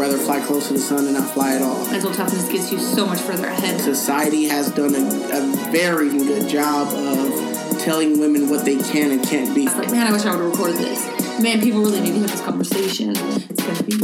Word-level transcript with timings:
rather 0.00 0.16
fly 0.16 0.40
close 0.40 0.68
to 0.68 0.72
the 0.72 0.78
sun 0.78 1.04
than 1.04 1.12
not 1.12 1.30
fly 1.30 1.54
at 1.54 1.62
all. 1.62 1.84
Mental 1.90 2.10
toughness 2.10 2.48
gets 2.48 2.72
you 2.72 2.78
so 2.78 3.06
much 3.06 3.20
further 3.20 3.46
ahead. 3.46 3.78
Society 3.80 4.48
has 4.48 4.70
done 4.70 4.94
a, 4.94 4.98
a 4.98 5.70
very 5.70 6.08
good 6.08 6.48
job 6.48 6.88
of 6.88 7.78
telling 7.80 8.18
women 8.18 8.48
what 8.48 8.64
they 8.64 8.76
can 8.76 9.10
and 9.10 9.22
can't 9.22 9.54
be. 9.54 9.64
It's 9.64 9.76
like, 9.76 9.90
man, 9.90 10.06
I 10.06 10.12
wish 10.12 10.24
I 10.24 10.34
would 10.34 10.42
record 10.42 10.72
this. 10.72 11.40
Man, 11.40 11.60
people 11.60 11.80
really 11.82 12.00
need 12.00 12.14
to 12.14 12.20
have 12.20 12.30
this 12.30 12.40
conversation. 12.40 13.10
It's 13.10 13.62
gonna 13.62 13.82
be 13.82 13.96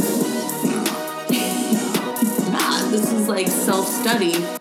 nah. 2.51 2.89
This 2.91 3.11
is 3.11 3.27
like 3.27 3.47
self 3.47 3.87
study. 3.87 4.56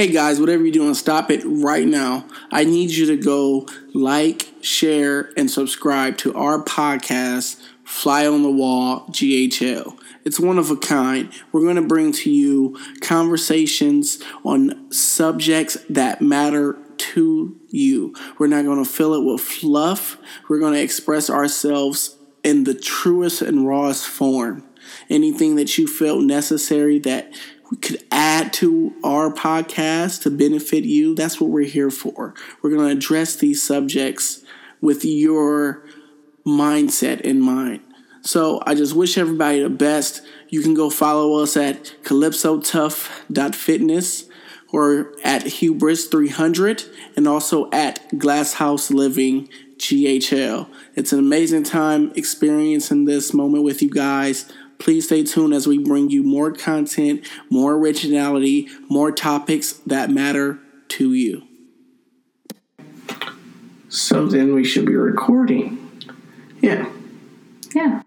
Hey 0.00 0.06
guys, 0.06 0.40
whatever 0.40 0.62
you're 0.62 0.72
doing, 0.72 0.94
stop 0.94 1.30
it 1.30 1.42
right 1.44 1.86
now. 1.86 2.24
I 2.50 2.64
need 2.64 2.88
you 2.88 3.04
to 3.04 3.18
go 3.18 3.68
like, 3.92 4.48
share, 4.62 5.30
and 5.36 5.50
subscribe 5.50 6.16
to 6.18 6.34
our 6.34 6.64
podcast, 6.64 7.60
Fly 7.84 8.26
on 8.26 8.42
the 8.42 8.50
Wall 8.50 9.04
GHL. 9.10 10.00
It's 10.24 10.40
one 10.40 10.56
of 10.56 10.70
a 10.70 10.76
kind. 10.78 11.30
We're 11.52 11.60
going 11.60 11.76
to 11.76 11.82
bring 11.82 12.12
to 12.12 12.30
you 12.30 12.78
conversations 13.02 14.18
on 14.42 14.90
subjects 14.90 15.76
that 15.90 16.22
matter 16.22 16.78
to 16.96 17.60
you. 17.68 18.14
We're 18.38 18.46
not 18.46 18.64
going 18.64 18.82
to 18.82 18.90
fill 18.90 19.12
it 19.12 19.30
with 19.30 19.42
fluff. 19.42 20.16
We're 20.48 20.60
going 20.60 20.72
to 20.72 20.82
express 20.82 21.28
ourselves 21.28 22.16
in 22.42 22.64
the 22.64 22.72
truest 22.72 23.42
and 23.42 23.66
rawest 23.66 24.06
form. 24.06 24.66
Anything 25.10 25.56
that 25.56 25.76
you 25.76 25.86
felt 25.86 26.22
necessary 26.22 26.98
that 27.00 27.34
we 27.70 27.76
could 27.76 28.02
add 28.10 28.52
to 28.54 28.94
our 29.04 29.30
podcast 29.32 30.22
to 30.22 30.30
benefit 30.30 30.84
you, 30.84 31.14
that's 31.14 31.38
what 31.40 31.50
we're 31.50 31.64
here 31.64 31.90
for. 31.90 32.34
We're 32.62 32.70
going 32.70 32.88
to 32.88 32.96
address 32.96 33.36
these 33.36 33.62
subjects 33.62 34.42
with 34.80 35.04
your 35.04 35.84
mindset 36.46 37.20
in 37.20 37.40
mind. 37.40 37.82
So 38.22 38.60
I 38.66 38.74
just 38.74 38.94
wish 38.94 39.16
everybody 39.16 39.62
the 39.62 39.70
best. 39.70 40.20
You 40.48 40.60
can 40.62 40.74
go 40.74 40.90
follow 40.90 41.40
us 41.42 41.56
at 41.56 41.94
calypsotough.fitness 42.02 44.24
or 44.72 45.12
at 45.24 45.44
hubris300 45.44 46.88
and 47.16 47.26
also 47.26 47.68
at 47.70 48.06
glasshouse 48.18 48.88
living 48.90 49.48
ghl 49.78 50.68
it's 50.94 51.12
an 51.12 51.18
amazing 51.18 51.64
time 51.64 52.12
experiencing 52.14 53.06
this 53.06 53.32
moment 53.32 53.64
with 53.64 53.80
you 53.80 53.88
guys 53.88 54.44
please 54.80 55.04
stay 55.06 55.22
tuned 55.22 55.54
as 55.54 55.66
we 55.66 55.78
bring 55.78 56.10
you 56.10 56.22
more 56.22 56.50
content 56.52 57.24
more 57.50 57.74
originality 57.74 58.68
more 58.88 59.12
topics 59.12 59.74
that 59.86 60.10
matter 60.10 60.58
to 60.88 61.12
you 61.14 61.42
so 63.88 64.26
then 64.26 64.54
we 64.54 64.64
should 64.64 64.86
be 64.86 64.96
recording 64.96 65.78
yeah 66.60 66.88
Yeah. 67.74 68.02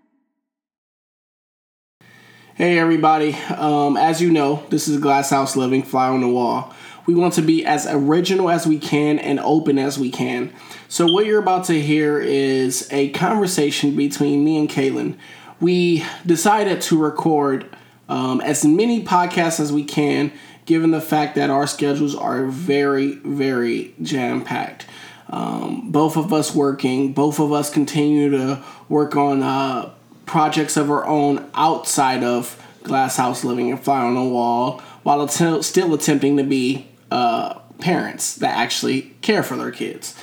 Hey 2.55 2.77
everybody, 2.77 3.33
um, 3.57 3.97
as 3.97 4.21
you 4.21 4.31
know, 4.31 4.63
this 4.69 4.87
is 4.87 4.99
Glass 4.99 5.31
House 5.31 5.55
Living, 5.55 5.81
Fly 5.81 6.07
on 6.09 6.21
the 6.21 6.27
Wall. 6.27 6.71
We 7.07 7.15
want 7.15 7.33
to 7.33 7.41
be 7.41 7.65
as 7.65 7.87
original 7.87 8.49
as 8.49 8.67
we 8.67 8.77
can 8.77 9.17
and 9.17 9.39
open 9.39 9.79
as 9.79 9.97
we 9.97 10.11
can. 10.11 10.53
So, 10.87 11.11
what 11.11 11.25
you're 11.25 11.39
about 11.39 11.65
to 11.65 11.81
hear 11.81 12.19
is 12.19 12.87
a 12.91 13.09
conversation 13.09 13.95
between 13.95 14.43
me 14.43 14.59
and 14.59 14.69
Kaylin. 14.69 15.17
We 15.63 16.03
decided 16.25 16.81
to 16.81 17.01
record 17.01 17.73
um, 18.09 18.41
as 18.41 18.65
many 18.65 19.01
podcasts 19.01 19.61
as 19.61 19.71
we 19.71 19.85
can, 19.85 20.33
given 20.65 20.91
the 20.91 20.99
fact 20.99 21.35
that 21.35 21.49
our 21.49 21.67
schedules 21.67 22.13
are 22.13 22.47
very, 22.47 23.13
very 23.15 23.95
jam 24.01 24.43
packed. 24.43 24.87
Um, 25.29 25.89
both 25.89 26.17
of 26.17 26.33
us 26.33 26.53
working, 26.53 27.13
both 27.13 27.39
of 27.39 27.53
us 27.53 27.69
continue 27.69 28.29
to 28.31 28.61
work 28.89 29.15
on 29.15 29.41
uh, 29.41 29.89
projects 30.25 30.75
of 30.75 30.91
our 30.91 31.05
own 31.05 31.49
outside 31.53 32.25
of 32.25 32.61
Glass 32.83 33.15
House 33.15 33.45
Living 33.45 33.71
and 33.71 33.79
Fly 33.79 34.01
on 34.01 34.15
the 34.15 34.21
Wall, 34.21 34.81
while 35.03 35.21
att- 35.21 35.63
still 35.63 35.93
attempting 35.93 36.35
to 36.35 36.43
be 36.43 36.89
uh, 37.09 37.53
parents 37.79 38.35
that 38.35 38.57
actually 38.57 39.13
care 39.21 39.43
for 39.43 39.55
their 39.55 39.71
kids. 39.71 40.13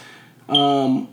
Um, 0.51 1.09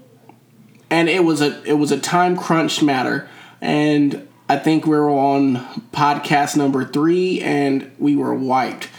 and 0.89 1.07
it 1.07 1.23
was 1.23 1.39
a 1.39 1.63
it 1.63 1.73
was 1.75 1.93
a 1.93 1.99
time 1.99 2.35
crunch 2.35 2.83
matter, 2.83 3.29
and 3.61 4.27
I 4.49 4.57
think 4.57 4.85
we 4.85 4.97
were 4.97 5.09
on 5.09 5.57
podcast 5.91 6.55
number 6.55 6.85
three, 6.85 7.41
and 7.41 7.91
we 7.99 8.15
were 8.15 8.33
wiped. 8.33 8.89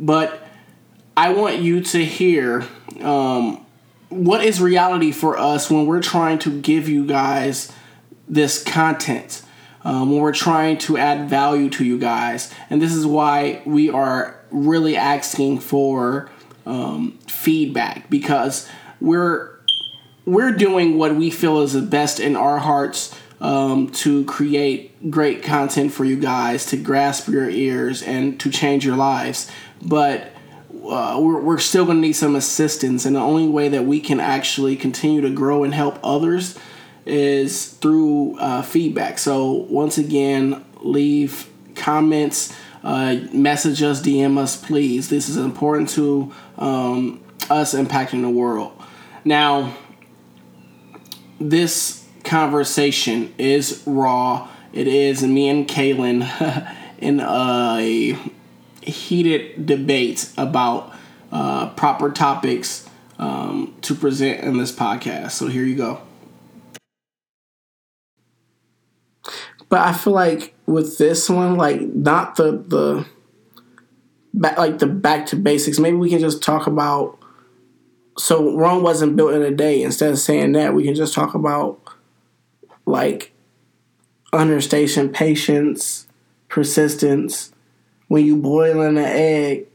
But 0.00 0.46
I 1.16 1.32
want 1.32 1.58
you 1.58 1.82
to 1.82 2.04
hear 2.04 2.66
um, 3.00 3.64
what 4.08 4.44
is 4.44 4.60
reality 4.60 5.12
for 5.12 5.36
us 5.36 5.70
when 5.70 5.86
we're 5.86 6.02
trying 6.02 6.38
to 6.40 6.60
give 6.60 6.88
you 6.88 7.06
guys 7.06 7.72
this 8.28 8.62
content 8.62 9.42
um, 9.82 10.10
when 10.10 10.20
we're 10.20 10.32
trying 10.32 10.78
to 10.78 10.96
add 10.96 11.28
value 11.28 11.68
to 11.70 11.84
you 11.84 11.98
guys 11.98 12.52
and 12.70 12.80
this 12.80 12.92
is 12.92 13.04
why 13.04 13.60
we 13.66 13.90
are 13.90 14.40
really 14.50 14.96
asking 14.96 15.58
for 15.58 16.30
um, 16.64 17.18
feedback 17.26 18.08
because 18.08 18.68
we're 19.00 19.50
we're 20.24 20.52
doing 20.52 20.96
what 20.96 21.14
we 21.14 21.30
feel 21.30 21.60
is 21.60 21.74
the 21.74 21.82
best 21.82 22.18
in 22.18 22.34
our 22.34 22.58
hearts 22.58 23.14
um, 23.40 23.90
to 23.90 24.24
create 24.24 25.10
great 25.10 25.42
content 25.42 25.92
for 25.92 26.04
you 26.04 26.16
guys 26.16 26.66
to 26.66 26.76
grasp 26.76 27.28
your 27.28 27.48
ears 27.48 28.02
and 28.02 28.38
to 28.40 28.50
change 28.50 28.84
your 28.84 28.96
lives 28.96 29.50
but 29.82 30.30
uh, 30.88 31.18
we're, 31.20 31.40
we're 31.40 31.58
still 31.58 31.84
going 31.84 31.98
to 31.98 32.02
need 32.02 32.12
some 32.12 32.36
assistance 32.36 33.04
and 33.04 33.16
the 33.16 33.20
only 33.20 33.48
way 33.48 33.68
that 33.68 33.84
we 33.84 34.00
can 34.00 34.20
actually 34.20 34.76
continue 34.76 35.20
to 35.20 35.30
grow 35.30 35.64
and 35.64 35.74
help 35.74 35.98
others 36.02 36.58
is 37.06 37.68
through 37.68 38.38
uh, 38.38 38.62
feedback. 38.62 39.18
So 39.18 39.52
once 39.68 39.98
again, 39.98 40.64
leave 40.80 41.48
comments, 41.74 42.54
uh, 42.82 43.16
message 43.32 43.82
us, 43.82 44.00
DM 44.00 44.38
us, 44.38 44.56
please. 44.56 45.08
This 45.08 45.28
is 45.28 45.36
important 45.36 45.88
to 45.90 46.32
um, 46.58 47.22
us 47.50 47.74
impacting 47.74 48.22
the 48.22 48.30
world. 48.30 48.72
Now, 49.24 49.76
this 51.40 52.03
conversation 52.24 53.34
is 53.38 53.82
raw. 53.86 54.48
It 54.72 54.88
is 54.88 55.22
me 55.22 55.48
and 55.48 55.68
Kaylin 55.68 56.22
in 56.98 57.20
a 57.20 58.18
heated 58.82 59.66
debate 59.66 60.30
about 60.36 60.92
uh, 61.32 61.70
proper 61.70 62.10
topics 62.10 62.88
um, 63.18 63.74
to 63.82 63.94
present 63.94 64.40
in 64.40 64.58
this 64.58 64.72
podcast. 64.72 65.32
So 65.32 65.48
here 65.48 65.64
you 65.64 65.76
go. 65.76 66.00
But 69.68 69.80
I 69.80 69.92
feel 69.92 70.12
like 70.12 70.54
with 70.66 70.98
this 70.98 71.28
one, 71.28 71.56
like 71.56 71.80
not 71.80 72.36
the 72.36 72.52
the 72.66 73.06
back 74.32 74.58
like 74.58 74.78
the 74.78 74.86
back 74.86 75.26
to 75.26 75.36
basics. 75.36 75.78
Maybe 75.78 75.96
we 75.96 76.10
can 76.10 76.20
just 76.20 76.42
talk 76.42 76.66
about. 76.66 77.18
So 78.16 78.56
Rome 78.56 78.82
wasn't 78.82 79.16
built 79.16 79.34
in 79.34 79.42
a 79.42 79.50
day. 79.50 79.82
Instead 79.82 80.12
of 80.12 80.18
saying 80.18 80.52
that, 80.52 80.74
we 80.74 80.84
can 80.84 80.94
just 80.94 81.14
talk 81.14 81.34
about 81.34 81.83
like 82.86 83.32
understation, 84.32 85.10
patience, 85.10 86.06
persistence. 86.48 87.52
When 88.08 88.24
you 88.24 88.36
boil 88.36 88.80
an 88.82 88.98
egg, 88.98 89.66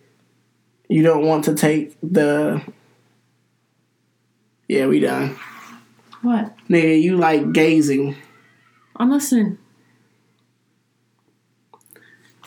you 0.88 1.04
don't 1.04 1.26
want 1.26 1.46
to 1.46 1.56
take 1.56 1.96
the. 2.02 2.62
Yeah, 4.68 4.88
we 4.88 5.00
done. 5.00 5.38
What? 6.22 6.56
Nigga, 6.70 7.02
you 7.02 7.18
like 7.18 7.54
gazing. 7.54 8.16
I'm 8.96 9.10
listening. 9.12 9.58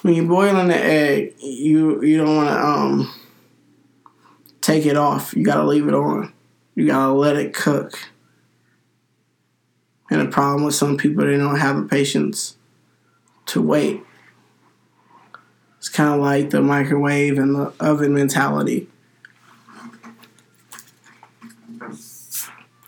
when 0.02 0.14
you're 0.14 0.26
boiling 0.26 0.68
the 0.68 0.76
egg, 0.76 1.34
you 1.40 2.02
you 2.02 2.18
don't 2.18 2.36
want 2.36 2.48
to 2.48 2.66
um 2.66 3.14
take 4.60 4.84
it 4.84 4.96
off. 4.96 5.34
You 5.34 5.44
gotta 5.44 5.64
leave 5.64 5.88
it 5.88 5.94
on. 5.94 6.32
You 6.74 6.86
gotta 6.86 7.12
let 7.12 7.36
it 7.36 7.54
cook. 7.54 7.98
And 10.12 10.20
the 10.20 10.30
problem 10.30 10.62
with 10.62 10.74
some 10.74 10.98
people, 10.98 11.24
they 11.24 11.38
don't 11.38 11.58
have 11.58 11.74
the 11.76 11.84
patience 11.84 12.58
to 13.46 13.62
wait. 13.62 14.02
It's 15.78 15.88
kind 15.88 16.12
of 16.12 16.20
like 16.20 16.50
the 16.50 16.60
microwave 16.60 17.38
and 17.38 17.54
the 17.54 17.72
oven 17.80 18.12
mentality. 18.12 18.88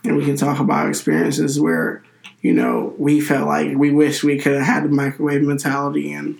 And 0.03 0.15
we 0.15 0.23
can 0.23 0.37
talk 0.37 0.59
about 0.59 0.87
experiences 0.87 1.59
where, 1.59 2.03
you 2.43 2.53
know, 2.53 2.93
we 2.99 3.19
felt 3.19 3.47
like 3.47 3.75
we 3.75 3.89
wish 3.89 4.23
we 4.23 4.37
could 4.37 4.53
have 4.53 4.65
had 4.67 4.83
the 4.83 4.89
microwave 4.89 5.41
mentality 5.41 6.13
and 6.13 6.39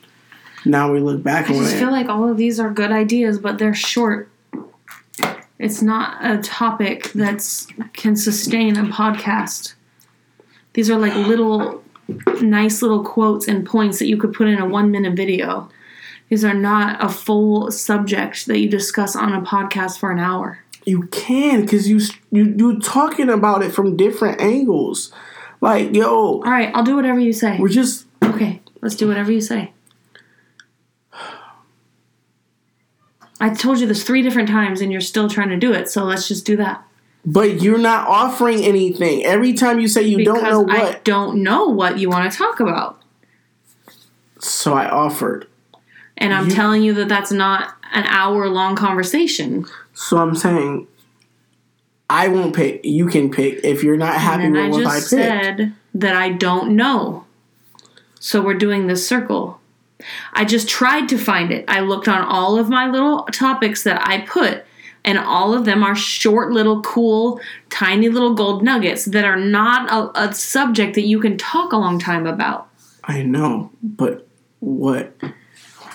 now 0.65 0.94
we 0.94 1.00
look 1.00 1.24
back 1.24 1.50
I 1.50 1.56
on 1.56 1.62
just 1.62 1.77
it. 1.77 1.80
feel 1.80 1.89
like 1.89 2.10
all 2.10 2.30
of 2.30 2.38
these 2.38 2.60
are 2.60 2.69
good 2.69 2.92
ideas, 2.92 3.39
but 3.39 3.57
they're 3.57 3.74
short. 3.74 4.30
It's 5.57 5.81
not 5.81 6.24
a 6.24 6.38
topic 6.44 7.12
that's 7.13 7.65
can 7.94 8.15
sustain 8.15 8.77
a 8.77 8.83
podcast. 8.83 9.74
These 10.75 10.89
are 10.89 11.00
like 11.00 11.16
little, 11.16 11.81
nice 12.42 12.81
little 12.81 13.01
quotes 13.01 13.48
and 13.48 13.66
points 13.66 13.98
that 14.00 14.07
you 14.07 14.18
could 14.18 14.33
put 14.33 14.48
in 14.48 14.60
a 14.60 14.68
one 14.68 14.92
minute 14.92 15.16
video. 15.16 15.69
These 16.27 16.44
are 16.44 16.54
not 16.54 17.01
a 17.01 17.07
full 17.07 17.72
subject 17.72 18.45
that 18.48 18.60
you 18.60 18.69
discuss 18.69 19.16
on 19.16 19.31
a 19.31 19.42
podcast 19.42 20.00
for 20.00 20.12
an 20.12 20.19
hour. 20.19 20.60
You 20.83 21.04
can 21.04 21.62
because 21.62 21.89
you 21.89 22.01
you 22.30 22.54
you 22.57 22.80
talking 22.81 23.30
about 23.30 23.63
it 23.63 23.72
from 23.72 23.95
different 23.95 24.42
angles. 24.42 25.13
Like 25.62 25.95
yo, 25.95 26.10
all 26.10 26.42
right, 26.42 26.72
I'll 26.75 26.83
do 26.83 26.98
whatever 26.98 27.19
you 27.19 27.31
say. 27.31 27.57
We're 27.57 27.69
just 27.69 28.06
okay. 28.22 28.62
Let's 28.81 28.95
do 28.95 29.07
whatever 29.07 29.31
you 29.31 29.42
say. 29.42 29.72
I 33.39 33.50
told 33.50 33.80
you 33.80 33.88
this 33.88 34.04
three 34.04 34.22
different 34.22 34.50
times, 34.50 34.81
and 34.81 34.92
you're 34.92 35.00
still 35.00 35.30
trying 35.30 35.50
to 35.50 35.57
do 35.57 35.72
it. 35.72 35.89
So 35.89 36.04
let's 36.04 36.27
just 36.27 36.45
do 36.45 36.57
that. 36.57 36.86
But 37.25 37.62
you're 37.62 37.80
not 37.80 38.07
offering 38.07 38.63
anything. 38.63 39.25
Every 39.25 39.54
time 39.54 39.80
you 39.80 39.88
say 39.88 40.04
you 40.04 40.18
Because 40.18 40.42
don't 40.42 40.44
know 40.51 40.60
what. 40.62 40.95
I 40.95 41.00
don't 41.04 41.42
know 41.44 41.66
what 41.66 41.98
you 41.98 42.10
want 42.10 42.31
to 42.31 42.38
talk 42.38 42.60
about. 42.60 43.01
so 44.39 44.74
I 44.74 44.88
offered. 44.89 45.48
And 46.18 46.33
I'm 46.33 46.50
You- 46.50 46.56
telling 46.56 46.83
you 46.83 46.94
that 46.94 47.07
that's 47.10 47.31
not 47.31 47.75
an 47.94 48.04
hour 48.06 48.48
long 48.48 48.75
conversation. 48.75 49.66
So 49.94 50.18
I'm 50.18 50.36
saying 50.36 50.88
I 52.10 52.27
won't 52.27 52.56
pick. 52.56 52.81
You 52.83 53.07
can 53.07 53.31
pick 53.31 53.62
if 53.63 53.83
you're 53.83 53.98
not 53.98 54.16
happy 54.16 54.50
with 54.50 54.62
I 54.62 54.68
what 54.69 54.86
I 54.86 55.00
just 55.00 55.10
picked. 55.10 55.22
said 55.24 55.74
that 55.95 56.16
I 56.16 56.30
don't 56.30 56.75
know. 56.75 57.25
So 58.19 58.42
we're 58.42 58.54
doing 58.54 58.86
this 58.88 59.07
circle. 59.07 59.60
I 60.33 60.45
just 60.45 60.68
tried 60.69 61.10
to 61.10 61.18
find 61.18 61.51
it. 61.51 61.66
I 61.68 61.80
looked 61.80 62.07
on 62.07 62.22
all 62.22 62.60
of 62.60 62.69
my 62.69 62.88
little 62.89 63.24
topics 63.31 63.83
that 63.83 64.06
I 64.07 64.19
put, 64.22 64.64
and 65.06 65.19
all 65.19 65.54
of 65.54 65.66
them 65.66 65.84
are 65.84 65.96
short, 65.96 66.52
little, 66.52 66.81
cool, 66.81 67.40
tiny 67.69 68.10
little 68.10 68.34
gold 68.34 68.63
nuggets 68.63 69.06
that 69.06 69.24
are 69.24 69.38
not 69.38 69.90
a, 69.90 70.28
a 70.28 70.34
subject 70.34 70.96
that 70.96 71.06
you 71.06 71.19
can 71.22 71.38
talk 71.38 71.72
a 71.72 71.78
long 71.78 72.00
time 72.00 72.25
about. 72.25 72.68
I 73.04 73.22
know, 73.22 73.72
but 73.84 74.28
what 74.60 75.16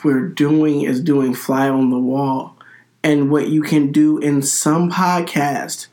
we're 0.05 0.29
doing 0.29 0.83
is 0.83 1.01
doing 1.01 1.35
fly 1.35 1.69
on 1.69 1.91
the 1.91 1.99
wall. 1.99 2.57
And 3.03 3.31
what 3.31 3.49
you 3.49 3.63
can 3.63 3.91
do 3.93 4.19
in 4.19 4.43
some 4.43 4.91
podcast, 4.91 5.89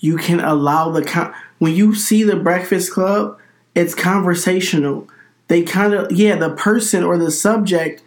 you 0.00 0.16
can 0.16 0.40
allow 0.40 0.90
the 0.90 1.04
con- 1.04 1.34
when 1.58 1.74
you 1.74 1.94
see 1.94 2.24
the 2.24 2.36
Breakfast 2.36 2.92
Club, 2.92 3.38
it's 3.74 3.94
conversational. 3.94 5.06
They 5.48 5.62
kind 5.62 5.94
of 5.94 6.10
yeah, 6.10 6.36
the 6.36 6.50
person 6.50 7.04
or 7.04 7.18
the 7.18 7.30
subject, 7.30 8.02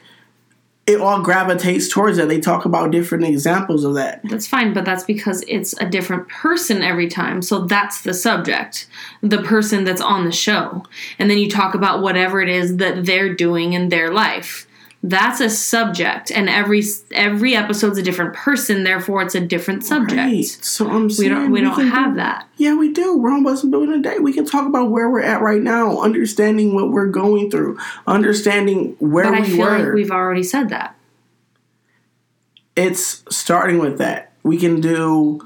it 0.91 1.01
all 1.01 1.21
gravitates 1.21 1.87
towards 1.87 2.17
that. 2.17 2.27
They 2.27 2.39
talk 2.39 2.65
about 2.65 2.91
different 2.91 3.25
examples 3.25 3.83
of 3.83 3.93
that. 3.95 4.21
That's 4.23 4.47
fine, 4.47 4.73
but 4.73 4.85
that's 4.85 5.03
because 5.03 5.43
it's 5.47 5.73
a 5.79 5.89
different 5.89 6.27
person 6.27 6.81
every 6.81 7.07
time. 7.07 7.41
So 7.41 7.65
that's 7.65 8.01
the 8.01 8.13
subject, 8.13 8.87
the 9.21 9.41
person 9.41 9.83
that's 9.83 10.01
on 10.01 10.25
the 10.25 10.31
show. 10.31 10.83
And 11.17 11.29
then 11.29 11.37
you 11.37 11.49
talk 11.49 11.73
about 11.73 12.01
whatever 12.01 12.41
it 12.41 12.49
is 12.49 12.77
that 12.77 13.05
they're 13.05 13.33
doing 13.33 13.73
in 13.73 13.89
their 13.89 14.11
life. 14.11 14.67
That's 15.03 15.39
a 15.41 15.49
subject, 15.49 16.29
and 16.31 16.47
every 16.47 16.83
every 17.11 17.55
episode's 17.55 17.97
a 17.97 18.03
different 18.03 18.35
person. 18.35 18.83
Therefore, 18.83 19.23
it's 19.23 19.33
a 19.33 19.41
different 19.41 19.83
subject. 19.83 20.17
Right. 20.19 20.45
So 20.45 20.87
I'm 20.91 21.09
We 21.17 21.27
don't 21.27 21.49
we 21.51 21.59
don't 21.61 21.87
have 21.87 22.11
do- 22.11 22.17
that. 22.17 22.47
Yeah, 22.57 22.75
we 22.75 22.93
do. 22.93 23.17
We're 23.17 23.29
on 23.31 23.37
almost 23.37 23.71
building 23.71 23.93
a 23.95 23.99
day. 23.99 24.19
We 24.19 24.31
can 24.31 24.45
talk 24.45 24.67
about 24.67 24.91
where 24.91 25.09
we're 25.09 25.23
at 25.23 25.41
right 25.41 25.61
now, 25.61 25.99
understanding 26.01 26.75
what 26.75 26.91
we're 26.91 27.07
going 27.07 27.49
through, 27.49 27.79
understanding 28.05 28.95
where 28.99 29.31
we 29.31 29.31
were. 29.31 29.31
But 29.31 29.35
I 29.37 29.41
we 29.41 29.55
feel 29.57 29.65
were. 29.65 29.79
like 29.85 29.93
we've 29.95 30.11
already 30.11 30.43
said 30.43 30.69
that. 30.69 30.95
it's 32.75 33.23
starting 33.29 33.79
with 33.79 33.97
that. 33.97 34.31
We 34.43 34.57
can 34.57 34.81
do. 34.81 35.41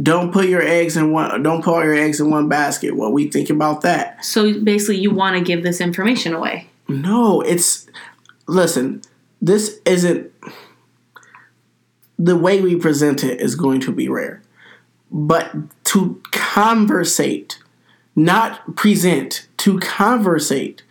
Don't 0.00 0.32
put 0.32 0.48
your 0.48 0.62
eggs 0.62 0.96
in 0.96 1.12
one. 1.12 1.42
Don't 1.42 1.62
put 1.62 1.74
all 1.74 1.84
your 1.84 1.94
eggs 1.94 2.20
in 2.20 2.30
one 2.30 2.48
basket. 2.48 2.94
What 2.96 3.12
we 3.12 3.28
think 3.28 3.50
about 3.50 3.80
that? 3.82 4.24
So 4.24 4.60
basically, 4.60 4.98
you 4.98 5.10
want 5.12 5.36
to 5.36 5.42
give 5.42 5.62
this 5.62 5.80
information 5.80 6.34
away. 6.34 6.68
No, 6.88 7.40
it's. 7.42 7.86
Listen, 8.48 9.02
this 9.40 9.78
isn't. 9.84 10.32
The 12.18 12.36
way 12.36 12.60
we 12.60 12.74
present 12.74 13.22
it 13.22 13.40
is 13.40 13.54
going 13.54 13.80
to 13.82 13.92
be 13.92 14.08
rare, 14.08 14.42
but 15.08 15.54
to 15.84 16.20
conversate, 16.32 17.60
not 18.16 18.74
present, 18.74 19.46
to 19.58 19.78
conversate 19.78 20.82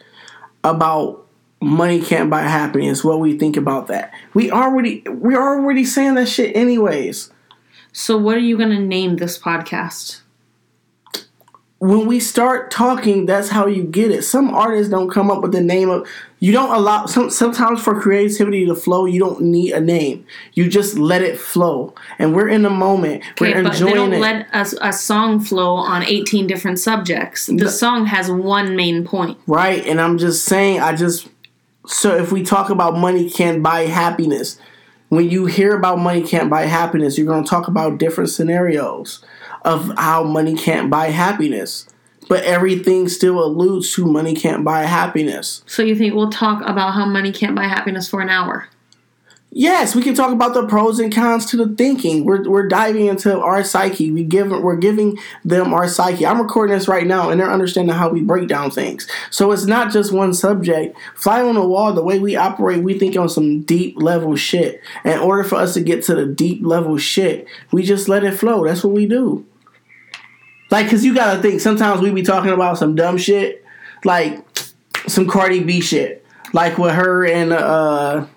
about 0.63 1.27
money 1.61 2.01
can't 2.01 2.29
buy 2.29 2.43
happiness. 2.43 3.03
What 3.03 3.19
we 3.19 3.37
think 3.37 3.57
about 3.57 3.87
that? 3.87 4.13
We 4.33 4.51
already 4.51 5.03
we're 5.07 5.41
already 5.41 5.83
saying 5.83 6.15
that 6.15 6.29
shit 6.29 6.55
anyways. 6.55 7.31
So 7.91 8.17
what 8.17 8.35
are 8.35 8.39
you 8.39 8.57
to 8.69 8.79
name 8.79 9.17
this 9.17 9.37
podcast? 9.37 10.21
When 11.79 12.07
we 12.07 12.19
start 12.19 12.71
talking, 12.71 13.27
that's 13.27 13.49
how 13.49 13.67
you 13.67 13.83
get 13.83 14.09
it. 14.09 14.23
Some 14.23 14.49
artists 14.49 14.89
don't 14.89 15.09
come 15.09 15.29
up 15.29 15.41
with 15.41 15.51
the 15.51 15.61
name 15.61 15.89
of. 15.89 16.07
You 16.39 16.51
don't 16.51 16.73
allow. 16.73 17.05
Some 17.05 17.29
sometimes 17.29 17.83
for 17.83 17.99
creativity 17.99 18.65
to 18.65 18.75
flow, 18.75 19.05
you 19.05 19.19
don't 19.19 19.41
need 19.41 19.73
a 19.73 19.79
name. 19.79 20.25
You 20.53 20.69
just 20.69 20.97
let 20.97 21.21
it 21.21 21.39
flow, 21.39 21.93
and 22.17 22.35
we're 22.35 22.49
in 22.49 22.63
the 22.63 22.69
moment. 22.69 23.23
Okay, 23.31 23.53
we're 23.53 23.59
enjoying 23.59 23.63
but 23.63 23.85
they 23.85 23.93
don't 23.93 24.13
it. 24.13 24.19
let 24.19 24.47
a, 24.53 24.89
a 24.89 24.93
song 24.93 25.39
flow 25.39 25.75
on 25.75 26.03
18 26.03 26.47
different 26.47 26.79
subjects. 26.79 27.45
The 27.45 27.69
song 27.69 28.07
has 28.07 28.29
one 28.29 28.75
main 28.75 29.05
point. 29.05 29.37
right, 29.45 29.85
and 29.85 30.01
I'm 30.01 30.17
just 30.17 30.45
saying. 30.45 30.79
I 30.79 30.95
just 30.95 31.27
so 31.85 32.15
if 32.15 32.31
we 32.31 32.43
talk 32.43 32.69
about 32.69 32.97
money 32.97 33.29
can't 33.29 33.61
buy 33.61 33.81
happiness, 33.81 34.59
when 35.09 35.29
you 35.29 35.45
hear 35.45 35.75
about 35.75 35.99
money 35.99 36.21
can't 36.21 36.49
buy 36.49 36.63
happiness, 36.63 37.17
you're 37.17 37.27
going 37.27 37.43
to 37.43 37.49
talk 37.49 37.67
about 37.67 37.97
different 37.97 38.29
scenarios 38.29 39.23
of 39.63 39.91
how 39.97 40.23
money 40.23 40.55
can't 40.55 40.89
buy 40.89 41.07
happiness. 41.07 41.87
But 42.29 42.43
everything 42.43 43.07
still 43.07 43.41
alludes 43.41 43.93
to 43.93 44.05
money 44.05 44.35
can't 44.35 44.65
buy 44.65 44.83
happiness. 44.83 45.63
So 45.65 45.81
you 45.81 45.95
think 45.95 46.13
we'll 46.13 46.29
talk 46.29 46.61
about 46.61 46.93
how 46.93 47.05
money 47.05 47.31
can't 47.31 47.55
buy 47.55 47.65
happiness 47.65 48.09
for 48.09 48.19
an 48.19 48.29
hour? 48.29 48.67
Yes, 49.51 49.95
we 49.95 50.03
can 50.03 50.13
talk 50.13 50.33
about 50.33 50.53
the 50.53 50.67
pros 50.67 50.99
and 50.99 51.13
cons 51.13 51.45
to 51.47 51.57
the 51.57 51.73
thinking. 51.75 52.25
We're, 52.25 52.47
we're 52.47 52.67
diving 52.67 53.05
into 53.05 53.39
our 53.39 53.63
psyche. 53.63 54.11
We 54.11 54.23
give 54.23 54.51
we're 54.51 54.75
giving 54.75 55.17
them 55.45 55.73
our 55.73 55.87
psyche. 55.87 56.25
I'm 56.25 56.41
recording 56.41 56.75
this 56.75 56.87
right 56.87 57.07
now, 57.07 57.29
and 57.29 57.39
they're 57.39 57.49
understanding 57.49 57.95
how 57.95 58.09
we 58.09 58.21
break 58.21 58.49
down 58.49 58.71
things. 58.71 59.07
So 59.31 59.51
it's 59.53 59.65
not 59.65 59.91
just 59.91 60.11
one 60.11 60.33
subject. 60.33 60.97
Fly 61.15 61.41
on 61.41 61.55
the 61.55 61.65
wall. 61.65 61.93
The 61.93 62.03
way 62.03 62.19
we 62.19 62.35
operate, 62.35 62.83
we 62.83 62.99
think 62.99 63.15
on 63.15 63.29
some 63.29 63.61
deep 63.61 63.95
level 63.97 64.35
shit. 64.35 64.81
In 65.05 65.17
order 65.17 65.45
for 65.45 65.55
us 65.55 65.73
to 65.75 65.81
get 65.81 66.03
to 66.03 66.15
the 66.15 66.25
deep 66.25 66.63
level 66.63 66.97
shit, 66.97 67.47
we 67.71 67.83
just 67.83 68.09
let 68.09 68.25
it 68.25 68.33
flow. 68.33 68.65
That's 68.65 68.83
what 68.83 68.93
we 68.93 69.05
do. 69.05 69.45
Like, 70.69 70.89
cause 70.89 71.05
you 71.05 71.15
gotta 71.15 71.41
think. 71.41 71.61
Sometimes 71.61 72.01
we 72.01 72.11
be 72.11 72.21
talking 72.21 72.51
about 72.51 72.77
some 72.77 72.95
dumb 72.95 73.17
shit, 73.17 73.63
like 74.03 74.45
some 75.07 75.25
Cardi 75.25 75.63
B 75.63 75.79
shit, 75.79 76.25
like 76.51 76.77
with 76.77 76.93
her 76.93 77.25
and 77.25 77.53
uh 77.53 78.27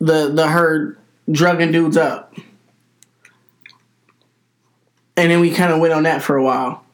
the 0.00 0.28
the 0.28 0.48
her 0.48 0.98
drugging 1.30 1.72
dudes 1.72 1.96
up. 1.96 2.34
And 5.16 5.30
then 5.30 5.40
we 5.40 5.50
kind 5.50 5.72
of 5.72 5.80
went 5.80 5.92
on 5.92 6.04
that 6.04 6.22
for 6.22 6.36
a 6.36 6.42
while. 6.42 6.84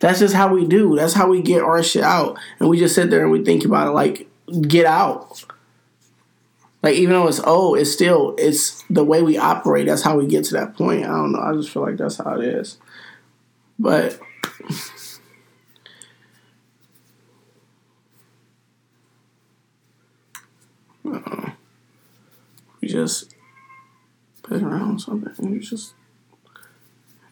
That's 0.00 0.20
just 0.20 0.34
how 0.34 0.52
we 0.52 0.66
do. 0.66 0.94
That's 0.96 1.14
how 1.14 1.28
we 1.28 1.42
get 1.42 1.62
our 1.62 1.82
shit 1.82 2.04
out. 2.04 2.38
And 2.60 2.68
we 2.68 2.78
just 2.78 2.94
sit 2.94 3.10
there 3.10 3.22
and 3.22 3.32
we 3.32 3.44
think 3.44 3.64
about 3.64 3.88
it 3.88 3.90
like 3.90 4.28
get 4.68 4.86
out. 4.86 5.44
Like 6.82 6.96
even 6.96 7.14
though 7.14 7.26
it's 7.26 7.40
old, 7.40 7.78
it's 7.78 7.90
still 7.90 8.34
it's 8.38 8.82
the 8.90 9.02
way 9.02 9.22
we 9.22 9.38
operate. 9.38 9.86
That's 9.86 10.02
how 10.02 10.18
we 10.18 10.26
get 10.26 10.44
to 10.44 10.54
that 10.54 10.76
point. 10.76 11.04
I 11.04 11.08
don't 11.08 11.32
know. 11.32 11.40
I 11.40 11.54
just 11.54 11.70
feel 11.70 11.82
like 11.82 11.96
that's 11.96 12.18
how 12.18 12.38
it 12.38 12.44
is. 12.46 12.78
But 13.78 14.20
you 22.84 22.90
just 22.90 23.34
put 24.42 24.62
around 24.62 25.00
something 25.00 25.52
you 25.52 25.60
just 25.60 25.94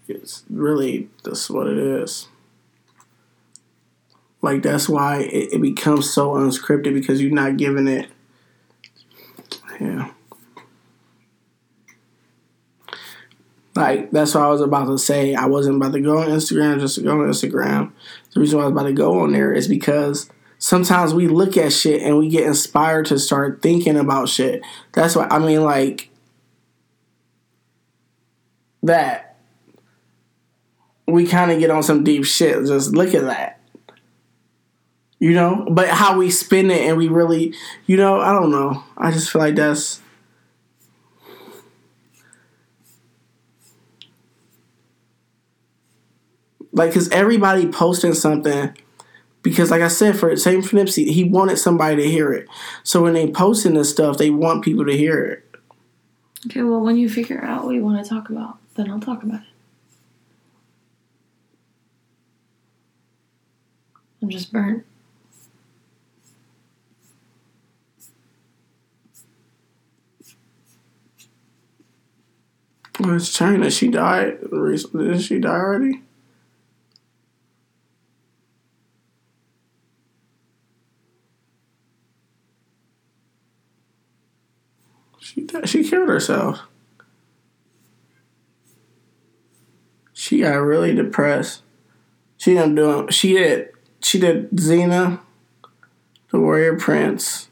it's 0.09 0.45
really 0.51 1.09
that's 1.25 1.49
what 1.49 1.67
it 1.67 1.79
is 1.79 2.29
like 4.41 4.63
that's 4.63 4.89
why 4.89 5.21
it, 5.21 5.55
it 5.55 5.63
becomes 5.63 6.13
so 6.13 6.33
unscripted 6.33 6.95
because 6.95 7.21
you're 7.21 7.31
not 7.31 7.57
giving 7.57 7.87
it 7.87 8.09
yeah 9.81 10.11
like 13.75 14.11
that's 14.11 14.35
what 14.35 14.45
I 14.45 14.49
was 14.51 14.61
about 14.61 14.87
to 14.87 14.99
say. 14.99 15.35
I 15.35 15.47
wasn't 15.47 15.77
about 15.77 15.93
to 15.93 16.01
go 16.01 16.19
on 16.19 16.29
Instagram 16.29 16.79
just 16.79 16.97
to 16.97 17.03
go 17.03 17.13
on 17.13 17.29
Instagram. 17.29 17.93
The 18.33 18.41
reason 18.41 18.59
why 18.59 18.65
I 18.65 18.67
was 18.67 18.73
about 18.73 18.87
to 18.87 18.93
go 18.93 19.21
on 19.21 19.33
there 19.33 19.53
is 19.53 19.67
because 19.67 20.29
sometimes 20.63 21.13
we 21.13 21.27
look 21.27 21.57
at 21.57 21.73
shit 21.73 22.03
and 22.03 22.17
we 22.17 22.29
get 22.29 22.47
inspired 22.47 23.05
to 23.07 23.19
start 23.19 23.61
thinking 23.63 23.97
about 23.97 24.29
shit. 24.29 24.63
That's 24.93 25.17
why 25.17 25.27
I 25.29 25.41
mean 25.41 25.65
like 25.65 26.09
that 28.85 29.37
we 31.09 31.27
kind 31.27 31.51
of 31.51 31.59
get 31.59 31.71
on 31.71 31.83
some 31.83 32.05
deep 32.05 32.25
shit. 32.25 32.65
Just 32.65 32.93
look 32.93 33.13
at 33.13 33.25
that. 33.25 33.59
You 35.19 35.35
know, 35.35 35.67
but 35.69 35.89
how 35.89 36.17
we 36.17 36.31
spin 36.31 36.71
it 36.71 36.83
and 36.83 36.97
we 36.97 37.09
really, 37.09 37.55
you 37.87 37.97
know, 37.97 38.21
I 38.21 38.33
don't 38.33 38.51
know. 38.51 38.85
I 38.97 39.11
just 39.11 39.31
feel 39.31 39.43
like 39.43 39.57
that's 39.57 40.01
like 46.73 46.91
because 46.91 47.09
everybody 47.09 47.67
posting 47.67 48.15
something 48.15 48.77
because 49.43 49.71
like 49.71 49.83
I 49.83 49.89
said, 49.89 50.17
for 50.19 50.35
same 50.37 50.63
for 50.63 50.77
Nipsey, 50.77 51.11
he 51.11 51.25
wanted 51.25 51.59
somebody 51.59 51.97
to 51.97 52.09
hear 52.09 52.33
it. 52.33 52.49
So 52.83 53.03
when 53.03 53.13
they 53.15 53.31
posting 53.31 53.75
this 53.75 53.91
stuff, 53.91 54.17
they 54.19 54.31
want 54.31 54.65
people 54.65 54.87
to 54.87 54.97
hear 54.97 55.23
it. 55.25 55.61
Okay, 56.47 56.63
well, 56.63 56.81
when 56.81 56.97
you 56.97 57.09
figure 57.09 57.43
out 57.43 57.65
what 57.65 57.75
you 57.75 57.85
want 57.85 58.03
to 58.03 58.09
talk 58.09 58.29
about, 58.29 58.59
then 58.75 58.91
I'll 58.91 59.01
talk 59.01 59.23
about 59.23 59.41
it. 59.41 59.47
I'm 64.21 64.31
just 64.31 64.53
burnt. 64.53 64.85
Well, 73.01 73.17
it's 73.17 73.33
China. 73.33 73.69
She 73.71 73.89
died 73.89 74.39
recently. 74.53 75.09
Did 75.09 75.23
she 75.23 75.41
die 75.41 75.51
already? 75.51 76.03
She 85.33 85.47
she 85.65 85.89
killed 85.89 86.09
herself. 86.09 86.61
She 90.13 90.41
got 90.41 90.57
really 90.57 90.95
depressed. 90.95 91.63
She 92.37 92.55
done 92.55 92.75
doing. 92.75 93.09
She 93.09 93.33
did. 93.33 93.71
She 94.03 94.19
did 94.19 94.51
Xena, 94.51 95.21
the 96.31 96.41
Warrior 96.41 96.77
Prince. 96.77 97.49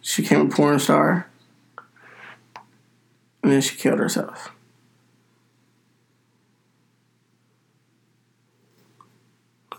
She 0.00 0.22
became 0.22 0.46
a 0.46 0.48
porn 0.48 0.78
star. 0.78 1.28
And 3.42 3.50
then 3.50 3.60
she 3.62 3.76
killed 3.76 3.98
herself. 3.98 4.52
I 9.72 9.78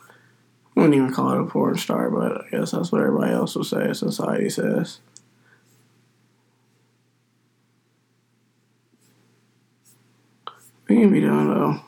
wouldn't 0.75 0.95
even 0.95 1.13
call 1.13 1.31
it 1.31 1.39
a 1.39 1.45
porn 1.45 1.77
star, 1.77 2.09
but 2.09 2.45
I 2.45 2.49
guess 2.49 2.71
that's 2.71 2.91
what 2.91 3.01
everybody 3.01 3.31
else 3.31 3.55
will 3.55 3.63
say. 3.63 3.93
Society 3.93 4.49
says. 4.49 4.99
We 10.91 10.97
can 10.97 11.13
be 11.13 11.21
done 11.21 11.47
though. 11.47 11.79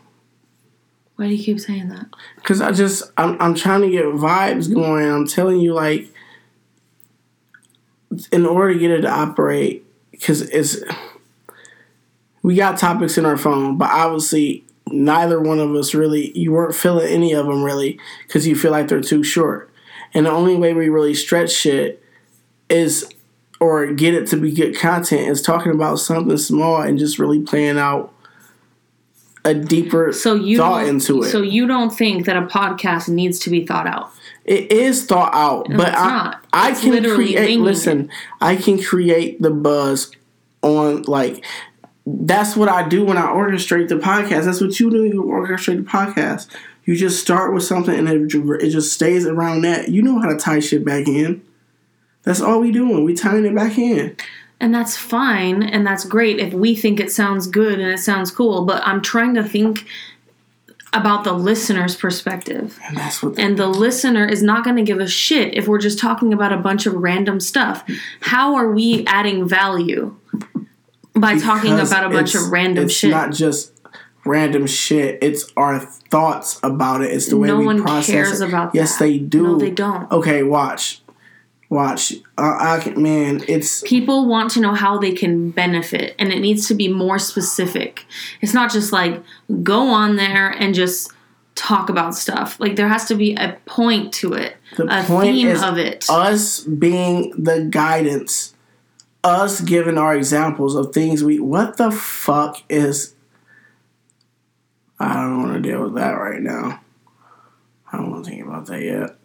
Why 1.17 1.27
do 1.27 1.36
you 1.36 1.43
keep 1.43 1.60
saying 1.60 1.89
that? 1.89 2.05
Cause 2.43 2.62
I 2.62 2.72
just 2.72 3.12
I'm 3.17 3.36
I'm 3.41 3.53
trying 3.53 3.81
to 3.81 3.89
get 3.89 4.05
vibes 4.05 4.74
going. 4.74 5.10
I'm 5.10 5.27
telling 5.27 5.60
you, 5.60 5.74
like, 5.74 6.07
in 8.31 8.45
order 8.45 8.74
to 8.74 8.79
get 8.79 8.91
it 8.91 9.01
to 9.01 9.10
operate, 9.10 9.86
because 10.12 10.41
it's 10.41 10.77
we 12.43 12.55
got 12.55 12.77
topics 12.77 13.17
in 13.17 13.25
our 13.25 13.36
phone, 13.36 13.77
but 13.77 13.91
obviously 13.91 14.63
neither 14.88 15.41
one 15.41 15.60
of 15.60 15.75
us 15.75 15.93
really 15.93 16.38
you 16.38 16.53
weren't 16.53 16.75
feeling 16.75 17.07
any 17.07 17.33
of 17.33 17.45
them 17.45 17.62
really 17.62 18.00
because 18.25 18.48
you 18.48 18.55
feel 18.55 18.72
like 18.72 18.88
they're 18.88 19.01
too 19.01 19.22
short. 19.22 19.69
And 20.13 20.27
the 20.27 20.31
only 20.31 20.55
way 20.55 20.74
we 20.74 20.88
really 20.88 21.13
stretch 21.13 21.51
shit 21.51 22.01
is 22.69 23.05
or 23.60 23.88
get 23.88 24.13
it 24.13 24.27
to 24.27 24.38
be 24.38 24.53
good 24.53 24.77
content 24.77 25.29
is 25.29 25.41
talking 25.41 25.74
about 25.74 26.00
something 26.00 26.38
small 26.38 26.81
and 26.81 26.98
just 26.98 27.19
really 27.19 27.41
playing 27.41 27.77
out 27.77 28.13
a 29.45 29.53
deeper 29.53 30.13
So 30.13 30.35
you 30.35 30.57
thought 30.57 30.88
into 30.88 31.23
it. 31.23 31.31
So 31.31 31.41
you 31.41 31.67
don't 31.67 31.89
think 31.89 32.25
that 32.25 32.38
a 32.38 32.43
podcast 32.43 33.09
needs 33.09 33.39
to 33.39 33.50
be 33.50 33.65
thought 33.65 33.88
out? 33.88 34.12
It 34.45 34.71
is 34.71 35.05
thought 35.05 35.33
out, 35.33 35.67
but 35.69 35.89
it's 35.89 35.97
I, 35.97 36.07
not. 36.07 36.45
I 36.51 36.71
can 36.73 37.03
create. 37.03 37.35
winging 37.35 37.63
Listen, 37.63 38.09
I 38.41 38.55
can 38.55 38.81
create 38.81 39.41
the 39.41 39.51
buzz 39.51 40.12
on 40.62 41.03
like. 41.03 41.43
That's 42.05 42.57
what 42.57 42.67
I 42.67 42.85
do 42.85 43.05
when 43.05 43.17
I 43.17 43.27
orchestrate 43.27 43.88
the 43.88 43.95
podcast. 43.95 44.43
That's 44.43 44.59
what 44.59 44.77
you 44.77 44.91
do. 44.91 45.03
When 45.03 45.13
you 45.13 45.23
orchestrate 45.23 45.77
the 45.77 45.89
podcast. 45.89 46.50
You 46.85 46.97
just 46.97 47.21
start 47.21 47.53
with 47.53 47.63
something 47.63 47.95
and 47.97 48.09
it, 48.09 48.35
it 48.62 48.69
just 48.69 48.91
stays 48.91 49.25
around 49.25 49.62
that. 49.62 49.88
You 49.88 50.01
know 50.01 50.19
how 50.19 50.27
to 50.27 50.38
tie 50.38 50.59
shit 50.59 50.83
back 50.83 51.07
in. 51.07 51.41
That's 52.23 52.41
all 52.41 52.59
we 52.59 52.71
doing. 52.71 53.05
We 53.05 53.13
tying 53.13 53.45
it 53.45 53.55
back 53.55 53.77
in. 53.77 54.17
And 54.63 54.74
that's 54.74 54.96
fine 54.96 55.62
and 55.62 55.86
that's 55.86 56.05
great 56.05 56.39
if 56.39 56.53
we 56.53 56.74
think 56.74 57.01
it 57.01 57.12
sounds 57.12 57.48
good 57.48 57.82
and 57.82 57.91
it 57.91 57.98
sounds 57.98 58.32
cool, 58.32 58.63
but 58.63 58.82
I'm 58.88 59.01
trying 59.01 59.34
to 59.34 59.43
think 59.43 59.86
about 60.93 61.25
the 61.25 61.34
listener's 61.34 61.98
perspective. 61.98 62.79
And 62.88 62.96
that's 62.96 63.22
what. 63.22 63.38
And 63.38 63.58
the 63.58 63.67
listener 63.67 64.25
is 64.25 64.41
not 64.41 64.63
going 64.63 64.77
to 64.77 64.82
give 64.82 65.01
a 65.01 65.08
shit 65.08 65.53
if 65.58 65.67
we're 65.67 65.79
just 65.79 66.00
talking 66.00 66.32
about 66.32 66.53
a 66.53 66.58
bunch 66.58 66.86
of 66.86 66.93
random 66.93 67.41
stuff. 67.41 67.84
How 68.22 68.55
are 68.55 68.72
we 68.72 69.05
adding 69.05 69.46
value 69.46 70.15
by 71.13 71.38
talking 71.38 71.77
about 71.77 72.05
a 72.05 72.10
bunch 72.10 72.34
of 72.34 72.50
random 72.50 72.86
it's 72.86 72.93
shit? 72.93 73.10
It's 73.10 73.13
not 73.13 73.34
just 73.34 73.74
random 74.24 74.65
shit. 74.65 75.20
It's 75.22 75.51
our 75.58 75.77
thoughts 75.77 76.62
about 76.63 77.01
it. 77.01 77.12
It's 77.12 77.27
the 77.27 77.36
way 77.36 77.50
No 77.50 77.58
we 77.58 77.65
one 77.65 77.82
process 77.82 78.10
cares 78.10 78.39
it. 78.39 78.48
about 78.48 78.74
yes, 78.74 78.93
that. 78.93 79.03
they 79.03 79.20
do. 79.20 79.43
No, 79.43 79.58
they 79.58 79.72
don't. 79.72 80.10
Okay, 80.10 80.41
watch, 80.41 81.01
watch. 81.73 82.13
Uh, 82.37 82.57
I 82.59 82.79
can, 82.79 83.01
man, 83.01 83.43
it's 83.47 83.81
people 83.81 84.27
want 84.27 84.51
to 84.51 84.61
know 84.61 84.73
how 84.73 84.97
they 84.97 85.11
can 85.11 85.51
benefit 85.51 86.15
and 86.19 86.31
it 86.31 86.39
needs 86.39 86.67
to 86.67 86.75
be 86.75 86.87
more 86.87 87.19
specific 87.19 88.05
it's 88.41 88.53
not 88.53 88.71
just 88.71 88.91
like 88.91 89.21
go 89.61 89.87
on 89.87 90.15
there 90.15 90.49
and 90.49 90.73
just 90.73 91.11
talk 91.55 91.89
about 91.89 92.15
stuff 92.15 92.59
like 92.59 92.75
there 92.75 92.87
has 92.87 93.05
to 93.05 93.15
be 93.15 93.35
a 93.35 93.57
point 93.65 94.11
to 94.13 94.33
it 94.33 94.57
the 94.77 94.83
a 94.89 95.03
theme 95.03 95.55
of 95.63 95.77
it 95.77 96.05
us 96.09 96.61
being 96.61 97.31
the 97.41 97.67
guidance, 97.69 98.55
us 99.23 99.61
giving 99.61 99.97
our 99.97 100.15
examples 100.15 100.75
of 100.75 100.93
things 100.93 101.23
we. 101.23 101.39
What 101.39 101.77
the 101.77 101.91
fuck 101.91 102.61
is? 102.69 103.15
I 104.99 105.15
don't 105.15 105.43
want 105.43 105.53
to 105.55 105.69
deal 105.69 105.83
with 105.83 105.95
that 105.95 106.11
right 106.11 106.41
now. 106.41 106.81
I 107.91 107.97
don't 107.97 108.11
want 108.11 108.25
to 108.25 108.31
think 108.31 108.45
about 108.45 108.65
that 108.67 108.81
yet. 108.81 109.15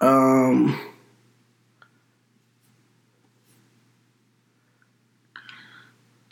Um. 0.00 0.78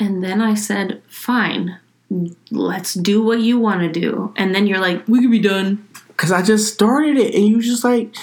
And 0.02 0.22
then 0.22 0.40
i 0.40 0.54
said 0.54 1.00
fine 1.08 1.78
let's 2.50 2.94
do 2.94 3.22
what 3.22 3.40
you 3.40 3.58
want 3.58 3.80
to 3.80 4.00
do 4.00 4.32
and 4.36 4.54
then 4.54 4.66
you're 4.66 4.80
like 4.80 5.06
we 5.08 5.20
could 5.20 5.30
be 5.30 5.38
done 5.38 5.86
Cause 6.18 6.30
I 6.30 6.42
just 6.42 6.72
started 6.72 7.16
it, 7.16 7.34
and 7.34 7.44
you 7.48 7.56
were 7.56 7.62
just 7.62 7.82
like 7.82 8.14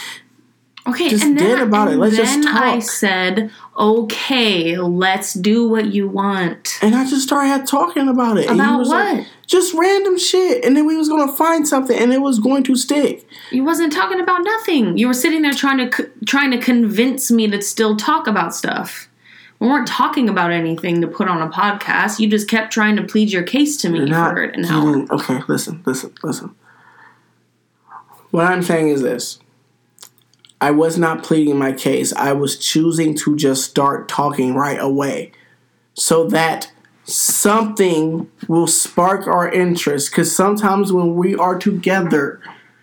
okay 0.87 1.09
Just 1.09 1.23
and 1.25 1.37
then, 1.37 1.57
did 1.57 1.67
about 1.67 1.91
it. 1.91 1.97
Let's 1.97 2.15
just 2.15 2.43
then 2.43 2.47
i 2.47 2.79
said 2.79 3.51
okay 3.77 4.77
let's 4.77 5.33
do 5.33 5.67
what 5.67 5.87
you 5.93 6.07
want 6.07 6.77
And 6.81 6.95
I 6.95 7.03
just 7.09 7.23
started 7.27 7.67
talking 7.67 8.07
about 8.07 8.37
it. 8.37 8.49
About 8.49 8.79
was 8.79 8.89
what? 8.89 9.17
Like, 9.17 9.27
just 9.47 9.73
random 9.73 10.17
shit. 10.17 10.63
And 10.63 10.77
then 10.77 10.85
we 10.85 10.95
was 10.95 11.09
gonna 11.09 11.31
find 11.33 11.67
something 11.67 11.97
and 11.97 12.13
it 12.13 12.21
was 12.21 12.39
going 12.39 12.63
to 12.65 12.75
stick. 12.75 13.27
You 13.51 13.63
wasn't 13.65 13.91
talking 13.91 14.21
about 14.21 14.43
nothing. 14.43 14.97
You 14.97 15.07
were 15.07 15.13
sitting 15.13 15.41
there 15.41 15.53
trying 15.53 15.89
to 15.89 16.09
trying 16.25 16.51
to 16.51 16.59
convince 16.59 17.31
me 17.31 17.47
to 17.47 17.61
still 17.61 17.97
talk 17.97 18.27
about 18.27 18.55
stuff. 18.55 19.08
We 19.59 19.67
weren't 19.67 19.87
talking 19.87 20.29
about 20.29 20.51
anything 20.51 21.01
to 21.01 21.07
put 21.07 21.27
on 21.27 21.41
a 21.41 21.49
podcast. 21.49 22.19
You 22.19 22.29
just 22.29 22.47
kept 22.47 22.71
trying 22.71 22.95
to 22.95 23.03
plead 23.03 23.29
your 23.31 23.43
case 23.43 23.75
to 23.77 23.89
me 23.89 24.05
Not 24.05 24.33
for 24.33 24.43
an 24.43 24.65
hour. 24.65 25.05
okay, 25.11 25.41
listen, 25.47 25.83
listen, 25.85 26.13
listen. 26.23 26.55
What 28.31 28.45
I'm 28.45 28.63
saying 28.63 28.87
is 28.89 29.01
this. 29.01 29.39
I 30.61 30.71
was 30.71 30.97
not 30.97 31.23
pleading 31.23 31.57
my 31.57 31.71
case. 31.71 32.13
I 32.13 32.33
was 32.33 32.57
choosing 32.57 33.15
to 33.17 33.35
just 33.35 33.69
start 33.69 34.07
talking 34.07 34.55
right 34.55 34.79
away. 34.79 35.31
So 35.93 36.27
that 36.27 36.71
something 37.03 38.29
will 38.47 38.67
spark 38.67 39.27
our 39.27 39.49
interest. 39.49 40.11
Because 40.11 40.33
sometimes 40.35 40.93
when 40.93 41.15
we 41.15 41.35
are 41.35 41.57
together, 41.57 42.41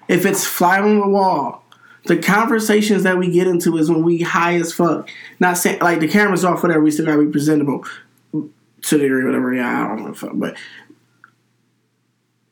if 0.09 0.27
it's 0.27 0.45
fly 0.45 0.81
on 0.81 1.01
the 1.01 1.09
wall, 1.09 1.65
the 2.07 2.17
conversations 2.17 3.03
that 3.05 3.19
we 3.19 3.31
get 3.31 3.47
into 3.47 3.77
is 3.77 3.91
when 3.91 4.03
we 4.03 4.23
high 4.23 4.55
as 4.57 4.73
fuck. 4.73 5.09
Not 5.41 5.59
saying 5.59 5.81
like 5.81 6.01
the 6.01 6.09
camera's 6.09 6.45
off, 6.45 6.63
whatever. 6.63 6.83
We 6.83 6.91
still 6.91 7.07
gotta 7.07 7.23
be 7.23 7.31
presentable 7.31 7.85
to 8.33 8.51
the 8.83 8.99
degree, 8.99 9.25
whatever. 9.25 9.55
Yeah, 9.55 9.85
I 9.85 9.89
don't 9.89 10.07
know, 10.07 10.15
fuck, 10.15 10.33
but 10.35 10.57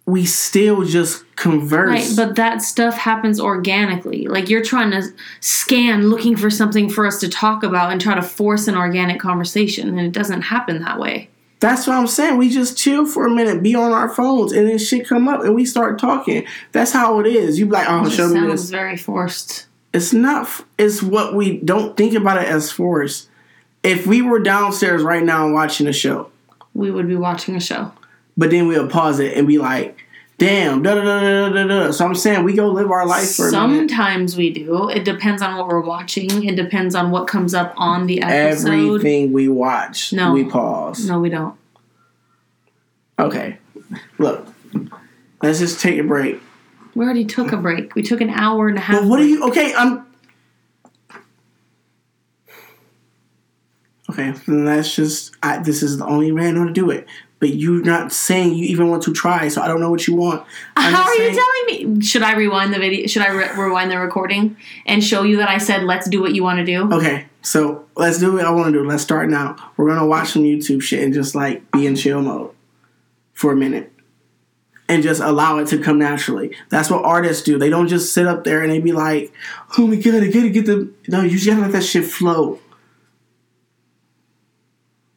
we 0.07 0.27
still 0.27 0.85
just 0.85 1.25
converse. 1.37 1.89
Right, 1.89 2.13
but 2.17 2.37
that 2.37 2.61
stuff 2.61 2.97
happens 2.97 3.41
organically. 3.41 4.27
Like 4.27 4.51
you're 4.51 4.63
trying 4.63 4.91
to 4.91 5.03
scan 5.41 6.09
looking 6.09 6.37
for 6.37 6.51
something 6.51 6.91
for 6.91 7.07
us 7.07 7.21
to 7.21 7.29
talk 7.29 7.63
about 7.63 7.91
and 7.91 8.01
try 8.01 8.15
to 8.15 8.23
force 8.23 8.69
an 8.69 8.77
organic 8.77 9.21
conversation, 9.21 9.89
and 9.89 10.01
it 10.01 10.13
doesn't 10.13 10.43
happen 10.43 10.83
that 10.83 10.99
way. 10.99 11.31
That's 11.65 11.87
what 11.87 11.97
I'm 11.97 12.07
saying. 12.07 12.37
We 12.37 12.51
just 12.51 12.77
chill 12.77 13.07
for 13.07 13.27
a 13.27 13.31
minute, 13.31 13.63
be 13.63 13.75
on 13.75 13.91
our 13.93 14.11
phones, 14.11 14.53
and 14.53 14.69
then 14.69 14.77
shit 14.77 15.09
come 15.09 15.29
up, 15.29 15.43
and 15.45 15.55
we 15.55 15.65
start 15.65 15.99
talking. 15.99 16.45
That's 16.73 16.93
how 16.93 17.21
it 17.21 17.27
is. 17.27 17.59
You 17.59 17.65
be 17.65 17.73
like, 17.73 17.87
oh, 17.89 18.07
show 18.11 18.29
me 18.29 18.41
this. 18.41 18.61
sounds 18.61 18.71
very 18.71 18.99
forced. 18.99 19.67
It's 19.95 20.13
not. 20.13 20.47
It's 20.77 21.03
what 21.03 21.35
we 21.35 21.57
don't 21.61 21.97
think 21.97 22.13
about 22.13 22.37
it 22.37 22.49
as 22.49 22.71
forced. 22.71 23.31
If 23.83 24.07
we 24.07 24.21
were 24.21 24.41
downstairs 24.41 25.03
right 25.03 25.23
now 25.23 25.51
watching 25.53 25.87
a 25.87 25.93
show, 25.95 26.31
We 26.75 26.91
would 26.91 27.09
be 27.09 27.17
watching 27.17 27.57
a 27.57 27.61
show. 27.61 27.93
but 28.37 28.51
then 28.51 28.69
we'll 28.69 28.89
pause 28.89 29.19
it 29.19 29.35
and 29.35 29.49
be 29.49 29.57
like, 29.57 30.04
"Damn, 30.39 30.83
da 30.83 30.95
da 30.95 31.03
da 31.03 31.21
da 31.21 31.49
da 31.51 31.67
da." 31.67 31.91
So 31.93 32.05
I'm 32.05 32.15
saying 32.15 32.45
we 32.45 32.55
go 32.55 32.69
live 32.69 32.91
our 32.91 33.07
life 33.07 33.35
for 33.37 33.47
a. 33.47 33.51
Sometimes 33.51 34.37
we 34.37 34.51
do. 34.51 34.89
It 34.89 35.05
depends 35.05 35.43
on 35.43 35.57
what 35.57 35.69
we're 35.69 35.81
watching. 35.81 36.45
It 36.45 36.57
depends 36.57 36.95
on 36.95 37.11
what 37.11 37.27
comes 37.27 37.55
up 37.55 37.73
on 37.77 38.07
the 38.07 38.23
episode. 38.23 38.69
Everything 38.69 39.33
we 39.33 39.49
watch, 39.49 40.13
No. 40.13 40.33
we 40.33 40.45
pause. 40.45 41.07
No, 41.07 41.21
we 41.21 41.29
don't. 41.29 41.55
Okay, 43.19 43.59
look, 44.19 44.47
let's 45.43 45.61
just 45.61 45.81
take 45.81 45.99
a 45.99 46.03
break. 46.03 46.41
We 46.97 47.05
already 47.05 47.25
took 47.25 47.53
a 47.53 47.57
break. 47.57 47.95
We 47.95 48.03
took 48.03 48.21
an 48.21 48.31
hour 48.31 48.69
and 48.69 48.77
a 48.77 48.81
half. 48.81 49.01
But 49.03 49.09
what 49.09 49.21
are 49.21 49.25
you? 49.25 49.45
Okay, 49.49 49.73
I'm. 49.75 50.05
Okay, 54.11 54.33
then 54.47 54.65
that's 54.65 54.95
just. 54.95 55.35
I, 55.43 55.59
this 55.59 55.83
is 55.83 55.99
the 55.99 56.07
only 56.07 56.31
way 56.33 56.49
I 56.49 56.51
know 56.51 56.65
to 56.65 56.73
do 56.73 56.91
it. 56.91 57.07
But 57.45 57.55
you're 57.55 57.83
not 57.83 58.11
saying 58.11 58.55
you 58.55 58.65
even 58.65 58.89
want 58.89 59.03
to 59.03 59.13
try. 59.13 59.49
So 59.49 59.61
I 59.61 59.69
don't 59.69 59.81
know 59.81 59.91
what 59.91 60.07
you 60.07 60.15
want. 60.15 60.47
I'm 60.77 60.95
How 60.95 61.03
are 61.03 61.15
saying- 61.15 61.35
you 61.35 61.41
telling 61.69 61.97
me? 61.99 62.01
Should 62.03 62.23
I 62.23 62.35
rewind 62.37 62.73
the 62.73 62.79
video? 62.79 63.07
Should 63.07 63.21
I 63.21 63.29
re- 63.33 63.51
rewind 63.55 63.91
the 63.91 63.99
recording 63.99 64.57
and 64.87 65.05
show 65.05 65.23
you 65.25 65.37
that 65.37 65.51
I 65.51 65.59
said, 65.59 65.83
"Let's 65.83 66.09
do 66.09 66.23
what 66.23 66.35
you 66.35 66.43
want 66.43 66.59
to 66.61 66.65
do"? 66.65 66.91
Okay, 66.91 67.27
so 67.43 67.85
let's 67.97 68.19
do 68.19 68.33
what 68.33 68.47
I 68.47 68.51
want 68.51 68.73
to 68.73 68.73
do. 68.73 68.83
Let's 68.89 69.03
start 69.03 69.29
now. 69.29 69.57
We're 69.77 69.89
gonna 69.91 70.07
watch 70.07 70.31
some 70.31 70.43
YouTube 70.45 70.81
shit 70.83 71.03
and 71.03 71.13
just 71.13 71.35
like 71.35 71.71
be 71.71 71.87
in 71.87 71.97
chill 71.97 72.23
mode 72.23 72.53
for 73.35 73.53
a 73.53 73.57
minute. 73.57 73.91
And 74.87 75.03
just 75.03 75.21
allow 75.23 75.59
it 75.59 75.69
to 75.69 75.79
come 75.79 75.99
naturally. 75.99 76.55
That's 76.69 76.91
what 76.91 77.05
artists 77.05 77.43
do. 77.43 77.59
They 77.59 77.71
don't 77.71 77.89
just 77.89 78.13
sit 78.13 78.27
up 78.27 78.45
there 78.45 78.63
and 78.63 78.71
they 78.71 78.81
be 78.81 78.93
like, 78.93 79.33
"Oh 79.79 79.87
my 79.87 79.97
god, 79.97 80.23
I 80.23 80.29
gotta 80.29 80.49
get 80.51 80.67
the." 80.67 80.91
No, 81.09 81.23
you 81.23 81.31
just 81.31 81.47
gotta 81.47 81.61
let 81.63 81.73
that 81.73 81.85
shit 81.85 82.05
flow. 82.05 82.59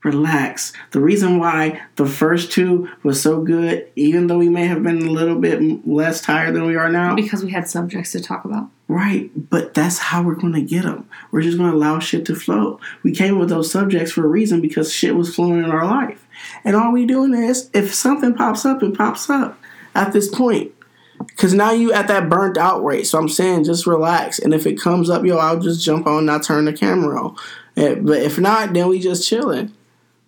Relax. 0.07 0.71
The 0.91 1.01
reason 1.01 1.37
why 1.37 1.81
the 1.97 2.05
first 2.05 2.49
two 2.49 2.87
was 3.03 3.21
so 3.21 3.41
good, 3.41 3.87
even 3.97 4.27
though 4.27 4.37
we 4.37 4.47
may 4.47 4.65
have 4.65 4.81
been 4.81 5.05
a 5.05 5.11
little 5.11 5.35
bit 5.37 5.85
less 5.85 6.21
tired 6.21 6.55
than 6.55 6.65
we 6.65 6.77
are 6.77 6.89
now, 6.89 7.13
Because 7.13 7.43
we 7.43 7.51
had 7.51 7.67
subjects 7.67 8.13
to 8.13 8.21
talk 8.21 8.45
about. 8.45 8.69
Right, 8.87 9.29
but 9.49 9.73
that's 9.73 9.97
how 9.97 10.23
we're 10.23 10.35
going 10.35 10.53
to 10.53 10.61
get 10.61 10.83
them. 10.83 11.09
We're 11.31 11.41
just 11.41 11.57
going 11.57 11.71
to 11.71 11.75
allow 11.75 11.99
shit 11.99 12.25
to 12.27 12.35
flow. 12.35 12.79
We 13.03 13.11
came 13.11 13.33
up 13.33 13.41
with 13.41 13.49
those 13.49 13.69
subjects 13.69 14.13
for 14.13 14.23
a 14.23 14.29
reason 14.29 14.61
because 14.61 14.93
shit 14.93 15.13
was 15.13 15.35
flowing 15.35 15.61
in 15.61 15.71
our 15.71 15.85
life. 15.85 16.25
And 16.63 16.73
all 16.73 16.93
we 16.93 17.05
doing 17.05 17.33
is, 17.33 17.69
if 17.73 17.93
something 17.93 18.33
pops 18.33 18.63
up, 18.65 18.81
it 18.81 18.97
pops 18.97 19.29
up 19.29 19.59
at 19.93 20.13
this 20.13 20.29
point. 20.33 20.71
Because 21.17 21.53
now 21.53 21.71
you 21.71 21.91
at 21.91 22.07
that 22.07 22.29
burnt 22.29 22.57
out 22.57 22.81
rate. 22.81 23.07
So 23.07 23.17
I'm 23.19 23.27
saying 23.27 23.65
just 23.65 23.85
relax. 23.87 24.39
And 24.39 24.53
if 24.53 24.65
it 24.65 24.79
comes 24.79 25.09
up, 25.09 25.25
yo, 25.25 25.37
I'll 25.37 25.59
just 25.59 25.83
jump 25.83 26.07
on 26.07 26.19
and 26.19 26.31
I'll 26.31 26.39
turn 26.39 26.63
the 26.63 26.71
camera 26.73 27.21
on. 27.21 27.35
Eh, 27.75 27.95
But 27.95 28.19
if 28.21 28.39
not, 28.39 28.71
then 28.73 28.87
we 28.87 28.99
just 28.99 29.27
chilling. 29.27 29.73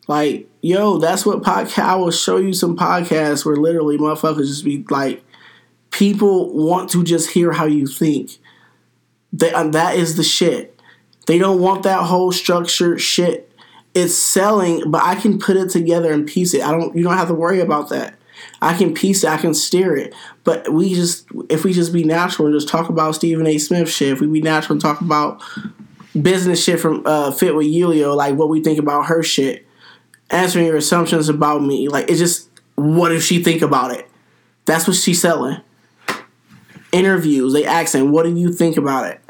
Like, 0.09 0.49
yo, 0.63 0.97
that's 0.97 1.23
what 1.23 1.43
podcast. 1.43 1.83
I 1.83 1.95
will 1.95 2.09
show 2.09 2.37
you 2.37 2.51
some 2.51 2.75
podcasts 2.75 3.45
where 3.45 3.55
literally 3.55 3.95
motherfuckers 3.95 4.47
just 4.47 4.65
be 4.65 4.83
like, 4.89 5.23
people 5.91 6.51
want 6.51 6.89
to 6.89 7.03
just 7.03 7.29
hear 7.29 7.51
how 7.51 7.65
you 7.65 7.85
think. 7.85 8.39
They, 9.31 9.53
uh, 9.53 9.67
that 9.67 9.97
is 9.97 10.17
the 10.17 10.23
shit. 10.23 10.81
They 11.27 11.37
don't 11.37 11.61
want 11.61 11.83
that 11.83 12.01
whole 12.01 12.31
structured 12.31 12.99
shit. 12.99 13.51
It's 13.93 14.15
selling, 14.15 14.89
but 14.89 15.03
I 15.03 15.13
can 15.13 15.37
put 15.37 15.57
it 15.57 15.69
together 15.69 16.11
and 16.11 16.27
piece 16.27 16.55
it. 16.55 16.63
I 16.63 16.71
don't. 16.71 16.95
You 16.95 17.03
don't 17.03 17.17
have 17.17 17.27
to 17.27 17.35
worry 17.35 17.59
about 17.59 17.89
that. 17.89 18.15
I 18.63 18.75
can 18.75 18.95
piece 18.95 19.23
it. 19.23 19.29
I 19.29 19.37
can 19.37 19.53
steer 19.53 19.95
it. 19.95 20.15
But 20.43 20.73
we 20.73 20.95
just, 20.95 21.27
if 21.49 21.63
we 21.63 21.71
just 21.71 21.93
be 21.93 22.03
natural 22.03 22.47
and 22.47 22.55
just 22.55 22.67
talk 22.67 22.89
about 22.89 23.13
Stephen 23.13 23.45
A. 23.45 23.59
Smith 23.59 23.89
shit, 23.89 24.13
if 24.13 24.21
we 24.21 24.27
be 24.27 24.41
natural 24.41 24.73
and 24.73 24.81
talk 24.81 25.01
about 25.01 25.43
business 26.19 26.63
shit 26.63 26.79
from 26.79 27.03
uh, 27.05 27.29
Fit 27.31 27.53
with 27.53 27.67
Yulio, 27.67 28.15
like 28.15 28.35
what 28.35 28.49
we 28.49 28.63
think 28.63 28.79
about 28.79 29.05
her 29.05 29.21
shit, 29.21 29.67
answering 30.29 30.65
your 30.65 30.77
assumptions 30.77 31.29
about 31.29 31.61
me, 31.61 31.87
like 31.87 32.09
it's 32.09 32.19
just 32.19 32.49
what 32.75 33.11
if 33.11 33.23
she 33.23 33.43
think 33.43 33.61
about 33.61 33.91
it? 33.91 34.09
That's 34.65 34.87
what 34.87 34.95
she's 34.95 35.21
selling 35.21 35.61
interviews, 36.91 37.53
they 37.53 37.65
asking, 37.65 38.11
"What 38.11 38.23
do 38.23 38.35
you 38.35 38.51
think 38.51 38.77
about 38.77 39.07
it?" 39.07 39.21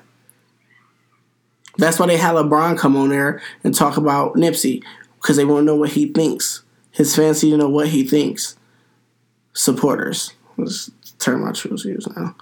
That's 1.78 2.00
why 2.00 2.08
they 2.08 2.18
had 2.18 2.36
LeBron 2.36 2.78
come 2.78 2.98
on 2.98 3.10
there 3.10 3.42
and 3.64 3.74
talk 3.74 3.98
about 3.98 4.36
Nipsey 4.36 4.84
because 5.16 5.38
they 5.38 5.46
want 5.46 5.62
to 5.62 5.66
know 5.66 5.76
what 5.76 5.92
he 5.92 6.08
thinks. 6.08 6.64
His 6.92 7.16
fans 7.16 7.44
need 7.44 7.52
to 7.52 7.58
know 7.58 7.70
what 7.70 7.90
he 7.90 8.04
thinks. 8.04 8.58
Supporters, 9.54 10.34
let's 10.58 10.92
turn 11.20 11.44
my 11.44 11.52
true 11.52 11.78
views 11.78 12.08
now. 12.16 12.36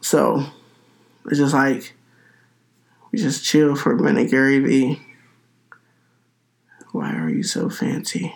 So 0.00 0.46
it's 1.26 1.38
just 1.38 1.54
like 1.54 1.94
we 3.12 3.18
just 3.18 3.44
chill 3.44 3.76
for 3.76 3.92
a 3.92 4.02
minute, 4.02 4.30
Gary 4.30 4.58
V. 4.58 5.00
Why 6.96 7.14
are 7.14 7.28
you 7.28 7.42
so 7.42 7.68
fancy? 7.68 8.34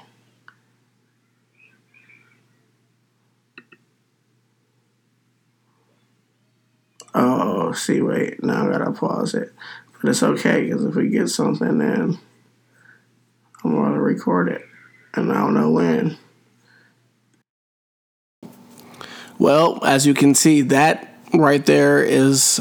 Oh, 7.14 7.72
see, 7.72 8.02
wait, 8.02 8.44
now 8.44 8.68
I 8.68 8.72
gotta 8.72 8.92
pause 8.92 9.32
it. 9.32 9.54
But 9.94 10.10
it's 10.10 10.22
okay, 10.22 10.64
because 10.64 10.84
if 10.84 10.94
we 10.94 11.08
get 11.08 11.30
something, 11.30 11.78
then 11.78 12.18
I'm 13.64 13.74
gonna 13.74 13.98
record 13.98 14.50
it. 14.50 14.60
And 15.14 15.32
I 15.32 15.36
don't 15.36 15.54
know 15.54 15.70
when. 15.70 16.18
Well, 19.38 19.82
as 19.86 20.06
you 20.06 20.12
can 20.12 20.34
see, 20.34 20.60
that 20.60 21.18
right 21.32 21.64
there 21.64 22.04
is 22.04 22.60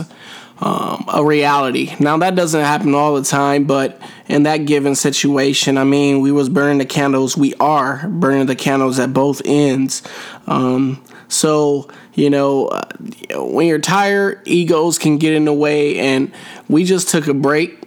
um, 0.62 1.06
a 1.14 1.24
reality. 1.24 1.96
Now 2.00 2.18
that 2.18 2.36
doesn't 2.36 2.62
happen 2.62 2.94
all 2.94 3.16
the 3.16 3.24
time, 3.24 3.66
but 3.66 4.02
in 4.28 4.44
that 4.44 4.66
given 4.66 4.96
situation, 4.96 5.78
I 5.78 5.84
mean, 5.84 6.22
we 6.22 6.32
was 6.32 6.50
burning 6.50 6.80
the 6.80 6.86
candles. 6.86 7.38
We 7.38 7.54
are 7.56 8.08
burning 8.08 8.46
the 8.46 8.56
candles 8.56 9.00
at 9.00 9.14
both 9.14 9.42
ends. 9.46 10.04
Um, 10.48 11.04
so 11.28 11.90
you 12.14 12.30
know, 12.30 12.68
uh, 12.68 12.86
when 13.36 13.68
you're 13.68 13.80
tired, 13.80 14.42
egos 14.46 14.98
can 14.98 15.18
get 15.18 15.34
in 15.34 15.46
the 15.46 15.54
way, 15.54 15.98
and 15.98 16.34
we 16.68 16.84
just 16.84 17.10
took 17.10 17.28
a 17.28 17.34
break. 17.34 17.84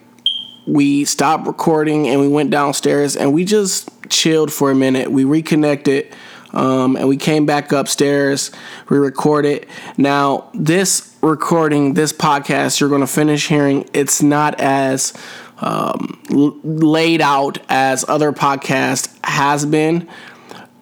We 0.66 1.04
stopped 1.04 1.46
recording 1.46 2.08
and 2.08 2.20
we 2.20 2.28
went 2.28 2.50
downstairs 2.50 3.16
and 3.16 3.34
we 3.34 3.44
just 3.44 3.90
chilled 4.08 4.52
for 4.52 4.70
a 4.70 4.76
minute. 4.76 5.10
We 5.10 5.24
reconnected. 5.24 6.14
Um, 6.52 6.96
and 6.96 7.08
we 7.08 7.16
came 7.16 7.46
back 7.46 7.72
upstairs. 7.72 8.50
We 8.88 8.98
recorded. 8.98 9.66
Now, 9.96 10.50
this 10.54 11.11
recording, 11.22 11.94
this 11.94 12.12
podcast, 12.12 12.80
you're 12.80 12.88
going 12.88 13.00
to 13.00 13.06
finish 13.06 13.48
hearing. 13.48 13.88
It's 13.94 14.22
not 14.22 14.60
as 14.60 15.14
um, 15.58 16.20
l- 16.30 16.58
laid 16.64 17.20
out 17.20 17.58
as 17.68 18.04
other 18.08 18.32
podcast 18.32 19.16
has 19.24 19.64
been. 19.64 20.08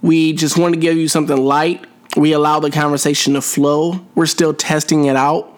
We 0.00 0.32
just 0.32 0.56
want 0.56 0.74
to 0.74 0.80
give 0.80 0.96
you 0.96 1.08
something 1.08 1.36
light. 1.36 1.84
We 2.16 2.32
allow 2.32 2.58
the 2.58 2.70
conversation 2.70 3.34
to 3.34 3.42
flow. 3.42 4.00
We're 4.14 4.26
still 4.26 4.54
testing 4.54 5.04
it 5.04 5.14
out, 5.14 5.56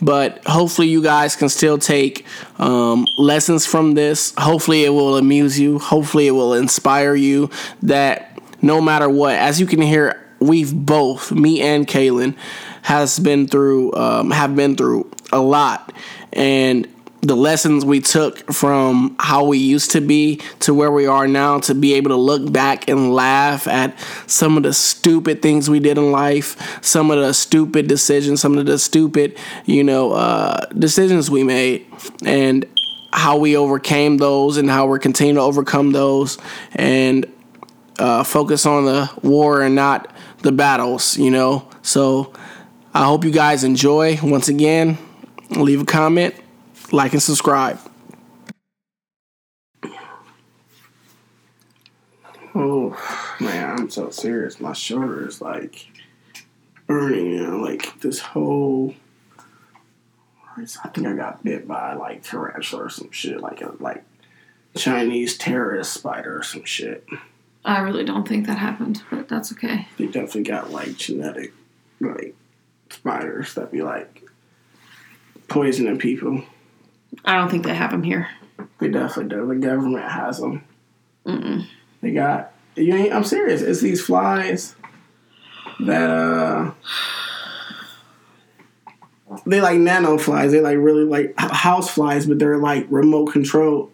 but 0.00 0.42
hopefully, 0.46 0.88
you 0.88 1.02
guys 1.02 1.36
can 1.36 1.48
still 1.50 1.78
take 1.78 2.24
um, 2.58 3.06
lessons 3.18 3.66
from 3.66 3.94
this. 3.94 4.32
Hopefully, 4.38 4.84
it 4.84 4.90
will 4.90 5.16
amuse 5.16 5.60
you. 5.60 5.78
Hopefully, 5.78 6.26
it 6.26 6.32
will 6.32 6.54
inspire 6.54 7.14
you 7.14 7.50
that 7.82 8.40
no 8.62 8.80
matter 8.80 9.08
what, 9.08 9.36
as 9.36 9.60
you 9.60 9.66
can 9.66 9.82
hear, 9.82 10.26
we've 10.40 10.74
both, 10.74 11.30
me 11.30 11.60
and 11.60 11.86
Kaylin, 11.86 12.34
has 12.82 13.18
been 13.18 13.46
through, 13.46 13.94
um, 13.94 14.30
have 14.30 14.54
been 14.54 14.76
through 14.76 15.10
a 15.32 15.40
lot, 15.40 15.92
and 16.32 16.86
the 17.22 17.36
lessons 17.36 17.84
we 17.84 18.00
took 18.00 18.52
from 18.52 19.14
how 19.20 19.44
we 19.44 19.56
used 19.56 19.92
to 19.92 20.00
be 20.00 20.40
to 20.58 20.74
where 20.74 20.90
we 20.90 21.06
are 21.06 21.28
now 21.28 21.60
to 21.60 21.72
be 21.72 21.94
able 21.94 22.10
to 22.10 22.16
look 22.16 22.52
back 22.52 22.88
and 22.88 23.14
laugh 23.14 23.68
at 23.68 23.96
some 24.26 24.56
of 24.56 24.64
the 24.64 24.72
stupid 24.72 25.40
things 25.40 25.70
we 25.70 25.78
did 25.78 25.96
in 25.96 26.10
life, 26.10 26.80
some 26.82 27.12
of 27.12 27.18
the 27.20 27.32
stupid 27.32 27.86
decisions, 27.86 28.40
some 28.40 28.58
of 28.58 28.66
the 28.66 28.76
stupid, 28.76 29.38
you 29.66 29.84
know, 29.84 30.12
uh, 30.12 30.66
decisions 30.70 31.30
we 31.30 31.44
made, 31.44 31.86
and 32.24 32.66
how 33.12 33.36
we 33.36 33.56
overcame 33.56 34.16
those 34.16 34.56
and 34.56 34.68
how 34.68 34.86
we're 34.86 34.98
continuing 34.98 35.36
to 35.36 35.42
overcome 35.42 35.92
those 35.92 36.38
and 36.72 37.30
uh, 38.00 38.24
focus 38.24 38.66
on 38.66 38.84
the 38.84 39.08
war 39.22 39.62
and 39.62 39.76
not 39.76 40.12
the 40.38 40.50
battles, 40.50 41.16
you 41.16 41.30
know. 41.30 41.68
So 41.82 42.32
I 42.94 43.04
hope 43.04 43.24
you 43.24 43.30
guys 43.30 43.64
enjoy. 43.64 44.18
Once 44.22 44.48
again, 44.48 44.98
leave 45.50 45.80
a 45.80 45.84
comment, 45.86 46.34
like, 46.90 47.12
and 47.12 47.22
subscribe. 47.22 47.78
Oh 52.54 52.96
man, 53.40 53.78
I'm 53.78 53.90
so 53.90 54.10
serious. 54.10 54.60
My 54.60 54.74
shoulder 54.74 55.26
is 55.26 55.40
like 55.40 55.88
burning, 56.86 57.26
you 57.32 57.46
know, 57.46 57.56
like 57.56 58.00
this 58.00 58.18
whole. 58.18 58.94
I 60.54 60.88
think 60.88 61.06
I 61.06 61.14
got 61.14 61.42
bit 61.42 61.66
by 61.66 61.94
like 61.94 62.22
tarantula 62.22 62.84
or 62.84 62.90
some 62.90 63.10
shit, 63.10 63.40
like 63.40 63.62
a 63.62 63.72
like 63.80 64.04
Chinese 64.76 65.38
terrorist 65.38 65.94
spider 65.94 66.38
or 66.38 66.42
some 66.42 66.64
shit. 66.64 67.06
I 67.64 67.78
really 67.80 68.04
don't 68.04 68.28
think 68.28 68.46
that 68.48 68.58
happened, 68.58 69.02
but 69.10 69.30
that's 69.30 69.50
okay. 69.52 69.88
They 69.96 70.06
definitely 70.06 70.42
got 70.42 70.70
like 70.70 70.96
genetic 70.96 71.54
like 72.00 72.34
spiders 72.92 73.54
that 73.54 73.72
be 73.72 73.82
like 73.82 74.22
poisoning 75.48 75.98
people. 75.98 76.42
I 77.24 77.36
don't 77.36 77.50
think 77.50 77.64
they 77.64 77.74
have 77.74 77.90
them 77.90 78.02
here. 78.02 78.28
They 78.78 78.88
definitely 78.88 79.36
do. 79.36 79.46
The 79.46 79.54
government 79.56 80.04
has 80.04 80.38
them. 80.38 80.64
Mm-mm. 81.26 81.66
They 82.00 82.12
got. 82.12 82.52
You 82.74 82.94
ain't, 82.94 83.12
I'm 83.12 83.24
serious. 83.24 83.60
It's 83.62 83.80
these 83.80 84.02
flies 84.02 84.74
that 85.80 86.10
uh. 86.10 86.72
They 89.46 89.60
like 89.60 89.78
nano 89.78 90.18
flies. 90.18 90.52
They 90.52 90.60
like 90.60 90.76
really 90.76 91.04
like 91.04 91.34
house 91.38 91.90
flies, 91.90 92.26
but 92.26 92.38
they're 92.38 92.58
like 92.58 92.86
remote 92.90 93.32
controlled. 93.32 93.90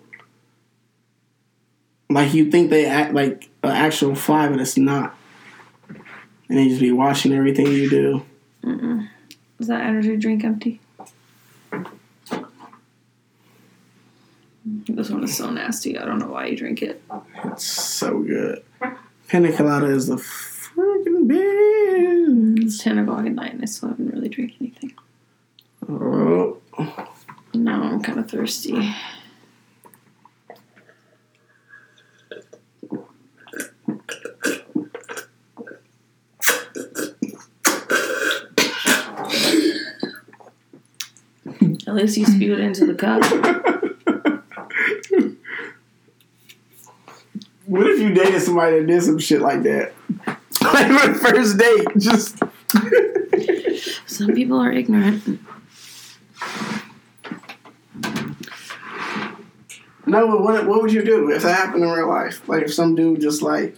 Like 2.10 2.34
you 2.34 2.50
think 2.50 2.70
they 2.70 2.86
act 2.86 3.14
like 3.14 3.48
an 3.62 3.70
actual 3.70 4.14
fly, 4.14 4.48
but 4.48 4.60
it's 4.60 4.76
not. 4.76 5.14
And 6.48 6.58
they 6.58 6.68
just 6.68 6.80
be 6.80 6.90
watching 6.90 7.32
everything 7.32 7.66
you 7.66 7.90
do. 7.90 8.24
Is 8.64 9.66
that 9.66 9.80
energy 9.82 10.16
drink 10.16 10.44
empty? 10.44 10.80
This 14.88 15.10
one 15.10 15.24
is 15.24 15.36
so 15.36 15.50
nasty. 15.50 15.98
I 15.98 16.04
don't 16.04 16.18
know 16.18 16.28
why 16.28 16.46
you 16.46 16.56
drink 16.56 16.82
it. 16.82 17.02
It's 17.44 17.64
so 17.64 18.22
good. 18.22 18.62
Pina 19.28 19.52
colada 19.52 19.86
is 19.86 20.06
the 20.08 20.16
freaking 20.16 21.26
best. 21.28 22.64
It's 22.64 22.82
10 22.82 22.98
o'clock 22.98 23.26
at 23.26 23.32
night 23.32 23.52
and 23.54 23.62
I 23.62 23.66
still 23.66 23.88
haven't 23.90 24.12
really 24.12 24.28
drank 24.28 24.54
anything. 24.60 24.92
Oh, 25.88 26.58
Now 27.54 27.82
I'm 27.82 28.02
kind 28.02 28.18
of 28.18 28.30
thirsty. 28.30 28.94
At 41.88 41.94
least 41.94 42.18
you 42.18 42.26
spewed 42.26 42.58
it 42.58 42.64
into 42.64 42.84
the 42.84 42.92
cup. 42.92 43.22
what 47.64 47.86
if 47.86 47.98
you 47.98 48.12
dated 48.12 48.42
somebody 48.42 48.80
that 48.80 48.86
did 48.86 49.02
some 49.02 49.18
shit 49.18 49.40
like 49.40 49.62
that? 49.62 49.94
Like 50.60 50.90
my 50.90 51.14
first 51.14 51.56
date, 51.56 51.86
just 51.96 52.36
Some 54.06 54.34
people 54.34 54.58
are 54.58 54.72
ignorant. 54.72 55.40
no. 60.04 60.26
But 60.26 60.42
what 60.42 60.66
what 60.66 60.82
would 60.82 60.92
you 60.92 61.04
do 61.04 61.30
if 61.30 61.42
that 61.42 61.56
happened 61.56 61.84
in 61.84 61.90
real 61.90 62.08
life? 62.08 62.46
Like 62.48 62.64
if 62.64 62.74
some 62.74 62.96
dude 62.96 63.20
just 63.20 63.40
like, 63.40 63.76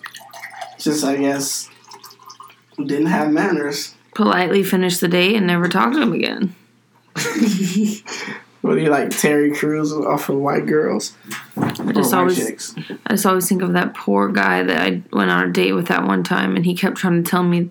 just 0.79 1.05
I 1.05 1.17
guess, 1.17 1.69
didn't 2.77 3.07
have 3.07 3.31
manners. 3.31 3.95
Politely 4.15 4.65
finish 4.65 4.99
the 4.99 5.07
date 5.07 5.37
and 5.37 5.47
never 5.47 5.69
talk 5.69 5.93
to 5.93 6.01
him 6.01 6.13
again. 6.15 6.57
What 8.63 8.75
do 8.75 8.83
you 8.83 8.91
like 8.91 9.11
Terry 9.11 9.55
Crews 9.55 9.91
off 9.93 10.29
of 10.29 10.37
White 10.37 10.67
Girls? 10.67 11.17
I 11.57 11.75
oh, 11.79 11.93
just 11.93 12.13
always 12.13 12.37
Chicks? 12.37 12.75
I 13.07 13.15
just 13.15 13.25
always 13.25 13.49
think 13.49 13.63
of 13.63 13.73
that 13.73 13.95
poor 13.95 14.29
guy 14.29 14.63
that 14.63 14.81
I 14.83 15.03
went 15.13 15.31
on 15.31 15.49
a 15.49 15.53
date 15.53 15.73
with 15.73 15.89
that 15.89 16.05
one 16.07 16.23
time, 16.23 16.57
and 16.57 16.67
he 16.67 16.75
kept 16.75 16.99
trying 16.99 17.23
to 17.23 17.31
tell 17.31 17.43
me 17.43 17.71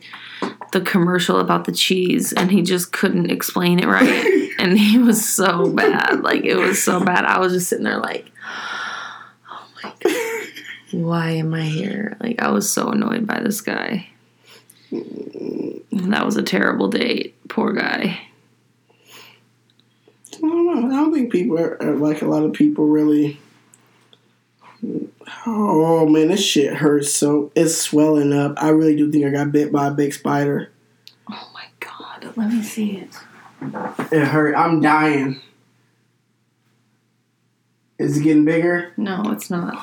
the 0.72 0.82
commercial 0.82 1.40
about 1.40 1.66
the 1.66 1.72
cheese, 1.72 2.34
and 2.34 2.50
he 2.50 2.64
just 2.64 2.92
couldn't 2.92 3.30
explain 3.30 3.78
it 3.78 3.86
right, 3.86 4.52
and 4.60 4.80
he 4.80 4.98
was 4.98 5.28
so 5.28 5.72
bad. 5.72 6.22
Like 6.22 6.44
it 6.44 6.56
was 6.56 6.84
so 6.84 7.04
bad. 7.04 7.24
I 7.24 7.38
was 7.38 7.54
just 7.54 7.70
sitting 7.70 7.86
there 7.86 8.00
like, 8.00 8.32
oh 9.48 9.68
my 9.84 9.94
god, 10.00 10.48
why 10.92 11.30
am 11.32 11.54
I 11.54 11.66
here? 11.66 12.18
Like 12.20 12.42
I 12.42 12.50
was 12.50 12.68
so 12.68 12.90
annoyed 12.90 13.28
by 13.28 13.42
this 13.42 13.62
guy. 13.62 14.10
That 14.92 16.26
was 16.26 16.36
a 16.36 16.42
terrible 16.42 16.88
date. 16.88 17.36
Poor 17.48 17.74
guy. 17.74 18.22
I 20.44 20.48
don't 20.48 20.90
know. 20.90 20.96
I 20.96 21.00
don't 21.00 21.14
think 21.14 21.32
people 21.32 21.60
are, 21.60 21.82
are 21.82 21.96
like 21.96 22.22
a 22.22 22.28
lot 22.28 22.44
of 22.44 22.54
people 22.54 22.86
really. 22.86 23.40
Oh 25.46 26.08
man, 26.08 26.30
this 26.30 26.44
shit 26.44 26.74
hurts. 26.74 27.14
So 27.14 27.52
it's 27.56 27.78
swelling 27.78 28.34
up. 28.34 28.54
I 28.58 28.70
really 28.70 28.96
do 28.96 29.12
think 29.12 29.26
I 29.26 29.30
got 29.30 29.52
bit 29.52 29.72
by 29.72 29.88
a 29.88 29.92
big 29.92 30.14
spider. 30.14 30.72
Oh 31.30 31.52
my 31.54 31.66
god. 31.80 32.34
Let 32.36 32.52
me 32.52 32.64
see 32.64 32.98
it. 32.98 33.16
It 34.12 34.26
hurt. 34.26 34.56
I'm 34.56 34.82
dying. 34.82 35.42
Is 37.98 38.18
it 38.18 38.24
getting 38.24 38.46
bigger? 38.46 38.94
No, 38.96 39.24
it's 39.28 39.50
not. 39.50 39.74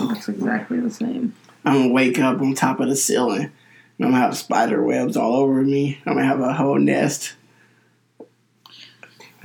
It 0.00 0.04
looks 0.04 0.28
exactly 0.28 0.78
the 0.78 0.90
same. 0.90 1.34
I'm 1.64 1.82
gonna 1.82 1.92
wake 1.92 2.20
up 2.20 2.40
on 2.40 2.54
top 2.54 2.78
of 2.78 2.88
the 2.88 2.94
ceiling. 2.94 3.50
I'm 3.98 4.06
gonna 4.06 4.18
have 4.18 4.36
spider 4.36 4.82
webs 4.82 5.16
all 5.16 5.34
over 5.34 5.62
me. 5.62 6.00
I'm 6.06 6.14
gonna 6.14 6.26
have 6.26 6.40
a 6.40 6.52
whole 6.52 6.78
nest. 6.78 7.34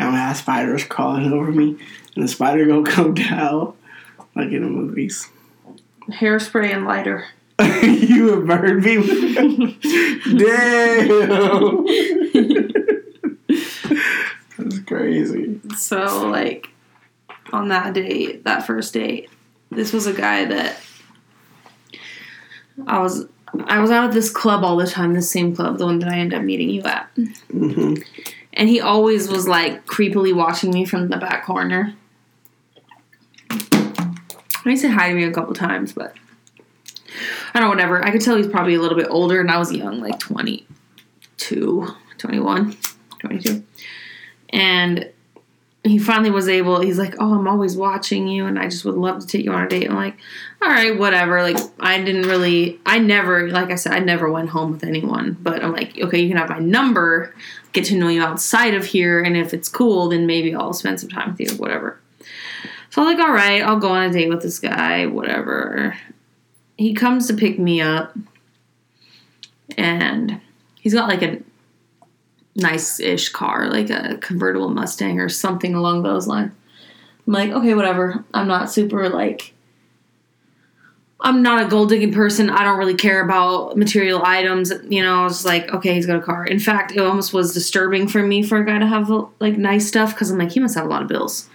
I'm 0.01 0.11
gonna 0.11 0.21
have 0.21 0.37
spiders 0.37 0.83
crawling 0.83 1.31
over 1.31 1.51
me, 1.51 1.77
and 2.15 2.23
the 2.23 2.27
spider 2.27 2.65
gonna 2.65 2.89
come 2.89 3.13
down 3.15 3.73
like 4.35 4.49
in 4.51 4.63
the 4.63 4.69
movies. 4.69 5.29
Hairspray 6.09 6.73
and 6.73 6.85
lighter. 6.85 7.27
you 7.83 8.25
would 8.25 8.47
burn 8.47 8.81
me. 8.81 8.95
Damn. 10.37 11.85
That's 14.57 14.79
crazy. 14.87 15.59
So 15.77 16.27
like 16.29 16.69
on 17.53 17.67
that 17.69 17.93
date, 17.93 18.43
that 18.45 18.65
first 18.65 18.93
date, 18.93 19.29
this 19.69 19.93
was 19.93 20.07
a 20.07 20.13
guy 20.13 20.45
that 20.45 20.79
I 22.87 22.99
was 22.99 23.27
I 23.65 23.79
was 23.79 23.91
out 23.91 24.05
at 24.05 24.13
this 24.13 24.31
club 24.31 24.63
all 24.63 24.77
the 24.77 24.87
time, 24.87 25.13
the 25.13 25.21
same 25.21 25.55
club, 25.55 25.77
the 25.77 25.85
one 25.85 25.99
that 25.99 26.09
I 26.09 26.17
ended 26.17 26.39
up 26.39 26.43
meeting 26.45 26.69
you 26.69 26.81
at. 26.83 27.09
hmm 27.51 27.95
And 28.53 28.67
he 28.67 28.81
always 28.81 29.29
was 29.29 29.47
like 29.47 29.85
creepily 29.85 30.33
watching 30.33 30.71
me 30.71 30.85
from 30.85 31.09
the 31.09 31.17
back 31.17 31.45
corner. 31.45 31.95
He 34.63 34.77
said 34.77 34.91
hi 34.91 35.09
to 35.09 35.15
me 35.15 35.23
a 35.23 35.31
couple 35.31 35.53
times, 35.55 35.93
but 35.93 36.15
I 37.53 37.59
don't 37.59 37.63
know, 37.63 37.69
whatever. 37.69 38.05
I 38.05 38.11
could 38.11 38.21
tell 38.21 38.37
he's 38.37 38.47
probably 38.47 38.75
a 38.75 38.81
little 38.81 38.97
bit 38.97 39.07
older, 39.09 39.41
and 39.41 39.49
I 39.49 39.57
was 39.57 39.71
young, 39.71 39.99
like 39.99 40.19
22, 40.19 41.87
21, 42.17 42.77
22. 43.19 43.63
And 44.49 45.09
he 45.83 45.97
finally 45.97 46.29
was 46.29 46.47
able, 46.47 46.79
he's 46.79 46.99
like, 46.99 47.15
Oh, 47.19 47.33
I'm 47.33 47.47
always 47.47 47.75
watching 47.75 48.27
you, 48.27 48.45
and 48.45 48.59
I 48.59 48.65
just 48.65 48.85
would 48.85 48.95
love 48.95 49.19
to 49.21 49.27
take 49.27 49.43
you 49.43 49.51
on 49.51 49.63
a 49.63 49.67
date. 49.69 49.89
I'm 49.89 49.95
like, 49.95 50.17
All 50.61 50.69
right, 50.69 50.97
whatever. 50.97 51.41
Like, 51.41 51.57
I 51.79 52.01
didn't 52.01 52.27
really, 52.27 52.79
I 52.85 52.99
never, 52.99 53.49
like 53.49 53.71
I 53.71 53.75
said, 53.75 53.93
I 53.93 53.99
never 53.99 54.31
went 54.31 54.49
home 54.49 54.71
with 54.71 54.83
anyone, 54.83 55.37
but 55.41 55.63
I'm 55.63 55.73
like, 55.73 55.97
Okay, 55.97 56.19
you 56.19 56.29
can 56.29 56.37
have 56.37 56.49
my 56.49 56.59
number, 56.59 57.33
get 57.73 57.85
to 57.85 57.95
know 57.95 58.07
you 58.07 58.21
outside 58.21 58.73
of 58.73 58.85
here, 58.85 59.21
and 59.21 59.37
if 59.37 59.53
it's 59.53 59.69
cool, 59.69 60.09
then 60.09 60.25
maybe 60.25 60.53
I'll 60.53 60.73
spend 60.73 60.99
some 60.99 61.09
time 61.09 61.31
with 61.31 61.39
you, 61.39 61.57
whatever. 61.57 61.99
So 62.89 63.01
I'm 63.01 63.07
like, 63.07 63.25
all 63.25 63.33
right, 63.33 63.61
I'll 63.61 63.79
go 63.79 63.89
on 63.89 64.09
a 64.09 64.11
date 64.11 64.29
with 64.29 64.41
this 64.41 64.59
guy, 64.59 65.05
whatever. 65.05 65.97
He 66.77 66.93
comes 66.93 67.27
to 67.27 67.33
pick 67.33 67.57
me 67.57 67.79
up, 67.81 68.17
and 69.77 70.41
he's 70.79 70.93
got 70.93 71.07
like 71.07 71.21
a 71.21 71.41
nice 72.55 72.99
ish 72.99 73.29
car, 73.29 73.69
like 73.69 73.89
a 73.89 74.17
convertible 74.17 74.69
Mustang 74.69 75.19
or 75.19 75.29
something 75.29 75.73
along 75.73 76.03
those 76.03 76.27
lines. 76.27 76.51
I'm 77.25 77.33
like, 77.33 77.51
okay, 77.51 77.73
whatever. 77.73 78.25
I'm 78.33 78.47
not 78.47 78.71
super 78.71 79.07
like. 79.09 79.53
I'm 81.23 81.43
not 81.43 81.63
a 81.63 81.69
gold 81.69 81.89
digging 81.89 82.11
person. 82.11 82.49
I 82.49 82.63
don't 82.63 82.79
really 82.79 82.95
care 82.95 83.23
about 83.23 83.77
material 83.77 84.23
items. 84.25 84.71
You 84.89 85.03
know, 85.03 85.21
I 85.21 85.23
was 85.23 85.45
like, 85.45 85.71
okay, 85.73 85.93
he's 85.93 86.07
got 86.07 86.17
a 86.17 86.21
car. 86.21 86.45
In 86.45 86.59
fact, 86.59 86.91
it 86.91 86.99
almost 86.99 87.33
was 87.33 87.53
disturbing 87.53 88.07
for 88.07 88.23
me 88.23 88.41
for 88.41 88.57
a 88.57 88.65
guy 88.65 88.79
to 88.79 88.87
have 88.87 89.09
like 89.39 89.57
nice 89.57 89.87
stuff 89.87 90.13
because 90.13 90.31
I'm 90.31 90.39
like, 90.39 90.51
he 90.51 90.59
must 90.59 90.75
have 90.75 90.85
a 90.85 90.89
lot 90.89 91.03
of 91.03 91.07
bills. 91.07 91.47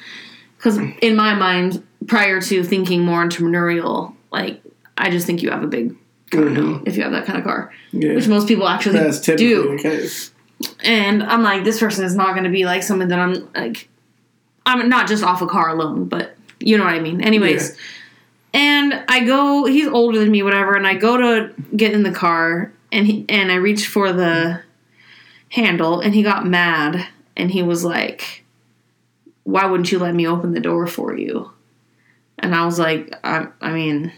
Because 0.57 0.79
in 1.03 1.17
my 1.17 1.35
mind, 1.35 1.85
prior 2.07 2.41
to 2.41 2.63
thinking 2.63 3.03
more 3.05 3.27
entrepreneurial, 3.27 4.15
like 4.31 4.63
I 4.97 5.11
just 5.11 5.27
think 5.27 5.43
you 5.43 5.51
have 5.51 5.63
a 5.63 5.69
big 5.69 5.97
condo 6.31 6.61
mm-hmm. 6.61 6.87
if 6.87 6.97
you 6.97 7.03
have 7.03 7.13
that 7.13 7.27
kind 7.27 7.39
of 7.39 7.45
car, 7.45 7.73
Yeah. 7.93 8.15
which 8.15 8.29
most 8.29 8.49
people 8.49 8.69
actually 8.69 8.99
That's 9.01 9.21
do. 9.21 9.77
the 9.77 9.83
case. 9.83 10.33
And 10.85 11.23
I'm 11.23 11.43
like, 11.43 11.65
this 11.65 11.79
person 11.81 12.05
is 12.05 12.15
not 12.15 12.33
going 12.33 12.45
to 12.45 12.51
be 12.51 12.65
like 12.65 12.83
someone 12.83 13.09
that 13.09 13.19
I'm 13.19 13.49
like, 13.53 13.89
I'm 14.65 14.89
not 14.89 15.07
just 15.09 15.23
off 15.23 15.43
a 15.43 15.47
car 15.47 15.69
alone, 15.71 16.07
but 16.07 16.37
you 16.61 16.79
know 16.79 16.85
what 16.85 16.95
I 16.95 17.01
mean. 17.01 17.21
Anyways, 17.21 17.71
Yeah. 17.71 17.77
And 18.57 19.05
I 19.07 19.23
go, 19.23 19.67
he's 19.67 19.87
older 19.87 20.19
than 20.19 20.31
me, 20.31 20.43
whatever, 20.43 20.77
and 20.77 20.87
I 20.87 20.95
go 20.95 21.19
to 21.19 21.53
get 21.77 21.93
in 21.93 22.05
the 22.05 22.11
car, 22.11 22.73
and 22.91 23.07
he, 23.07 23.27
and 23.29 23.53
I 23.53 23.57
reach 23.57 23.87
for 23.87 24.15
the 24.15 24.63
handle, 25.51 26.01
and 26.01 26.15
he 26.15 26.23
got 26.23 26.47
mad, 26.47 27.07
and 27.37 27.51
he 27.51 27.63
was 27.63 27.85
like, 27.85 28.45
"Why 29.45 29.67
wouldn't 29.67 29.93
you 29.93 29.99
let 29.99 30.15
me 30.15 30.27
open 30.27 30.55
the 30.55 30.61
door 30.61 30.87
for 30.87 31.15
you?" 31.15 31.53
And 32.39 32.55
I 32.55 32.65
was 32.65 32.79
like, 32.79 33.15
I, 33.23 33.49
I 33.61 33.73
mean. 33.73 34.13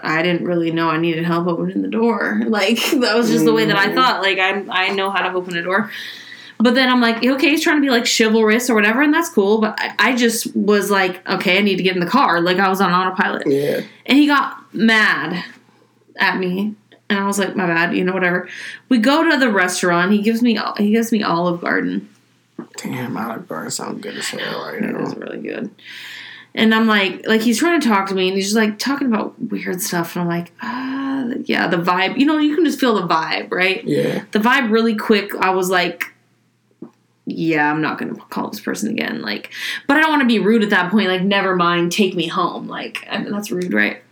I 0.00 0.22
didn't 0.22 0.44
really 0.44 0.70
know 0.70 0.90
I 0.90 0.98
needed 0.98 1.24
help 1.24 1.46
opening 1.46 1.82
the 1.82 1.88
door. 1.88 2.42
Like 2.46 2.78
that 2.92 3.14
was 3.14 3.30
just 3.30 3.44
the 3.44 3.52
way 3.52 3.64
that 3.64 3.76
I 3.76 3.88
mm. 3.88 3.94
thought. 3.94 4.20
Like 4.20 4.38
I 4.38 4.64
I 4.70 4.88
know 4.90 5.10
how 5.10 5.28
to 5.28 5.34
open 5.34 5.56
a 5.56 5.62
door. 5.62 5.90
But 6.58 6.74
then 6.74 6.88
I'm 6.88 7.00
like, 7.02 7.24
okay, 7.24 7.50
he's 7.50 7.62
trying 7.62 7.76
to 7.76 7.82
be 7.82 7.90
like 7.90 8.06
chivalrous 8.06 8.70
or 8.70 8.74
whatever, 8.74 9.02
and 9.02 9.12
that's 9.12 9.28
cool. 9.28 9.60
But 9.60 9.78
I, 9.78 9.94
I 9.98 10.16
just 10.16 10.54
was 10.56 10.90
like, 10.90 11.26
okay, 11.28 11.58
I 11.58 11.60
need 11.60 11.76
to 11.76 11.82
get 11.82 11.94
in 11.94 12.00
the 12.00 12.06
car. 12.10 12.40
Like 12.40 12.58
I 12.58 12.68
was 12.68 12.80
on 12.80 12.92
autopilot. 12.92 13.46
Yeah. 13.46 13.82
And 14.06 14.18
he 14.18 14.26
got 14.26 14.56
mad 14.74 15.44
at 16.18 16.38
me. 16.38 16.74
And 17.08 17.18
I 17.20 17.26
was 17.26 17.38
like, 17.38 17.54
my 17.54 17.66
bad, 17.66 17.94
you 17.94 18.04
know, 18.04 18.12
whatever. 18.14 18.48
We 18.88 18.98
go 18.98 19.30
to 19.30 19.36
the 19.36 19.50
restaurant. 19.50 20.12
He 20.12 20.22
gives 20.22 20.42
me 20.42 20.58
he 20.78 20.90
gives 20.92 21.12
me 21.12 21.22
Olive 21.22 21.60
Garden. 21.60 22.08
Damn, 22.78 23.16
Olive 23.16 23.46
Garden 23.48 23.70
sounds 23.70 24.00
good 24.02 24.16
as 24.16 24.28
hell 24.28 24.64
right 24.64 24.82
It 24.82 24.92
now. 24.92 25.00
was 25.00 25.14
really 25.14 25.38
good. 25.38 25.70
And 26.54 26.74
I'm 26.74 26.86
like, 26.86 27.26
like 27.26 27.42
he's 27.42 27.58
trying 27.58 27.80
to 27.80 27.86
talk 27.86 28.08
to 28.08 28.14
me, 28.14 28.28
and 28.28 28.36
he's 28.36 28.46
just 28.46 28.56
like 28.56 28.78
talking 28.78 29.06
about 29.08 29.34
weird 29.40 29.80
stuff. 29.82 30.16
And 30.16 30.22
I'm 30.22 30.28
like, 30.28 30.52
ah, 30.62 31.26
yeah, 31.44 31.68
the 31.68 31.76
vibe. 31.76 32.18
You 32.18 32.24
know, 32.24 32.38
you 32.38 32.54
can 32.56 32.64
just 32.64 32.80
feel 32.80 32.94
the 32.94 33.06
vibe, 33.06 33.52
right? 33.52 33.84
Yeah. 33.84 34.24
The 34.32 34.38
vibe 34.38 34.70
really 34.72 34.96
quick. 34.96 35.34
I 35.36 35.50
was 35.50 35.68
like, 35.68 36.12
yeah, 37.26 37.70
I'm 37.70 37.82
not 37.82 37.98
gonna 37.98 38.14
call 38.14 38.50
this 38.50 38.60
person 38.60 38.90
again. 38.90 39.20
Like, 39.20 39.52
but 39.86 39.96
I 39.96 40.00
don't 40.00 40.10
want 40.10 40.22
to 40.22 40.28
be 40.28 40.38
rude 40.38 40.62
at 40.62 40.70
that 40.70 40.90
point. 40.90 41.08
Like, 41.08 41.22
never 41.22 41.56
mind, 41.56 41.92
take 41.92 42.14
me 42.14 42.28
home. 42.28 42.68
Like, 42.68 43.06
I 43.10 43.18
mean, 43.18 43.32
that's 43.32 43.50
rude, 43.50 43.72
right? 43.72 44.02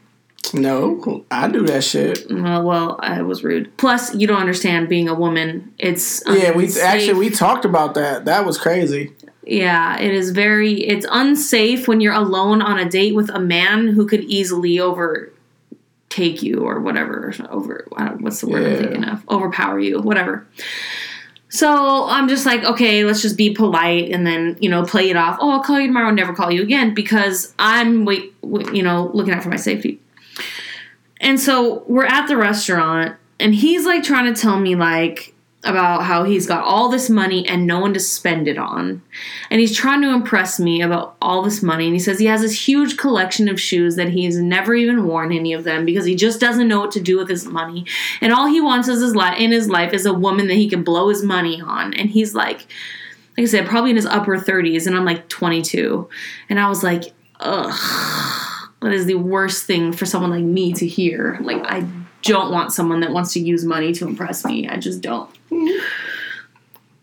No, 0.52 1.24
I 1.30 1.48
do 1.48 1.64
that 1.66 1.84
shit. 1.84 2.26
Well, 2.28 2.62
well, 2.64 2.98
I 3.00 3.22
was 3.22 3.42
rude. 3.42 3.74
Plus, 3.76 4.14
you 4.14 4.26
don't 4.26 4.40
understand 4.40 4.88
being 4.88 5.08
a 5.08 5.14
woman. 5.14 5.72
It's 5.78 6.22
Yeah, 6.26 6.50
we 6.52 6.68
actually 6.80 7.14
we 7.14 7.30
talked 7.30 7.64
about 7.64 7.94
that. 7.94 8.24
That 8.24 8.44
was 8.44 8.58
crazy. 8.58 9.12
Yeah, 9.46 9.98
it 9.98 10.12
is 10.12 10.30
very. 10.30 10.82
It's 10.82 11.06
unsafe 11.10 11.86
when 11.86 12.00
you're 12.00 12.14
alone 12.14 12.62
on 12.62 12.78
a 12.78 12.88
date 12.88 13.14
with 13.14 13.30
a 13.30 13.40
man 13.40 13.88
who 13.88 14.06
could 14.06 14.24
easily 14.24 14.80
over 14.80 15.32
take 16.08 16.42
you 16.42 16.60
or 16.60 16.78
whatever 16.78 17.34
over 17.50 17.88
what's 18.20 18.40
the 18.40 18.48
word 18.48 18.64
I'm 18.64 18.78
thinking 18.78 19.04
of 19.04 19.28
overpower 19.28 19.80
you 19.80 20.00
whatever 20.00 20.46
so 21.48 22.06
I'm 22.08 22.28
just 22.28 22.46
like 22.46 22.64
okay 22.64 23.04
let's 23.04 23.22
just 23.22 23.36
be 23.36 23.54
polite 23.54 24.10
and 24.10 24.26
then 24.26 24.56
you 24.60 24.68
know 24.68 24.84
play 24.84 25.10
it 25.10 25.16
off. 25.16 25.38
Oh 25.40 25.50
I'll 25.50 25.62
call 25.62 25.80
you 25.80 25.86
tomorrow 25.86 26.08
and 26.08 26.16
never 26.16 26.34
call 26.34 26.50
you 26.50 26.62
again 26.62 26.94
because 26.94 27.54
I'm 27.58 28.04
wait, 28.04 28.34
you 28.42 28.82
know 28.82 29.10
looking 29.14 29.32
out 29.34 29.42
for 29.42 29.50
my 29.50 29.56
safety. 29.56 30.00
And 31.20 31.40
so 31.40 31.84
we're 31.86 32.06
at 32.06 32.26
the 32.26 32.36
restaurant 32.36 33.16
and 33.40 33.54
he's 33.54 33.86
like 33.86 34.02
trying 34.02 34.32
to 34.32 34.40
tell 34.40 34.58
me 34.58 34.74
like 34.74 35.33
about 35.64 36.02
how 36.04 36.24
he's 36.24 36.46
got 36.46 36.62
all 36.62 36.88
this 36.88 37.08
money 37.08 37.48
and 37.48 37.66
no 37.66 37.80
one 37.80 37.94
to 37.94 38.00
spend 38.00 38.46
it 38.46 38.58
on. 38.58 39.02
And 39.50 39.60
he's 39.60 39.76
trying 39.76 40.02
to 40.02 40.10
impress 40.10 40.60
me 40.60 40.82
about 40.82 41.16
all 41.22 41.42
this 41.42 41.62
money. 41.62 41.86
And 41.86 41.94
he 41.94 42.00
says 42.00 42.18
he 42.18 42.26
has 42.26 42.42
this 42.42 42.68
huge 42.68 42.96
collection 42.96 43.48
of 43.48 43.60
shoes 43.60 43.96
that 43.96 44.10
he's 44.10 44.36
never 44.36 44.74
even 44.74 45.06
worn 45.06 45.32
any 45.32 45.52
of 45.52 45.64
them 45.64 45.86
because 45.86 46.04
he 46.04 46.14
just 46.14 46.38
doesn't 46.38 46.68
know 46.68 46.80
what 46.80 46.92
to 46.92 47.00
do 47.00 47.16
with 47.16 47.28
his 47.28 47.46
money. 47.46 47.86
And 48.20 48.32
all 48.32 48.46
he 48.46 48.60
wants 48.60 48.88
is 48.88 49.00
his 49.00 49.16
li- 49.16 49.42
in 49.42 49.52
his 49.52 49.68
life 49.68 49.92
is 49.92 50.06
a 50.06 50.12
woman 50.12 50.48
that 50.48 50.54
he 50.54 50.68
can 50.68 50.84
blow 50.84 51.08
his 51.08 51.22
money 51.22 51.60
on. 51.60 51.94
And 51.94 52.10
he's 52.10 52.34
like, 52.34 52.66
like 53.36 53.44
I 53.44 53.46
said, 53.46 53.66
probably 53.66 53.90
in 53.90 53.96
his 53.96 54.06
upper 54.06 54.36
30s, 54.36 54.86
and 54.86 54.94
I'm 54.94 55.04
like 55.04 55.28
22. 55.28 56.08
And 56.48 56.60
I 56.60 56.68
was 56.68 56.84
like, 56.84 57.12
ugh, 57.40 57.74
that 58.80 58.92
is 58.92 59.06
the 59.06 59.14
worst 59.14 59.64
thing 59.64 59.92
for 59.92 60.06
someone 60.06 60.30
like 60.30 60.44
me 60.44 60.72
to 60.74 60.86
hear. 60.86 61.38
Like, 61.40 61.62
I 61.64 61.84
don't 62.24 62.50
want 62.52 62.72
someone 62.72 63.00
that 63.00 63.12
wants 63.12 63.32
to 63.34 63.40
use 63.40 63.64
money 63.64 63.92
to 63.94 64.06
impress 64.06 64.44
me. 64.44 64.68
I 64.68 64.76
just 64.76 65.00
don't. 65.00 65.30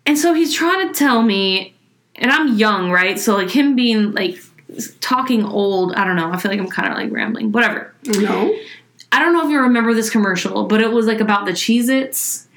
And 0.06 0.18
so 0.18 0.34
he's 0.34 0.54
trying 0.54 0.88
to 0.88 0.94
tell 0.94 1.22
me, 1.22 1.76
and 2.16 2.32
I'm 2.32 2.58
young, 2.58 2.92
right? 2.92 3.20
So, 3.20 3.36
like, 3.36 3.50
him 3.50 3.76
being 3.76 4.12
like 4.14 4.38
talking 5.00 5.46
old, 5.46 5.94
I 5.94 6.04
don't 6.06 6.16
know. 6.16 6.32
I 6.32 6.38
feel 6.38 6.52
like 6.52 6.60
I'm 6.60 6.70
kind 6.70 6.92
of 6.92 6.98
like 6.98 7.12
rambling, 7.12 7.52
whatever. 7.52 7.94
No. 8.06 8.56
I 9.12 9.20
don't 9.20 9.34
know 9.34 9.46
if 9.46 9.52
you 9.52 9.60
remember 9.60 9.94
this 9.94 10.10
commercial, 10.10 10.66
but 10.66 10.82
it 10.82 10.92
was 10.92 11.06
like 11.06 11.20
about 11.20 11.46
the 11.46 11.52
Cheez 11.52 11.90
Its. 11.90 12.48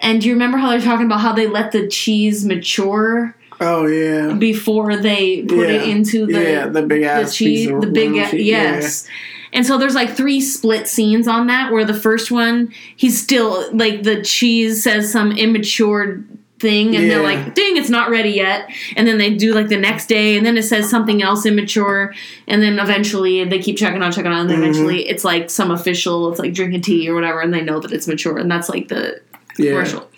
And 0.00 0.20
do 0.20 0.28
you 0.28 0.34
remember 0.34 0.58
how 0.58 0.70
they're 0.70 0.80
talking 0.80 1.06
about 1.06 1.20
how 1.20 1.32
they 1.32 1.46
let 1.46 1.72
the 1.72 1.88
cheese 1.88 2.44
mature 2.44 3.34
Oh 3.60 3.86
yeah. 3.86 4.34
before 4.34 4.96
they 4.96 5.42
put 5.42 5.68
it 5.68 5.88
into 5.88 6.26
the 6.26 6.42
yeah, 6.42 6.66
the 6.68 6.82
big 6.82 7.02
the 7.02 7.08
ass 7.08 7.34
cheese, 7.34 7.68
the 7.68 7.88
big 7.88 8.14
cheese. 8.30 8.46
yes. 8.46 9.08
And 9.52 9.66
so 9.66 9.78
there's 9.78 9.94
like 9.94 10.10
three 10.16 10.40
split 10.40 10.86
scenes 10.88 11.26
on 11.28 11.46
that 11.48 11.72
where 11.72 11.84
the 11.84 11.94
first 11.94 12.30
one 12.30 12.72
he's 12.96 13.20
still 13.20 13.68
like 13.74 14.02
the 14.02 14.22
cheese 14.22 14.82
says 14.82 15.10
some 15.10 15.32
immature 15.32 16.22
thing 16.60 16.96
and 16.96 17.08
they're 17.08 17.22
like 17.22 17.54
ding 17.54 17.76
it's 17.76 17.88
not 17.88 18.10
ready 18.10 18.30
yet 18.30 18.68
and 18.96 19.06
then 19.06 19.16
they 19.16 19.32
do 19.32 19.54
like 19.54 19.68
the 19.68 19.76
next 19.76 20.06
day 20.08 20.36
and 20.36 20.44
then 20.44 20.56
it 20.56 20.64
says 20.64 20.90
something 20.90 21.22
else 21.22 21.46
immature 21.46 22.12
and 22.48 22.60
then 22.60 22.80
eventually 22.80 23.44
they 23.44 23.60
keep 23.60 23.76
checking 23.78 24.02
on 24.02 24.10
checking 24.10 24.32
on 24.32 24.40
and 24.40 24.50
then 24.50 24.58
Mhm. 24.58 24.62
eventually 24.70 25.08
it's 25.08 25.22
like 25.24 25.50
some 25.50 25.70
official 25.70 26.28
it's 26.30 26.40
like 26.40 26.52
drinking 26.52 26.80
tea 26.80 27.08
or 27.08 27.14
whatever 27.14 27.40
and 27.40 27.54
they 27.54 27.62
know 27.62 27.78
that 27.78 27.92
it's 27.92 28.08
mature 28.08 28.36
and 28.38 28.50
that's 28.50 28.68
like 28.68 28.88
the 28.88 29.20
Yeah. 29.58 29.72
commercial. 29.72 30.08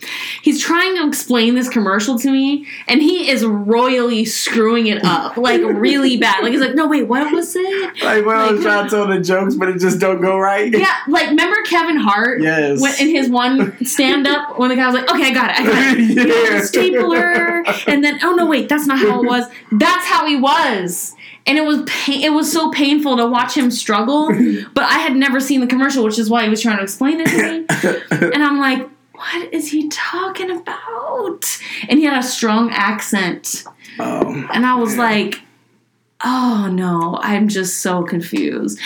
He's 0.42 0.62
trying 0.62 0.96
to 0.96 1.06
explain 1.06 1.54
this 1.54 1.68
commercial 1.68 2.18
to 2.18 2.30
me, 2.30 2.66
and 2.88 3.02
he 3.02 3.28
is 3.30 3.44
royally 3.44 4.24
screwing 4.24 4.86
it 4.86 5.04
up, 5.04 5.36
like 5.36 5.60
really 5.62 6.16
bad. 6.16 6.42
Like 6.42 6.52
he's 6.52 6.60
like, 6.60 6.74
"No, 6.74 6.86
wait, 6.86 7.04
what 7.08 7.30
was 7.32 7.54
it?" 7.56 8.02
Like 8.02 8.24
when 8.24 8.36
I 8.36 8.50
was 8.52 8.62
trying 8.62 8.84
to 8.84 8.90
tell 8.90 9.06
the 9.06 9.20
jokes, 9.20 9.54
but 9.54 9.68
it 9.68 9.78
just 9.80 9.98
don't 9.98 10.20
go 10.22 10.38
right. 10.38 10.72
Yeah, 10.72 10.94
like 11.08 11.28
remember 11.30 11.56
Kevin 11.62 11.96
Hart? 11.96 12.40
Yes. 12.40 12.80
When, 12.80 12.94
in 13.00 13.08
his 13.14 13.28
one 13.28 13.84
stand 13.84 14.26
up, 14.26 14.58
when 14.58 14.70
the 14.70 14.76
guy 14.76 14.86
was 14.86 14.94
like, 14.94 15.10
"Okay, 15.10 15.24
I 15.26 15.30
got 15.34 15.50
it, 15.50 15.60
I 15.60 15.64
got 15.66 15.96
it." 15.98 16.00
You 16.00 16.14
know, 16.26 16.34
Yeah. 16.34 16.60
stapler, 16.62 17.64
and 17.86 18.02
then 18.04 18.18
oh 18.22 18.34
no, 18.34 18.46
wait, 18.46 18.68
that's 18.68 18.86
not 18.86 18.98
how 18.98 19.22
it 19.22 19.26
was. 19.26 19.44
That's 19.72 20.06
how 20.06 20.26
he 20.26 20.36
was. 20.36 21.14
And 21.46 21.56
it 21.56 21.62
was 21.64 21.82
pain, 21.86 22.22
it 22.22 22.30
was 22.34 22.52
so 22.52 22.70
painful 22.70 23.16
to 23.16 23.26
watch 23.26 23.54
him 23.56 23.70
struggle, 23.70 24.28
but 24.74 24.84
I 24.84 24.98
had 24.98 25.16
never 25.16 25.40
seen 25.40 25.60
the 25.60 25.66
commercial, 25.66 26.04
which 26.04 26.18
is 26.18 26.28
why 26.28 26.44
he 26.44 26.50
was 26.50 26.60
trying 26.60 26.76
to 26.76 26.82
explain 26.82 27.20
it 27.20 27.26
to 27.28 27.60
me. 28.20 28.30
And 28.34 28.42
I'm 28.44 28.58
like, 28.58 28.86
what 29.20 29.52
is 29.52 29.70
he 29.70 29.88
talking 29.88 30.50
about? 30.50 31.44
And 31.88 31.98
he 31.98 32.04
had 32.06 32.18
a 32.18 32.22
strong 32.22 32.70
accent. 32.72 33.64
um, 33.98 34.48
And 34.52 34.64
I 34.64 34.76
was 34.76 34.94
Yeah. 34.96 35.02
like, 35.02 35.40
oh 36.24 36.70
no, 36.72 37.18
I'm 37.22 37.48
just 37.48 37.78
so 37.82 38.02
confused. 38.02 38.78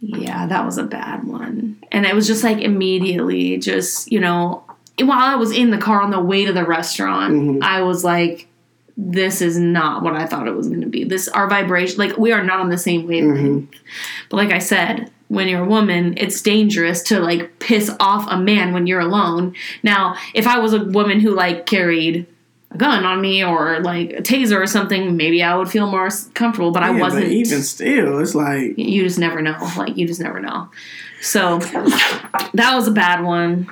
Yeah, 0.00 0.46
that 0.46 0.64
was 0.66 0.76
a 0.78 0.84
bad 0.84 1.24
one. 1.24 1.76
And 1.90 2.04
it 2.04 2.14
was 2.14 2.26
just 2.26 2.44
like 2.44 2.58
immediately, 2.58 3.56
just, 3.56 4.12
you 4.12 4.20
know, 4.20 4.62
while 5.00 5.18
I 5.18 5.36
was 5.36 5.52
in 5.52 5.70
the 5.70 5.78
car 5.78 6.02
on 6.02 6.10
the 6.10 6.20
way 6.20 6.44
to 6.44 6.52
the 6.52 6.64
restaurant, 6.66 7.32
Mhm. 7.34 7.62
I 7.62 7.80
was 7.82 8.04
like, 8.04 8.46
this 8.98 9.40
is 9.42 9.58
not 9.58 10.02
what 10.02 10.14
I 10.14 10.26
thought 10.26 10.48
it 10.48 10.54
was 10.56 10.68
going 10.68 10.80
to 10.82 10.86
be. 10.86 11.04
This, 11.04 11.28
our 11.28 11.48
vibration, 11.48 11.98
like, 11.98 12.16
we 12.18 12.32
are 12.32 12.42
not 12.44 12.60
on 12.60 12.68
the 12.70 12.78
same 12.78 13.06
wavelength. 13.06 13.68
But 14.30 14.36
like 14.38 14.52
I 14.52 14.58
said, 14.58 15.10
when 15.28 15.48
you're 15.48 15.64
a 15.64 15.68
woman, 15.68 16.14
it's 16.16 16.40
dangerous 16.40 17.02
to 17.04 17.20
like 17.20 17.58
piss 17.58 17.90
off 17.98 18.26
a 18.30 18.38
man 18.38 18.72
when 18.72 18.86
you're 18.86 19.00
alone. 19.00 19.54
Now, 19.82 20.16
if 20.34 20.46
I 20.46 20.58
was 20.58 20.72
a 20.72 20.84
woman 20.84 21.20
who 21.20 21.34
like 21.34 21.66
carried 21.66 22.26
a 22.70 22.76
gun 22.76 23.04
on 23.04 23.20
me 23.20 23.44
or 23.44 23.80
like 23.80 24.10
a 24.10 24.22
taser 24.22 24.60
or 24.60 24.66
something, 24.66 25.16
maybe 25.16 25.42
I 25.42 25.56
would 25.56 25.68
feel 25.68 25.90
more 25.90 26.08
comfortable. 26.34 26.70
But 26.70 26.82
I 26.82 26.90
wasn't. 26.90 27.24
But 27.24 27.32
even 27.32 27.62
still, 27.62 28.20
it's 28.20 28.34
like 28.34 28.78
you 28.78 29.02
just 29.02 29.18
never 29.18 29.42
know. 29.42 29.58
Like 29.76 29.96
you 29.96 30.06
just 30.06 30.20
never 30.20 30.40
know. 30.40 30.68
So 31.20 31.58
that 31.58 32.72
was 32.74 32.86
a 32.86 32.92
bad 32.92 33.24
one. 33.24 33.68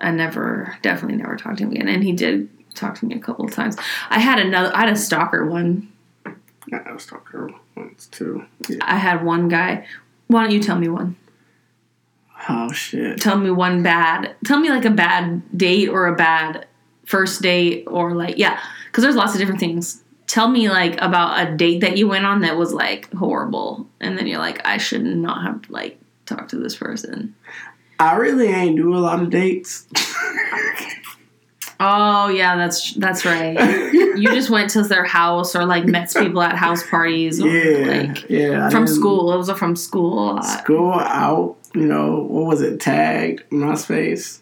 I 0.00 0.10
never, 0.10 0.76
definitely 0.82 1.18
never 1.18 1.36
talked 1.36 1.58
to 1.58 1.64
him 1.64 1.70
again. 1.70 1.88
And 1.88 2.02
he 2.02 2.12
did 2.12 2.48
talk 2.74 2.98
to 2.98 3.06
me 3.06 3.14
a 3.14 3.20
couple 3.20 3.44
of 3.44 3.52
times. 3.52 3.76
I 4.10 4.18
had 4.18 4.40
another. 4.40 4.74
I 4.74 4.80
had 4.80 4.92
a 4.92 4.96
stalker 4.96 5.46
one. 5.46 5.88
I 6.26 6.92
was 6.92 7.04
stalker 7.04 7.50
once 7.76 8.06
too. 8.06 8.44
Yeah. 8.68 8.78
I 8.82 8.96
had 8.96 9.24
one 9.24 9.48
guy. 9.48 9.86
Why 10.26 10.42
don't 10.42 10.52
you 10.52 10.60
tell 10.62 10.78
me 10.78 10.88
one? 10.88 11.16
Oh 12.46 12.72
shit. 12.72 13.20
tell 13.22 13.38
me 13.38 13.50
one 13.50 13.82
bad 13.82 14.36
tell 14.44 14.60
me 14.60 14.68
like 14.68 14.84
a 14.84 14.90
bad 14.90 15.42
date 15.56 15.88
or 15.88 16.06
a 16.08 16.14
bad 16.14 16.66
first 17.06 17.40
date 17.40 17.84
or 17.86 18.14
like 18.14 18.36
yeah 18.36 18.60
because 18.86 19.02
there's 19.02 19.16
lots 19.16 19.32
of 19.32 19.38
different 19.38 19.60
things 19.60 20.02
tell 20.26 20.48
me 20.48 20.68
like 20.68 21.00
about 21.00 21.40
a 21.40 21.56
date 21.56 21.80
that 21.80 21.96
you 21.96 22.06
went 22.06 22.26
on 22.26 22.42
that 22.42 22.58
was 22.58 22.74
like 22.74 23.10
horrible 23.14 23.88
and 23.98 24.18
then 24.18 24.26
you're 24.26 24.38
like 24.38 24.60
i 24.66 24.76
should 24.76 25.02
not 25.02 25.42
have 25.42 25.70
like 25.70 25.98
talked 26.26 26.50
to 26.50 26.58
this 26.58 26.76
person 26.76 27.34
I 27.98 28.14
really 28.16 28.48
ain't 28.48 28.76
do 28.76 28.94
a 28.94 28.98
lot 28.98 29.22
of 29.22 29.30
dates. 29.30 29.86
oh 31.80 32.28
yeah 32.28 32.56
that's 32.56 32.94
that's 32.94 33.24
right 33.24 33.58
you 34.16 34.28
just 34.32 34.50
went 34.50 34.70
to 34.70 34.82
their 34.82 35.04
house 35.04 35.54
or 35.54 35.64
like 35.64 35.84
met 35.84 36.12
people 36.12 36.42
at 36.42 36.56
house 36.56 36.88
parties 36.88 37.40
or 37.40 37.48
yeah, 37.48 38.04
like 38.04 38.30
yeah. 38.30 38.70
From 38.70 38.86
school 38.86 39.32
it 39.32 39.36
was 39.36 39.50
from 39.50 39.76
school. 39.76 40.42
School 40.42 40.92
out. 40.92 41.56
You 41.74 41.86
know 41.86 42.20
what 42.22 42.46
was 42.46 42.60
it? 42.60 42.80
Tagged 42.80 43.42
MySpace. 43.50 44.40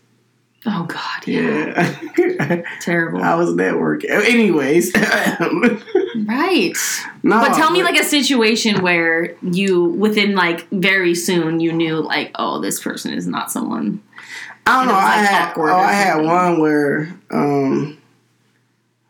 oh 0.66 0.84
god 0.84 1.26
yeah, 1.26 1.96
Yeah. 2.18 2.62
terrible 2.80 3.22
I 3.22 3.34
was 3.34 3.50
networking. 3.50 4.10
Anyways. 4.10 4.92
right 6.26 6.76
no, 7.22 7.40
But 7.40 7.54
tell 7.54 7.70
me 7.70 7.82
like 7.82 7.98
a 7.98 8.04
situation 8.04 8.82
where 8.82 9.34
you 9.40 9.84
within 9.84 10.34
like 10.34 10.68
very 10.70 11.14
soon 11.14 11.60
you 11.60 11.72
knew 11.72 12.00
like 12.00 12.30
oh 12.34 12.60
this 12.60 12.82
person 12.82 13.14
is 13.14 13.26
not 13.26 13.50
someone 13.50 14.02
I 14.66 14.78
don't 14.78 14.86
know. 14.86 14.92
it 14.92 14.96
was, 14.96 15.04
I 15.04 15.16
had 15.16 15.54
oh, 15.56 15.64
I 15.64 15.92
had 15.92 16.24
one 16.24 16.60
where 16.60 17.20
um, 17.30 17.98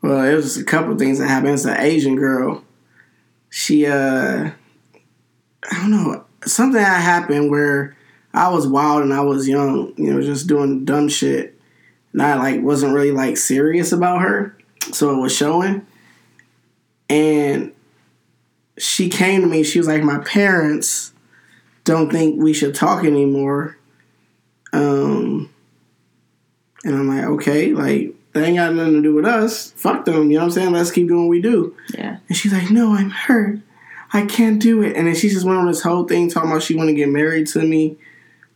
well, 0.02 0.24
it 0.24 0.34
was 0.34 0.56
a 0.56 0.64
couple 0.64 0.96
things 0.96 1.18
that 1.18 1.28
happened. 1.28 1.54
It's 1.54 1.64
an 1.64 1.80
Asian 1.80 2.16
girl. 2.16 2.64
She 3.50 3.86
uh, 3.86 4.50
I 5.70 5.74
don't 5.76 5.90
know 5.90 6.24
something 6.44 6.80
that 6.80 7.02
happened 7.02 7.50
where 7.50 7.96
I 8.34 8.48
was 8.48 8.66
wild 8.66 9.02
and 9.02 9.12
I 9.12 9.20
was 9.20 9.48
young. 9.48 9.92
You 9.96 10.14
know, 10.14 10.22
just 10.22 10.46
doing 10.46 10.84
dumb 10.84 11.08
shit. 11.08 11.58
And 12.12 12.22
I 12.22 12.34
like 12.34 12.62
wasn't 12.62 12.94
really 12.94 13.12
like 13.12 13.36
serious 13.36 13.92
about 13.92 14.22
her, 14.22 14.56
so 14.92 15.16
it 15.16 15.20
was 15.20 15.34
showing. 15.34 15.86
And 17.08 17.72
she 18.78 19.08
came 19.08 19.42
to 19.42 19.46
me. 19.46 19.62
She 19.62 19.78
was 19.78 19.88
like, 19.88 20.02
"My 20.02 20.18
parents 20.18 21.12
don't 21.84 22.10
think 22.10 22.40
we 22.40 22.52
should 22.52 22.74
talk 22.74 23.04
anymore." 23.04 23.76
Um, 24.72 25.50
and 26.84 26.94
I'm 26.94 27.08
like, 27.08 27.24
okay, 27.24 27.72
like 27.72 28.14
they 28.32 28.44
ain't 28.44 28.56
got 28.56 28.74
nothing 28.74 28.94
to 28.94 29.02
do 29.02 29.14
with 29.14 29.26
us. 29.26 29.72
Fuck 29.72 30.04
them, 30.04 30.30
you 30.30 30.38
know 30.38 30.44
what 30.44 30.44
I'm 30.44 30.50
saying? 30.50 30.72
Let's 30.72 30.90
keep 30.90 31.08
doing 31.08 31.22
what 31.22 31.30
we 31.30 31.42
do. 31.42 31.76
yeah 31.94 32.18
And 32.28 32.36
she's 32.36 32.52
like, 32.52 32.70
no, 32.70 32.94
I'm 32.94 33.10
hurt. 33.10 33.60
I 34.12 34.26
can't 34.26 34.60
do 34.60 34.82
it. 34.82 34.96
And 34.96 35.06
then 35.06 35.14
she 35.14 35.28
just 35.28 35.46
went 35.46 35.58
on 35.58 35.66
this 35.66 35.82
whole 35.82 36.04
thing 36.04 36.28
talking 36.28 36.50
about 36.50 36.62
she 36.62 36.74
want 36.74 36.88
to 36.88 36.94
get 36.94 37.08
married 37.08 37.46
to 37.48 37.60
me. 37.60 37.96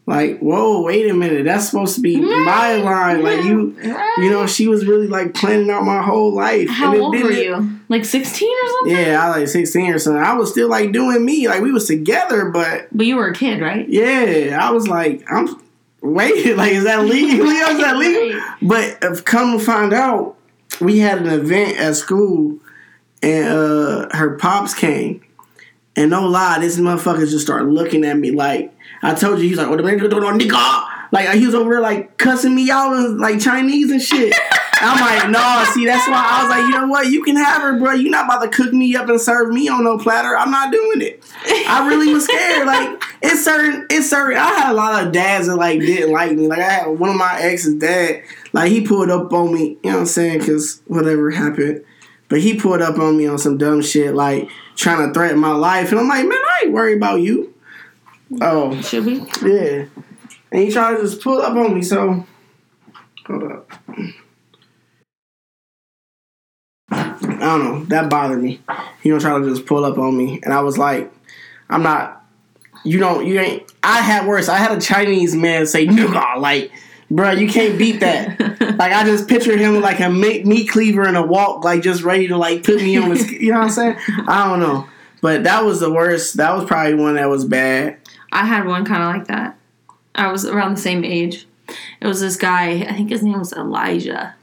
Like, 0.05 0.38
whoa, 0.38 0.83
wait 0.83 1.11
a 1.11 1.14
minute. 1.14 1.44
That's 1.44 1.68
supposed 1.68 1.96
to 1.96 2.00
be 2.00 2.20
my 2.20 2.76
line. 2.76 3.22
Like 3.24 3.44
you, 3.44 3.76
you 4.18 4.31
know, 4.31 4.46
she 4.46 4.68
was 4.68 4.87
really 4.87 5.09
like 5.09 5.35
planning 5.35 5.68
out 5.68 5.83
my 5.83 6.00
whole 6.00 6.33
life. 6.33 6.68
how 6.68 6.92
And 6.92 6.96
it 6.96 7.00
old 7.00 7.14
were 7.14 7.33
you 7.33 7.81
like 7.88 8.05
16 8.05 8.48
or 8.48 8.68
something 8.68 8.96
Yeah, 8.96 9.24
I 9.24 9.29
was 9.29 9.37
like 9.38 9.48
16 9.48 9.94
or 9.94 9.98
something. 9.98 10.22
I 10.22 10.35
was 10.35 10.50
still 10.50 10.68
like 10.68 10.92
doing 10.92 11.24
me. 11.24 11.48
Like 11.48 11.61
we 11.61 11.72
was 11.72 11.88
together, 11.88 12.50
but 12.50 12.87
but 12.92 13.07
you 13.07 13.16
were 13.16 13.29
a 13.29 13.35
kid 13.35 13.61
right 13.61 13.88
yeah, 13.88 14.59
I 14.61 14.70
was 14.70 14.87
like, 14.87 15.24
I'm 15.29 15.61
wait, 16.07 16.57
like 16.57 16.73
is 16.73 16.85
that 16.85 17.05
legal? 17.05 17.47
Is 17.47 17.79
that 17.79 17.97
legal? 17.97 18.40
But 18.62 18.99
if 19.03 19.25
come 19.25 19.59
to 19.59 19.64
find 19.64 19.92
out, 19.92 20.37
we 20.81 20.99
had 20.99 21.19
an 21.19 21.29
event 21.29 21.79
at 21.79 21.97
school, 21.97 22.59
and 23.23 23.49
uh, 23.49 24.09
her 24.16 24.37
pops 24.37 24.75
came, 24.75 25.25
And 25.95 26.11
no 26.11 26.27
lie, 26.29 26.59
this 26.59 26.79
motherfucker 26.79 27.29
just 27.29 27.45
started 27.45 27.69
looking 27.69 28.05
at 28.05 28.19
me 28.19 28.31
like 28.31 28.75
I 29.03 29.14
told 29.14 29.38
you. 29.40 29.49
He's 29.49 29.59
like, 29.59 29.69
"What 29.69 29.77
the 29.77 29.83
man 29.83 29.99
doing, 29.99 30.11
nigga?" 30.11 30.92
Like 31.12 31.31
he 31.31 31.47
was 31.47 31.55
over 31.55 31.71
there 31.71 31.81
like 31.81 32.19
cussing 32.19 32.55
me 32.55 32.71
out 32.71 32.92
in 32.92 33.19
like 33.19 33.40
Chinese 33.40 33.90
and 33.90 34.03
shit. 34.03 34.35
I'm 34.79 35.01
like, 35.01 35.31
no, 35.31 35.64
see, 35.73 35.87
that's 35.87 36.07
why 36.07 36.23
I 36.23 36.42
was 36.42 36.51
like, 36.51 36.61
you 36.61 36.71
know 36.71 36.87
what? 36.87 37.07
You 37.07 37.23
can 37.23 37.37
have 37.37 37.62
her, 37.62 37.79
bro. 37.79 37.92
You're 37.92 38.11
not 38.11 38.27
about 38.27 38.42
to 38.42 38.49
cook 38.49 38.75
me 38.75 38.95
up 38.95 39.09
and 39.09 39.19
serve 39.19 39.49
me 39.49 39.69
on 39.69 39.85
no 39.85 39.97
platter. 39.97 40.37
I'm 40.37 40.51
not 40.51 40.71
doing 40.71 41.01
it. 41.01 41.25
I 41.66 41.88
really 41.88 42.12
was 42.12 42.25
scared. 42.25 42.66
Like, 42.66 43.03
it's 43.22 43.44
certain, 43.44 43.87
it's 43.90 44.09
certain. 44.11 44.38
I 44.38 44.44
had 44.46 44.72
a 44.72 44.74
lot 44.74 45.07
of 45.07 45.12
dads 45.12 45.46
that 45.46 45.57
like 45.57 45.81
didn't 45.81 46.12
like 46.12 46.33
me. 46.33 46.46
Like, 46.48 46.59
I 46.61 46.70
had 46.70 46.87
one 46.88 47.11
of 47.11 47.16
my 47.16 47.38
ex's 47.40 47.74
dad, 47.74 48.22
like 48.52 48.70
he 48.70 48.87
pulled 48.87 49.11
up 49.11 49.33
on 49.33 49.52
me. 49.55 49.79
You 49.83 49.90
know 49.90 49.92
what 49.94 50.00
I'm 50.00 50.07
saying? 50.07 50.40
Because 50.40 50.83
whatever 50.87 51.31
happened, 51.31 51.85
but 52.29 52.40
he 52.40 52.59
pulled 52.59 52.83
up 52.83 52.98
on 52.98 53.16
me 53.16 53.26
on 53.26 53.38
some 53.38 53.59
dumb 53.59 53.83
shit, 53.83 54.14
like 54.14 54.48
trying 54.76 55.07
to 55.07 55.14
threaten 55.14 55.38
my 55.38 55.52
life, 55.52 55.90
and 55.90 56.00
I'm 56.00 56.09
like, 56.09 56.26
man, 56.26 56.33
I 56.38 56.62
ain't 56.64 56.72
worried 56.72 56.96
about 56.98 57.20
you. 57.20 57.52
Oh, 58.40 58.81
Should 58.83 59.07
we? 59.07 59.20
yeah. 59.42 59.87
And 60.52 60.62
he 60.62 60.70
tried 60.70 60.96
to 60.96 61.02
just 61.02 61.22
pull 61.22 61.40
up 61.40 61.55
on 61.57 61.74
me. 61.74 61.83
So, 61.83 62.26
hold 63.26 63.42
up. 63.44 63.72
I 66.90 67.18
don't 67.20 67.64
know. 67.64 67.85
That 67.87 68.11
bothered 68.11 68.42
me. 68.42 68.61
He 69.02 69.09
gonna 69.11 69.20
try 69.20 69.38
to 69.38 69.44
just 69.48 69.66
pull 69.66 69.85
up 69.85 69.98
on 69.98 70.16
me, 70.16 70.40
and 70.42 70.52
I 70.52 70.61
was 70.61 70.79
like, 70.79 71.12
I'm 71.68 71.83
not. 71.83 72.24
You 72.87 73.01
don't. 73.01 73.27
You 73.27 73.40
ain't. 73.40 73.72
I 73.83 74.01
had 74.01 74.27
worse. 74.27 74.49
I 74.49 74.59
had 74.59 74.77
a 74.77 74.81
Chinese 74.81 75.35
man 75.35 75.66
say 75.66 75.87
"nigga," 75.87 76.37
like, 76.38 76.70
bro, 77.11 77.33
you 77.33 77.49
can't 77.49 77.77
beat 77.77 78.01
that. 78.01 78.38
like, 78.79 78.92
I 78.92 79.05
just 79.05 79.29
picture 79.29 79.57
him 79.57 79.81
like 79.81 80.01
a 80.01 80.09
meat, 80.09 80.68
cleaver 80.68 81.07
in 81.09 81.16
a 81.16 81.27
walk, 81.27 81.64
like 81.64 81.83
just 81.83 82.03
ready 82.03 82.29
to 82.29 82.37
like 82.37 82.62
put 82.64 82.77
me 82.77 82.96
on 82.96 83.11
his. 83.11 83.31
You 83.31 83.53
know 83.53 83.59
what 83.59 83.64
I'm 83.64 83.70
saying? 83.70 83.96
I 84.29 84.49
don't 84.49 84.61
know. 84.61 84.88
But 85.20 85.44
that 85.44 85.64
was 85.64 85.81
the 85.81 85.90
worst. 85.90 86.37
That 86.37 86.55
was 86.55 86.64
probably 86.64 86.94
one 86.94 87.14
that 87.14 87.29
was 87.29 87.44
bad. 87.44 87.99
I 88.31 88.44
had 88.44 88.66
one 88.66 88.85
kind 88.85 89.03
of 89.03 89.09
like 89.09 89.29
that. 89.29 89.59
I 90.14 90.31
was 90.31 90.44
around 90.44 90.77
the 90.77 90.81
same 90.81 91.05
age. 91.05 91.46
It 92.01 92.07
was 92.07 92.20
this 92.20 92.37
guy, 92.37 92.83
I 92.83 92.92
think 92.92 93.11
his 93.11 93.22
name 93.22 93.38
was 93.38 93.53
Elijah. 93.53 94.35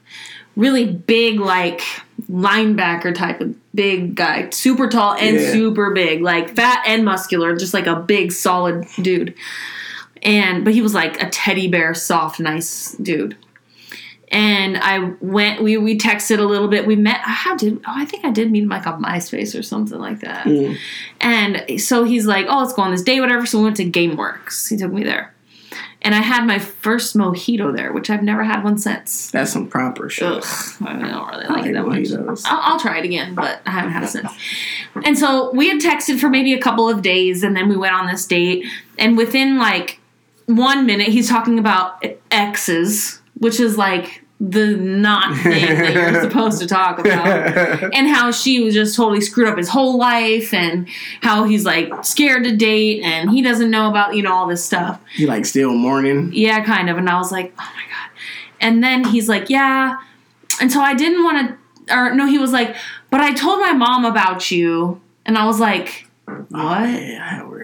Really 0.56 0.86
big, 0.86 1.40
like 1.40 1.82
linebacker 2.30 3.14
type 3.14 3.42
of 3.42 3.56
big 3.76 4.16
guy. 4.16 4.50
Super 4.50 4.88
tall 4.88 5.14
and 5.16 5.40
Yeah. 5.40 5.52
super 5.52 5.92
big. 5.92 6.22
Like 6.22 6.56
fat 6.56 6.84
and 6.86 7.04
muscular, 7.04 7.56
just 7.56 7.74
like 7.74 7.88
a 7.88 7.96
big, 7.96 8.32
solid 8.32 8.86
dude. 9.02 9.34
And, 10.22 10.64
but 10.64 10.74
he 10.74 10.82
was 10.82 10.94
like 10.94 11.22
a 11.22 11.30
teddy 11.30 11.68
bear, 11.68 11.94
soft, 11.94 12.40
nice 12.40 12.94
dude. 12.94 13.36
And 14.30 14.78
I 14.78 15.14
went, 15.22 15.62
we, 15.62 15.78
we 15.78 15.98
texted 15.98 16.40
a 16.40 16.44
little 16.44 16.68
bit. 16.68 16.88
We 16.88 16.96
met, 16.96 17.20
how 17.22 17.56
did, 17.56 17.78
oh, 17.86 17.94
I 17.94 18.06
think 18.06 18.26
I 18.26 18.32
did 18.32 18.52
meet 18.52 18.64
him 18.64 18.70
like 18.70 18.88
on 18.88 19.04
MySpace 19.04 19.58
or 19.58 19.62
something 19.62 20.00
like 20.00 20.22
that. 20.22 20.46
Mm. 20.46 20.78
And 21.22 21.80
so 21.80 22.04
he's 22.04 22.26
like, 22.26 22.48
oh, 22.50 22.60
let's 22.62 22.74
go 22.74 22.82
on 22.82 22.92
this 22.92 23.04
date, 23.04 23.22
whatever. 23.22 23.46
So 23.46 23.60
we 23.60 23.66
went 23.66 23.78
to 23.78 23.90
GameWorks. 23.90 24.70
He 24.70 24.78
took 24.78 24.92
me 24.92 25.04
there. 25.04 25.33
And 26.04 26.14
I 26.14 26.20
had 26.22 26.46
my 26.46 26.60
first 26.60 27.16
mojito 27.16 27.74
there, 27.76 27.94
which 27.94 28.10
I've 28.10 28.24
never 28.24 28.44
had 28.44 28.64
one 28.64 28.78
since. 28.78 29.32
That's 29.32 29.54
some 29.54 29.68
proper 29.68 30.10
shit. 30.10 30.28
Ugh, 30.28 30.44
I 30.86 30.98
don't 30.98 31.28
really 31.30 31.46
like 31.48 31.64
I 31.66 31.70
it 31.70 31.74
that 31.74 31.88
like 31.88 32.00
much. 32.02 32.10
mojitos. 32.10 32.42
I'll, 32.46 32.74
I'll 32.74 32.80
try 32.80 33.00
it 33.00 33.06
again, 33.06 33.36
but 33.36 33.62
I 33.66 33.72
haven't 33.72 33.92
had 33.92 34.04
it 34.04 34.08
since. 34.10 34.30
And 35.06 35.18
so 35.18 35.52
we 35.52 35.70
had 35.70 35.80
texted 35.80 36.20
for 36.20 36.30
maybe 36.30 36.54
a 36.54 36.60
couple 36.60 36.90
of 36.90 37.02
days, 37.02 37.42
and 37.42 37.56
then 37.56 37.70
we 37.70 37.78
went 37.78 37.94
on 37.94 38.08
this 38.08 38.26
date. 38.28 38.66
And 39.00 39.18
within 39.18 39.58
like 39.60 40.00
one 40.46 40.86
minute, 40.86 41.08
he's 41.08 41.30
talking 41.30 41.58
about 41.58 42.04
exes, 42.32 43.22
which 43.38 43.62
is 43.62 43.78
like 43.78 44.23
the 44.50 44.76
not 44.76 45.38
thing 45.44 45.66
that 45.66 45.94
you're 45.94 46.22
supposed 46.22 46.60
to 46.60 46.68
talk 46.68 47.00
about. 47.00 47.94
And 47.94 48.08
how 48.08 48.32
she 48.32 48.62
was 48.62 48.74
just 48.74 48.96
totally 48.96 49.22
screwed 49.22 49.48
up 49.48 49.58
his 49.58 49.70
whole 49.70 49.98
life 49.98 50.54
and 50.54 50.88
how 51.22 51.44
he's 51.44 51.64
like 51.64 52.04
scared 52.04 52.44
to 52.44 52.56
date 52.56 53.04
and 53.04 53.30
he 53.30 53.42
doesn't 53.42 53.70
know 53.70 53.90
about 53.90 54.16
you 54.16 54.24
know 54.24 54.34
all 54.34 54.48
this 54.48 54.64
stuff. 54.64 55.00
He 55.14 55.26
like 55.26 55.46
still 55.46 55.74
mourning. 55.74 56.32
yeah 56.34 56.64
kind 56.64 56.90
of. 56.90 56.98
And 56.98 57.10
i 57.10 57.18
was 57.18 57.32
like 57.32 57.54
oh 57.58 57.72
my 57.76 57.84
god. 57.84 58.10
And 58.60 58.84
then 58.84 59.04
he's 59.06 59.30
like 59.30 59.50
yeah. 59.50 59.98
And 60.60 60.72
so 60.72 60.82
i 60.82 60.94
didn't 60.94 61.24
want 61.24 61.58
to 61.88 61.96
or 61.96 62.14
no 62.14 62.26
he 62.26 62.38
was 62.38 62.52
like 62.52 62.76
but 63.10 63.22
i 63.22 63.34
told 63.34 63.60
my 63.60 63.74
mom 63.74 64.06
about 64.06 64.52
you. 64.52 65.02
And 65.26 65.38
i 65.38 65.46
was 65.46 65.60
like 65.60 66.08
what? 66.26 66.52
Oh, 66.54 66.84
yeah, 66.86 67.20
I 67.24 67.36
had 67.36 67.48
worse. 67.48 67.63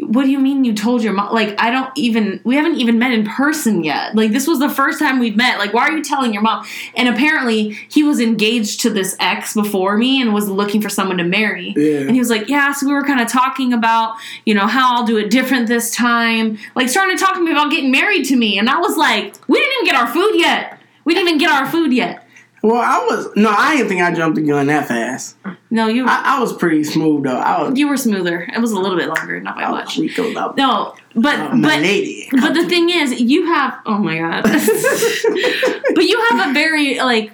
What 0.00 0.24
do 0.24 0.30
you 0.30 0.38
mean 0.38 0.64
you 0.64 0.74
told 0.74 1.02
your 1.02 1.12
mom? 1.12 1.32
Like 1.32 1.54
i 1.60 1.70
don't 1.70 1.90
even 1.96 2.40
we 2.44 2.56
haven't 2.56 2.76
even 2.76 2.98
met 2.98 3.12
in 3.12 3.24
person 3.24 3.84
yet. 3.84 4.14
Like 4.14 4.32
this 4.32 4.46
was 4.46 4.58
the 4.58 4.68
first 4.68 4.98
time 4.98 5.18
we've 5.18 5.36
met. 5.36 5.58
Like 5.58 5.72
why 5.72 5.88
are 5.88 5.92
you 5.96 6.02
telling 6.02 6.32
your 6.32 6.42
mom? 6.42 6.66
And 6.94 7.08
apparently 7.08 7.70
he 7.88 8.02
was 8.02 8.20
engaged 8.20 8.80
to 8.80 8.90
this 8.90 9.16
ex 9.20 9.54
before 9.54 9.96
me 9.96 10.20
and 10.20 10.34
was 10.34 10.48
looking 10.48 10.80
for 10.80 10.88
someone 10.88 11.18
to 11.18 11.24
marry. 11.24 11.74
Yeah. 11.76 12.00
and 12.00 12.10
he 12.10 12.18
was 12.18 12.30
like 12.30 12.48
yeah 12.48 12.72
so 12.72 12.86
we 12.86 12.92
were 12.92 13.04
kind 13.04 13.20
of 13.20 13.28
talking 13.28 13.72
about 13.72 14.16
you 14.44 14.54
know 14.54 14.66
how 14.66 14.96
i'll 14.96 15.06
do 15.06 15.16
it 15.16 15.30
different 15.30 15.68
this 15.68 15.94
time. 15.94 16.58
Like 16.74 16.88
starting 16.88 17.16
to 17.16 17.22
talk 17.22 17.34
to 17.34 17.40
me 17.40 17.52
about 17.52 17.70
getting 17.70 17.90
married 17.90 18.24
to 18.26 18.36
me. 18.36 18.58
And 18.58 18.68
i 18.68 18.78
was 18.78 18.96
like 18.96 19.34
we 19.48 19.58
didn't 19.58 19.72
even 19.74 19.86
get 19.86 19.96
our 19.96 20.08
food 20.08 20.32
yet. 20.34 20.80
We 21.04 21.14
didn't 21.14 21.28
even 21.28 21.38
get 21.38 21.50
our 21.50 21.70
food 21.70 21.92
yet. 21.92 22.26
Well, 22.62 22.80
I 22.80 22.98
was 22.98 23.28
no, 23.36 23.50
I 23.50 23.76
didn't 23.76 23.88
think 23.88 24.02
I 24.02 24.12
jumped 24.12 24.36
the 24.36 24.42
gun 24.42 24.66
that 24.66 24.88
fast. 24.88 25.36
No 25.70 25.88
you 25.88 26.06
I, 26.06 26.36
I 26.36 26.40
was 26.40 26.52
pretty 26.52 26.84
smooth 26.84 27.24
though. 27.24 27.38
I 27.38 27.62
was. 27.62 27.78
you 27.78 27.88
were 27.88 27.96
smoother 27.96 28.48
it 28.54 28.60
was 28.60 28.72
a 28.72 28.78
little 28.78 28.96
bit 28.96 29.08
longer 29.08 29.40
not 29.40 29.56
by 29.56 29.64
I 29.64 29.70
much 29.70 29.96
weak 29.96 30.16
about 30.18 30.56
no 30.56 30.94
but 31.16 31.54
my 31.54 31.68
but 31.68 31.80
lady. 31.80 32.28
But 32.30 32.52
the 32.52 32.68
thing 32.68 32.90
is, 32.90 33.20
you 33.20 33.46
have 33.46 33.78
oh 33.86 33.98
my 33.98 34.18
god. 34.18 34.42
but 35.94 36.04
you 36.04 36.20
have 36.28 36.50
a 36.50 36.52
very 36.52 36.98
like 36.98 37.32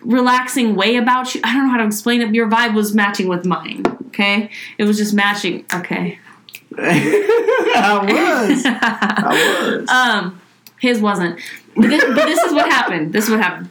relaxing 0.00 0.74
way 0.74 0.96
about 0.96 1.34
you. 1.34 1.42
I 1.44 1.52
don't 1.52 1.66
know 1.66 1.72
how 1.72 1.78
to 1.78 1.84
explain 1.84 2.22
it. 2.22 2.34
Your 2.34 2.48
vibe 2.48 2.74
was 2.74 2.94
matching 2.94 3.28
with 3.28 3.44
mine. 3.44 3.84
Okay, 4.08 4.50
it 4.78 4.84
was 4.84 4.96
just 4.96 5.12
matching. 5.12 5.66
Okay, 5.74 6.18
I 6.78 8.48
was. 8.48 8.62
I 8.64 9.76
was. 9.76 9.88
um, 9.90 10.40
his 10.80 11.00
wasn't. 11.00 11.38
But 11.76 11.90
this, 11.90 12.04
but 12.04 12.26
this 12.26 12.42
is 12.42 12.52
what 12.54 12.70
happened. 12.70 13.12
This 13.12 13.24
is 13.24 13.30
what 13.30 13.40
happened. 13.40 13.68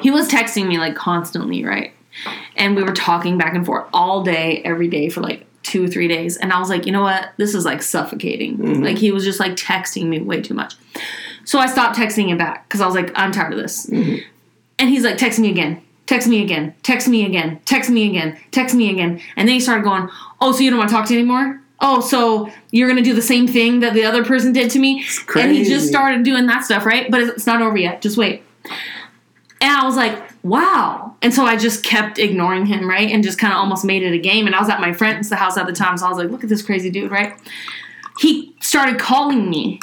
He 0.00 0.12
was 0.12 0.28
texting 0.28 0.68
me 0.68 0.78
like 0.78 0.94
constantly, 0.94 1.64
right? 1.64 1.92
And 2.56 2.76
we 2.76 2.82
were 2.82 2.92
talking 2.92 3.38
back 3.38 3.54
and 3.54 3.64
forth 3.64 3.88
all 3.92 4.22
day, 4.22 4.62
every 4.64 4.88
day 4.88 5.08
for 5.08 5.20
like 5.20 5.46
two 5.62 5.84
or 5.84 5.88
three 5.88 6.08
days. 6.08 6.36
And 6.36 6.52
I 6.52 6.58
was 6.58 6.70
like, 6.70 6.86
you 6.86 6.92
know 6.92 7.02
what? 7.02 7.30
This 7.36 7.54
is 7.54 7.64
like 7.64 7.82
suffocating. 7.82 8.58
Mm-hmm. 8.58 8.82
Like 8.82 8.98
he 8.98 9.12
was 9.12 9.24
just 9.24 9.40
like 9.40 9.52
texting 9.52 10.06
me 10.06 10.20
way 10.20 10.40
too 10.40 10.54
much. 10.54 10.74
So 11.44 11.58
I 11.58 11.66
stopped 11.66 11.98
texting 11.98 12.28
him 12.28 12.38
back 12.38 12.68
because 12.68 12.80
I 12.80 12.86
was 12.86 12.94
like, 12.94 13.10
I'm 13.14 13.32
tired 13.32 13.52
of 13.52 13.58
this. 13.58 13.86
Mm-hmm. 13.86 14.16
And 14.78 14.88
he's 14.88 15.04
like, 15.04 15.18
text 15.18 15.38
me 15.38 15.50
again. 15.50 15.82
Text 16.06 16.26
me 16.26 16.42
again. 16.42 16.74
Text 16.82 17.06
me 17.06 17.26
again. 17.26 17.60
Text 17.66 17.90
me 17.90 18.08
again. 18.08 18.38
Text 18.50 18.74
me 18.74 18.90
again. 18.90 19.20
And 19.36 19.46
then 19.46 19.54
he 19.54 19.60
started 19.60 19.84
going, 19.84 20.08
Oh, 20.40 20.52
so 20.52 20.60
you 20.60 20.70
don't 20.70 20.78
want 20.78 20.88
to 20.88 20.96
talk 20.96 21.06
to 21.06 21.12
me 21.12 21.20
anymore? 21.20 21.60
Oh, 21.80 22.00
so 22.00 22.50
you're 22.70 22.88
gonna 22.88 23.02
do 23.02 23.14
the 23.14 23.22
same 23.22 23.46
thing 23.46 23.80
that 23.80 23.94
the 23.94 24.04
other 24.04 24.24
person 24.24 24.52
did 24.52 24.70
to 24.72 24.78
me? 24.78 25.04
And 25.36 25.52
he 25.52 25.64
just 25.64 25.88
started 25.88 26.24
doing 26.24 26.46
that 26.46 26.64
stuff, 26.64 26.84
right? 26.84 27.10
But 27.10 27.20
it's 27.20 27.46
not 27.46 27.62
over 27.62 27.76
yet. 27.76 28.02
Just 28.02 28.16
wait. 28.16 28.42
And 29.60 29.70
I 29.70 29.84
was 29.84 29.96
like, 29.96 30.22
wow. 30.42 31.16
And 31.20 31.34
so 31.34 31.44
I 31.44 31.56
just 31.56 31.84
kept 31.84 32.18
ignoring 32.18 32.66
him, 32.66 32.88
right? 32.88 33.10
And 33.10 33.24
just 33.24 33.38
kind 33.38 33.52
of 33.52 33.58
almost 33.58 33.84
made 33.84 34.02
it 34.02 34.12
a 34.12 34.18
game. 34.18 34.46
And 34.46 34.54
I 34.54 34.60
was 34.60 34.68
at 34.68 34.80
my 34.80 34.92
friend's 34.92 35.32
house 35.32 35.56
at 35.56 35.66
the 35.66 35.72
time, 35.72 35.98
so 35.98 36.06
I 36.06 36.08
was 36.08 36.18
like, 36.18 36.30
look 36.30 36.44
at 36.44 36.48
this 36.48 36.62
crazy 36.62 36.90
dude, 36.90 37.10
right? 37.10 37.34
He 38.20 38.54
started 38.60 38.98
calling 38.98 39.50
me 39.50 39.80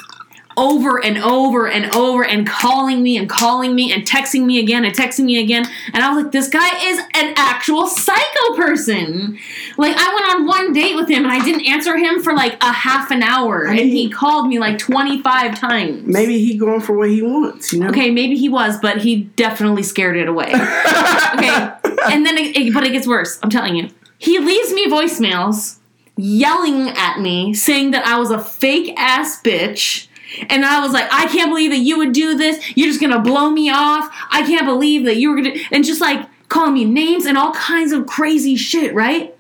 over 0.58 1.04
and 1.04 1.18
over 1.18 1.68
and 1.68 1.94
over 1.94 2.24
and 2.24 2.48
calling 2.48 3.04
me 3.04 3.18
and 3.18 3.30
calling 3.30 3.76
me 3.76 3.92
and 3.92 4.04
texting 4.06 4.46
me 4.46 4.60
again 4.60 4.86
and 4.86 4.96
texting 4.96 5.26
me 5.26 5.40
again. 5.40 5.66
And 5.94 6.04
I 6.04 6.14
was 6.14 6.24
like, 6.24 6.32
this 6.32 6.48
guy 6.48 6.70
is 6.90 7.00
an 7.14 7.34
actual 7.36 7.88
psycho 7.88 8.56
person. 8.56 9.38
Like, 9.78 9.96
I 9.98 10.14
went 10.14 10.36
on 10.36 10.48
one 10.48 10.74
date 10.74 10.96
with 10.96 11.10
him 11.10 11.24
and 11.24 11.32
I 11.32 11.44
didn't 11.44 11.66
answer 11.66 11.98
him 11.98 12.22
for 12.24 12.34
like 12.34 12.58
a 12.62 12.72
half 12.72 13.12
an 13.12 13.22
hour. 13.22 13.64
And 13.66 13.80
he 13.80 14.10
called 14.10 14.48
me 14.48 14.60
like 14.60 14.80
25 14.80 15.60
times. 15.60 16.06
Maybe 16.06 16.40
he 16.40 16.58
going 16.58 16.82
for 16.82 16.94
what 16.96 17.10
he 17.10 17.22
wants. 17.22 17.74
You 17.74 17.82
know. 17.82 17.90
Okay, 17.90 18.10
maybe 18.12 18.36
he 18.38 18.48
was, 18.50 18.78
but 18.82 18.98
he 19.00 19.24
definitely 19.36 19.84
scared 19.84 20.16
it 20.18 20.28
away. 20.30 20.48
okay, 20.54 21.72
and 22.12 22.26
then 22.26 22.38
it, 22.38 22.56
it- 22.56 22.74
but 22.74 22.84
it 22.84 22.92
gets 22.92 23.08
worse. 23.08 23.40
I'm 23.44 23.50
telling 23.50 23.76
you. 23.76 23.90
He 24.18 24.40
leaves 24.40 24.72
me 24.74 24.88
voicemails 24.90 25.78
yelling 26.18 26.90
at 26.90 27.20
me, 27.20 27.54
saying 27.54 27.92
that 27.92 28.06
I 28.08 28.18
was 28.18 28.32
a 28.32 28.40
fake 28.40 28.94
ass 28.98 29.42
bitch. 29.42 30.08
And 30.50 30.66
I 30.66 30.82
was 30.82 30.92
like, 30.92 31.08
I 31.12 31.28
can't 31.28 31.50
believe 31.50 31.72
that 31.72 31.80
you 31.80 31.98
would 31.98 32.12
do 32.12 32.36
this. 32.36 32.76
You're 32.76 32.88
just 32.88 33.02
gonna 33.02 33.22
blow 33.22 33.50
me 33.50 33.70
off. 33.70 34.10
I 34.32 34.46
can't 34.46 34.66
believe 34.66 35.06
that 35.06 35.18
you 35.18 35.30
were 35.32 35.38
gonna, 35.38 35.56
and 35.72 35.84
just 35.84 36.02
like 36.02 36.28
calling 36.50 36.74
me 36.74 36.86
names 36.86 37.26
and 37.26 37.38
all 37.38 37.54
kinds 37.54 37.92
of 37.92 38.06
crazy 38.08 38.56
shit, 38.56 38.94
right? 38.94 39.36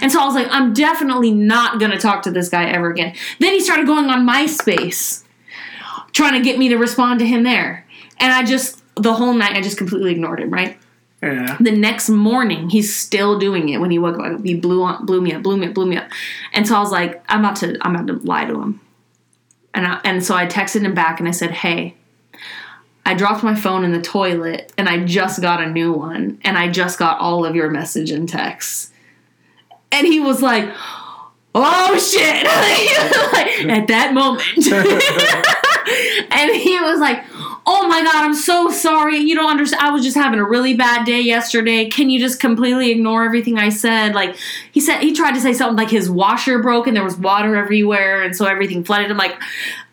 And 0.00 0.12
so 0.12 0.20
I 0.20 0.26
was 0.26 0.34
like, 0.34 0.48
I'm 0.50 0.72
definitely 0.72 1.32
not 1.32 1.80
gonna 1.80 1.98
talk 1.98 2.22
to 2.22 2.30
this 2.30 2.48
guy 2.48 2.66
ever 2.66 2.90
again. 2.90 3.14
Then 3.40 3.52
he 3.52 3.60
started 3.60 3.86
going 3.86 4.06
on 4.06 4.26
MySpace 4.26 5.24
trying 6.12 6.34
to 6.34 6.40
get 6.40 6.58
me 6.58 6.68
to 6.68 6.76
respond 6.76 7.20
to 7.20 7.26
him 7.26 7.42
there. 7.42 7.86
And 8.18 8.32
I 8.32 8.44
just 8.44 8.82
the 8.96 9.14
whole 9.14 9.34
night 9.34 9.56
I 9.56 9.60
just 9.60 9.76
completely 9.76 10.12
ignored 10.12 10.40
him, 10.40 10.50
right? 10.50 10.78
Yeah. 11.22 11.56
The 11.60 11.72
next 11.72 12.08
morning 12.08 12.70
he's 12.70 12.94
still 12.94 13.38
doing 13.38 13.68
it 13.68 13.78
when 13.78 13.90
he 13.90 13.98
woke 13.98 14.18
up. 14.18 14.44
He 14.44 14.54
blew 14.54 14.82
on, 14.82 15.04
blew 15.06 15.20
me 15.20 15.32
up, 15.32 15.42
blew 15.42 15.56
me 15.56 15.66
up, 15.66 15.74
blew 15.74 15.86
me 15.86 15.96
up. 15.96 16.08
And 16.52 16.66
so 16.66 16.76
I 16.76 16.80
was 16.80 16.90
like, 16.90 17.22
I'm 17.28 17.40
about 17.40 17.56
to 17.56 17.76
I'm 17.82 17.94
about 17.94 18.06
to 18.06 18.26
lie 18.26 18.44
to 18.44 18.60
him. 18.60 18.80
And 19.76 19.86
I, 19.86 20.00
and 20.02 20.24
so 20.24 20.34
I 20.34 20.46
texted 20.46 20.80
him 20.80 20.94
back 20.94 21.20
and 21.20 21.28
I 21.28 21.32
said, 21.32 21.52
"Hey, 21.52 21.94
I 23.06 23.14
dropped 23.14 23.44
my 23.44 23.54
phone 23.54 23.84
in 23.84 23.92
the 23.92 24.02
toilet 24.02 24.72
and 24.76 24.88
I 24.88 25.04
just 25.04 25.40
got 25.40 25.62
a 25.62 25.70
new 25.70 25.92
one 25.92 26.40
and 26.42 26.58
I 26.58 26.68
just 26.68 26.98
got 26.98 27.20
all 27.20 27.46
of 27.46 27.54
your 27.54 27.70
message 27.70 28.10
and 28.10 28.28
texts. 28.28 28.90
And 29.92 30.08
he 30.08 30.18
was 30.18 30.42
like, 30.42 30.68
oh 31.54 31.98
shit. 31.98 32.44
At 33.70 33.86
that 33.86 34.12
moment. 34.12 34.42
and 36.30 36.56
he 36.56 36.78
was 36.80 37.00
like, 37.00 37.24
oh 37.66 37.86
my 37.88 38.02
god, 38.02 38.24
I'm 38.24 38.34
so 38.34 38.70
sorry. 38.70 39.18
You 39.18 39.34
don't 39.34 39.50
understand. 39.50 39.82
I 39.82 39.90
was 39.90 40.04
just 40.04 40.16
having 40.16 40.38
a 40.38 40.44
really 40.44 40.74
bad 40.74 41.04
day 41.04 41.20
yesterday. 41.20 41.88
Can 41.88 42.10
you 42.10 42.18
just 42.18 42.40
completely 42.40 42.90
ignore 42.90 43.24
everything 43.24 43.58
I 43.58 43.68
said? 43.70 44.14
Like 44.14 44.36
he 44.72 44.80
said, 44.80 45.00
he 45.00 45.12
tried 45.12 45.32
to 45.32 45.40
say 45.40 45.52
something 45.52 45.76
like 45.76 45.90
his 45.90 46.08
washer 46.08 46.60
broke 46.60 46.86
and 46.86 46.96
there 46.96 47.04
was 47.04 47.16
water 47.16 47.56
everywhere, 47.56 48.22
and 48.22 48.36
so 48.36 48.46
everything 48.46 48.84
flooded. 48.84 49.10
I'm 49.10 49.16
like, 49.16 49.40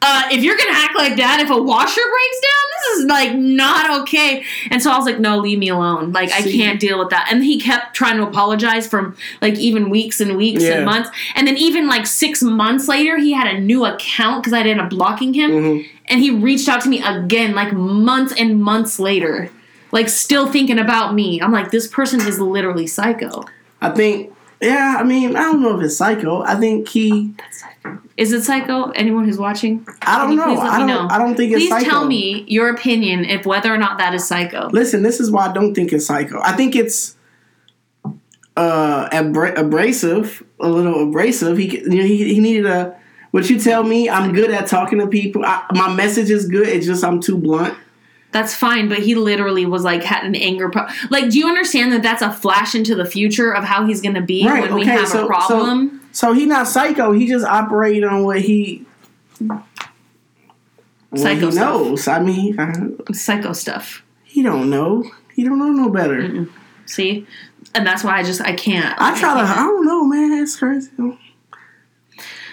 uh, 0.06 0.24
if 0.32 0.43
you're 0.43 0.58
gonna 0.58 0.72
act 0.74 0.95
like 0.97 1.16
that, 1.16 1.39
if 1.39 1.49
a 1.49 1.62
washer 1.62 2.01
breaks 2.01 2.39
down, 2.41 2.70
this 2.91 2.99
is 2.99 3.06
like 3.06 3.36
not 3.36 4.01
okay. 4.01 4.43
And 4.70 4.82
so 4.84 4.91
I 4.91 4.97
was 4.97 5.06
like, 5.06 5.20
no, 5.20 5.38
leave 5.38 5.58
me 5.60 5.70
alone. 5.70 6.12
Like 6.12 6.32
I 6.32 6.41
can't 6.41 6.80
deal 6.80 6.99
with 6.99 7.10
that. 7.12 7.30
And 7.32 7.43
he 7.43 7.60
kept 7.60 7.95
trying 7.95 8.18
to 8.18 8.24
apologize 8.24 8.86
from 8.86 9.16
like 9.41 9.56
even 9.56 9.89
weeks 9.89 10.20
and 10.20 10.36
weeks 10.36 10.64
Yeah. 10.64 10.74
and 10.78 10.86
months. 10.86 11.10
And 11.36 11.47
then 11.47 11.56
even 11.58 11.88
like 11.88 12.06
six 12.06 12.43
months 12.43 12.88
later, 12.89 13.18
he 13.18 13.32
had 13.32 13.47
a 13.47 13.60
new 13.60 13.86
account 13.86 14.43
because 14.43 14.51
I 14.54 14.60
ended 14.60 14.80
up 14.80 14.89
blocking 14.89 15.34
him. 15.34 15.51
Mhm. 15.51 15.86
And 16.08 16.20
he 16.20 16.32
reached 16.32 16.68
out 16.68 16.82
to 16.82 16.89
me 16.89 17.01
again, 17.01 17.56
like 17.56 17.72
months 17.72 18.34
and 18.38 18.62
months 18.62 18.99
later, 18.99 19.49
like 19.93 20.10
still 20.10 20.47
thinking 20.47 20.80
about 20.80 21.14
me. 21.16 21.41
I'm 21.41 21.54
like, 21.54 21.72
this 21.72 21.88
person 21.88 22.20
is 22.28 22.39
literally 22.39 22.88
psycho. 22.88 23.45
I 23.82 23.89
think, 23.91 24.32
yeah, 24.64 24.95
I 24.99 25.03
mean, 25.03 25.36
I 25.36 25.43
don't 25.43 25.61
know 25.61 25.78
if 25.78 25.86
it's 25.86 25.97
psycho. 25.97 26.41
I 26.41 26.55
think 26.55 26.88
he, 26.88 27.34
Is 28.18 28.32
it 28.32 28.43
psycho? 28.43 28.91
Anyone 28.91 29.26
who's 29.26 29.38
watching, 29.38 29.86
I 30.01 30.26
don't 30.26 30.36
know. 30.36 30.57
I 30.59 30.78
don't, 30.80 30.88
know? 30.88 31.07
I 31.09 31.18
don't 31.18 31.36
think 31.36 31.51
it's 31.51 31.68
Psycho. 31.68 31.84
please 31.84 31.89
tell 31.89 32.05
me 32.05 32.45
your 32.47 32.70
opinion 32.70 33.26
if 33.26 33.45
whether 33.45 33.74
or 33.74 33.78
not 33.78 33.97
that 33.97 34.14
is 34.14 34.26
psycho. 34.26 34.70
Listen, 34.70 35.03
this 35.03 35.20
is 35.20 35.30
why 35.30 35.47
I 35.47 35.53
don't 35.53 35.74
think 35.74 35.91
it's 35.91 36.05
psycho. 36.05 36.39
I 36.41 36.53
think 36.53 36.76
it's 36.76 37.16
uh 38.55 39.09
abra- 39.11 39.59
abrasive, 39.59 40.43
a 40.59 40.70
little 40.70 41.09
abrasive. 41.09 41.57
He, 41.57 41.80
you 41.80 41.89
know, 41.89 42.03
he 42.03 42.34
he 42.34 42.39
needed 42.39 42.66
a. 42.66 42.97
What 43.32 43.49
you 43.49 43.59
tell 43.59 43.84
me, 43.84 44.11
I'm 44.11 44.32
good 44.32 44.51
at 44.51 44.68
talking 44.68 44.99
to 44.99 45.07
people. 45.07 45.43
I, 45.43 45.66
my 45.74 45.91
message 45.91 46.30
is 46.30 46.47
good. 46.47 46.68
It's 46.68 46.86
just 46.86 47.03
I'm 47.03 47.20
too 47.20 47.36
blunt. 47.36 47.76
That's 48.34 48.53
fine, 48.55 48.89
but 48.89 48.99
he 48.99 49.15
literally 49.15 49.65
was 49.65 49.84
like 49.84 50.03
had 50.03 50.25
an 50.25 50.36
anger 50.36 50.69
pro- 50.69 50.88
like 51.09 51.29
do 51.29 51.38
you 51.39 51.47
understand 51.47 51.93
that 51.93 52.01
that's 52.03 52.21
a 52.21 52.31
flash 52.31 52.73
into 52.75 52.95
the 52.95 53.05
future 53.05 53.51
of 53.53 53.63
how 53.63 53.86
he's 53.86 54.01
going 54.01 54.15
to 54.15 54.21
be 54.21 54.45
Right, 54.45 54.63
when 54.63 54.73
we 54.75 54.86
have 54.86 55.07
so- 55.07 55.25
a 55.25 55.27
problem? 55.27 56.01
So 56.11 56.34
he's 56.34 56.47
not 56.47 56.67
psycho. 56.67 57.11
He 57.11 57.27
just 57.27 57.45
operated 57.45 58.03
on 58.03 58.23
what 58.23 58.41
he. 58.41 58.86
Psycho 61.15 61.45
he 61.47 61.51
stuff. 61.51 61.55
knows. 61.55 62.07
I 62.07 62.19
mean, 62.21 62.59
uh, 62.59 63.13
Psycho 63.13 63.53
stuff. 63.53 64.03
he 64.23 64.41
don't 64.41 64.69
know. 64.69 65.03
He 65.36 65.43
don't 65.43 65.59
know 65.59 65.71
no 65.71 65.89
better. 65.89 66.47
See? 66.86 67.25
And 67.75 67.86
that's 67.88 68.03
why 68.03 68.17
I 68.19 68.23
just 68.23 68.41
I 68.41 68.53
can't. 68.53 68.95
I 68.99 69.19
try 69.19 69.34
to. 69.36 69.39
I 69.41 69.45
can't. 69.45 69.57
don't 69.57 69.86
know, 69.86 70.05
man. 70.05 70.34
It's 70.34 70.55
crazy. 70.55 70.91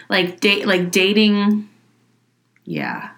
like 0.08 0.40
date 0.40 0.66
like 0.66 0.90
dating 0.90 1.68
yeah. 2.64 3.10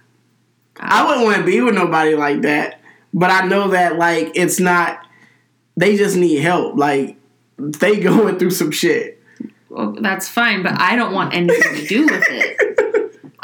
I 0.83 1.07
wouldn't 1.07 1.25
want 1.25 1.39
to 1.39 1.45
be 1.45 1.61
with 1.61 1.75
nobody 1.75 2.15
like 2.15 2.43
that. 2.43 2.81
But 3.15 3.31
I 3.31 3.47
know 3.47 3.69
that 3.69 3.99
like 3.99 4.33
it's 4.35 4.59
not. 4.59 5.07
They 5.77 5.97
just 5.97 6.17
need 6.17 6.41
help. 6.41 6.77
Like 6.77 7.17
they 7.57 8.01
going 8.01 8.39
through 8.39 8.51
some 8.51 8.71
shit. 8.71 9.23
Well, 9.69 9.97
that's 10.01 10.29
fine, 10.29 10.63
but 10.63 10.79
I 10.79 10.97
don't 10.97 11.15
want 11.15 11.35
anything 11.35 11.75
to 11.75 11.87
do 11.87 12.05
with 12.05 12.25
it. 12.29 12.73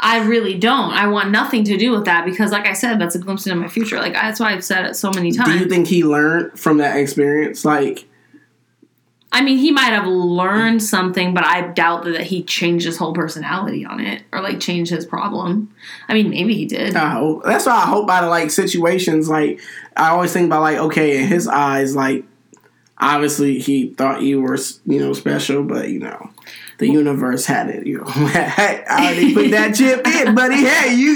I 0.01 0.23
really 0.25 0.57
don't. 0.57 0.91
I 0.91 1.07
want 1.07 1.31
nothing 1.31 1.63
to 1.65 1.77
do 1.77 1.91
with 1.91 2.05
that 2.05 2.23
because, 2.23 2.51
like 2.51 2.65
I 2.65 2.73
said, 2.73 2.99
that's 2.99 3.15
a 3.15 3.19
glimpse 3.19 3.45
into 3.45 3.59
my 3.59 3.67
future. 3.67 3.99
Like 3.99 4.13
that's 4.13 4.39
why 4.39 4.53
I've 4.53 4.63
said 4.63 4.85
it 4.85 4.95
so 4.95 5.11
many 5.11 5.31
times. 5.31 5.49
Do 5.49 5.57
you 5.57 5.65
think 5.65 5.87
he 5.87 6.03
learned 6.03 6.57
from 6.57 6.77
that 6.77 6.97
experience? 6.97 7.65
Like, 7.65 8.07
I 9.31 9.43
mean, 9.43 9.59
he 9.59 9.71
might 9.71 9.91
have 9.93 10.07
learned 10.07 10.81
something, 10.81 11.35
but 11.35 11.45
I 11.45 11.67
doubt 11.67 12.05
that 12.05 12.21
he 12.21 12.41
changed 12.43 12.85
his 12.85 12.97
whole 12.97 13.13
personality 13.13 13.85
on 13.85 13.99
it 13.99 14.23
or 14.33 14.41
like 14.41 14.59
changed 14.59 14.91
his 14.91 15.05
problem. 15.05 15.73
I 16.07 16.13
mean, 16.15 16.31
maybe 16.31 16.55
he 16.55 16.65
did. 16.65 16.95
I 16.95 17.11
hope 17.11 17.43
that's 17.43 17.67
why 17.67 17.73
I 17.73 17.85
hope 17.85 18.09
out 18.09 18.23
of 18.23 18.31
like 18.31 18.49
situations. 18.49 19.29
Like, 19.29 19.61
I 19.95 20.09
always 20.09 20.33
think 20.33 20.47
about 20.47 20.61
like, 20.61 20.77
okay, 20.77 21.21
in 21.21 21.27
his 21.27 21.47
eyes, 21.47 21.95
like, 21.95 22.25
obviously 22.97 23.59
he 23.59 23.89
thought 23.89 24.23
you 24.23 24.41
were, 24.41 24.57
you 24.85 24.99
know, 24.99 25.13
special, 25.13 25.63
but 25.63 25.89
you 25.89 25.99
know. 25.99 26.31
The 26.79 26.87
universe 26.87 27.45
had 27.45 27.69
it, 27.69 27.85
you 27.85 27.97
know. 27.97 28.05
I 28.07 28.85
already 28.89 29.33
put 29.33 29.51
that 29.51 29.75
chip 29.75 30.07
in, 30.07 30.33
buddy. 30.33 30.55
Hey, 30.65 30.95
you 30.95 31.09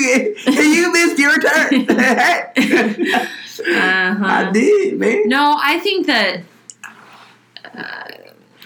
you 0.45 0.91
missed 0.91 1.17
your 1.19 1.39
turn. 1.39 3.29
Uh-huh. 3.53 4.25
I 4.25 4.51
did, 4.51 4.99
man. 4.99 5.29
No, 5.29 5.57
I 5.61 5.79
think 5.79 6.07
that 6.07 6.41
uh, 7.75 8.03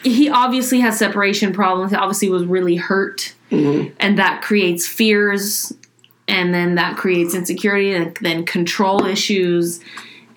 he 0.04 0.30
obviously 0.30 0.80
has 0.80 0.98
separation 0.98 1.54
problems. 1.54 1.92
He 1.92 1.98
obviously 1.98 2.30
was 2.30 2.46
really 2.46 2.76
hurt, 2.76 3.34
Mhm. 3.52 3.92
and 4.00 4.18
that 4.20 4.42
creates 4.42 4.88
fears, 4.88 5.74
and 6.28 6.54
then 6.54 6.76
that 6.76 6.98
creates 6.98 7.34
insecurity, 7.34 7.94
and 7.94 8.16
then 8.22 8.46
control 8.46 9.06
issues, 9.06 9.80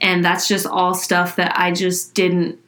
and 0.01 0.25
that's 0.25 0.49
just 0.49 0.67
all 0.67 0.95
stuff 0.95 1.37
that 1.37 1.53
I 1.57 1.73
just 1.73 2.15
didn't 2.15 2.59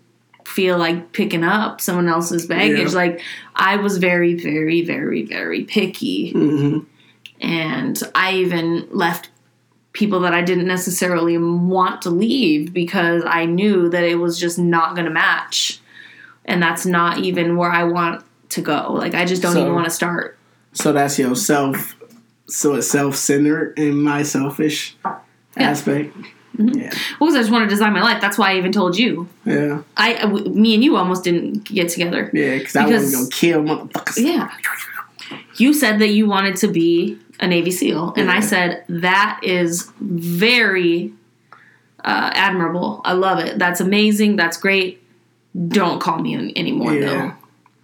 feel 0.45 0.77
like 0.77 1.13
picking 1.13 1.45
up 1.45 1.81
someone 1.81 2.09
else's 2.09 2.47
baggage. 2.47 2.91
Yeah. 2.91 2.97
Like 2.99 3.21
I 3.57 3.77
was 3.77 3.97
very, 3.99 4.35
very, 4.35 4.83
very, 4.85 5.23
very 5.23 5.65
picky 5.65 6.33
hmm 6.33 6.79
and 7.41 8.01
I 8.15 8.35
even 8.35 8.87
left 8.93 9.29
people 9.93 10.21
that 10.21 10.33
I 10.33 10.43
didn't 10.43 10.67
necessarily 10.67 11.37
want 11.39 12.03
to 12.03 12.11
leave 12.11 12.73
because 12.73 13.25
I 13.27 13.47
knew 13.47 13.89
that 13.89 14.05
it 14.05 14.15
was 14.17 14.39
just 14.39 14.59
not 14.59 14.95
going 14.95 15.07
to 15.07 15.11
match. 15.11 15.81
And 16.45 16.63
that's 16.63 16.85
not 16.85 17.19
even 17.19 17.57
where 17.57 17.71
I 17.71 17.85
want 17.85 18.25
to 18.51 18.61
go. 18.61 18.93
Like 18.93 19.15
I 19.15 19.25
just 19.25 19.43
don't 19.43 19.53
So- 19.55 19.61
even 19.63 19.75
want 19.75 19.85
to 19.87 19.91
start. 19.91 20.39
So 20.73 20.93
that's 20.93 21.19
your 21.19 21.37
self. 21.37 21.95
So 22.47 22.75
it's 22.75 22.89
self 22.91 23.17
centered 23.17 23.79
in 23.79 24.03
my 24.03 24.23
selfish 24.23 24.97
aspect. 25.57 26.15
Yeah, 26.59 26.93
Well, 27.19 27.31
because 27.31 27.35
I 27.35 27.39
just 27.39 27.51
want 27.51 27.65
to 27.65 27.69
design 27.75 27.95
my 27.95 28.03
life. 28.03 28.21
That's 28.21 28.37
why 28.37 28.53
I 28.53 28.59
even 28.59 28.73
told 28.73 28.99
you. 28.99 29.27
yeah, 29.47 29.81
I, 29.97 30.15
w- 30.23 30.51
me 30.51 30.75
and 30.75 30.85
you 30.85 30.97
almost 30.97 31.25
didn't 31.25 31.65
get 31.65 31.89
together. 31.89 32.31
yeah. 32.35 32.59
Because 32.59 32.77
I 32.77 32.87
wasn't 32.87 33.15
gonna 33.15 33.29
kill 33.31 33.63
motherfuckers. 33.63 34.23
Yeah. 34.23 34.51
You 35.57 35.73
said 35.73 35.99
that 36.01 36.09
you 36.09 36.27
wanted 36.27 36.57
to 36.57 36.69
be 36.69 37.19
a 37.41 37.47
Navy 37.47 37.71
SEAL, 37.71 38.13
and 38.19 38.31
I 38.31 38.41
said 38.41 38.85
that 38.89 39.41
is 39.43 39.91
very 40.01 41.13
uh, 42.05 42.31
admirable. 42.35 43.01
I 43.05 43.13
love 43.15 43.39
it. 43.39 43.59
That's 43.59 43.81
amazing. 43.81 44.37
That's 44.37 44.57
great. 44.59 45.02
Don't 45.69 46.01
call 46.01 46.19
me 46.19 46.53
anymore 46.57 46.95
Yeah. 46.95 47.07
though, 47.07 47.33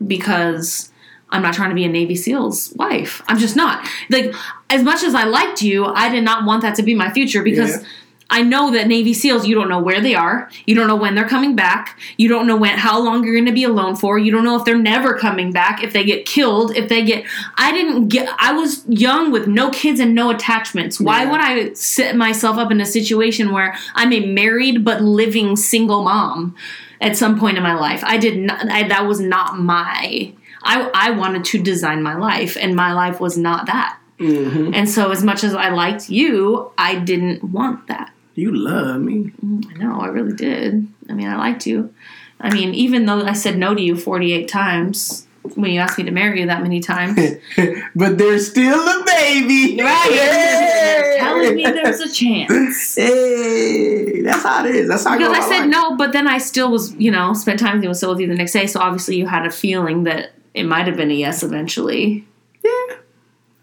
because 0.07 0.91
I'm 1.31 1.43
not 1.43 1.55
trying 1.55 1.69
to 1.69 1.75
be 1.75 1.85
a 1.85 1.89
Navy 1.89 2.17
SEAL's 2.17 2.73
wife. 2.77 3.23
I'm 3.29 3.39
just 3.39 3.57
not. 3.57 3.87
Like 4.09 4.35
as 4.71 4.83
much 4.83 5.03
as 5.03 5.15
I 5.15 5.25
liked 5.25 5.61
you, 5.63 5.85
I 5.85 6.09
did 6.09 6.25
not 6.25 6.45
want 6.47 6.63
that 6.63 6.75
to 6.77 6.83
be 6.83 6.95
my 6.95 7.11
future 7.13 7.43
because. 7.43 7.71
Yeah. 7.83 7.89
I 8.31 8.43
know 8.43 8.71
that 8.73 8.89
Navy 8.89 9.15
SEALs, 9.15 9.47
you 9.47 9.55
don't 9.55 9.71
know 9.71 9.81
where 9.81 10.03
they 10.03 10.15
are. 10.15 10.51
You 10.67 10.75
don't 10.75 10.87
know 10.87 10.97
when 10.97 11.15
they're 11.15 11.27
coming 11.27 11.57
back. 11.57 11.99
You 12.19 12.29
don't 12.29 12.47
know 12.47 12.59
when, 12.59 12.77
how 12.77 13.01
long 13.03 13.25
you're 13.25 13.33
going 13.33 13.47
to 13.47 13.53
be 13.53 13.65
alone 13.65 13.97
for. 13.97 14.19
You 14.19 14.31
don't 14.31 14.45
know 14.45 14.55
if 14.55 14.67
they're 14.67 14.77
never 14.77 15.15
coming 15.17 15.51
back. 15.51 15.83
If 15.83 15.95
they 15.95 16.05
get 16.05 16.27
killed, 16.27 16.77
if 16.77 16.91
they 16.91 17.03
get. 17.03 17.25
I 17.57 17.73
didn't 17.73 18.09
get. 18.09 18.29
I 18.39 18.53
was 18.53 18.85
young 18.87 19.31
with 19.33 19.47
no 19.47 19.71
kids 19.71 19.99
and 19.99 20.15
no 20.15 20.29
attachments. 20.29 21.01
Why 21.01 21.23
Yeah. 21.23 21.31
would 21.31 21.41
I 21.41 21.73
set 21.73 22.17
myself 22.17 22.59
up 22.59 22.71
in 22.71 22.83
a 22.83 22.85
situation 22.85 23.51
where 23.51 23.75
I'm 23.95 24.13
a 24.13 24.21
married 24.27 24.85
but 24.85 25.01
living 25.01 25.57
single 25.57 26.03
mom 26.05 26.55
at 27.01 27.17
some 27.17 27.39
point 27.39 27.57
in 27.57 27.63
my 27.63 27.75
life? 27.75 28.03
I 28.05 28.17
did 28.19 28.39
not. 28.39 28.69
I, 28.71 28.89
that 28.89 29.07
was 29.07 29.21
not 29.21 29.59
my. 29.59 30.33
I 30.63 30.91
I 30.95 31.11
wanted 31.13 31.45
to 31.47 31.63
design 31.63 32.03
my 32.03 32.17
life, 32.17 32.57
and 32.61 32.75
my 32.75 32.93
life 32.93 33.21
was 33.21 33.39
not 33.39 33.67
that. 33.67 33.99
hmm 34.19 34.73
And 34.75 34.89
so, 34.89 35.11
as 35.13 35.23
much 35.23 35.45
as 35.45 35.55
I 35.55 35.69
liked 35.71 36.11
you, 36.11 36.73
I 36.77 36.97
didn't 36.97 37.45
want 37.45 37.87
that. 37.87 38.13
You 38.35 38.51
love 38.55 39.01
me. 39.01 39.33
I 39.71 39.79
know, 39.79 40.01
I 40.01 40.07
really 40.09 40.35
did. 40.35 40.87
I 41.09 41.13
mean, 41.13 41.29
I 41.29 41.37
liked 41.37 41.67
you. 41.67 41.95
I 42.41 42.53
mean, 42.53 42.73
even 42.75 43.07
though 43.07 43.23
I 43.23 43.33
said 43.33 43.57
no 43.59 43.75
to 43.75 43.81
you 43.83 43.97
48 43.97 44.47
times 44.49 45.27
when 45.57 45.71
you 45.71 45.81
asked 45.81 45.99
me 45.99 46.05
to 46.05 46.11
marry 46.11 46.41
you 46.41 46.47
that 46.47 46.63
many 46.63 46.81
times. 46.81 47.17
but 47.95 48.19
there's 48.19 48.51
still 48.51 48.79
a 48.79 49.05
baby. 49.05 49.81
right. 49.83 50.11
Hey! 50.13 51.17
Telling 51.19 51.55
me 51.55 51.65
there's 51.65 52.01
a 52.01 52.13
chance. 52.13 52.95
Hey, 52.99 54.23
that's 54.23 54.43
how 54.43 54.65
it 54.65 54.75
is. 54.75 54.89
That's 54.89 55.05
how 55.05 55.17
Because 55.17 55.37
go 55.37 55.43
I 55.43 55.49
said 55.49 55.61
life. 55.61 55.69
no, 55.71 55.97
but 55.97 56.13
then 56.13 56.27
I 56.27 56.39
still 56.39 56.71
was, 56.71 56.93
you 56.95 57.11
know, 57.11 57.33
spent 57.35 57.59
time 57.61 57.75
with 57.77 57.83
you 57.85 57.89
and 57.91 57.97
still 57.97 58.11
with 58.11 58.21
you 58.21 58.27
the 58.27 58.35
next 58.35 58.53
day. 58.53 58.67
So 58.67 58.81
obviously 58.81 59.17
you 59.17 59.27
had 59.27 59.47
a 59.47 59.51
feeling 59.51 60.05
that 60.05 60.33
it 60.55 60.65
might 60.65 60.87
have 60.87 60.97
been 60.97 61.11
a 61.11 61.15
yes 61.15 61.43
eventually. 61.43 62.27
Yeah. 62.65 62.97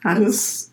I 0.04 0.16
just, 0.20 0.72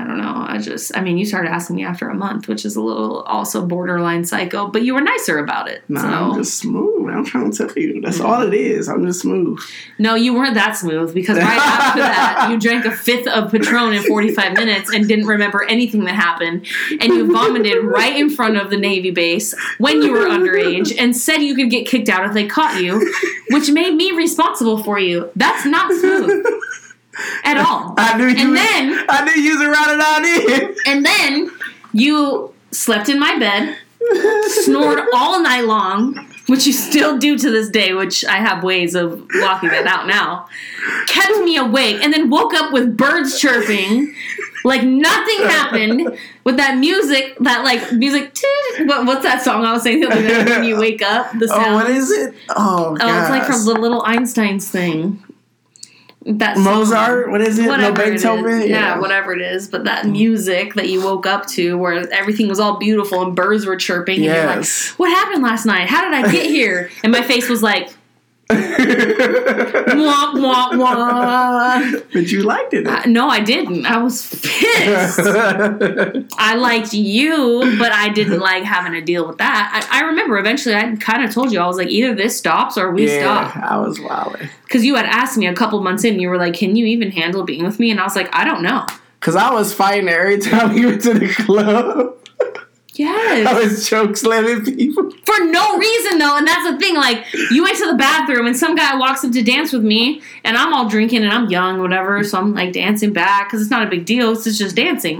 I 0.00 0.04
don't 0.06 0.16
know. 0.16 0.32
I 0.34 0.58
just, 0.58 0.96
I 0.96 1.02
mean, 1.02 1.18
you 1.18 1.26
started 1.26 1.50
asking 1.50 1.76
me 1.76 1.84
after 1.84 2.08
a 2.08 2.14
month, 2.14 2.48
which 2.48 2.64
is 2.64 2.74
a 2.74 2.80
little 2.80 3.20
also 3.22 3.66
borderline 3.66 4.24
psycho, 4.24 4.66
but 4.66 4.82
you 4.82 4.94
were 4.94 5.02
nicer 5.02 5.38
about 5.38 5.68
it. 5.68 5.82
Nah, 5.90 6.00
so. 6.00 6.06
I'm 6.06 6.34
just 6.38 6.58
smooth. 6.58 7.10
I'm 7.10 7.24
trying 7.24 7.52
to 7.52 7.56
tell 7.68 7.76
you. 7.76 8.00
That's 8.00 8.16
mm-hmm. 8.16 8.26
all 8.26 8.42
it 8.42 8.54
is. 8.54 8.88
I'm 8.88 9.04
just 9.04 9.20
smooth. 9.20 9.60
No, 9.98 10.14
you 10.14 10.32
weren't 10.32 10.54
that 10.54 10.76
smooth 10.76 11.12
because 11.12 11.36
right 11.36 11.58
after 11.58 12.00
that, 12.00 12.48
you 12.50 12.58
drank 12.58 12.86
a 12.86 12.92
fifth 12.92 13.28
of 13.28 13.52
Patron 13.52 13.92
in 13.92 14.02
45 14.04 14.54
minutes 14.54 14.90
and 14.90 15.06
didn't 15.06 15.26
remember 15.26 15.64
anything 15.64 16.04
that 16.04 16.14
happened. 16.14 16.66
And 16.92 17.12
you 17.12 17.30
vomited 17.30 17.84
right 17.84 18.16
in 18.16 18.30
front 18.30 18.56
of 18.56 18.70
the 18.70 18.78
Navy 18.78 19.10
base 19.10 19.54
when 19.76 20.00
you 20.00 20.12
were 20.12 20.20
underage 20.20 20.94
and 20.98 21.14
said 21.14 21.38
you 21.38 21.54
could 21.54 21.68
get 21.68 21.86
kicked 21.86 22.08
out 22.08 22.24
if 22.24 22.32
they 22.32 22.46
caught 22.46 22.82
you, 22.82 23.12
which 23.50 23.70
made 23.70 23.94
me 23.94 24.12
responsible 24.12 24.82
for 24.82 24.98
you. 24.98 25.30
That's 25.36 25.66
not 25.66 25.92
smooth 25.92 26.46
at 27.44 27.56
all. 27.58 27.94
I 27.98 28.16
knew 28.16 28.26
you. 28.26 28.36
And 28.38 28.50
was, 28.50 28.58
then- 28.60 29.06
I 29.08 29.24
knew 29.24 29.42
you 29.42 29.58
was 29.58 29.66
around 29.68 29.90
it 29.90 30.00
out 30.00 30.24
in. 30.24 30.76
And 30.86 31.04
then 31.04 31.50
you 31.92 32.52
slept 32.70 33.08
in 33.08 33.18
my 33.18 33.38
bed, 33.38 33.76
snored 34.48 35.00
all 35.14 35.42
night 35.42 35.64
long, 35.64 36.14
which 36.46 36.66
you 36.66 36.72
still 36.72 37.18
do 37.18 37.36
to 37.38 37.50
this 37.50 37.68
day, 37.68 37.92
which 37.94 38.24
I 38.24 38.36
have 38.36 38.62
ways 38.64 38.94
of 38.94 39.26
blocking 39.28 39.70
that 39.70 39.86
out 39.86 40.06
now. 40.06 40.48
Kept 41.08 41.38
me 41.44 41.56
awake 41.56 42.02
and 42.02 42.12
then 42.12 42.30
woke 42.30 42.54
up 42.54 42.72
with 42.72 42.96
birds 42.96 43.38
chirping, 43.40 44.14
like 44.64 44.82
nothing 44.82 45.38
happened 45.48 46.18
with 46.44 46.56
that 46.56 46.78
music, 46.78 47.36
that 47.40 47.64
like 47.64 47.92
music. 47.92 48.36
What, 48.84 49.04
what's 49.04 49.24
that 49.24 49.42
song 49.42 49.64
I 49.66 49.72
was 49.72 49.82
saying 49.82 50.00
the 50.00 50.06
other 50.10 50.22
day 50.26 50.44
when 50.44 50.64
you 50.64 50.78
wake 50.78 51.02
up? 51.02 51.30
The 51.38 51.48
sound. 51.48 51.66
Oh, 51.66 51.74
what 51.74 51.90
is 51.90 52.10
it? 52.10 52.34
Oh, 52.48 52.96
Oh, 52.98 53.20
it's 53.20 53.28
like 53.28 53.44
from 53.44 53.64
the 53.66 53.74
Little 53.74 54.00
Einsteins 54.02 54.68
thing. 54.70 55.22
That 56.26 56.56
song. 56.56 56.64
Mozart. 56.64 57.30
What 57.30 57.40
is 57.40 57.58
it? 57.58 57.66
Whatever 57.66 57.96
no 57.96 58.02
it 58.04 58.14
is. 58.14 58.22
Beethoven. 58.22 58.68
Yeah. 58.68 58.98
whatever 58.98 59.32
it 59.32 59.40
is. 59.40 59.68
But 59.68 59.84
that 59.84 60.06
music 60.06 60.74
that 60.74 60.88
you 60.88 61.02
woke 61.02 61.24
up 61.26 61.46
to, 61.48 61.78
where 61.78 62.12
everything 62.12 62.46
was 62.48 62.60
all 62.60 62.76
beautiful 62.78 63.22
and 63.22 63.34
birds 63.34 63.64
were 63.64 63.76
chirping, 63.76 64.16
and 64.16 64.24
you're 64.26 64.46
like, 64.46 64.56
Yes. 64.56 64.90
"What 64.98 65.08
happened 65.10 65.42
last 65.42 65.64
night? 65.64 65.88
How 65.88 66.02
did 66.02 66.12
I 66.12 66.30
get 66.30 66.44
here?" 66.50 66.90
And 67.02 67.10
my 67.10 67.22
face 67.22 67.48
was 67.48 67.62
like, 67.62 67.94
"Wah 69.96 70.32
wah 70.34 70.76
wah." 70.76 71.90
but 72.12 72.30
you 72.30 72.42
liked 72.42 72.74
it. 72.74 72.86
Uh, 72.86 73.02
No, 73.06 73.28
I 73.28 73.40
didn't. 73.40 73.86
I 73.86 73.98
was 74.02 74.28
pissed. 74.42 75.20
I 76.38 76.54
liked 76.56 76.92
you, 76.92 77.76
but 77.78 77.92
I 77.92 78.08
didn't 78.08 78.40
like 78.40 78.64
having 78.64 78.92
to 78.92 79.00
deal 79.00 79.26
with 79.26 79.38
that. 79.38 79.88
I, 79.90 80.00
I 80.00 80.06
remember 80.06 80.38
eventually 80.38 80.74
I 80.74 80.96
kind 80.96 81.24
of 81.24 81.32
told 81.32 81.52
you 81.52 81.60
I 81.60 81.66
was 81.66 81.76
like, 81.76 81.88
either 81.88 82.14
this 82.14 82.36
stops 82.36 82.76
or 82.76 82.90
we 82.90 83.06
yeah, 83.08 83.50
stop. 83.50 83.56
I 83.56 83.76
was 83.78 84.00
wild. 84.00 84.36
Because 84.64 84.84
you 84.84 84.94
had 84.96 85.06
asked 85.06 85.36
me 85.36 85.46
a 85.46 85.54
couple 85.54 85.80
months 85.80 86.04
in, 86.04 86.20
you 86.20 86.28
were 86.28 86.38
like, 86.38 86.54
"Can 86.54 86.76
you 86.76 86.86
even 86.86 87.10
handle 87.10 87.44
being 87.44 87.64
with 87.64 87.78
me?" 87.78 87.90
And 87.90 88.00
I 88.00 88.04
was 88.04 88.16
like, 88.16 88.28
"I 88.34 88.44
don't 88.44 88.62
know." 88.62 88.86
Cause 89.20 89.36
I 89.36 89.52
was 89.52 89.74
fighting 89.74 90.08
every 90.08 90.38
time 90.38 90.74
we 90.74 90.86
went 90.86 91.02
to 91.02 91.12
the 91.12 91.28
club. 91.28 92.16
I 92.98 93.02
Yes. 93.02 93.70
was 93.70 93.88
choke 93.88 94.16
slamming 94.16 94.64
people. 94.64 95.10
For 95.24 95.44
no 95.44 95.78
reason 95.78 96.18
though, 96.18 96.36
and 96.36 96.46
that's 96.46 96.68
the 96.70 96.76
thing. 96.78 96.96
Like, 96.96 97.24
you 97.50 97.62
went 97.62 97.76
to 97.78 97.86
the 97.86 97.94
bathroom 97.96 98.46
and 98.46 98.56
some 98.56 98.74
guy 98.74 98.96
walks 98.96 99.24
up 99.24 99.32
to 99.32 99.42
dance 99.42 99.72
with 99.72 99.82
me, 99.84 100.20
and 100.44 100.56
I'm 100.56 100.74
all 100.74 100.88
drinking 100.88 101.22
and 101.22 101.32
I'm 101.32 101.48
young, 101.48 101.80
whatever. 101.80 102.22
So 102.24 102.38
I'm 102.38 102.52
like 102.54 102.72
dancing 102.72 103.12
back 103.12 103.48
because 103.48 103.62
it's 103.62 103.70
not 103.70 103.86
a 103.86 103.90
big 103.90 104.04
deal. 104.06 104.32
It's 104.32 104.44
just 104.58 104.74
dancing. 104.76 105.18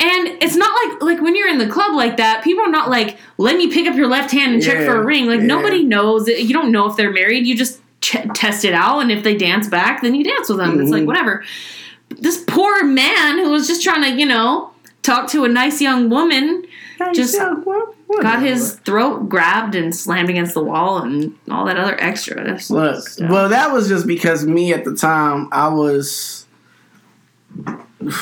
And 0.00 0.28
it's 0.42 0.54
not 0.54 0.70
like 0.84 1.02
like 1.02 1.20
when 1.22 1.34
you're 1.34 1.48
in 1.48 1.58
the 1.58 1.66
club 1.68 1.94
like 1.94 2.18
that, 2.18 2.44
people 2.44 2.62
are 2.64 2.70
not 2.70 2.88
like, 2.90 3.16
let 3.38 3.56
me 3.56 3.72
pick 3.72 3.88
up 3.88 3.96
your 3.96 4.06
left 4.06 4.30
hand 4.30 4.54
and 4.54 4.62
check 4.62 4.84
for 4.86 4.96
a 4.96 5.04
ring. 5.04 5.26
Like 5.26 5.40
yeah. 5.40 5.46
nobody 5.46 5.82
knows. 5.84 6.28
You 6.28 6.52
don't 6.52 6.70
know 6.70 6.86
if 6.88 6.96
they're 6.96 7.10
married. 7.12 7.46
You 7.46 7.56
just 7.56 7.80
ch- 8.00 8.16
test 8.34 8.64
it 8.64 8.74
out, 8.74 9.00
and 9.00 9.10
if 9.10 9.24
they 9.24 9.36
dance 9.36 9.66
back, 9.66 10.02
then 10.02 10.14
you 10.14 10.22
dance 10.22 10.48
with 10.48 10.58
them. 10.58 10.78
It's 10.80 10.90
like 10.90 11.02
Mhm. 11.02 11.06
whatever. 11.06 11.44
This 12.10 12.44
poor 12.46 12.84
man 12.84 13.38
who 13.38 13.50
was 13.50 13.66
just 13.66 13.82
trying 13.82 14.02
to, 14.02 14.10
you 14.10 14.24
know, 14.26 14.70
talk 15.08 15.28
to 15.30 15.44
a 15.44 15.48
nice 15.48 15.80
young 15.80 16.10
woman 16.10 16.64
Just 17.14 17.34
Yeah, 17.34 17.54
well, 17.64 17.94
got 18.20 18.42
his 18.42 18.74
throat 18.80 19.28
grabbed 19.28 19.74
and 19.74 19.94
slammed 19.94 20.30
against 20.30 20.54
the 20.54 20.62
wall 20.62 20.98
and 21.02 21.36
all 21.50 21.64
that 21.66 21.76
other 21.78 21.96
extra 22.00 22.42
Look, 22.70 23.06
stuff. 23.08 23.30
well, 23.30 23.48
that 23.48 23.72
was 23.72 23.88
just 23.88 24.06
because 24.06 24.44
me 24.46 24.72
at 24.72 24.84
the 24.84 24.94
time 24.94 25.48
I 25.52 25.68
was. 25.68 26.46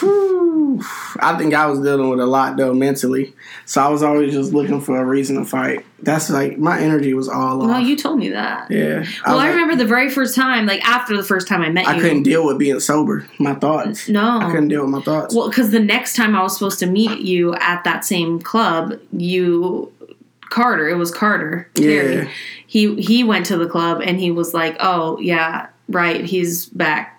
Whew, 0.01 0.82
I 1.20 1.37
think 1.39 1.55
I 1.55 1.66
was 1.66 1.80
dealing 1.80 2.11
with 2.11 2.20
a 2.20 2.26
lot 2.26 2.57
though 2.57 2.74
mentally, 2.74 3.34
so 3.64 3.80
I 3.82 3.89
was 3.89 4.03
always 4.03 4.32
just 4.32 4.53
looking 4.53 4.80
for 4.80 4.99
a 5.01 5.05
reason 5.05 5.37
to 5.37 5.45
fight. 5.45 5.84
That's 6.03 6.28
like 6.30 6.59
my 6.59 6.78
energy 6.78 7.14
was 7.14 7.28
all 7.28 7.62
off. 7.62 7.68
well, 7.68 7.80
you 7.80 7.97
told 7.97 8.18
me 8.18 8.28
that. 8.30 8.70
yeah, 8.70 9.05
Well, 9.26 9.39
I 9.39 9.45
like- 9.45 9.51
remember 9.51 9.76
the 9.76 9.87
very 9.87 10.11
first 10.11 10.34
time, 10.34 10.66
like 10.66 10.87
after 10.87 11.16
the 11.16 11.22
first 11.24 11.49
time 11.49 11.62
I 11.62 11.70
met 11.70 11.87
I 11.87 11.93
you. 11.95 11.99
I 11.99 12.03
couldn't 12.03 12.22
deal 12.24 12.45
with 12.45 12.59
being 12.59 12.80
sober. 12.80 13.26
My 13.39 13.55
thoughts. 13.55 14.09
No. 14.09 14.41
I 14.41 14.51
couldn't 14.51 14.68
deal 14.68 14.82
with 14.82 14.91
my 14.91 15.01
thoughts. 15.03 15.34
Well, 15.34 15.49
because 15.49 15.70
the 15.70 15.80
next 15.80 16.14
time 16.16 16.34
I 16.37 16.43
was 16.43 16.55
supposed 16.55 16.78
to 16.80 16.87
meet 16.87 17.20
you 17.20 17.55
at 17.55 17.84
that 17.84 18.05
same 18.05 18.41
club, 18.41 18.99
you 19.12 19.93
Carter, 20.49 20.89
it 20.89 20.97
was 20.97 21.11
Carter. 21.11 21.68
Terry, 21.74 22.14
Yeah. 22.16 22.28
He 22.68 22.95
he 23.01 23.24
went 23.24 23.47
to 23.47 23.57
the 23.57 23.66
club 23.68 24.01
and 24.05 24.18
he 24.20 24.30
was 24.30 24.53
like, 24.53 24.76
"Oh 24.80 25.18
yeah, 25.20 25.68
right. 25.89 26.24
He's 26.24 26.66
back." 26.66 27.16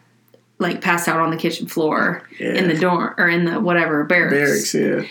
Like 0.59 0.81
pass 0.81 1.07
out 1.07 1.19
on 1.19 1.29
the 1.29 1.37
kitchen 1.37 1.67
floor 1.67 2.23
Yeah. 2.39 2.53
in 2.53 2.67
the 2.67 2.75
dorm 2.77 3.13
or 3.17 3.29
in 3.29 3.45
the 3.45 3.59
whatever 3.59 4.03
barracks. 4.03 4.33
Barracks, 4.33 4.73
yeah. 4.73 5.07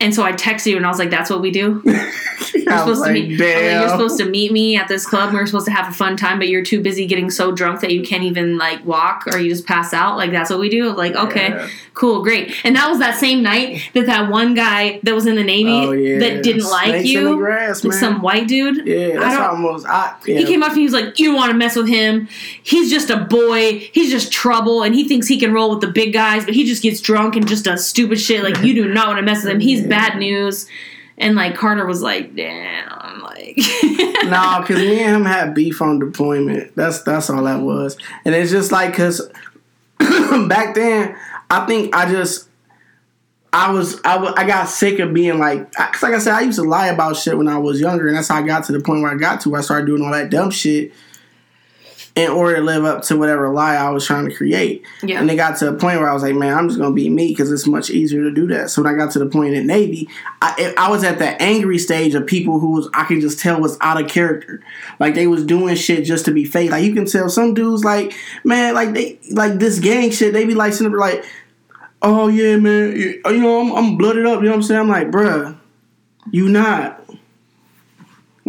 And 0.00 0.14
so 0.14 0.22
I 0.22 0.32
texted 0.32 0.66
you 0.66 0.76
and 0.76 0.86
I 0.86 0.88
was 0.90 0.98
like, 0.98 1.10
"That's 1.10 1.28
what 1.28 1.40
we 1.40 1.50
do." 1.50 1.82
You're 2.54 2.78
supposed 2.78 3.00
like, 3.00 3.08
to 3.08 3.12
meet. 3.14 3.30
like, 3.40 3.62
you're 3.80 3.88
supposed 3.88 4.18
to 4.18 4.24
meet 4.24 4.52
me 4.52 4.76
at 4.76 4.88
this 4.88 5.06
club. 5.06 5.32
We're 5.34 5.44
supposed 5.46 5.66
to 5.66 5.72
have 5.72 5.88
a 5.90 5.94
fun 5.94 6.16
time, 6.16 6.38
but 6.38 6.48
you're 6.48 6.62
too 6.64 6.80
busy 6.80 7.06
getting 7.06 7.30
so 7.30 7.50
drunk 7.52 7.80
that 7.80 7.92
you 7.92 8.02
can't 8.02 8.22
even 8.22 8.56
like 8.58 8.84
walk, 8.86 9.26
or 9.26 9.38
you 9.38 9.48
just 9.50 9.66
pass 9.66 9.92
out. 9.92 10.16
Like 10.16 10.30
that's 10.32 10.50
what 10.50 10.58
we 10.58 10.68
do. 10.68 10.92
Like 10.94 11.14
okay, 11.14 11.48
Yeah. 11.48 11.68
cool, 11.94 12.22
great. 12.22 12.54
And 12.64 12.76
that 12.76 12.88
was 12.88 12.98
that 13.00 13.18
same 13.18 13.42
night 13.42 13.90
that 13.94 14.06
that 14.06 14.30
one 14.30 14.54
guy 14.54 15.00
that 15.02 15.14
was 15.14 15.26
in 15.26 15.34
the 15.34 15.44
navy 15.44 15.70
Oh 15.70 15.92
yeah. 15.92 16.18
that 16.20 16.42
didn't 16.42 16.64
like 16.70 16.88
Snakes 16.90 17.04
the 17.04 17.08
you, 17.10 17.36
grass, 17.36 17.84
like 17.84 17.92
some 17.94 18.20
white 18.22 18.48
dude. 18.48 18.86
yeah, 18.86 19.16
I 19.16 19.18
that's 19.20 19.36
don't- 19.36 19.46
almost. 19.46 19.86
I 19.86 20.14
yeah. 20.26 20.38
He 20.38 20.44
came 20.44 20.62
up 20.62 20.70
to 20.70 20.74
me. 20.76 20.82
He 20.82 20.84
was 20.84 20.94
like, 20.94 21.18
"You 21.18 21.26
don't 21.28 21.36
want 21.36 21.50
to 21.52 21.56
mess 21.56 21.74
with 21.76 21.88
him. 21.88 22.28
He's 22.62 22.90
just 22.90 23.10
a 23.10 23.16
boy. 23.16 23.78
He's 23.92 24.10
just 24.10 24.30
trouble, 24.32 24.82
and 24.82 24.94
he 24.94 25.06
thinks 25.08 25.26
he 25.26 25.38
can 25.38 25.52
roll 25.52 25.70
with 25.70 25.80
the 25.80 25.88
big 25.90 26.12
guys, 26.12 26.44
but 26.44 26.54
he 26.54 26.64
just 26.64 26.82
gets 26.82 27.00
drunk 27.00 27.34
and 27.36 27.48
just 27.48 27.64
does 27.64 27.86
stupid 27.86 28.20
shit. 28.20 28.42
Like 28.44 28.62
you 28.62 28.74
do 28.74 28.88
not 28.92 29.08
want 29.08 29.18
to 29.18 29.22
mess 29.22 29.42
with 29.44 29.52
him. 29.54 29.60
He's 29.60 29.87
bad 29.88 30.18
news." 30.18 30.66
And 31.16 31.34
like 31.34 31.56
Carter 31.56 31.86
was 31.86 32.02
like, 32.02 32.34
"Damn, 32.36 33.22
like." 33.22 33.56
no, 34.24 34.58
because 34.60 34.78
me 34.78 35.00
and 35.00 35.16
him 35.16 35.24
had 35.24 35.54
beef 35.54 35.82
on 35.82 35.98
deployment. 35.98 36.74
That's 36.76 37.02
that's 37.02 37.30
all 37.30 37.44
that 37.44 37.60
was, 37.60 37.96
and 38.24 38.34
it's 38.34 38.50
just 38.50 38.72
like 38.72 38.92
because 38.92 39.28
back 40.48 40.74
then 40.74 41.16
I 41.50 41.66
think 41.66 41.94
I 41.94 42.10
just 42.10 42.48
I 43.52 43.72
was 43.72 44.00
I, 44.04 44.16
I 44.36 44.46
got 44.46 44.68
sick 44.68 44.98
of 44.98 45.14
being 45.14 45.38
like 45.38 45.70
because 45.70 46.02
like 46.02 46.14
I 46.14 46.18
said 46.18 46.34
I 46.34 46.42
used 46.42 46.58
to 46.58 46.64
lie 46.64 46.88
about 46.88 47.16
shit 47.16 47.36
when 47.36 47.48
I 47.48 47.58
was 47.58 47.80
younger, 47.80 48.08
and 48.08 48.16
that's 48.16 48.28
how 48.28 48.36
I 48.36 48.42
got 48.42 48.64
to 48.64 48.72
the 48.72 48.80
point 48.80 49.02
where 49.02 49.10
I 49.10 49.16
got 49.16 49.40
to. 49.42 49.54
I 49.54 49.60
started 49.62 49.86
doing 49.86 50.02
all 50.02 50.12
that 50.12 50.30
dumb 50.30 50.50
shit 50.50 50.92
in 52.18 52.30
order 52.30 52.56
to 52.56 52.62
live 52.62 52.84
up 52.84 53.02
to 53.02 53.16
whatever 53.16 53.48
lie 53.52 53.76
I 53.76 53.90
was 53.90 54.04
trying 54.04 54.28
to 54.28 54.34
create. 54.34 54.84
Yeah. 55.04 55.20
And 55.20 55.30
it 55.30 55.36
got 55.36 55.56
to 55.58 55.68
a 55.68 55.72
point 55.72 56.00
where 56.00 56.10
I 56.10 56.12
was 56.12 56.24
like, 56.24 56.34
man, 56.34 56.52
I'm 56.52 56.68
just 56.68 56.80
gonna 56.80 56.94
be 56.94 57.08
me 57.08 57.28
because 57.28 57.52
it's 57.52 57.66
much 57.66 57.90
easier 57.90 58.22
to 58.22 58.32
do 58.32 58.48
that. 58.48 58.70
So 58.70 58.82
when 58.82 58.92
I 58.92 58.96
got 58.96 59.12
to 59.12 59.20
the 59.20 59.26
point 59.26 59.54
in 59.54 59.68
Navy, 59.68 60.08
I, 60.42 60.74
I 60.76 60.90
was 60.90 61.04
at 61.04 61.20
that 61.20 61.40
angry 61.40 61.78
stage 61.78 62.16
of 62.16 62.26
people 62.26 62.58
who 62.58 62.72
was 62.72 62.90
I 62.92 63.04
could 63.04 63.20
just 63.20 63.38
tell 63.38 63.60
was 63.60 63.78
out 63.80 64.02
of 64.02 64.10
character, 64.10 64.60
like 64.98 65.14
they 65.14 65.28
was 65.28 65.44
doing 65.44 65.76
shit 65.76 66.04
just 66.04 66.24
to 66.24 66.32
be 66.32 66.44
fake. 66.44 66.72
Like 66.72 66.82
you 66.82 66.92
can 66.92 67.06
tell 67.06 67.28
some 67.28 67.54
dudes 67.54 67.84
like, 67.84 68.14
man, 68.42 68.74
like 68.74 68.94
they 68.94 69.20
like 69.30 69.54
this 69.54 69.78
gang 69.78 70.10
shit. 70.10 70.32
They 70.32 70.44
be 70.44 70.54
like 70.54 70.72
sitting 70.72 70.90
there 70.90 70.98
like, 70.98 71.24
oh 72.02 72.26
yeah, 72.26 72.56
man, 72.56 72.96
you 72.96 73.22
you 73.26 73.40
know 73.40 73.60
I'm, 73.60 73.72
I'm 73.72 73.96
blooded 73.96 74.26
up. 74.26 74.40
You 74.40 74.46
know 74.46 74.50
what 74.50 74.56
I'm 74.56 74.62
saying? 74.64 74.80
I'm 74.80 74.88
like, 74.88 75.10
bruh, 75.12 75.56
you 76.32 76.48
not. 76.48 76.98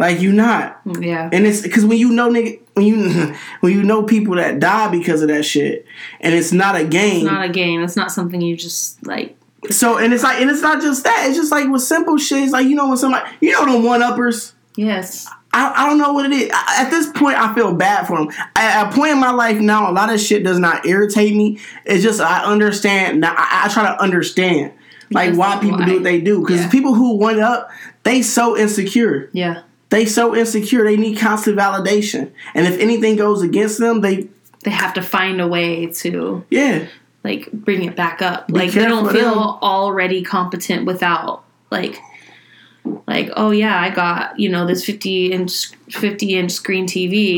Like 0.00 0.20
you 0.20 0.32
not. 0.32 0.80
yeah. 0.98 1.28
And 1.30 1.46
it's 1.46 1.60
because 1.60 1.84
when 1.84 1.98
you 1.98 2.10
know 2.10 2.30
nigga, 2.30 2.58
when 2.80 2.86
you 2.88 3.34
when 3.60 3.72
you 3.72 3.82
know 3.82 4.02
people 4.02 4.36
that 4.36 4.58
die 4.60 4.88
because 4.88 5.22
of 5.22 5.28
that 5.28 5.44
shit, 5.44 5.86
and 6.20 6.34
it's 6.34 6.52
not 6.52 6.76
a 6.76 6.84
game. 6.84 7.16
It's 7.26 7.32
not 7.32 7.44
a 7.44 7.48
game. 7.52 7.82
It's 7.82 7.96
not 7.96 8.10
something 8.10 8.40
you 8.40 8.56
just 8.56 9.04
like. 9.06 9.36
so 9.70 9.98
and 9.98 10.12
it's 10.14 10.22
like 10.22 10.40
and 10.40 10.50
it's 10.50 10.62
not 10.62 10.80
just 10.80 11.04
that. 11.04 11.26
It's 11.28 11.36
just 11.36 11.52
like 11.52 11.68
with 11.68 11.82
simple 11.82 12.16
shit. 12.18 12.42
It's 12.42 12.52
like 12.52 12.66
you 12.66 12.74
know 12.74 12.88
when 12.88 12.96
somebody 12.96 13.30
you 13.40 13.52
know 13.52 13.70
the 13.80 13.86
one 13.86 14.02
uppers. 14.02 14.54
Yes. 14.76 15.28
I, 15.52 15.72
I 15.82 15.86
don't 15.88 15.98
know 15.98 16.12
what 16.12 16.26
it 16.26 16.32
is. 16.32 16.48
I, 16.54 16.84
at 16.84 16.90
this 16.90 17.08
point, 17.10 17.36
I 17.36 17.52
feel 17.56 17.74
bad 17.74 18.06
for 18.06 18.16
them. 18.16 18.28
At 18.54 18.86
a 18.88 18.94
point 18.94 19.10
in 19.10 19.18
my 19.18 19.32
life 19.32 19.58
now, 19.58 19.90
a 19.90 19.92
lot 19.92 20.12
of 20.12 20.20
shit 20.20 20.44
does 20.44 20.60
not 20.60 20.86
irritate 20.86 21.34
me. 21.34 21.58
It's 21.84 22.04
just 22.04 22.20
I 22.20 22.44
understand. 22.44 23.20
Now 23.20 23.34
I, 23.36 23.62
I 23.64 23.68
try 23.68 23.82
to 23.82 24.00
understand 24.00 24.72
like 25.10 25.34
why 25.34 25.58
people 25.60 25.78
why. 25.80 25.86
do 25.86 25.94
what 25.94 26.04
they 26.04 26.20
do. 26.20 26.40
Because 26.40 26.60
Yeah. 26.60 26.70
people 26.70 26.94
who 26.94 27.16
one 27.16 27.40
up, 27.40 27.68
they 28.04 28.22
so 28.22 28.56
insecure. 28.56 29.28
Yeah. 29.32 29.62
They 29.90 30.06
so 30.06 30.34
insecure. 30.34 30.84
They 30.84 30.96
need 30.96 31.18
constant 31.18 31.58
validation. 31.58 32.30
And 32.54 32.66
if 32.66 32.78
anything 32.78 33.16
goes 33.16 33.42
against 33.42 33.78
them, 33.78 34.00
they 34.00 34.28
They 34.64 34.70
have 34.70 34.94
to 34.94 35.02
find 35.02 35.40
a 35.40 35.48
way 35.48 35.86
to 35.86 36.44
yeah. 36.50 36.86
like 37.24 37.50
bring 37.52 37.84
it 37.84 37.96
back 37.96 38.22
up. 38.22 38.46
like 38.48 38.72
they 38.72 38.84
don't 38.86 39.10
feel 39.12 39.30
them. 39.34 39.58
already 39.62 40.22
competent 40.22 40.86
without 40.86 41.44
like 41.70 41.98
like 43.06 43.30
oh 43.36 43.50
yeah 43.50 43.80
I 43.80 43.90
got 43.90 44.38
you 44.38 44.48
know 44.48 44.66
this 44.66 44.84
fifty 44.84 45.32
inch 45.32 45.68
fifty 45.90 46.36
inch 46.36 46.52
screen 46.52 46.86
TV. 46.86 47.36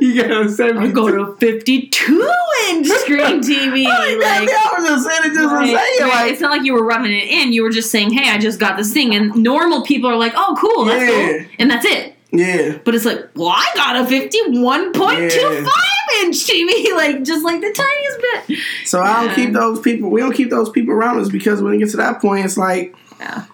you 0.00 0.22
gotta 0.22 0.48
say 0.50 0.70
I 0.70 0.88
go 0.90 1.10
to 1.10 1.34
fifty 1.36 1.88
two 1.88 2.30
inch 2.70 2.86
screen 2.88 3.40
TV. 3.42 3.84
Like, 3.84 4.18
like, 4.18 4.48
I 4.48 4.74
was 4.78 4.88
just 4.88 5.06
saying 5.06 5.32
it 5.32 5.34
just 5.34 5.52
Right, 5.52 5.74
right. 5.74 6.08
Like, 6.08 6.32
it's 6.32 6.40
not 6.40 6.50
like 6.50 6.64
you 6.64 6.74
were 6.74 6.84
rubbing 6.84 7.12
it 7.12 7.28
in. 7.28 7.52
You 7.52 7.62
were 7.62 7.70
just 7.70 7.90
saying, 7.90 8.12
"Hey, 8.12 8.30
I 8.30 8.38
just 8.38 8.58
got 8.60 8.76
this 8.76 8.92
thing," 8.92 9.14
and 9.14 9.34
normal 9.36 9.82
people 9.82 10.08
are 10.10 10.16
like, 10.16 10.32
"Oh, 10.36 10.56
cool, 10.60 10.84
that's 10.84 11.02
Yeah. 11.10 11.38
cool," 11.38 11.46
and 11.58 11.70
that's 11.70 11.84
it. 11.86 12.14
yeah. 12.30 12.78
But 12.84 12.94
it's 12.94 13.04
like, 13.04 13.30
well, 13.34 13.48
I 13.48 13.66
got 13.74 13.96
a 13.96 14.06
fifty-one 14.06 14.92
point 14.92 15.30
two 15.30 15.64
five 15.64 16.24
inch 16.24 16.36
TV, 16.46 16.92
like 16.96 17.22
just 17.24 17.44
like 17.44 17.60
the 17.60 17.72
tiniest 17.72 18.48
bit. 18.48 18.58
So 18.86 19.00
I 19.00 19.24
don't 19.24 19.34
keep 19.34 19.52
those 19.52 19.80
people. 19.80 20.10
We 20.10 20.20
don't 20.20 20.32
keep 20.34 20.50
those 20.50 20.70
people 20.70 20.92
around 20.94 21.18
us 21.20 21.28
because 21.28 21.62
when 21.62 21.72
it 21.74 21.78
gets 21.78 21.92
to 21.92 21.96
that 21.98 22.20
point, 22.20 22.44
it's 22.44 22.56
like 22.58 22.94
Yeah. 23.18 23.44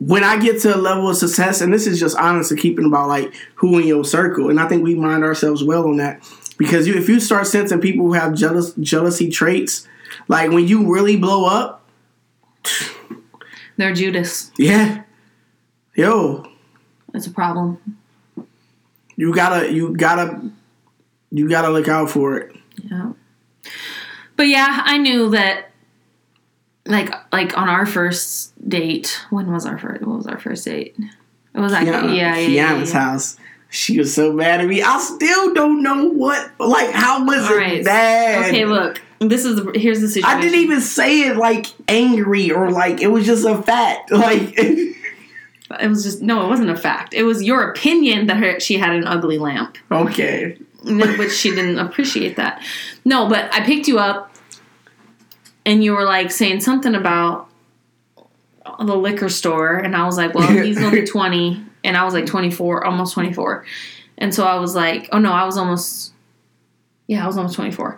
When 0.00 0.22
I 0.24 0.38
get 0.38 0.60
to 0.62 0.74
a 0.74 0.78
level 0.78 1.08
of 1.10 1.16
success, 1.16 1.60
and 1.60 1.72
this 1.72 1.86
is 1.86 1.98
just 1.98 2.16
honest 2.16 2.50
to 2.50 2.56
keeping 2.56 2.84
about 2.86 3.08
like 3.08 3.34
who 3.56 3.78
in 3.78 3.86
your 3.86 4.04
circle, 4.04 4.48
and 4.50 4.60
I 4.60 4.68
think 4.68 4.82
we 4.82 4.94
mind 4.94 5.24
ourselves 5.24 5.62
well 5.64 5.86
on 5.88 5.96
that 5.98 6.22
because 6.56 6.86
you, 6.86 6.94
if 6.94 7.08
you 7.08 7.20
start 7.20 7.46
sensing 7.46 7.80
people 7.80 8.06
who 8.06 8.12
have 8.12 8.34
jealous 8.34 8.72
jealousy 8.74 9.28
traits, 9.30 9.86
like 10.28 10.50
when 10.50 10.66
you 10.68 10.92
really 10.92 11.16
blow 11.16 11.44
up, 11.46 11.84
They're 13.76 13.94
Judas. 13.94 14.50
yeah, 14.58 15.02
yo, 15.94 16.46
It's 17.14 17.26
a 17.26 17.30
problem. 17.30 17.78
you 19.16 19.34
gotta, 19.34 19.72
you 19.72 19.96
gotta, 19.96 20.40
you 21.30 21.48
gotta 21.48 21.70
look 21.70 21.88
out 21.88 22.10
for 22.10 22.36
it. 22.38 22.56
Yeah. 22.82 23.12
But 24.36 24.44
yeah, 24.48 24.82
I 24.84 24.98
knew 24.98 25.30
that 25.30 25.70
like 26.88 27.10
like 27.32 27.56
on 27.56 27.68
our 27.68 27.86
first 27.86 28.52
date, 28.68 29.18
when 29.30 29.52
was 29.52 29.66
our 29.66 29.78
first 29.78 30.02
what 30.02 30.16
was 30.16 30.26
our 30.26 30.38
first 30.38 30.64
date? 30.64 30.96
It 31.54 31.60
was 31.60 31.72
like 31.72 31.86
yeah, 31.86 32.02
Kiana- 32.02 32.16
yeah, 32.16 32.36
yeah, 32.38 32.72
Kiana's 32.74 32.92
yeah. 32.92 33.00
house. 33.00 33.36
She 33.70 33.98
was 33.98 34.14
so 34.14 34.32
mad 34.32 34.60
at 34.62 34.66
me. 34.66 34.82
I 34.82 34.98
still 34.98 35.52
don't 35.52 35.82
know 35.82 36.06
what, 36.06 36.52
like, 36.58 36.90
how 36.90 37.26
was 37.26 37.44
All 37.44 37.52
it 37.52 37.56
right. 37.58 37.84
bad? 37.84 38.48
Okay, 38.48 38.64
look. 38.64 39.02
This 39.20 39.44
is 39.44 39.56
the 39.56 39.72
here's 39.78 40.00
the 40.00 40.08
situation. 40.08 40.38
I 40.38 40.40
didn't 40.40 40.60
even 40.60 40.80
say 40.80 41.22
it 41.28 41.36
like 41.36 41.66
angry 41.86 42.50
or 42.50 42.70
like 42.70 43.02
it 43.02 43.08
was 43.08 43.26
just 43.26 43.44
a 43.44 43.60
fact. 43.62 44.10
Like, 44.18 44.54
It 44.56 45.88
was 45.88 46.02
just 46.02 46.22
no, 46.22 46.46
it 46.46 46.48
wasn't 46.48 46.70
a 46.70 46.76
fact. 46.76 47.12
It 47.12 47.24
was 47.24 47.42
your 47.42 47.70
opinion 47.70 48.26
that 48.28 48.38
her 48.38 48.58
she 48.58 48.78
had 48.78 48.94
an 48.94 49.06
ugly 49.06 49.36
lamp, 49.36 49.76
okay, 49.90 50.56
which 50.84 51.32
she 51.32 51.50
didn't 51.50 51.78
appreciate 51.78 52.36
that. 52.36 52.62
No, 53.04 53.28
but 53.28 53.52
I 53.52 53.60
picked 53.60 53.86
you 53.86 53.98
up, 53.98 54.34
and 55.68 55.84
you 55.84 55.92
were 55.92 56.04
like 56.04 56.30
saying 56.30 56.60
something 56.60 56.94
about 56.94 57.48
the 58.80 58.96
liquor 58.96 59.28
store, 59.28 59.76
and 59.76 59.94
I 59.96 60.04
was 60.06 60.16
like, 60.16 60.34
well, 60.34 60.50
he's 60.50 60.82
only 60.82 61.04
twenty, 61.14 61.64
and 61.84 61.96
I 61.96 62.04
was 62.04 62.14
like 62.14 62.26
twenty 62.26 62.50
four, 62.50 62.84
almost 62.84 63.14
twenty 63.14 63.32
four, 63.32 63.64
and 64.16 64.34
so 64.34 64.44
I 64.44 64.58
was 64.58 64.74
like, 64.74 65.08
oh 65.12 65.18
no, 65.18 65.32
I 65.32 65.44
was 65.44 65.56
almost. 65.56 66.12
Yeah, 67.10 67.24
I 67.24 67.26
was 67.26 67.38
almost 67.38 67.54
24. 67.56 67.96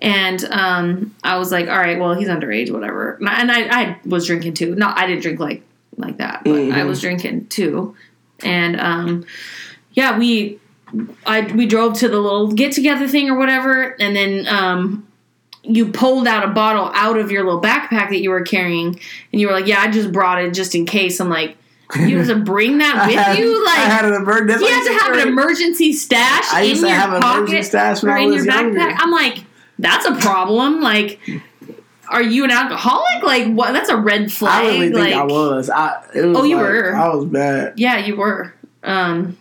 And 0.00 0.44
um, 0.44 1.16
I 1.24 1.36
was 1.36 1.50
like, 1.50 1.66
all 1.68 1.76
right, 1.78 1.98
well, 1.98 2.14
he's 2.14 2.28
underage, 2.28 2.70
whatever. 2.70 3.14
And 3.14 3.28
I, 3.28 3.40
and 3.40 3.50
I, 3.50 3.60
I 3.82 3.98
was 4.06 4.24
drinking 4.28 4.54
too. 4.54 4.76
No, 4.76 4.86
I 4.94 5.04
didn't 5.08 5.22
drink 5.22 5.40
like 5.40 5.64
like 5.96 6.18
that, 6.18 6.44
but 6.44 6.52
I 6.52 6.54
Mhm. 6.54 6.86
was 6.86 7.00
drinking 7.00 7.48
too. 7.48 7.96
And 8.44 8.80
um, 8.80 9.26
yeah, 9.94 10.16
we 10.16 10.60
I 11.26 11.40
we 11.52 11.66
drove 11.66 11.98
to 11.98 12.08
the 12.08 12.20
little 12.20 12.52
get 12.52 12.70
together 12.70 13.08
thing 13.08 13.28
or 13.28 13.36
whatever, 13.36 13.96
and 14.00 14.14
then 14.14 14.46
um, 14.46 15.08
you 15.62 15.86
pulled 15.92 16.26
out 16.26 16.44
a 16.44 16.48
bottle 16.48 16.90
out 16.94 17.16
of 17.18 17.30
your 17.30 17.44
little 17.44 17.60
backpack 17.60 18.10
that 18.10 18.20
you 18.20 18.30
were 18.30 18.42
carrying, 18.42 18.98
and 19.32 19.40
you 19.40 19.46
were 19.46 19.52
like, 19.52 19.66
"Yeah, 19.66 19.80
I 19.80 19.90
just 19.90 20.12
brought 20.12 20.42
it 20.42 20.52
just 20.54 20.74
in 20.74 20.86
case." 20.86 21.20
I'm 21.20 21.28
like, 21.28 21.56
"You 21.98 22.18
have 22.18 22.26
to 22.28 22.36
bring 22.36 22.78
that 22.78 23.06
with 23.06 23.16
had, 23.16 23.38
you? 23.38 23.64
I 23.68 23.74
had 23.76 24.04
Like, 24.04 24.14
an 24.14 24.22
emergency. 24.22 24.64
you 24.64 24.70
have 24.70 24.86
to 24.86 24.92
have 24.94 25.12
an 25.18 25.28
emergency 25.28 25.92
stash 25.92 26.52
I 26.52 26.62
used 26.62 26.82
in 26.82 26.88
to 26.88 26.90
your 26.90 26.98
have 27.00 27.10
an 27.12 27.16
emergency 27.22 27.52
pocket 27.54 27.64
stash 27.64 28.02
when 28.02 28.12
or 28.12 28.16
I 28.16 28.20
in 28.22 28.30
was 28.30 28.44
your 28.44 28.54
younger. 28.54 28.80
backpack." 28.80 28.96
I'm 28.98 29.10
like, 29.12 29.38
"That's 29.78 30.06
a 30.06 30.14
problem." 30.16 30.80
Like. 30.80 31.20
Are 32.08 32.22
you 32.22 32.44
an 32.44 32.50
alcoholic? 32.50 33.22
Like 33.22 33.54
what? 33.54 33.72
That's 33.72 33.88
a 33.88 33.96
red 33.96 34.30
flag. 34.30 34.64
I 34.66 34.68
really 34.68 34.90
think 34.92 34.96
like, 34.96 35.14
I 35.14 35.22
was. 35.24 35.70
I 35.70 36.04
it 36.14 36.26
was 36.26 36.36
Oh, 36.36 36.42
you 36.44 36.56
like- 36.56 36.64
were. 36.66 36.94
I 36.94 37.14
was 37.14 37.24
bad. 37.24 37.72
Yeah, 37.78 37.96
you 38.04 38.16
were. 38.16 38.52
Um, 38.82 39.38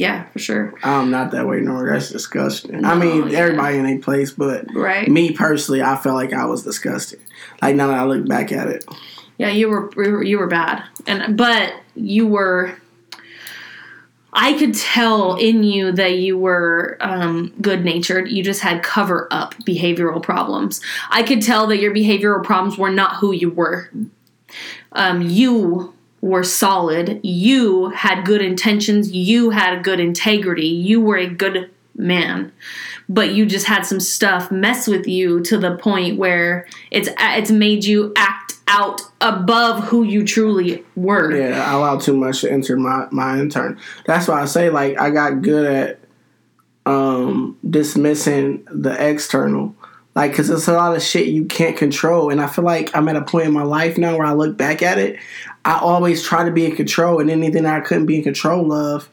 yeah, 0.00 0.24
for 0.30 0.38
sure. 0.38 0.72
I'm 0.82 1.10
not 1.10 1.30
that 1.32 1.46
way, 1.46 1.60
nor 1.60 1.88
that's 1.90 2.08
disgusting. 2.10 2.84
I 2.84 2.94
mean, 2.94 3.28
yeah. 3.28 3.38
everybody 3.40 3.76
in 3.76 3.86
a 3.86 3.98
place, 3.98 4.30
but 4.32 4.64
Right. 4.74 5.06
me 5.08 5.32
personally, 5.32 5.82
I 5.82 5.96
felt 5.96 6.14
like 6.16 6.32
I 6.32 6.46
was 6.46 6.62
disgusting. 6.64 7.20
Like 7.60 7.76
now 7.76 7.88
that 7.88 7.98
I 8.00 8.04
look 8.04 8.26
back 8.26 8.50
at 8.50 8.68
it, 8.68 8.84
Yeah, 9.38 9.50
you 9.50 9.68
were 9.68 9.90
you 9.96 10.12
were- 10.12 10.22
you 10.24 10.38
were 10.38 10.46
bad, 10.46 10.82
and 11.06 11.36
but 11.36 11.74
you 11.94 12.26
were. 12.26 12.72
I 14.32 14.52
could 14.54 14.74
tell 14.74 15.34
in 15.36 15.64
you 15.64 15.90
that 15.92 16.18
you 16.18 16.38
were 16.38 16.96
um, 17.00 17.52
good 17.60 17.84
natured. 17.84 18.28
You 18.30 18.44
just 18.44 18.60
had 18.60 18.80
cover 18.82 19.26
up 19.32 19.54
behavioral 19.66 20.22
problems. 20.22 20.80
I 21.10 21.24
could 21.24 21.42
tell 21.42 21.66
that 21.66 21.78
your 21.78 21.92
behavioral 21.92 22.42
problems 22.44 22.78
were 22.78 22.90
not 22.92 23.16
who 23.16 23.32
you 23.32 23.50
were. 23.50 23.90
Um, 24.92 25.20
you 25.22 25.92
were 26.20 26.44
solid. 26.44 27.20
You 27.22 27.90
had 27.90 28.24
good 28.24 28.42
intentions. 28.42 29.12
You 29.12 29.50
had 29.50 29.82
good 29.82 30.00
integrity. 30.00 30.66
You 30.66 31.00
were 31.00 31.16
a 31.16 31.28
good 31.28 31.70
man. 31.96 32.52
But 33.08 33.34
you 33.34 33.46
just 33.46 33.66
had 33.66 33.82
some 33.82 34.00
stuff 34.00 34.50
mess 34.50 34.86
with 34.86 35.06
you 35.06 35.40
to 35.42 35.58
the 35.58 35.76
point 35.76 36.18
where 36.18 36.66
it's 36.90 37.08
it's 37.18 37.50
made 37.50 37.84
you 37.84 38.12
act 38.16 38.54
out 38.68 39.02
above 39.20 39.82
who 39.84 40.04
you 40.04 40.24
truly 40.24 40.84
were. 40.94 41.36
yeah, 41.36 41.68
I 41.68 41.74
allowed 41.74 42.00
too 42.00 42.16
much 42.16 42.42
to 42.42 42.50
enter 42.50 42.76
my 42.76 43.08
my 43.10 43.38
intern. 43.38 43.78
That's 44.06 44.28
why 44.28 44.40
I 44.40 44.44
say 44.44 44.70
like 44.70 44.98
I 44.98 45.10
got 45.10 45.42
good 45.42 45.66
at 45.66 46.00
um 46.86 47.58
dismissing 47.68 48.66
the 48.70 48.94
external. 49.08 49.74
Like, 50.14 50.34
cause 50.34 50.50
it's 50.50 50.66
a 50.66 50.72
lot 50.72 50.96
of 50.96 51.02
shit 51.02 51.28
you 51.28 51.44
can't 51.44 51.76
control, 51.76 52.30
and 52.30 52.40
I 52.40 52.48
feel 52.48 52.64
like 52.64 52.94
I'm 52.96 53.08
at 53.08 53.16
a 53.16 53.22
point 53.22 53.46
in 53.46 53.52
my 53.52 53.62
life 53.62 53.96
now 53.96 54.16
where 54.16 54.26
I 54.26 54.32
look 54.32 54.56
back 54.56 54.82
at 54.82 54.98
it. 54.98 55.18
I 55.64 55.78
always 55.78 56.22
try 56.22 56.44
to 56.44 56.50
be 56.50 56.64
in 56.66 56.74
control, 56.76 57.20
and 57.20 57.30
anything 57.30 57.66
I 57.66 57.80
couldn't 57.80 58.06
be 58.06 58.16
in 58.16 58.22
control 58.22 58.72
of, 58.72 59.08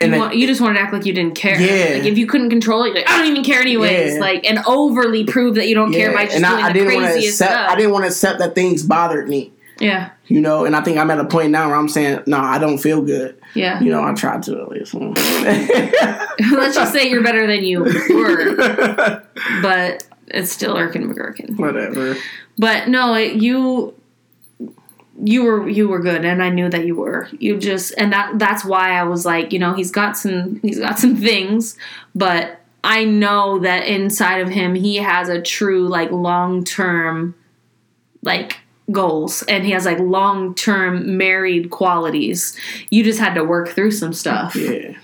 and 0.00 0.10
you, 0.12 0.16
it- 0.16 0.20
want, 0.20 0.36
you 0.36 0.46
just 0.46 0.60
wanted 0.60 0.74
to 0.74 0.80
act 0.80 0.92
like 0.92 1.06
you 1.06 1.12
didn't 1.12 1.34
care. 1.34 1.60
Yeah. 1.60 1.94
Like 1.98 2.04
if 2.06 2.18
you 2.18 2.26
couldn't 2.26 2.50
control 2.50 2.82
it, 2.84 2.88
you're 2.88 2.96
like 2.96 3.08
I 3.10 3.18
don't 3.18 3.26
even 3.32 3.44
care 3.44 3.60
anyways. 3.60 4.14
Yeah. 4.14 4.20
Like 4.20 4.44
and 4.48 4.58
overly 4.66 5.24
prove 5.24 5.54
that 5.56 5.66
you 5.68 5.74
don't 5.74 5.92
care 5.92 6.12
by 6.12 6.24
just 6.26 6.36
and 6.36 6.44
doing 6.44 6.62
I, 6.64 6.68
the 6.68 6.74
didn't 6.78 6.88
craziest 7.00 7.28
accept. 7.40 7.50
stuff. 7.52 7.70
I 7.70 7.74
didn't 7.76 7.92
want 7.92 8.04
to 8.04 8.08
accept 8.08 8.38
that 8.40 8.54
things 8.54 8.82
bothered 8.84 9.28
me. 9.28 9.52
yeah, 9.80 10.10
You 10.26 10.40
know, 10.40 10.64
and 10.66 10.76
I 10.76 10.82
think 10.82 10.98
I'm 10.98 11.10
at 11.10 11.18
a 11.18 11.24
point 11.24 11.50
now 11.50 11.68
where 11.68 11.76
I'm 11.76 11.88
saying, 11.88 12.22
no, 12.26 12.36
I 12.38 12.58
don't 12.58 12.78
feel 12.78 13.00
good. 13.02 13.40
yeah. 13.54 13.80
You 13.80 13.90
know, 13.90 14.04
I 14.04 14.12
tried 14.14 14.42
to 14.44 14.60
at 14.60 14.68
least. 14.68 14.94
Let's 16.52 16.74
just 16.76 16.92
say 16.92 17.08
you're 17.08 17.22
better 17.22 17.46
than 17.46 17.64
you 17.64 17.80
were, 17.84 19.22
but 19.62 20.06
it's 20.28 20.52
still 20.52 20.74
Erkin 20.74 21.04
McGurkin. 21.12 21.58
Whatever. 21.58 22.16
But 22.56 22.88
no, 22.88 23.14
it, 23.14 23.34
you 23.36 23.94
you 25.22 25.42
were 25.44 25.68
you 25.68 25.88
were 25.88 25.98
good 26.00 26.24
and 26.24 26.42
I 26.42 26.50
knew 26.50 26.68
that 26.68 26.86
you 26.86 26.94
were. 26.96 27.28
You 27.38 27.58
just 27.58 27.92
and 27.98 28.12
that 28.12 28.38
that's 28.38 28.64
why 28.64 28.90
I 28.92 29.02
was 29.04 29.24
like, 29.26 29.52
you 29.52 29.58
know, 29.58 29.74
he's 29.74 29.90
got 29.90 30.16
some 30.16 30.60
he's 30.62 30.78
got 30.78 30.98
some 30.98 31.16
things, 31.16 31.76
but 32.14 32.60
I 32.84 33.04
know 33.04 33.58
that 33.60 33.86
inside 33.86 34.38
of 34.40 34.48
him 34.48 34.74
he 34.74 34.96
has 34.96 35.28
a 35.28 35.42
true 35.42 35.88
like 35.88 36.10
long-term 36.12 37.34
like 38.22 38.58
goals 38.90 39.42
and 39.48 39.64
he 39.64 39.72
has 39.72 39.84
like 39.84 39.98
long-term 39.98 41.16
married 41.16 41.70
qualities. 41.70 42.56
You 42.90 43.02
just 43.04 43.18
had 43.20 43.34
to 43.34 43.44
work 43.44 43.68
through 43.70 43.90
some 43.92 44.12
stuff 44.12 44.54
Yeah. 44.56 44.94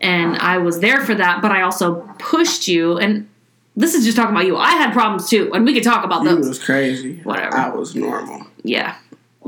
and 0.00 0.36
I 0.38 0.58
was 0.58 0.80
there 0.80 1.00
for 1.04 1.14
that, 1.14 1.42
but 1.42 1.50
I 1.50 1.62
also 1.62 2.02
pushed 2.18 2.68
you. 2.68 2.96
And 2.98 3.28
this 3.76 3.94
is 3.94 4.04
just 4.04 4.16
talking 4.16 4.30
about 4.34 4.46
you. 4.46 4.56
I 4.56 4.70
had 4.72 4.92
problems 4.94 5.28
too, 5.28 5.50
and 5.52 5.64
we 5.66 5.74
could 5.74 5.82
talk 5.82 6.02
about 6.04 6.22
You 6.22 6.36
those. 6.36 6.48
was 6.48 6.62
crazy. 6.64 7.20
Whatever. 7.24 7.56
I 7.56 7.68
was 7.68 7.94
normal. 7.94 8.46
Yeah, 8.62 8.96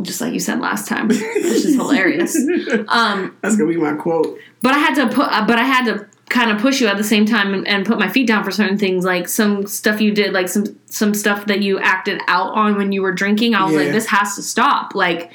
just 0.02 0.20
like 0.20 0.32
you 0.32 0.40
said 0.40 0.60
last 0.60 0.86
time, 0.88 1.08
which 1.08 1.20
is 1.20 1.74
hilarious. 1.74 2.36
Um, 2.88 3.36
That's 3.42 3.56
gonna 3.56 3.70
be 3.70 3.76
my 3.76 3.94
quote. 3.94 4.38
but 4.62 4.74
I 4.74 4.78
had 4.78 4.94
to 4.96 5.06
put, 5.14 5.26
uh, 5.30 5.44
but 5.46 5.58
I 5.58 5.64
had 5.64 5.84
to 5.86 6.06
kind 6.28 6.50
of 6.50 6.60
push 6.60 6.80
you 6.80 6.86
at 6.86 6.96
the 6.98 7.04
same 7.04 7.24
time 7.24 7.54
and, 7.54 7.66
and 7.66 7.86
put 7.86 7.98
my 7.98 8.08
feet 8.08 8.26
down 8.28 8.44
for 8.44 8.50
certain 8.50 8.76
things, 8.78 9.04
like 9.04 9.28
some 9.28 9.66
stuff 9.66 10.00
you 10.00 10.12
did, 10.12 10.32
like 10.32 10.48
some 10.48 10.78
some 10.86 11.14
stuff 11.14 11.46
that 11.46 11.62
you 11.62 11.78
acted 11.80 12.20
out 12.28 12.52
on 12.54 12.76
when 12.76 12.92
you 12.92 13.02
were 13.02 13.12
drinking. 13.12 13.54
I 13.54 13.64
was 13.64 13.72
Yeah. 13.74 13.80
like, 13.80 13.92
this 13.92 14.06
has 14.06 14.36
to 14.36 14.42
stop. 14.42 14.94
Like, 14.94 15.32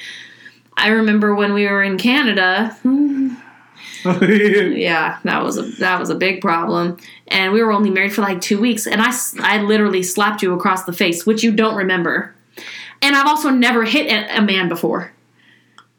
I 0.77 0.89
remember 0.89 1.33
when 1.35 1.53
we 1.53 1.65
were 1.67 1.83
in 1.83 1.97
Canada. 1.97 2.75
Yeah, 4.05 5.19
that 5.23 5.43
was 5.43 5.57
a 5.57 5.61
that 5.79 5.97
was 5.99 6.09
a 6.09 6.15
big 6.15 6.41
problem, 6.41 6.97
and 7.29 7.53
we 7.53 7.63
were 7.63 7.71
only 7.71 7.89
married 7.89 8.11
for 8.13 8.21
like 8.21 8.41
two 8.41 8.59
weeks, 8.59 8.85
and 8.85 9.01
I 9.01 9.11
I 9.39 9.61
literally 9.61 10.03
slapped 10.03 10.41
you 10.43 10.53
across 10.53 10.83
the 10.83 10.91
face, 10.93 11.25
which 11.25 11.41
you 11.41 11.51
don't 11.53 11.75
remember, 11.75 12.35
and 13.03 13.15
I've 13.15 13.27
also 13.27 13.49
never 13.49 13.83
hit 13.83 14.11
a, 14.11 14.39
a 14.39 14.41
man 14.41 14.69
before. 14.69 15.11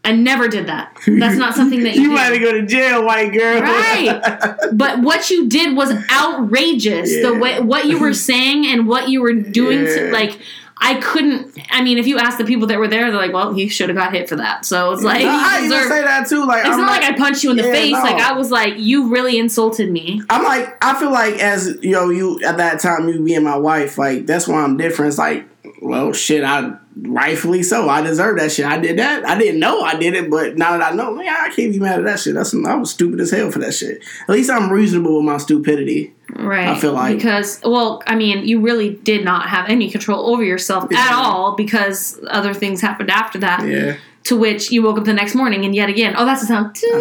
I 0.06 0.12
never 0.12 0.48
did 0.48 0.66
that. 0.66 0.98
That's 1.06 1.36
not 1.36 1.54
something 1.54 1.82
that 1.84 1.94
you, 1.96 2.02
you 2.02 2.10
might 2.10 2.38
go 2.38 2.52
to 2.52 2.66
jail, 2.66 3.04
white 3.04 3.32
girl. 3.32 3.62
Right. 3.62 4.20
But 4.72 5.00
what 5.00 5.30
you 5.30 5.48
did 5.48 5.76
was 5.76 5.92
outrageous. 6.10 7.10
The 7.22 7.34
way 7.38 7.60
what 7.60 7.86
you 7.86 7.98
were 8.00 8.12
saying 8.12 8.66
and 8.66 8.88
what 8.88 9.08
you 9.08 9.22
were 9.22 9.32
doing 9.34 9.84
to 9.84 10.10
like 10.12 10.38
I 10.76 10.94
couldn't. 10.96 11.56
I 11.70 11.82
mean, 11.82 11.98
if 11.98 12.06
you 12.06 12.18
ask 12.18 12.36
the 12.36 12.44
people 12.44 12.66
that 12.66 12.78
were 12.78 12.88
there, 12.88 13.10
they're 13.10 13.20
like, 13.20 13.32
"Well, 13.32 13.54
he 13.54 13.68
should 13.68 13.88
have 13.88 13.96
got 13.96 14.12
hit 14.12 14.28
for 14.28 14.36
that." 14.36 14.66
So 14.66 14.92
it's 14.92 15.02
like, 15.02 15.22
No, 15.22 15.30
I 15.30 15.64
even 15.64 15.88
say 15.88 16.02
that 16.02 16.26
too. 16.28 16.44
Like, 16.44 16.66
it's 16.66 16.74
I'm 16.74 16.80
not 16.80 17.00
like, 17.00 17.12
I 17.12 17.16
punched 17.16 17.44
you 17.44 17.52
in 17.52 17.56
the 17.56 17.62
Yeah, 17.62 17.72
face. 17.72 17.92
no. 17.92 18.00
Like 18.02 18.20
I 18.20 18.32
was 18.32 18.50
like, 18.50 18.74
you 18.76 19.08
really 19.08 19.38
insulted 19.38 19.90
me. 19.90 20.20
I'm 20.28 20.42
like, 20.42 20.76
I 20.84 20.98
feel 20.98 21.12
like 21.12 21.34
as 21.34 21.78
you 21.80 21.92
know, 21.92 22.10
you 22.10 22.42
at 22.44 22.56
that 22.56 22.80
time, 22.80 23.08
you 23.08 23.22
being 23.24 23.44
my 23.44 23.56
wife, 23.56 23.96
like 23.96 24.26
that's 24.26 24.48
why 24.48 24.62
I'm 24.62 24.76
different. 24.76 25.10
It's 25.10 25.18
like, 25.18 25.46
well, 25.80 26.12
shit, 26.12 26.42
I 26.44 26.76
rightfully 26.96 27.62
so, 27.62 27.88
I 27.88 28.00
deserve 28.02 28.38
that 28.38 28.52
shit. 28.52 28.66
I 28.66 28.78
did 28.78 28.98
that. 28.98 29.26
I 29.26 29.38
didn't 29.38 29.60
know 29.60 29.80
I 29.80 29.96
did 29.96 30.14
it, 30.14 30.30
but 30.30 30.56
now 30.56 30.72
that 30.76 30.92
I 30.92 30.94
know, 30.94 31.20
yeah, 31.20 31.36
I 31.40 31.48
can't 31.54 31.72
be 31.72 31.78
mad 31.78 31.98
at 31.98 32.04
that 32.04 32.20
shit. 32.20 32.34
That's 32.34 32.54
I 32.54 32.74
was 32.74 32.90
stupid 32.90 33.20
as 33.20 33.30
hell 33.30 33.50
for 33.50 33.58
that 33.60 33.74
shit. 33.74 34.02
At 34.22 34.30
least 34.30 34.50
I'm 34.50 34.70
reasonable 34.70 35.16
with 35.16 35.24
my 35.24 35.38
stupidity. 35.38 36.14
Right. 36.30 36.68
I 36.68 36.78
feel 36.78 36.92
like- 36.92 37.16
because 37.16 37.60
well, 37.64 38.02
I 38.06 38.14
mean, 38.14 38.46
you 38.46 38.60
really 38.60 38.90
did 38.90 39.24
not 39.24 39.48
have 39.48 39.68
any 39.68 39.90
control 39.90 40.30
over 40.32 40.42
yourself 40.42 40.90
at 40.92 41.12
all 41.12 41.54
because 41.56 42.20
other 42.28 42.54
things 42.54 42.80
happened 42.80 43.10
after 43.10 43.38
that. 43.38 43.66
Yeah. 43.66 43.96
To 44.24 44.36
which 44.38 44.70
you 44.72 44.82
woke 44.82 44.96
up 44.96 45.04
the 45.04 45.12
next 45.12 45.34
morning 45.34 45.66
and 45.66 45.74
yet 45.74 45.90
again, 45.90 46.14
oh, 46.16 46.24
that's 46.24 46.40
the 46.40 46.46
sound. 46.46 46.74
That's 46.76 46.82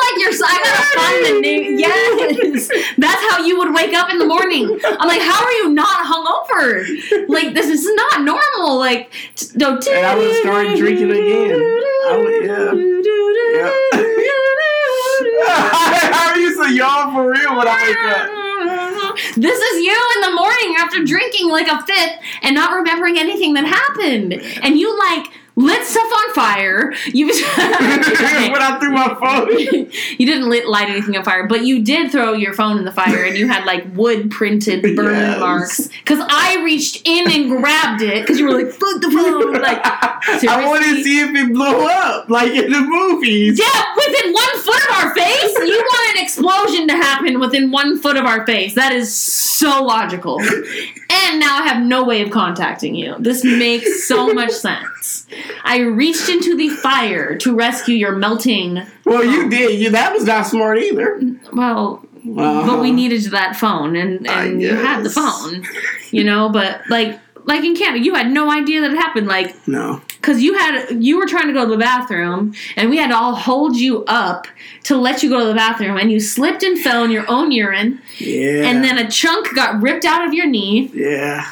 like 0.00 0.16
your. 0.16 0.30
I 0.42 0.60
gotta 0.64 0.84
find 0.96 1.26
the 1.26 1.40
name. 1.40 1.78
Yes, 1.78 2.68
that's 2.96 3.22
how 3.30 3.44
you 3.44 3.58
would 3.58 3.74
wake 3.74 3.92
up 3.94 4.10
in 4.10 4.18
the 4.18 4.26
morning. 4.26 4.78
I'm 4.84 5.08
like, 5.08 5.20
how 5.20 5.44
are 5.44 5.52
you 5.52 5.70
not 5.70 6.06
hungover? 6.06 7.28
Like 7.28 7.54
this 7.54 7.66
is 7.66 7.84
not 7.94 8.22
normal. 8.22 8.78
Like, 8.78 9.10
no. 9.56 9.76
And 9.76 10.06
I 10.06 10.14
would 10.14 10.36
start 10.36 10.76
drinking 10.76 11.10
again. 11.10 11.60
I 15.52 16.10
I 16.12 16.34
used 16.38 16.62
to 16.62 16.72
yawn 16.72 17.12
for 17.12 17.30
real 17.30 17.56
when 17.56 17.66
I 17.66 17.86
wake 17.86 18.04
up. 18.04 18.86
This 19.36 19.58
is 19.58 19.82
you 19.84 19.98
in 20.16 20.20
the 20.22 20.36
morning 20.36 20.76
after 20.78 21.04
drinking 21.04 21.48
like 21.50 21.68
a 21.68 21.84
fifth 21.84 22.18
and 22.42 22.54
not 22.54 22.74
remembering 22.74 23.18
anything 23.18 23.54
that 23.54 23.64
happened, 23.64 24.34
and 24.62 24.78
you 24.78 24.98
like 24.98 25.26
lit 25.56 25.84
stuff 25.84 26.10
on 26.12 26.34
fire. 26.34 26.92
You 27.06 27.26
when 27.56 28.62
I 28.62 28.78
threw 28.80 28.90
my 28.90 29.14
phone. 29.20 29.50
you 30.18 30.26
didn't 30.26 30.48
lit, 30.48 30.66
light 30.68 30.88
anything 30.88 31.16
on 31.16 31.24
fire, 31.24 31.46
but 31.46 31.64
you 31.64 31.82
did 31.84 32.10
throw 32.12 32.32
your 32.32 32.54
phone 32.54 32.78
in 32.78 32.84
the 32.84 32.92
fire, 32.92 33.24
and 33.24 33.36
you 33.36 33.46
had 33.48 33.64
like 33.64 33.84
wood 33.94 34.30
printed 34.30 34.82
burn 34.96 35.14
Yes. 35.14 35.40
marks. 35.40 35.88
Because 35.88 36.24
I 36.28 36.62
reached 36.64 37.02
in 37.06 37.30
and 37.30 37.48
grabbed 37.50 38.02
it 38.02 38.22
because 38.22 38.38
you 38.38 38.46
were 38.46 38.52
like, 38.52 38.72
"Fuck 38.72 39.00
the 39.00 39.10
phone!" 39.10 39.50
Like, 39.60 39.80
I 39.84 40.66
wanted 40.66 40.96
to 40.96 41.02
see 41.04 41.20
if 41.20 41.30
it 41.34 41.52
blew 41.52 41.86
up, 41.86 42.28
like 42.28 42.52
in 42.52 42.70
the 42.70 42.80
movies. 42.80 43.58
Yeah, 43.58 43.84
within 43.96 44.32
one 44.32 44.58
foot 44.58 44.80
of 44.90 45.04
our 45.04 45.14
face? 45.14 45.54
You 45.58 45.76
want 45.76 46.16
an 46.16 46.22
explosion 46.22 46.88
to 46.88 46.94
happen 46.94 47.40
within 47.40 47.70
one 47.70 47.98
foot 47.98 48.16
of 48.16 48.24
our 48.24 48.46
face. 48.46 48.74
That 48.74 48.92
is 48.92 49.12
so 49.14 49.82
logical. 49.82 50.40
And 50.40 51.40
now 51.40 51.58
I 51.58 51.66
have 51.66 51.82
no 51.82 52.04
way 52.04 52.22
of 52.22 52.30
contacting 52.30 52.94
you. 52.94 53.16
This 53.18 53.44
makes 53.44 54.04
so 54.06 54.32
much 54.32 54.50
sense. 54.52 54.99
I 55.64 55.80
reached 55.80 56.28
into 56.28 56.56
the 56.56 56.68
fire 56.70 57.36
to 57.38 57.54
rescue 57.54 57.94
your 57.94 58.16
melting. 58.16 58.80
Well, 59.04 59.24
you 59.24 59.48
did. 59.48 59.80
You 59.80 59.90
that 59.90 60.12
was 60.12 60.24
not 60.24 60.46
smart 60.46 60.78
either. 60.78 61.20
Well, 61.52 62.04
Uh-huh. 62.16 62.66
but 62.66 62.80
we 62.80 62.92
needed 62.92 63.22
that 63.30 63.56
phone, 63.56 63.96
and, 63.96 64.26
and 64.28 64.60
you 64.60 64.74
had 64.74 65.02
the 65.02 65.10
phone, 65.10 65.64
you 66.10 66.22
know. 66.24 66.48
But 66.50 66.82
like, 66.90 67.18
like 67.46 67.64
in 67.64 67.74
Canada, 67.74 68.04
you 68.04 68.14
had 68.14 68.30
no 68.30 68.50
idea 68.50 68.82
that 68.82 68.90
it 68.92 68.96
happened. 68.98 69.26
Like, 69.26 69.56
No. 69.66 70.02
because 70.20 70.42
you 70.42 70.52
had 70.58 71.02
you 71.02 71.16
were 71.18 71.26
trying 71.26 71.46
to 71.46 71.54
go 71.54 71.64
to 71.64 71.70
the 71.70 71.78
bathroom 71.78 72.52
and 72.76 72.90
we 72.90 72.98
had 72.98 73.08
to 73.08 73.16
all 73.16 73.34
hold 73.34 73.76
you 73.76 74.04
up 74.06 74.46
to 74.84 74.96
let 74.96 75.22
you 75.22 75.30
go 75.30 75.40
to 75.40 75.46
the 75.46 75.54
bathroom 75.54 75.96
and 75.96 76.12
you 76.12 76.20
slipped 76.20 76.62
and 76.62 76.78
fell 76.78 77.02
in 77.04 77.10
your 77.10 77.24
own 77.30 77.50
urine 77.50 78.00
Yeah. 78.18 78.66
and 78.68 78.84
then 78.84 78.98
a 78.98 79.10
chunk 79.10 79.54
got 79.54 79.80
ripped 79.82 80.04
out 80.04 80.26
of 80.28 80.34
your 80.34 80.46
knee 80.46 80.90
Yeah. 80.94 81.46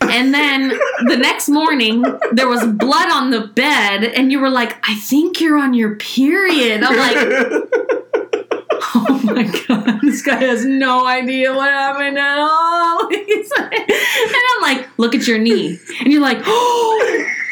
And 0.00 0.34
then 0.34 0.68
the 1.06 1.16
next 1.16 1.48
morning 1.48 2.04
there 2.32 2.48
was 2.48 2.64
blood 2.66 3.10
on 3.10 3.30
the 3.30 3.46
bed 3.48 4.04
and 4.04 4.30
you 4.32 4.40
were 4.40 4.50
like 4.50 4.76
i 4.88 4.94
think 4.94 5.40
you're 5.40 5.58
on 5.58 5.74
your 5.74 5.96
period. 5.96 6.82
I'm 6.82 6.96
like 6.96 7.16
oh 8.94 9.20
my 9.24 9.44
god 9.68 10.00
this 10.02 10.22
guy 10.22 10.36
has 10.36 10.64
no 10.64 11.06
idea 11.06 11.54
what 11.54 11.70
happened 11.70 12.18
at 12.18 12.38
all. 12.38 13.08
And 13.62 14.42
i'm 14.56 14.62
like 14.62 14.88
look 14.98 15.14
at 15.14 15.26
your 15.26 15.38
knee. 15.38 15.78
And 16.00 16.12
you're 16.12 16.22
like 16.22 16.38
oh 16.44 17.26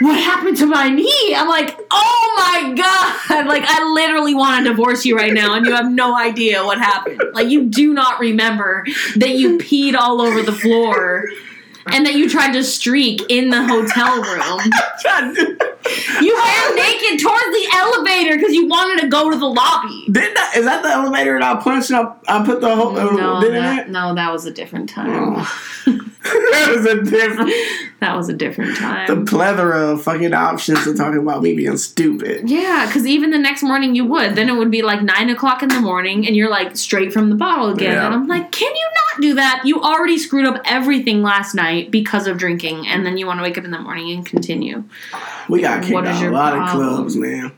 what 0.00 0.18
happened 0.18 0.56
to 0.58 0.66
my 0.66 0.88
knee? 0.88 1.34
I'm 1.36 1.48
like, 1.48 1.78
oh 1.90 2.34
my 2.36 2.74
god! 2.74 3.10
Like, 3.46 3.64
I 3.66 3.84
literally 3.92 4.34
want 4.34 4.64
to 4.64 4.70
divorce 4.70 5.04
you 5.04 5.16
right 5.16 5.32
now, 5.32 5.54
and 5.54 5.66
you 5.66 5.74
have 5.74 5.90
no 5.90 6.16
idea 6.16 6.64
what 6.64 6.78
happened. 6.78 7.20
Like, 7.32 7.48
you 7.48 7.64
do 7.64 7.92
not 7.92 8.20
remember 8.20 8.84
that 9.16 9.30
you 9.30 9.58
peed 9.58 9.94
all 9.94 10.20
over 10.20 10.42
the 10.42 10.52
floor 10.52 11.28
and 11.86 12.06
that 12.06 12.14
you 12.14 12.28
tried 12.28 12.52
to 12.52 12.64
streak 12.64 13.22
in 13.28 13.50
the 13.50 13.64
hotel 13.64 14.22
room. 14.22 14.70
You 16.20 16.36
ran 16.36 16.76
naked 16.76 17.20
towards 17.20 17.44
the 17.44 17.68
elevator 17.74 18.36
because 18.36 18.54
you 18.54 18.66
wanted 18.66 19.02
to 19.02 19.08
go 19.08 19.30
to 19.30 19.36
the 19.38 19.46
lobby. 19.46 20.04
Did 20.10 20.34
that, 20.36 20.52
is 20.56 20.64
that 20.64 20.82
the 20.82 20.88
elevator 20.88 21.38
that 21.38 21.56
I 21.58 21.60
punched 21.62 21.90
I, 21.92 22.12
I 22.26 22.44
put 22.44 22.60
the 22.60 22.74
whole 22.74 22.96
uh, 22.98 23.04
No, 23.12 23.40
did 23.40 23.52
that, 23.54 23.86
it? 23.86 23.90
no, 23.90 24.14
that 24.14 24.32
was 24.32 24.46
a 24.46 24.50
different 24.50 24.88
time. 24.88 25.10
Oh. 25.36 25.70
that 26.24 26.72
was 26.74 26.86
a 26.86 27.02
different 27.02 27.52
That 28.00 28.16
was 28.16 28.28
a 28.30 28.32
different 28.32 28.76
time. 28.78 29.06
the 29.06 29.30
plethora 29.30 29.92
of 29.92 30.02
fucking 30.02 30.32
options 30.32 30.84
to 30.84 30.94
talk 30.94 31.14
about 31.14 31.42
me 31.42 31.54
being 31.54 31.76
stupid. 31.76 32.48
Yeah, 32.48 32.86
because 32.86 33.06
even 33.06 33.30
the 33.30 33.38
next 33.38 33.62
morning 33.62 33.94
you 33.94 34.06
would. 34.06 34.34
Then 34.36 34.48
it 34.48 34.54
would 34.56 34.70
be 34.70 34.80
like 34.82 35.02
nine 35.02 35.28
o'clock 35.28 35.62
in 35.62 35.68
the 35.68 35.80
morning, 35.80 36.26
and 36.26 36.34
you're 36.34 36.48
like 36.50 36.76
straight 36.76 37.12
from 37.12 37.28
the 37.28 37.36
bottle 37.36 37.68
again. 37.70 37.92
Yeah. 37.92 38.06
And 38.06 38.14
I'm 38.14 38.26
like, 38.26 38.50
can 38.52 38.74
you 38.74 38.86
not 39.14 39.20
do 39.22 39.34
that? 39.34 39.62
You 39.66 39.82
already 39.82 40.16
screwed 40.18 40.46
up 40.46 40.62
everything 40.64 41.22
last 41.22 41.54
night 41.54 41.90
because 41.90 42.26
of 42.26 42.38
drinking, 42.38 42.86
and 42.86 43.04
then 43.04 43.18
you 43.18 43.26
want 43.26 43.38
to 43.40 43.42
wake 43.42 43.58
up 43.58 43.64
in 43.64 43.70
the 43.70 43.78
morning 43.78 44.10
and 44.12 44.24
continue. 44.24 44.84
We 45.48 45.60
got 45.60 45.73
kicked 45.82 45.92
What 45.92 46.04
is 46.04 46.10
out 46.10 46.14
of 46.16 46.20
a 46.20 46.24
your 46.24 46.32
lot 46.32 46.52
problem? 46.54 46.88
of 46.88 46.94
clubs, 46.96 47.16
man. 47.16 47.52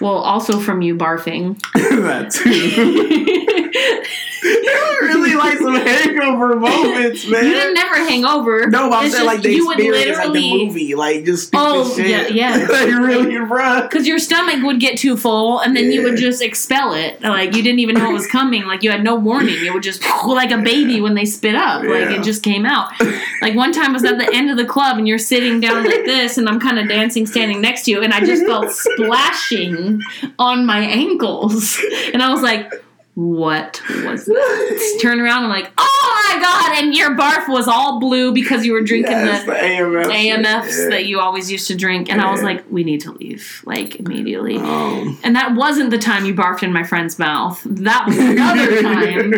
Well, 0.00 0.14
also 0.16 0.58
from 0.58 0.82
you 0.82 0.96
barfing. 0.96 1.60
that 1.74 2.30
too. 2.32 3.72
Was 4.44 4.98
really 5.02 5.34
like 5.34 5.58
some 5.58 5.74
hangover 5.86 6.54
moments, 6.56 7.26
man. 7.26 7.44
You 7.44 7.50
didn't 7.52 7.74
never 7.74 7.94
hang 7.96 8.24
over. 8.24 8.66
no, 8.68 8.90
but 8.90 9.04
I'm 9.04 9.10
saying 9.10 9.24
like 9.26 9.42
the 9.42 9.52
you 9.54 9.70
experience, 9.72 10.18
like 10.18 10.32
the 10.32 10.64
movie, 10.64 10.94
like 10.94 11.24
just 11.24 11.50
Oh, 11.54 11.94
shit. 11.96 12.32
yeah, 12.34 12.56
yeah. 12.58 12.66
like 12.68 12.86
really. 12.88 13.34
Because 13.38 14.06
your 14.06 14.18
stomach 14.18 14.62
would 14.62 14.80
get 14.80 14.98
too 14.98 15.16
full, 15.16 15.60
and 15.60 15.74
then 15.76 15.90
you 15.90 16.02
would 16.02 16.16
just 16.16 16.42
expel 16.42 16.92
it. 16.92 17.20
Like 17.22 17.54
you 17.56 17.62
didn't 17.62 17.78
even 17.80 17.94
know 17.96 18.10
it 18.10 18.12
was 18.12 18.26
coming. 18.26 18.64
Like 18.64 18.82
you 18.82 18.90
had 18.90 19.02
no 19.02 19.14
warning. 19.14 19.64
It 19.64 19.72
would 19.72 19.82
just 19.82 20.02
like 20.26 20.50
a 20.50 20.58
baby 20.58 21.00
when 21.00 21.14
they 21.14 21.24
spit 21.24 21.54
up. 21.54 21.82
Like 21.82 22.10
Yeah. 22.10 22.20
it 22.20 22.22
just 22.22 22.42
came 22.42 22.66
out. 22.66 22.92
Like 23.40 23.54
one 23.54 23.72
time 23.72 23.90
I 23.90 23.92
was 23.92 24.04
at 24.04 24.18
the 24.18 24.30
end 24.34 24.50
of 24.50 24.56
the 24.56 24.64
club, 24.66 24.98
and 24.98 25.08
you're 25.08 25.18
sitting 25.18 25.60
down 25.60 25.84
like 25.84 26.04
this, 26.04 26.36
and 26.38 26.48
I'm 26.48 26.60
kind 26.60 26.78
of 26.78 26.88
dancing, 26.88 27.26
standing 27.26 27.60
next 27.60 27.84
to 27.84 27.90
you, 27.92 28.02
and 28.02 28.12
I 28.12 28.20
just 28.20 28.44
felt 28.44 28.70
splashing 28.72 30.00
on 30.38 30.66
my 30.66 30.80
ankles, 30.80 31.80
and 32.12 32.22
I 32.22 32.30
was 32.32 32.42
like. 32.42 32.70
What 33.14 33.80
was 34.04 34.24
that? 34.26 34.98
Turn 35.02 35.20
around, 35.20 35.44
I'm 35.44 35.48
like, 35.50 35.72
oh 35.78 35.93
my 36.34 36.40
god! 36.40 36.82
And 36.82 36.94
your 36.94 37.16
barf 37.16 37.48
was 37.48 37.68
all 37.68 37.98
blue 38.00 38.32
because 38.32 38.64
you 38.66 38.72
were 38.72 38.80
drinking 38.82 39.12
Yes, 39.12 39.44
the 39.44 39.52
the 39.52 39.58
AMF. 39.58 40.04
AMFs 40.06 40.82
yeah. 40.84 40.88
that 40.90 41.06
you 41.06 41.20
always 41.20 41.50
used 41.50 41.66
to 41.68 41.74
drink, 41.76 42.10
and 42.10 42.20
I 42.20 42.30
was 42.32 42.42
like, 42.42 42.64
we 42.70 42.84
need 42.84 43.00
to 43.02 43.12
leave, 43.12 43.62
like 43.64 43.96
immediately. 44.00 44.56
Um, 44.56 45.18
And 45.22 45.34
that 45.36 45.54
wasn't 45.54 45.90
the 45.90 45.98
time 45.98 46.24
you 46.24 46.34
barfed 46.34 46.62
in 46.62 46.72
my 46.72 46.82
friend's 46.84 47.18
mouth. 47.18 47.60
That 47.64 48.06
was 48.06 48.18
another 48.18 48.82
time 48.88 49.30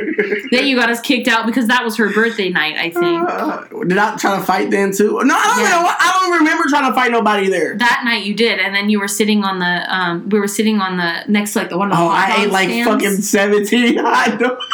that 0.52 0.64
you 0.64 0.76
got 0.76 0.90
us 0.90 1.00
kicked 1.00 1.28
out 1.28 1.46
because 1.46 1.66
that 1.68 1.84
was 1.84 1.96
her 1.96 2.12
birthday 2.12 2.48
night, 2.50 2.76
I 2.76 2.90
think. 2.90 3.28
Uh, 3.28 3.64
did 3.86 3.98
I 3.98 4.16
try 4.16 4.36
to 4.38 4.42
fight 4.42 4.70
then 4.70 4.92
too? 4.92 5.20
No, 5.24 5.34
I 5.34 5.46
don't 5.46 5.60
Yeah. 5.64 5.70
know. 5.70 5.86
I 5.88 6.12
don't 6.20 6.38
remember 6.38 6.64
trying 6.68 6.88
to 6.90 6.94
fight 6.94 7.10
nobody 7.12 7.48
there. 7.48 7.76
That 7.76 8.02
night 8.04 8.24
you 8.24 8.34
did, 8.34 8.58
and 8.58 8.74
then 8.74 8.88
you 8.90 8.98
were 9.00 9.08
sitting 9.08 9.44
on 9.44 9.58
the, 9.58 9.94
um, 9.94 10.28
we 10.28 10.38
were 10.40 10.48
sitting 10.48 10.80
on 10.80 10.96
the 10.96 11.24
next 11.28 11.54
like 11.56 11.68
the 11.68 11.78
one 11.78 11.90
of 11.90 11.96
the 11.96 12.02
Oh, 12.02 12.08
I 12.08 12.36
ate 12.38 12.44
dog 12.44 12.52
like 12.52 12.84
fucking 12.84 13.22
seventeen 13.22 13.98
hot 13.98 14.38
dogs. 14.38 14.64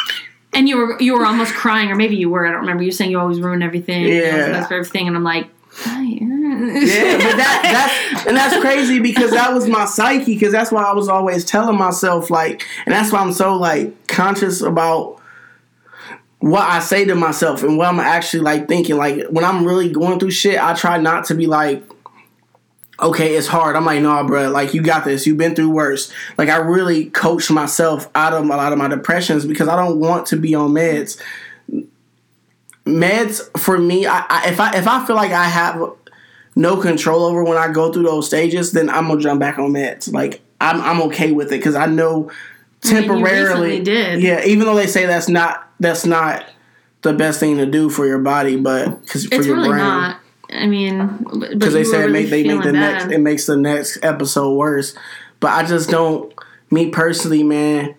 And 0.53 0.69
you 0.69 0.77
were 0.77 1.01
you 1.01 1.17
were 1.17 1.25
almost 1.25 1.53
crying, 1.53 1.89
or 1.89 1.95
maybe 1.95 2.15
you 2.15 2.29
were. 2.29 2.45
I 2.45 2.51
don't 2.51 2.61
remember. 2.61 2.83
You 2.83 2.91
saying 2.91 3.11
you 3.11 3.19
always 3.19 3.39
ruin 3.39 3.61
everything. 3.61 4.05
Yeah. 4.05 4.51
mess 4.51 4.67
for 4.67 4.75
everything, 4.75 5.07
and 5.07 5.15
I'm 5.15 5.23
like, 5.23 5.47
Yeah, 6.85 7.17
but 7.17 7.37
that 7.37 7.99
that's 8.13 8.27
and 8.27 8.37
that's 8.37 8.59
crazy 8.61 8.99
because 8.99 9.31
that 9.31 9.53
was 9.53 9.67
my 9.67 9.85
psyche 9.85 10.33
because 10.33 10.51
that's 10.51 10.71
why 10.71 10.83
I 10.83 10.93
was 10.93 11.07
always 11.09 11.45
telling 11.45 11.77
myself 11.77 12.29
like, 12.29 12.65
and 12.85 12.93
that's 12.93 13.11
why 13.11 13.19
I'm 13.19 13.33
so 13.33 13.55
like 13.57 14.07
conscious 14.07 14.61
about 14.61 15.19
what 16.39 16.63
I 16.63 16.79
say 16.79 17.05
to 17.05 17.15
myself 17.15 17.63
and 17.63 17.77
what 17.77 17.87
I'm 17.87 17.99
actually 17.99 18.41
like 18.41 18.67
thinking. 18.67 18.97
Like 18.97 19.27
when 19.27 19.43
I'm 19.43 19.65
really 19.65 19.91
going 19.91 20.19
through 20.19 20.31
shit, 20.31 20.61
I 20.61 20.73
try 20.73 20.97
not 20.97 21.25
to 21.25 21.35
be 21.35 21.47
like. 21.47 21.83
Okay, 22.99 23.35
it's 23.35 23.47
hard. 23.47 23.75
I'm 23.75 23.85
like, 23.85 24.01
no, 24.01 24.23
bro. 24.23 24.49
Like, 24.51 24.73
you 24.73 24.81
got 24.81 25.03
this. 25.03 25.25
You've 25.25 25.37
been 25.37 25.55
through 25.55 25.71
worse. 25.71 26.11
Like, 26.37 26.49
I 26.49 26.57
really 26.57 27.05
coach 27.09 27.49
myself 27.49 28.09
out 28.13 28.33
of 28.33 28.43
a 28.43 28.47
lot 28.47 28.71
of 28.71 28.77
my 28.77 28.87
depressions 28.87 29.45
because 29.45 29.67
I 29.67 29.75
don't 29.75 29.99
want 29.99 30.27
to 30.27 30.37
be 30.37 30.53
on 30.53 30.71
meds. 30.71 31.19
Meds 32.85 33.41
for 33.57 33.77
me, 33.77 34.05
I, 34.05 34.25
I 34.29 34.49
if 34.49 34.59
I 34.59 34.75
if 34.77 34.87
I 34.87 35.05
feel 35.05 35.15
like 35.15 35.31
I 35.31 35.45
have 35.45 35.81
no 36.55 36.75
control 36.81 37.23
over 37.23 37.41
when 37.43 37.57
I 37.57 37.71
go 37.71 37.91
through 37.93 38.03
those 38.03 38.27
stages, 38.27 38.73
then 38.73 38.89
I'm 38.89 39.07
gonna 39.07 39.21
jump 39.21 39.39
back 39.39 39.57
on 39.57 39.71
meds. 39.71 40.11
Like 40.11 40.41
I'm 40.59 40.81
I'm 40.81 41.01
okay 41.03 41.31
with 41.31 41.47
it 41.47 41.59
because 41.59 41.75
I 41.75 41.85
know 41.85 42.23
mean, 42.23 42.31
you 42.83 42.89
temporarily. 42.91 43.79
did. 43.81 44.21
Yeah, 44.21 44.43
even 44.43 44.65
though 44.65 44.75
they 44.75 44.87
say 44.87 45.05
that's 45.05 45.29
not 45.29 45.69
that's 45.79 46.05
not 46.05 46.45
the 47.03 47.13
best 47.13 47.39
thing 47.39 47.55
to 47.57 47.65
do 47.65 47.89
for 47.89 48.05
your 48.05 48.19
body, 48.19 48.57
but 48.57 48.99
because 49.01 49.27
for 49.27 49.35
It's 49.35 49.47
your 49.47 49.55
really 49.55 49.69
brain. 49.69 49.79
not. 49.81 50.19
I 50.53 50.67
mean, 50.67 51.25
because 51.51 51.73
they 51.73 51.83
said 51.83 52.11
make, 52.11 52.29
they 52.29 52.43
make 52.43 52.63
the 52.63 52.73
bad. 52.73 52.73
next 52.73 53.11
it 53.11 53.19
makes 53.19 53.45
the 53.45 53.57
next 53.57 53.99
episode 54.03 54.55
worse. 54.55 54.95
But 55.39 55.51
I 55.51 55.65
just 55.65 55.89
don't. 55.89 56.33
Me 56.69 56.89
personally, 56.89 57.43
man, 57.43 57.95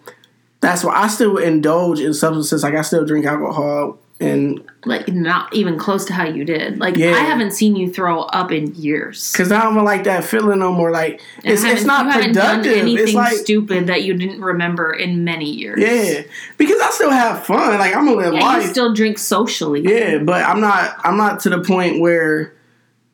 that's 0.60 0.82
why 0.82 0.94
I 0.94 1.08
still 1.08 1.36
indulge 1.36 2.00
in 2.00 2.14
substances. 2.14 2.62
Like 2.62 2.74
I 2.74 2.82
still 2.82 3.04
drink 3.04 3.26
alcohol, 3.26 3.98
and 4.20 4.62
like 4.84 5.08
not 5.08 5.52
even 5.54 5.76
close 5.76 6.04
to 6.04 6.12
how 6.12 6.24
you 6.24 6.44
did. 6.44 6.78
Like 6.78 6.96
Yeah. 6.96 7.10
I 7.12 7.18
haven't 7.20 7.50
seen 7.50 7.74
you 7.74 7.90
throw 7.92 8.20
up 8.22 8.52
in 8.52 8.72
years. 8.74 9.32
because 9.32 9.50
I 9.50 9.62
don't 9.62 9.82
like 9.84 10.04
that 10.04 10.24
feeling 10.24 10.60
no 10.60 10.72
more. 10.72 10.90
Like 10.92 11.20
it's 11.42 11.64
it's 11.64 11.82
haven't- 11.82 12.06
you 12.06 12.12
haven't 12.12 12.32
done 12.32 12.56
productive. 12.60 12.78
anything 12.82 13.04
It's 13.06 13.14
like 13.14 13.36
stupid 13.36 13.88
that 13.88 14.04
you 14.04 14.14
didn't 14.14 14.40
remember 14.40 14.92
in 14.92 15.24
many 15.24 15.50
years. 15.50 15.80
yeah, 15.80 16.22
because 16.58 16.80
I 16.80 16.90
still 16.90 17.10
have 17.10 17.44
fun. 17.44 17.78
Like 17.78 17.94
I'm 17.94 18.04
gonna 18.06 18.16
live 18.16 18.34
Yeah, 18.34 18.40
life. 18.44 18.70
still 18.70 18.94
drink 18.94 19.18
socially. 19.18 19.80
Yeah, 19.82 20.18
but 20.18 20.44
I'm 20.44 20.60
not. 20.60 20.96
I'm 21.02 21.16
not 21.16 21.40
to 21.40 21.50
the 21.50 21.60
point 21.62 22.00
where, 22.00 22.54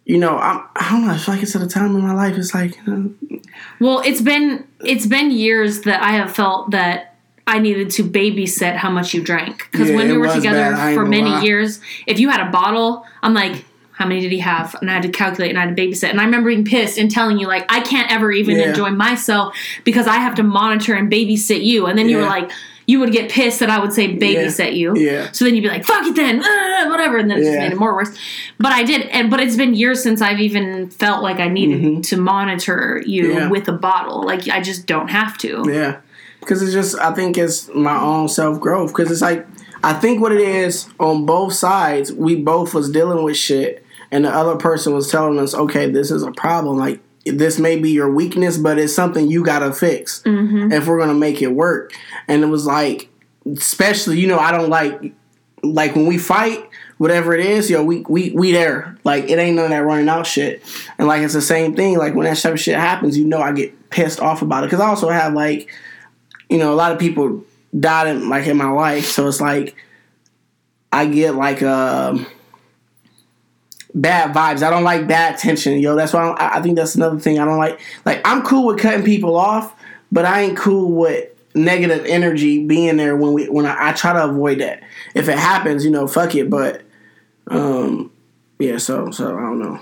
you 0.04 0.18
know, 0.18 0.36
I'm. 0.36 0.62
I 0.76 0.90
don't 0.90 1.06
know. 1.06 1.12
I 1.14 1.16
feel 1.18 1.34
like 1.34 1.42
it's 1.42 1.56
at 1.56 1.62
a 1.62 1.66
time 1.66 1.96
in 1.96 2.02
my 2.02 2.14
life. 2.14 2.36
It's 2.36 2.52
like, 2.54 2.76
you 2.86 2.92
know, 2.92 3.40
Well, 3.80 4.00
it's 4.04 4.20
been 4.20 4.66
it's 4.80 5.06
been 5.06 5.30
years 5.30 5.80
that 5.82 6.02
I 6.02 6.10
have 6.12 6.30
felt 6.34 6.72
that 6.72 7.09
I 7.50 7.58
needed 7.58 7.90
to 7.92 8.04
babysit 8.04 8.76
how 8.76 8.90
much 8.90 9.12
you 9.14 9.22
drank 9.22 9.68
because 9.70 9.90
Yeah, 9.90 9.96
when 9.96 10.08
we 10.08 10.16
were 10.16 10.28
together 10.32 10.72
bad, 10.72 10.94
for 10.94 11.04
many 11.04 11.30
lie. 11.30 11.42
years, 11.42 11.80
if 12.06 12.18
you 12.20 12.28
had 12.30 12.40
a 12.46 12.50
bottle, 12.50 13.04
I'm 13.22 13.34
like. 13.34 13.64
How 13.92 14.06
many 14.06 14.22
did 14.22 14.32
he 14.32 14.38
have? 14.38 14.74
And 14.80 14.90
I 14.90 14.94
had 14.94 15.02
to 15.02 15.10
calculate 15.10 15.50
and 15.50 15.58
I 15.58 15.66
had 15.66 15.76
to 15.76 15.82
babysit. 15.82 16.08
And 16.08 16.22
I 16.22 16.24
remember 16.24 16.48
being 16.48 16.64
pissed 16.64 16.96
and 16.96 17.10
telling 17.10 17.38
you, 17.38 17.46
like, 17.46 17.70
I 17.70 17.80
can't 17.80 18.10
ever 18.10 18.32
even 18.32 18.56
Yeah. 18.56 18.70
enjoy 18.70 18.88
myself 18.92 19.54
because 19.84 20.06
I 20.06 20.14
have 20.16 20.34
to 20.36 20.42
monitor 20.42 20.94
and 20.94 21.12
babysit 21.12 21.62
you. 21.62 21.84
And 21.84 21.98
then 21.98 22.08
you 22.08 22.16
were 22.16 22.22
like, 22.24 22.50
you 22.86 22.98
would 23.00 23.12
get 23.12 23.30
pissed 23.30 23.60
that 23.60 23.68
I 23.68 23.78
would 23.78 23.92
say 23.92 24.16
babysit 24.16 24.74
you. 24.74 24.96
yeah. 24.96 25.28
So 25.32 25.44
then 25.44 25.54
you'd 25.54 25.60
be 25.64 25.68
like, 25.68 25.84
"Fuck 25.84 26.06
it, 26.06 26.16
then, 26.16 26.42
uh, 26.42 26.86
whatever," 26.88 27.18
and 27.18 27.30
then 27.30 27.40
it 27.40 27.44
just 27.44 27.58
made 27.58 27.72
it 27.72 27.78
more 27.78 27.94
worse. 27.94 28.16
But 28.58 28.72
I 28.72 28.84
did, 28.84 29.02
and 29.08 29.30
but 29.30 29.38
it's 29.38 29.56
been 29.56 29.74
years 29.74 30.02
since 30.02 30.22
I've 30.22 30.40
even 30.40 30.88
felt 30.88 31.22
like 31.22 31.38
I 31.38 31.48
needed 31.48 31.82
Mhm. 31.82 32.02
to 32.08 32.16
monitor 32.16 33.02
you 33.04 33.34
Yeah. 33.34 33.48
with 33.50 33.68
a 33.68 33.72
bottle. 33.72 34.22
Like 34.24 34.48
I 34.48 34.62
just 34.62 34.86
don't 34.86 35.08
have 35.10 35.36
to. 35.38 35.62
Yeah, 35.68 35.96
because 36.40 36.62
it's 36.62 36.72
just 36.72 36.98
I 36.98 37.12
think 37.14 37.38
it's 37.38 37.68
my 37.74 38.00
own 38.00 38.28
self 38.28 38.58
growth. 38.60 38.90
Because 38.94 39.10
it's 39.10 39.22
like 39.22 39.46
I 39.82 39.94
think 39.94 40.20
what 40.20 40.32
it 40.32 40.40
is 40.40 40.88
on 40.98 41.24
both 41.26 41.52
sides, 41.54 42.12
we 42.12 42.36
both 42.36 42.74
was 42.74 42.90
dealing 42.90 43.24
with 43.24 43.36
shit, 43.36 43.84
and 44.10 44.24
the 44.24 44.30
other 44.30 44.56
person 44.56 44.92
was 44.94 45.10
telling 45.10 45.38
us, 45.38 45.54
okay, 45.54 45.90
this 45.90 46.10
is 46.10 46.22
a 46.22 46.32
problem. 46.32 46.76
Like 46.78 47.00
this 47.24 47.58
may 47.58 47.78
be 47.78 47.90
your 47.90 48.10
weakness, 48.10 48.56
but 48.58 48.78
it's 48.78 48.94
something 48.94 49.30
you 49.30 49.44
gotta 49.44 49.72
fix 49.72 50.22
Mm-hmm. 50.22 50.72
if 50.72 50.86
we're 50.86 50.98
gonna 50.98 51.14
make 51.14 51.42
it 51.42 51.48
work. 51.52 51.92
And 52.28 52.42
it 52.42 52.46
was 52.46 52.66
like, 52.66 53.08
especially 53.46 54.18
you 54.20 54.26
know, 54.26 54.38
I 54.38 54.52
don't 54.52 54.68
like 54.70 55.12
like 55.62 55.94
when 55.94 56.06
we 56.06 56.18
fight. 56.18 56.66
Whatever 56.98 57.32
it 57.32 57.40
is, 57.46 57.70
yo, 57.70 57.82
we 57.82 58.00
we 58.10 58.30
we 58.32 58.52
there. 58.52 58.98
Like 59.04 59.30
it 59.30 59.38
ain't 59.38 59.56
none 59.56 59.64
of 59.66 59.70
that 59.70 59.84
running 59.86 60.10
out 60.10 60.26
shit. 60.26 60.62
And 60.98 61.08
like 61.08 61.22
it's 61.22 61.32
the 61.32 61.40
same 61.40 61.74
thing. 61.74 61.96
Like 61.96 62.14
when 62.14 62.26
that 62.26 62.36
type 62.36 62.52
of 62.52 62.60
shit 62.60 62.74
happens, 62.76 63.16
you 63.16 63.24
know, 63.24 63.40
I 63.40 63.52
get 63.52 63.88
pissed 63.88 64.20
off 64.20 64.42
about 64.42 64.64
it 64.64 64.66
because 64.66 64.80
I 64.80 64.88
also 64.88 65.08
have 65.08 65.32
like 65.32 65.72
you 66.50 66.58
know, 66.58 66.72
a 66.72 66.76
lot 66.76 66.92
of 66.92 66.98
people 66.98 67.44
died 67.78 68.08
in 68.08 68.28
like 68.28 68.46
in 68.46 68.56
my 68.56 68.70
life, 68.70 69.06
so 69.06 69.28
it's 69.28 69.40
like 69.40 69.76
I 70.92 71.06
get 71.06 71.34
like 71.36 71.62
um 71.62 72.26
bad 73.94 74.34
vibes. 74.34 74.62
I 74.62 74.70
don't 74.70 74.84
like 74.84 75.06
bad 75.06 75.38
tension, 75.38 75.78
yo. 75.78 75.94
That's 75.94 76.12
why 76.12 76.28
I 76.28 76.58
I 76.58 76.62
think 76.62 76.76
that's 76.76 76.96
another 76.96 77.18
thing 77.18 77.38
I 77.38 77.44
don't 77.44 77.58
like. 77.58 77.80
Like 78.04 78.20
I'm 78.24 78.42
cool 78.42 78.66
with 78.66 78.80
cutting 78.80 79.04
people 79.04 79.36
off, 79.36 79.74
but 80.10 80.24
I 80.24 80.42
ain't 80.42 80.58
cool 80.58 80.90
with 80.90 81.28
negative 81.54 82.04
energy 82.06 82.64
being 82.66 82.96
there 82.96 83.16
when 83.16 83.32
we 83.32 83.48
when 83.48 83.66
I, 83.66 83.90
I 83.90 83.92
try 83.92 84.12
to 84.12 84.24
avoid 84.24 84.60
that. 84.60 84.82
If 85.14 85.28
it 85.28 85.38
happens, 85.38 85.84
you 85.84 85.90
know, 85.90 86.06
fuck 86.06 86.34
it. 86.34 86.50
But 86.50 86.82
um, 87.46 88.12
yeah. 88.58 88.78
So 88.78 89.10
so 89.12 89.36
I 89.36 89.40
don't 89.40 89.60
know. 89.60 89.80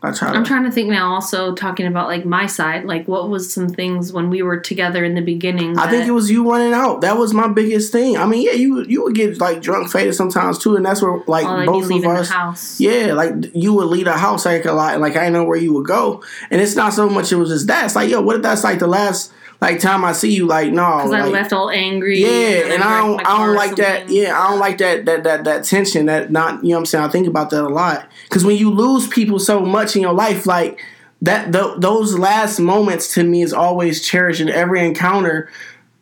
Try. 0.00 0.12
To, 0.12 0.26
I'm 0.28 0.44
trying 0.44 0.64
to 0.64 0.70
think 0.70 0.88
now. 0.88 1.12
Also 1.12 1.54
talking 1.54 1.86
about 1.86 2.08
like 2.08 2.24
my 2.24 2.46
side, 2.46 2.84
like 2.86 3.06
what 3.06 3.28
was 3.28 3.52
some 3.52 3.68
things 3.68 4.14
when 4.14 4.30
we 4.30 4.40
were 4.42 4.58
together 4.58 5.04
in 5.04 5.14
the 5.14 5.20
beginning? 5.20 5.78
I 5.78 5.90
think 5.90 6.08
it 6.08 6.12
was 6.12 6.30
you 6.30 6.50
running 6.50 6.72
out. 6.72 7.02
That 7.02 7.18
was 7.18 7.34
my 7.34 7.48
biggest 7.48 7.92
thing. 7.92 8.16
I 8.16 8.24
mean, 8.24 8.46
yeah, 8.46 8.52
you 8.52 8.82
you 8.84 9.02
would 9.02 9.14
get 9.14 9.38
like 9.38 9.60
drunk 9.60 9.90
faded 9.90 10.14
sometimes 10.14 10.58
too, 10.58 10.74
and 10.74 10.86
that's 10.86 11.02
where 11.02 11.22
like 11.26 11.44
oh, 11.44 11.66
both 11.66 11.90
you 11.90 11.96
of 11.96 12.02
the 12.02 12.08
us. 12.08 12.30
house. 12.30 12.80
Yeah, 12.80 13.12
like 13.12 13.54
you 13.54 13.74
would 13.74 13.88
leave 13.88 14.06
a 14.06 14.16
house 14.16 14.46
like 14.46 14.64
a 14.64 14.72
lot, 14.72 14.94
and 14.94 15.02
like 15.02 15.16
I 15.16 15.28
know 15.28 15.44
where 15.44 15.58
you 15.58 15.74
would 15.74 15.86
go, 15.86 16.24
and 16.50 16.62
it's 16.62 16.76
not 16.76 16.94
so 16.94 17.10
much. 17.10 17.30
It 17.30 17.36
was 17.36 17.50
just 17.50 17.66
that. 17.66 17.84
It's 17.84 17.94
like, 17.94 18.08
yo, 18.08 18.22
what 18.22 18.36
if 18.36 18.42
that's 18.42 18.64
like 18.64 18.78
the 18.78 18.86
last 18.86 19.30
like 19.60 19.78
time 19.80 20.04
I 20.04 20.12
see 20.12 20.32
you? 20.34 20.46
Like, 20.46 20.72
no, 20.72 20.96
Because 20.98 21.12
I 21.12 21.22
like, 21.24 21.32
left 21.32 21.52
all 21.52 21.70
angry. 21.70 22.20
yeah, 22.20 22.72
and 22.72 22.82
I 22.82 22.98
don't, 22.98 23.20
I 23.26 23.44
don't 23.44 23.54
like 23.54 23.76
that. 23.76 24.08
Yeah, 24.08 24.38
I 24.38 24.50
don't 24.50 24.58
like 24.58 24.78
that, 24.78 25.04
that, 25.04 25.24
that, 25.24 25.44
that 25.44 25.64
tension. 25.64 26.06
That 26.06 26.30
not, 26.30 26.62
you 26.64 26.70
know, 26.70 26.76
what 26.76 26.80
I'm 26.80 26.86
saying. 26.86 27.04
I 27.04 27.08
think 27.08 27.26
about 27.26 27.50
that 27.50 27.62
a 27.62 27.68
lot 27.68 28.08
because 28.24 28.44
when 28.44 28.56
you 28.56 28.70
lose 28.70 29.06
people 29.08 29.38
so 29.38 29.60
much 29.60 29.96
in 29.96 30.02
your 30.02 30.14
life, 30.14 30.46
like 30.46 30.80
that, 31.22 31.52
th- 31.52 31.74
those 31.78 32.18
last 32.18 32.58
moments 32.58 33.12
to 33.14 33.22
me 33.22 33.42
is 33.42 33.52
always 33.52 34.02
cherished 34.06 34.40
in 34.40 34.48
every 34.48 34.84
encounter. 34.84 35.50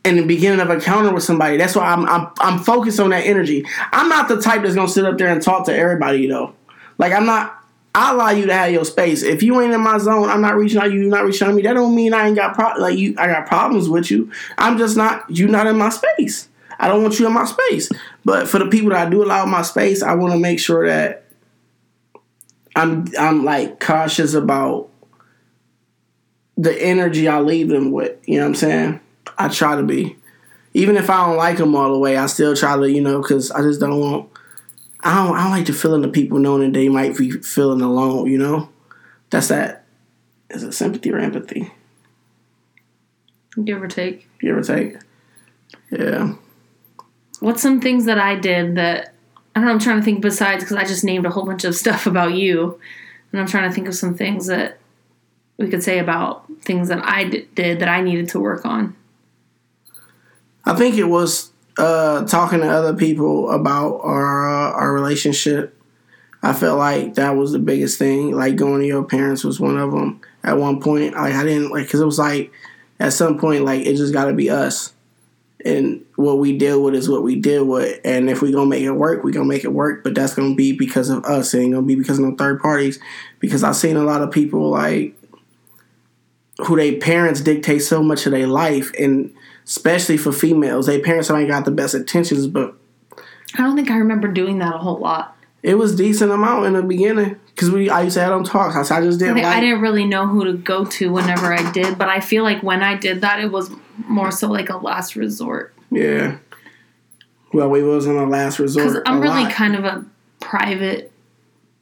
In 0.04 0.16
the 0.16 0.24
beginning 0.24 0.60
of 0.60 0.70
an 0.70 0.76
encounter 0.76 1.12
with 1.12 1.24
somebody, 1.24 1.56
that's 1.58 1.74
why 1.74 1.82
I'm, 1.82 2.06
I'm, 2.06 2.28
I'm 2.38 2.58
focused 2.60 3.00
on 3.00 3.10
that 3.10 3.26
energy. 3.26 3.66
I'm 3.92 4.08
not 4.08 4.28
the 4.28 4.40
type 4.40 4.62
that's 4.62 4.74
gonna 4.76 4.88
sit 4.88 5.04
up 5.04 5.18
there 5.18 5.28
and 5.28 5.42
talk 5.42 5.66
to 5.66 5.76
everybody 5.76 6.28
though. 6.28 6.54
Like 6.96 7.12
I'm 7.12 7.26
not. 7.26 7.57
I 7.98 8.12
allow 8.12 8.30
you 8.30 8.46
to 8.46 8.54
have 8.54 8.70
your 8.70 8.84
space. 8.84 9.24
If 9.24 9.42
you 9.42 9.60
ain't 9.60 9.74
in 9.74 9.80
my 9.80 9.98
zone, 9.98 10.28
I'm 10.28 10.40
not 10.40 10.54
reaching 10.54 10.78
out. 10.78 10.92
You 10.92 11.00
you're 11.00 11.10
not 11.10 11.24
reaching 11.24 11.48
out 11.48 11.50
to 11.50 11.56
me. 11.56 11.62
That 11.62 11.74
don't 11.74 11.96
mean 11.96 12.14
I 12.14 12.28
ain't 12.28 12.36
got 12.36 12.54
pro- 12.54 12.80
like 12.80 12.96
you. 12.96 13.16
I 13.18 13.26
got 13.26 13.48
problems 13.48 13.88
with 13.88 14.08
you. 14.08 14.30
I'm 14.56 14.78
just 14.78 14.96
not. 14.96 15.28
You 15.28 15.48
not 15.48 15.66
in 15.66 15.76
my 15.76 15.88
space. 15.88 16.48
I 16.78 16.86
don't 16.86 17.02
want 17.02 17.18
you 17.18 17.26
in 17.26 17.32
my 17.32 17.44
space. 17.44 17.90
But 18.24 18.46
for 18.46 18.60
the 18.60 18.66
people 18.66 18.90
that 18.90 19.04
I 19.04 19.10
do 19.10 19.24
allow 19.24 19.44
my 19.46 19.62
space, 19.62 20.00
I 20.00 20.14
want 20.14 20.32
to 20.32 20.38
make 20.38 20.60
sure 20.60 20.86
that 20.86 21.24
I'm 22.76 23.08
I'm 23.18 23.44
like 23.44 23.80
cautious 23.80 24.32
about 24.32 24.90
the 26.56 26.80
energy 26.80 27.26
I 27.26 27.40
leave 27.40 27.68
them 27.68 27.90
with. 27.90 28.16
You 28.28 28.36
know 28.36 28.42
what 28.42 28.48
I'm 28.50 28.54
saying? 28.54 29.00
I 29.36 29.48
try 29.48 29.74
to 29.74 29.82
be. 29.82 30.16
Even 30.72 30.96
if 30.96 31.10
I 31.10 31.26
don't 31.26 31.36
like 31.36 31.56
them 31.56 31.74
all 31.74 31.92
the 31.92 31.98
way, 31.98 32.16
I 32.16 32.26
still 32.26 32.54
try 32.54 32.76
to, 32.76 32.88
you 32.88 33.00
know, 33.00 33.20
because 33.20 33.50
I 33.50 33.62
just 33.62 33.80
don't 33.80 33.98
want. 33.98 34.30
I 35.08 35.14
don't. 35.14 35.36
I 35.36 35.42
don't 35.44 35.52
like 35.52 35.66
the 35.66 35.72
feeling 35.72 36.04
of 36.04 36.12
people 36.12 36.38
knowing 36.38 36.60
that 36.60 36.78
they 36.78 36.90
might 36.90 37.16
be 37.16 37.30
feeling 37.30 37.80
alone. 37.80 38.30
You 38.30 38.36
know, 38.36 38.68
that's 39.30 39.48
that. 39.48 39.86
Is 40.50 40.62
it 40.62 40.72
sympathy 40.72 41.10
or 41.10 41.18
empathy? 41.18 41.72
Give 43.64 43.82
or 43.82 43.88
take. 43.88 44.28
Give 44.38 44.54
or 44.54 44.62
take. 44.62 44.98
Yeah. 45.90 46.34
What's 47.40 47.62
some 47.62 47.80
things 47.80 48.04
that 48.04 48.18
I 48.18 48.34
did 48.34 48.74
that 48.74 49.14
I 49.56 49.60
don't 49.60 49.68
know? 49.68 49.72
I'm 49.72 49.78
trying 49.78 49.98
to 49.98 50.04
think 50.04 50.20
besides 50.20 50.62
because 50.62 50.76
I 50.76 50.84
just 50.84 51.04
named 51.04 51.24
a 51.24 51.30
whole 51.30 51.46
bunch 51.46 51.64
of 51.64 51.74
stuff 51.74 52.06
about 52.06 52.34
you, 52.34 52.78
and 53.32 53.40
I'm 53.40 53.46
trying 53.46 53.66
to 53.66 53.74
think 53.74 53.88
of 53.88 53.94
some 53.94 54.14
things 54.14 54.46
that 54.48 54.78
we 55.56 55.70
could 55.70 55.82
say 55.82 56.00
about 56.00 56.44
things 56.60 56.88
that 56.88 57.02
I 57.02 57.24
d- 57.24 57.48
did 57.54 57.78
that 57.78 57.88
I 57.88 58.02
needed 58.02 58.28
to 58.30 58.40
work 58.40 58.66
on. 58.66 58.94
I 60.66 60.74
think 60.74 60.96
it 60.96 61.04
was 61.04 61.47
uh, 61.78 62.26
talking 62.26 62.60
to 62.60 62.68
other 62.68 62.94
people 62.94 63.50
about 63.50 64.00
our 64.02 64.48
uh, 64.48 64.72
our 64.72 64.92
relationship. 64.92 65.74
I 66.42 66.52
felt 66.52 66.78
like 66.78 67.14
that 67.14 67.36
was 67.36 67.52
the 67.52 67.58
biggest 67.58 67.98
thing. 67.98 68.32
Like 68.32 68.56
going 68.56 68.80
to 68.80 68.86
your 68.86 69.04
parents 69.04 69.44
was 69.44 69.60
one 69.60 69.78
of 69.78 69.92
them. 69.92 70.20
At 70.42 70.58
one 70.58 70.80
point, 70.80 71.14
like 71.14 71.34
I 71.34 71.44
didn't 71.44 71.70
like 71.70 71.86
because 71.86 72.00
it 72.00 72.06
was 72.06 72.18
like 72.18 72.52
at 73.00 73.12
some 73.12 73.38
point 73.38 73.64
like 73.64 73.86
it 73.86 73.96
just 73.96 74.12
got 74.12 74.26
to 74.26 74.32
be 74.32 74.50
us, 74.50 74.92
and 75.64 76.04
what 76.16 76.38
we 76.38 76.56
deal 76.56 76.82
with 76.82 76.94
is 76.94 77.08
what 77.08 77.22
we 77.22 77.36
deal 77.36 77.64
with. 77.64 78.00
And 78.04 78.28
if 78.28 78.42
we 78.42 78.52
gonna 78.52 78.66
make 78.66 78.82
it 78.82 78.92
work, 78.92 79.22
we 79.22 79.32
gonna 79.32 79.46
make 79.46 79.64
it 79.64 79.72
work. 79.72 80.02
But 80.02 80.14
that's 80.14 80.34
gonna 80.34 80.54
be 80.54 80.72
because 80.72 81.10
of 81.10 81.24
us. 81.24 81.54
It 81.54 81.60
ain't 81.60 81.74
gonna 81.74 81.86
be 81.86 81.96
because 81.96 82.18
of 82.18 82.24
no 82.24 82.34
third 82.36 82.60
parties. 82.60 82.98
Because 83.38 83.62
I've 83.62 83.76
seen 83.76 83.96
a 83.96 84.04
lot 84.04 84.22
of 84.22 84.30
people 84.30 84.70
like 84.70 85.14
who 86.58 86.76
their 86.76 86.98
parents 86.98 87.40
dictate 87.40 87.82
so 87.82 88.02
much 88.02 88.26
of 88.26 88.32
their 88.32 88.48
life 88.48 88.92
and 88.98 89.32
especially 89.68 90.16
for 90.16 90.32
females. 90.32 90.86
They 90.86 90.98
parents 91.00 91.30
ain't 91.30 91.48
got 91.48 91.64
the 91.64 91.70
best 91.70 91.94
intentions, 91.94 92.48
but 92.48 92.74
I 93.54 93.62
don't 93.62 93.76
think 93.76 93.90
I 93.90 93.98
remember 93.98 94.26
doing 94.26 94.58
that 94.58 94.74
a 94.74 94.78
whole 94.78 94.98
lot. 94.98 95.36
it 95.62 95.74
was 95.74 95.94
decent 95.94 96.32
amount 96.32 96.66
in 96.66 96.72
the 96.72 96.82
beginning 96.82 97.38
because 97.54 97.70
we 97.70 97.90
I 97.90 98.02
used 98.02 98.14
to 98.14 98.20
have 98.20 98.30
them 98.30 98.44
talk. 98.44 98.74
I, 98.74 98.80
I 98.80 99.00
just 99.02 99.18
didn't 99.18 99.38
I 99.38 99.42
like. 99.42 99.60
didn't 99.60 99.80
really 99.80 100.04
know 100.06 100.26
who 100.26 100.44
to 100.44 100.54
go 100.54 100.84
to 100.84 101.12
whenever 101.12 101.52
I 101.52 101.70
did, 101.72 101.98
but 101.98 102.08
I 102.08 102.20
feel 102.20 102.42
like 102.42 102.62
when 102.62 102.82
I 102.82 102.96
did 102.96 103.20
that, 103.20 103.40
it 103.40 103.52
was 103.52 103.70
more 104.08 104.30
so 104.30 104.48
like 104.48 104.70
a 104.70 104.78
last 104.78 105.14
resort. 105.16 105.74
Yeah. 105.90 106.38
Well, 107.52 107.68
we 107.70 107.82
was 107.82 108.06
on 108.06 108.16
a 108.16 108.26
last 108.26 108.58
resort. 108.58 109.02
I'm 109.06 109.20
really 109.20 109.44
lot. 109.44 109.52
kind 109.52 109.74
of 109.76 109.84
a 109.84 110.04
private 110.40 111.12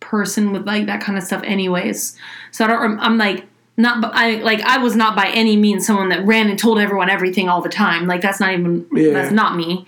person 0.01 0.53
with 0.53 0.66
like 0.66 0.87
that 0.87 1.01
kind 1.01 1.18
of 1.18 1.24
stuff, 1.24 1.43
anyways. 1.45 2.16
So 2.51 2.64
I 2.64 2.68
don't. 2.68 2.99
I'm 3.01 3.18
like 3.18 3.47
not. 3.77 4.03
I 4.14 4.37
like 4.37 4.61
I 4.61 4.79
was 4.79 4.97
not 4.97 5.14
by 5.16 5.27
any 5.29 5.57
means 5.57 5.87
someone 5.87 6.09
that 6.11 6.24
ran 6.27 6.49
and 6.49 6.59
told 6.59 6.79
everyone 6.79 7.11
everything 7.11 7.49
all 7.49 7.61
the 7.61 7.68
time. 7.68 8.07
Like 8.07 8.20
that's 8.22 8.41
not 8.41 8.53
even. 8.53 8.87
Yeah. 8.93 9.12
That's 9.12 9.33
not 9.33 9.57
me. 9.57 9.87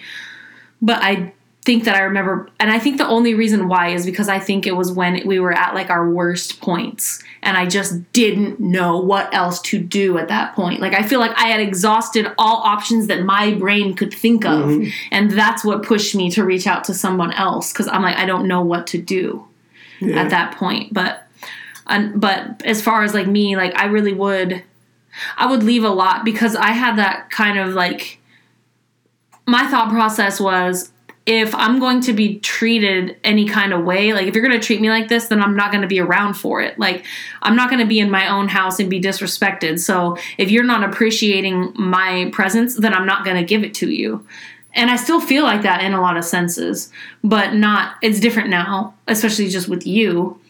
But 0.83 1.03
I 1.03 1.33
think 1.65 1.85
that 1.85 1.97
I 1.97 2.01
remember, 2.03 2.49
and 2.61 2.71
I 2.71 2.79
think 2.79 2.97
the 2.97 3.07
only 3.07 3.35
reason 3.35 3.69
why 3.69 3.89
is 3.89 4.07
because 4.07 4.29
I 4.29 4.39
think 4.39 4.67
it 4.67 4.73
was 4.77 4.91
when 4.91 5.27
we 5.27 5.39
were 5.39 5.53
at 5.53 5.75
like 5.75 5.91
our 5.91 6.09
worst 6.09 6.61
points, 6.63 7.23
and 7.43 7.57
I 7.59 7.67
just 7.67 8.11
didn't 8.13 8.59
know 8.61 8.99
what 8.99 9.33
else 9.35 9.61
to 9.63 9.79
do 9.79 10.17
at 10.19 10.29
that 10.29 10.55
point. 10.55 10.81
Like 10.81 10.95
I 10.95 11.03
feel 11.03 11.19
like 11.21 11.33
I 11.37 11.49
had 11.49 11.61
exhausted 11.61 12.27
all 12.39 12.59
options 12.63 13.09
that 13.09 13.23
my 13.25 13.53
brain 13.55 13.95
could 13.95 14.15
think 14.15 14.45
of, 14.47 14.67
Mm-hmm. 14.67 14.89
and 15.11 15.31
that's 15.33 15.65
what 15.65 15.83
pushed 15.83 16.15
me 16.15 16.31
to 16.31 16.45
reach 16.45 16.67
out 16.67 16.85
to 16.85 16.95
someone 16.95 17.33
else 17.33 17.73
because 17.73 17.89
I'm 17.89 18.03
like 18.03 18.17
I 18.17 18.25
don't 18.25 18.47
know 18.49 18.63
what 18.63 18.87
to 18.89 18.99
do 18.99 19.47
Yeah. 20.01 20.23
at 20.23 20.31
that 20.31 20.55
point. 20.57 20.95
But, 20.95 21.25
and, 21.89 22.21
but 22.21 22.63
as 22.65 22.83
far 22.83 23.03
as 23.03 23.15
like 23.15 23.27
me, 23.27 23.57
like 23.57 23.77
I 23.77 23.87
really 23.87 24.13
would, 24.13 24.63
I 25.37 25.47
would 25.47 25.63
leave 25.63 25.85
a 25.85 25.91
lot 25.91 26.25
because 26.25 26.55
I 26.55 26.71
had 26.71 26.97
that 26.97 27.31
kind 27.31 27.59
of 27.59 27.75
like, 27.75 28.19
my 29.47 29.67
thought 29.69 29.91
process 29.91 30.39
was 30.39 30.93
if 31.25 31.55
I'm 31.55 31.79
going 31.79 32.01
to 32.03 32.15
be 32.15 32.39
treated 32.39 33.19
any 33.23 33.47
kind 33.47 33.75
of 33.75 33.85
way, 33.85 34.15
like 34.15 34.27
if 34.27 34.35
you're 34.35 34.47
going 34.47 34.59
to 34.59 34.67
treat 34.67 34.81
me 34.81 34.89
like 34.89 35.09
this, 35.09 35.27
then 35.27 35.43
I'm 35.43 35.55
not 35.55 35.71
going 35.71 35.83
to 35.83 35.89
be 35.89 36.01
around 36.01 36.35
for 36.35 36.63
it. 36.63 36.79
Like 36.79 37.05
I'm 37.43 37.55
not 37.55 37.69
going 37.69 37.81
to 37.81 37.87
be 37.87 38.01
in 38.01 38.11
my 38.11 38.29
own 38.29 38.49
house 38.49 38.81
and 38.81 38.89
be 38.89 38.99
disrespected. 38.99 39.79
So 39.79 40.17
if 40.39 40.51
you're 40.51 40.65
not 40.65 40.85
appreciating 40.85 41.75
my 41.77 42.31
presence, 42.33 42.77
then 42.77 42.95
I'm 42.95 43.05
not 43.05 43.27
going 43.27 43.37
to 43.37 43.45
give 43.45 43.63
it 43.63 43.75
to 43.75 43.91
you. 43.91 44.27
And 44.73 44.91
I 44.91 44.97
still 44.97 45.21
feel 45.21 45.43
like 45.43 45.63
that 45.63 45.83
in 45.83 45.93
a 45.93 46.01
lot 46.01 46.17
of 46.17 46.25
senses, 46.25 46.91
but 47.23 47.53
not, 47.53 47.97
it's 48.01 48.21
different 48.21 48.49
now, 48.49 48.95
especially 49.07 49.49
just 49.49 49.69
with 49.69 49.87
you. 49.87 50.41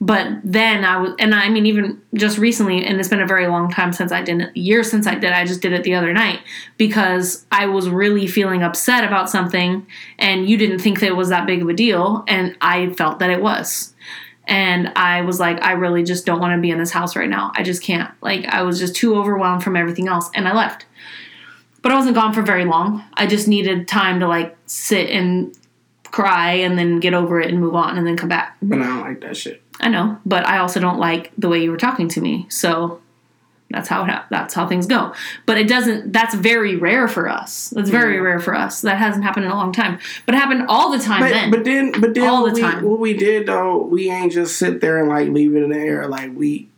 But 0.00 0.28
then 0.44 0.84
I 0.84 0.96
was, 0.98 1.14
and 1.18 1.34
I 1.34 1.48
mean, 1.48 1.66
even 1.66 2.00
just 2.14 2.38
recently, 2.38 2.84
and 2.84 3.00
it's 3.00 3.08
been 3.08 3.20
a 3.20 3.26
very 3.26 3.48
long 3.48 3.68
time 3.68 3.92
since 3.92 4.12
I 4.12 4.22
did 4.22 4.40
it, 4.40 4.56
years 4.56 4.88
since 4.88 5.08
I 5.08 5.16
did, 5.16 5.32
I 5.32 5.44
just 5.44 5.60
did 5.60 5.72
it 5.72 5.82
the 5.82 5.94
other 5.94 6.12
night 6.12 6.40
because 6.76 7.46
I 7.50 7.66
was 7.66 7.88
really 7.88 8.28
feeling 8.28 8.62
upset 8.62 9.02
about 9.02 9.28
something 9.28 9.84
and 10.18 10.48
you 10.48 10.56
didn't 10.56 10.78
think 10.78 11.00
that 11.00 11.08
it 11.08 11.16
was 11.16 11.30
that 11.30 11.46
big 11.46 11.62
of 11.62 11.68
a 11.68 11.72
deal. 11.72 12.24
And 12.28 12.56
I 12.60 12.90
felt 12.90 13.18
that 13.18 13.30
it 13.30 13.42
was. 13.42 13.94
And 14.46 14.92
I 14.96 15.22
was 15.22 15.40
like, 15.40 15.60
I 15.62 15.72
really 15.72 16.04
just 16.04 16.24
don't 16.24 16.40
want 16.40 16.54
to 16.56 16.62
be 16.62 16.70
in 16.70 16.78
this 16.78 16.92
house 16.92 17.16
right 17.16 17.28
now. 17.28 17.52
I 17.54 17.64
just 17.64 17.82
can't. 17.82 18.10
Like, 18.22 18.46
I 18.46 18.62
was 18.62 18.78
just 18.78 18.94
too 18.94 19.16
overwhelmed 19.16 19.62
from 19.62 19.76
everything 19.76 20.08
else. 20.08 20.30
And 20.32 20.48
I 20.48 20.54
left. 20.54 20.86
But 21.82 21.92
I 21.92 21.96
wasn't 21.96 22.14
gone 22.14 22.32
for 22.32 22.42
very 22.42 22.64
long. 22.64 23.04
I 23.14 23.26
just 23.26 23.46
needed 23.48 23.88
time 23.88 24.20
to 24.20 24.28
like 24.28 24.56
sit 24.66 25.10
and 25.10 25.54
cry 26.04 26.52
and 26.52 26.78
then 26.78 27.00
get 27.00 27.14
over 27.14 27.40
it 27.40 27.50
and 27.50 27.60
move 27.60 27.74
on 27.74 27.98
and 27.98 28.06
then 28.06 28.16
come 28.16 28.28
back. 28.28 28.56
But 28.62 28.80
I 28.80 28.84
don't 28.84 29.00
like 29.00 29.20
that 29.20 29.36
shit. 29.36 29.62
I 29.80 29.88
know, 29.88 30.18
but 30.26 30.46
I 30.46 30.58
also 30.58 30.80
don't 30.80 30.98
like 30.98 31.32
the 31.38 31.48
way 31.48 31.62
you 31.62 31.70
were 31.70 31.76
talking 31.76 32.08
to 32.08 32.20
me. 32.20 32.46
So 32.48 33.00
that's 33.70 33.88
how 33.88 34.02
it 34.04 34.10
ha- 34.10 34.26
that's 34.30 34.54
how 34.54 34.66
things 34.66 34.86
go. 34.86 35.12
But 35.46 35.58
it 35.58 35.68
doesn't. 35.68 36.12
That's 36.12 36.34
very 36.34 36.74
rare 36.76 37.06
for 37.06 37.28
us. 37.28 37.68
That's 37.70 37.90
very 37.90 38.14
Yeah. 38.14 38.20
rare 38.22 38.40
for 38.40 38.54
us. 38.54 38.80
That 38.80 38.96
hasn't 38.98 39.24
happened 39.24 39.44
in 39.46 39.52
a 39.52 39.54
long 39.54 39.72
time. 39.72 39.98
But 40.26 40.34
it 40.34 40.38
happened 40.38 40.64
all 40.68 40.90
the 40.90 40.98
time 40.98 41.20
But 41.20 41.30
then. 41.30 41.50
but 41.50 41.64
then 41.64 41.92
but 42.00 42.14
then 42.14 42.28
All 42.28 42.46
the 42.46 42.52
we, 42.54 42.60
time. 42.60 42.82
what 42.82 42.98
we 42.98 43.14
did 43.14 43.46
though, 43.46 43.82
we 43.82 44.10
ain't 44.10 44.32
just 44.32 44.58
sit 44.58 44.80
there 44.80 44.98
and 44.98 45.08
like 45.08 45.28
leave 45.28 45.54
it 45.54 45.62
in 45.62 45.70
the 45.70 45.78
air. 45.78 46.08
Like 46.08 46.34
we 46.34 46.68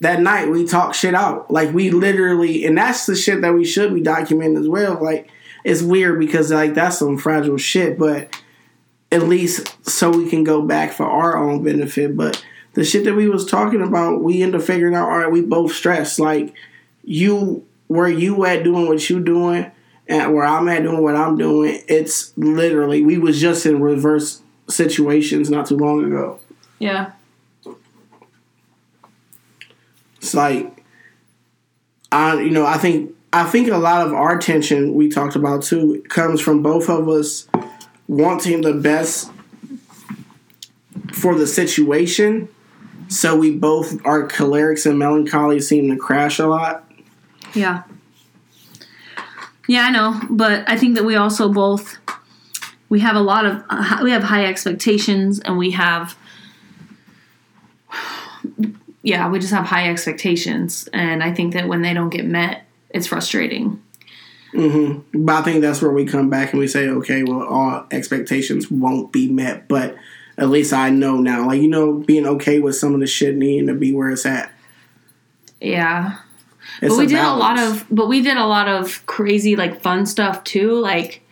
that 0.00 0.20
night 0.20 0.48
we 0.50 0.64
talk 0.66 0.94
shit 0.94 1.14
out. 1.14 1.50
Like 1.50 1.72
we 1.74 1.90
literally 1.90 2.64
and 2.64 2.76
that's 2.78 3.06
the 3.06 3.14
shit 3.16 3.40
that 3.42 3.52
we 3.54 3.64
should 3.64 3.92
be 3.94 4.00
documenting 4.00 4.58
as 4.60 4.68
well. 4.68 4.98
Like 5.02 5.28
it's 5.64 5.82
weird 5.82 6.18
because 6.18 6.50
like 6.52 6.74
that's 6.74 6.98
some 6.98 7.18
fragile 7.18 7.58
shit, 7.58 7.98
but 7.98 8.28
at 9.12 9.22
least 9.22 9.76
so 9.88 10.10
we 10.10 10.28
can 10.28 10.44
go 10.44 10.62
back 10.62 10.92
for 10.92 11.06
our 11.06 11.36
own 11.36 11.62
benefit. 11.62 12.16
But 12.16 12.44
the 12.74 12.84
shit 12.84 13.04
that 13.04 13.14
we 13.14 13.28
was 13.28 13.46
talking 13.46 13.82
about, 13.82 14.22
we 14.22 14.42
end 14.42 14.54
up 14.54 14.62
figuring 14.62 14.94
out, 14.94 15.08
all 15.08 15.18
right, 15.18 15.30
we 15.30 15.40
both 15.40 15.72
stressed. 15.72 16.18
Like 16.18 16.54
you 17.04 17.66
where 17.86 18.08
you 18.08 18.44
at 18.44 18.64
doing 18.64 18.86
what 18.86 19.08
you 19.08 19.20
doing 19.20 19.70
and 20.08 20.34
where 20.34 20.44
I'm 20.44 20.68
at 20.68 20.82
doing 20.82 21.02
what 21.02 21.16
I'm 21.16 21.36
doing, 21.36 21.82
it's 21.88 22.36
literally 22.36 23.02
we 23.02 23.18
was 23.18 23.40
just 23.40 23.64
in 23.64 23.80
reverse 23.80 24.42
situations 24.68 25.48
not 25.50 25.66
too 25.66 25.76
long 25.76 26.04
ago. 26.04 26.40
yeah. 26.78 27.12
It's 30.16 30.34
like 30.34 30.84
I 32.10 32.40
you 32.40 32.50
know, 32.50 32.66
I 32.66 32.78
think 32.78 33.14
I 33.32 33.44
think 33.44 33.68
a 33.70 33.78
lot 33.78 34.06
of 34.06 34.12
our 34.12 34.38
tension 34.38 34.94
we 34.94 35.08
talked 35.08 35.36
about 35.36 35.62
too 35.62 36.02
comes 36.08 36.40
from 36.40 36.62
both 36.62 36.88
of 36.88 37.08
us 37.08 37.46
wanting 38.08 38.62
the 38.62 38.74
best 38.74 39.30
for 41.12 41.34
the 41.34 41.46
situation. 41.46 42.48
So 43.08 43.36
we 43.36 43.50
both 43.52 44.04
our 44.04 44.26
cholerics 44.28 44.86
and 44.86 44.98
melancholy 44.98 45.60
seem 45.60 45.88
to 45.90 45.96
crash 45.96 46.38
a 46.38 46.46
lot. 46.46 46.90
Yeah. 47.54 47.82
Yeah, 49.68 49.82
I 49.82 49.90
know, 49.90 50.20
but 50.30 50.68
I 50.68 50.76
think 50.76 50.94
that 50.94 51.04
we 51.04 51.16
also 51.16 51.48
both 51.48 51.98
we 52.88 53.00
have 53.00 53.16
a 53.16 53.20
lot 53.20 53.46
of 53.46 53.64
uh, 53.68 54.00
we 54.02 54.12
have 54.12 54.22
high 54.22 54.46
expectations 54.46 55.40
and 55.40 55.58
we 55.58 55.72
have 55.72 56.16
yeah, 59.02 59.28
we 59.28 59.38
just 59.38 59.52
have 59.52 59.66
high 59.66 59.88
expectations 59.90 60.88
and 60.92 61.22
I 61.22 61.32
think 61.32 61.54
that 61.54 61.68
when 61.68 61.82
they 61.82 61.94
don't 61.94 62.10
get 62.10 62.26
met, 62.26 62.64
it's 62.90 63.08
frustrating. 63.08 63.82
Hmm 64.52 65.00
But 65.14 65.36
I 65.36 65.42
think 65.42 65.60
that's 65.62 65.82
where 65.82 65.92
we 65.92 66.06
come 66.06 66.30
back 66.30 66.52
and 66.52 66.60
we 66.60 66.68
say, 66.68 66.88
okay, 66.88 67.22
well, 67.22 67.42
all 67.42 67.86
expectations 67.90 68.70
won't 68.70 69.12
be 69.12 69.30
met, 69.30 69.68
but 69.68 69.96
at 70.38 70.48
least 70.48 70.72
I 70.72 70.90
know 70.90 71.18
now. 71.18 71.46
Like, 71.46 71.60
you 71.60 71.68
know, 71.68 71.94
being 71.94 72.26
okay 72.26 72.58
with 72.58 72.76
some 72.76 72.94
of 72.94 73.00
the 73.00 73.06
shit 73.06 73.36
needing 73.36 73.66
to 73.68 73.74
be 73.74 73.92
where 73.92 74.10
it's 74.10 74.26
at. 74.26 74.52
Yeah. 75.60 76.18
It's 76.82 76.94
but 76.94 76.98
we 76.98 77.06
did 77.06 77.18
a 77.18 77.34
lot 77.34 77.58
of 77.58 77.86
but 77.90 78.06
we 78.08 78.20
did 78.22 78.36
a 78.36 78.44
lot 78.44 78.68
of 78.68 79.04
crazy 79.06 79.56
like 79.56 79.80
fun 79.80 80.04
stuff 80.04 80.44
too 80.44 80.72
like 80.72 81.22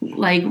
like 0.00 0.44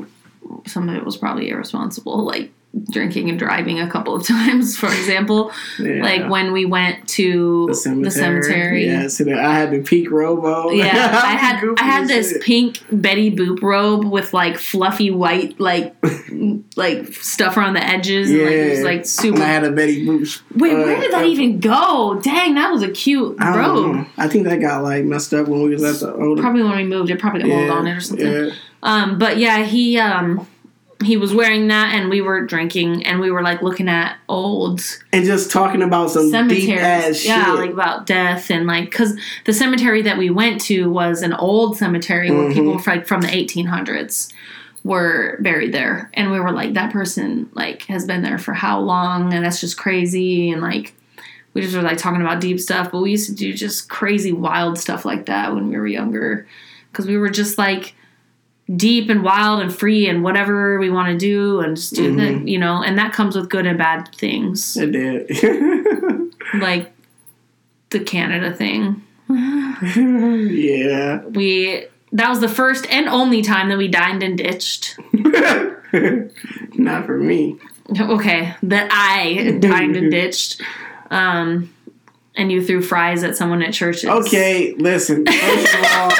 some 0.65 0.87
of 0.87 0.95
it 0.95 1.03
was 1.03 1.17
probably 1.17 1.49
irresponsible 1.49 2.23
like 2.25 2.51
drinking 2.91 3.27
and 3.29 3.39
driving 3.39 3.79
a 3.79 3.89
couple 3.89 4.13
of 4.15 4.25
times 4.27 4.77
for 4.77 4.85
example 4.87 5.51
Yeah. 5.79 6.03
like 6.03 6.29
when 6.29 6.51
we 6.51 6.65
went 6.65 7.07
to 7.09 7.65
the 7.67 7.73
cemetery. 7.75 8.03
the 8.03 8.11
cemetery. 8.11 8.85
Yeah, 8.85 9.07
so 9.07 9.25
I 9.33 9.53
had 9.53 9.71
the 9.71 9.81
peak 9.81 10.11
robo. 10.11 10.69
Yeah, 10.71 10.85
I 11.23 11.31
had 11.35 11.63
I 11.79 11.83
had 11.83 12.07
this 12.07 12.31
shit. 12.33 12.41
pink 12.43 12.83
Betty 12.91 13.35
Boop 13.35 13.61
robe 13.63 14.05
with 14.05 14.31
like 14.33 14.57
fluffy 14.57 15.09
white 15.09 15.59
like 15.59 15.95
like 16.75 17.07
stuff 17.13 17.57
around 17.57 17.73
the 17.73 17.83
edges 17.83 18.29
and 18.29 18.41
like 18.41 18.51
it 18.51 18.69
was 18.69 18.79
Yeah. 18.79 18.85
like 18.85 18.97
And 18.97 19.07
super. 19.07 19.41
I 19.41 19.45
had 19.45 19.63
a 19.63 19.71
Betty 19.71 20.05
Boop. 20.05 20.41
Wait, 20.55 20.73
uh, 20.73 20.77
where 20.77 20.99
did 20.99 21.11
that 21.13 21.23
uh, 21.23 21.27
even 21.27 21.59
go? 21.59 22.19
Dang, 22.21 22.53
that 22.55 22.71
was 22.71 22.83
a 22.83 22.89
cute 22.91 23.37
I 23.39 23.55
don't 23.55 23.57
robe. 23.85 23.95
know. 23.95 24.05
I 24.17 24.27
think 24.27 24.45
that 24.45 24.57
got 24.61 24.83
like 24.83 25.03
messed 25.03 25.33
up 25.33 25.47
when 25.47 25.63
we 25.63 25.69
was 25.69 25.83
at 25.83 25.99
the 25.99 26.13
older. 26.13 26.41
Probably 26.41 26.61
when 26.63 26.75
we 26.77 26.83
moved, 26.83 27.09
it 27.09 27.19
probably 27.19 27.41
got 27.41 27.47
mold 27.49 27.69
on 27.71 27.87
it 27.87 27.93
or 27.97 28.01
something. 28.01 28.27
Yeah. 28.31 28.49
Um, 28.83 29.17
but 29.17 29.37
yeah, 29.37 29.63
he 29.63 29.97
um 29.97 30.45
he 31.03 31.15
was 31.17 31.33
wearing 31.33 31.67
that, 31.67 31.93
and 31.93 32.09
we 32.09 32.21
were 32.21 32.45
drinking, 32.45 33.05
and 33.05 33.19
we 33.19 33.29
were 33.31 33.41
like 33.43 33.61
looking 33.61 33.87
at 33.87 34.17
old 34.27 34.81
And 35.13 35.23
just 35.25 35.51
talking 35.51 35.81
about 35.83 36.09
some 36.09 36.23
deep 36.23 36.31
cemeteries. 36.31 37.25
yeah, 37.25 37.45
shit. 37.45 37.55
like 37.55 37.71
about 37.71 38.05
death 38.07 38.49
and 38.49 38.65
like 38.65 38.85
because 38.85 39.17
the 39.45 39.53
cemetery 39.53 40.01
that 40.01 40.17
we 40.17 40.29
went 40.29 40.59
to 40.61 40.89
was 40.89 41.21
an 41.21 41.33
old 41.33 41.77
cemetery 41.77 42.31
where 42.31 42.49
Mhm. 42.49 42.53
people 42.53 42.79
from, 42.79 42.95
like 42.97 43.07
from 43.07 43.21
the 43.21 43.27
1800s 43.27 44.33
were 44.83 45.37
buried 45.41 45.73
there, 45.73 46.09
and 46.13 46.31
we 46.31 46.39
were 46.39 46.51
like, 46.51 46.73
that 46.73 46.91
person 46.93 47.49
like 47.53 47.83
has 47.83 48.05
been 48.05 48.21
there 48.23 48.37
for 48.37 48.53
how 48.53 48.79
long, 48.79 49.33
and 49.33 49.45
that's 49.45 49.61
just 49.61 49.77
crazy, 49.77 50.49
and 50.51 50.61
like. 50.61 50.93
We 51.53 51.63
just 51.63 51.75
were 51.75 51.81
like 51.81 51.97
talking 51.97 52.21
about 52.21 52.39
deep 52.39 52.59
stuff, 52.59 52.91
but 52.91 53.01
we 53.01 53.09
used 53.09 53.27
to 53.29 53.33
do 53.35 53.51
just 53.51 53.89
crazy, 53.89 54.31
wild 54.31 54.77
stuff 54.77 55.05
like 55.05 55.25
that 55.25 55.55
when 55.55 55.69
we 55.69 55.75
were 55.75 55.87
younger, 55.87 56.45
because 56.91 57.07
we 57.07 57.17
were 57.17 57.29
just 57.29 57.57
like 57.57 57.95
deep 58.75 59.09
and 59.09 59.23
wild 59.23 59.61
and 59.61 59.73
free 59.73 60.07
and 60.09 60.23
whatever 60.23 60.77
we 60.79 60.89
want 60.89 61.07
to 61.07 61.17
do 61.17 61.61
and 61.61 61.75
just 61.77 61.93
do 61.95 62.11
Mhm. 62.13 62.17
that, 62.17 62.47
you 62.47 62.59
know, 62.59 62.83
and 62.83 62.97
that 62.97 63.13
comes 63.13 63.35
with 63.35 63.49
good 63.49 63.65
and 63.65 63.77
bad 63.77 64.09
things, 64.15 64.75
it 64.75 64.91
did. 64.91 66.31
like 66.61 66.91
the 67.91 67.99
Canada 67.99 68.53
thing. 68.53 69.01
yeah. 69.95 71.21
We 71.25 71.85
that 72.13 72.29
was 72.29 72.39
the 72.39 72.47
first 72.49 72.87
and 72.89 73.07
only 73.09 73.41
time 73.41 73.69
that 73.69 73.77
we 73.77 73.87
dined 73.89 74.23
and 74.23 74.37
ditched. 74.37 74.97
Not 75.13 77.05
for 77.05 77.17
me. 77.17 77.57
Okay, 77.99 78.53
that 78.63 78.89
I 78.91 79.57
dined 79.59 79.95
and 79.95 80.11
ditched. 80.11 80.61
Um, 81.11 81.73
and 82.35 82.51
you 82.51 82.63
threw 82.63 82.81
fries 82.81 83.23
at 83.23 83.35
someone 83.37 83.61
at 83.63 83.73
churches. 83.73 84.09
Okay, 84.09 84.73
listen. 84.77 85.25
First 85.25 85.73
of 85.75 85.85
all, 85.95 86.11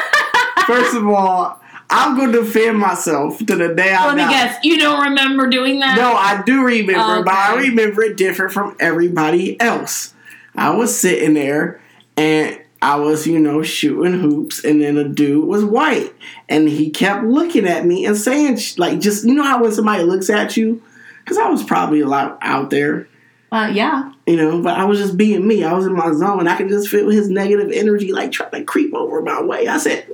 first 0.65 0.95
of 0.95 1.07
all, 1.07 1.61
I'm 1.89 2.17
going 2.17 2.31
to 2.33 2.41
defend 2.43 2.79
myself 2.79 3.37
to 3.39 3.55
the 3.55 3.73
day 3.73 3.93
I 3.93 4.07
Let 4.07 4.17
me 4.17 4.23
guess. 4.23 4.59
You 4.63 4.77
don't 4.77 5.09
remember 5.09 5.49
doing 5.49 5.79
that? 5.79 5.95
No, 5.95 6.13
I 6.13 6.43
do 6.45 6.63
remember, 6.63 7.23
but 7.23 7.33
I 7.33 7.55
remember 7.55 8.03
it 8.03 8.17
different 8.17 8.51
from 8.51 8.75
everybody 8.79 9.59
else. 9.61 10.13
I 10.55 10.75
was 10.75 10.97
sitting 10.97 11.35
there 11.35 11.79
and 12.17 12.59
I 12.81 12.97
was, 12.97 13.25
you 13.25 13.39
know, 13.39 13.63
shooting 13.63 14.19
hoops, 14.19 14.63
and 14.63 14.81
then 14.81 14.97
a 14.97 15.07
dude 15.07 15.47
was 15.47 15.65
white, 15.65 16.13
and 16.47 16.69
he 16.69 16.91
kept 16.91 17.23
looking 17.23 17.67
at 17.67 17.85
me 17.85 18.05
and 18.05 18.15
saying, 18.15 18.59
like, 18.77 18.99
just 18.99 19.25
you 19.25 19.33
know 19.33 19.43
how 19.43 19.63
when 19.63 19.71
somebody 19.71 20.03
looks 20.03 20.29
at 20.29 20.55
you, 20.55 20.83
because 21.23 21.39
I 21.39 21.49
was 21.49 21.63
probably 21.63 22.01
a 22.01 22.07
lot 22.07 22.37
out 22.41 22.69
there, 22.69 23.07
Uh, 23.51 23.71
yeah. 23.73 24.11
you 24.25 24.35
know, 24.35 24.61
but 24.61 24.77
I 24.77 24.83
was 24.83 24.99
just 24.99 25.15
being 25.15 25.47
me. 25.47 25.63
I 25.63 25.73
was 25.73 25.85
in 25.85 25.95
my 25.95 26.11
zone, 26.13 26.47
I 26.47 26.57
could 26.57 26.67
just 26.67 26.89
feel 26.89 27.09
his 27.09 27.29
negative 27.29 27.71
energy, 27.71 28.11
like 28.11 28.31
trying 28.31 28.51
to 28.51 28.63
creep 28.63 28.93
over 28.93 29.21
my 29.21 29.41
way. 29.41 29.67
I 29.67 29.77
said, 29.77 30.05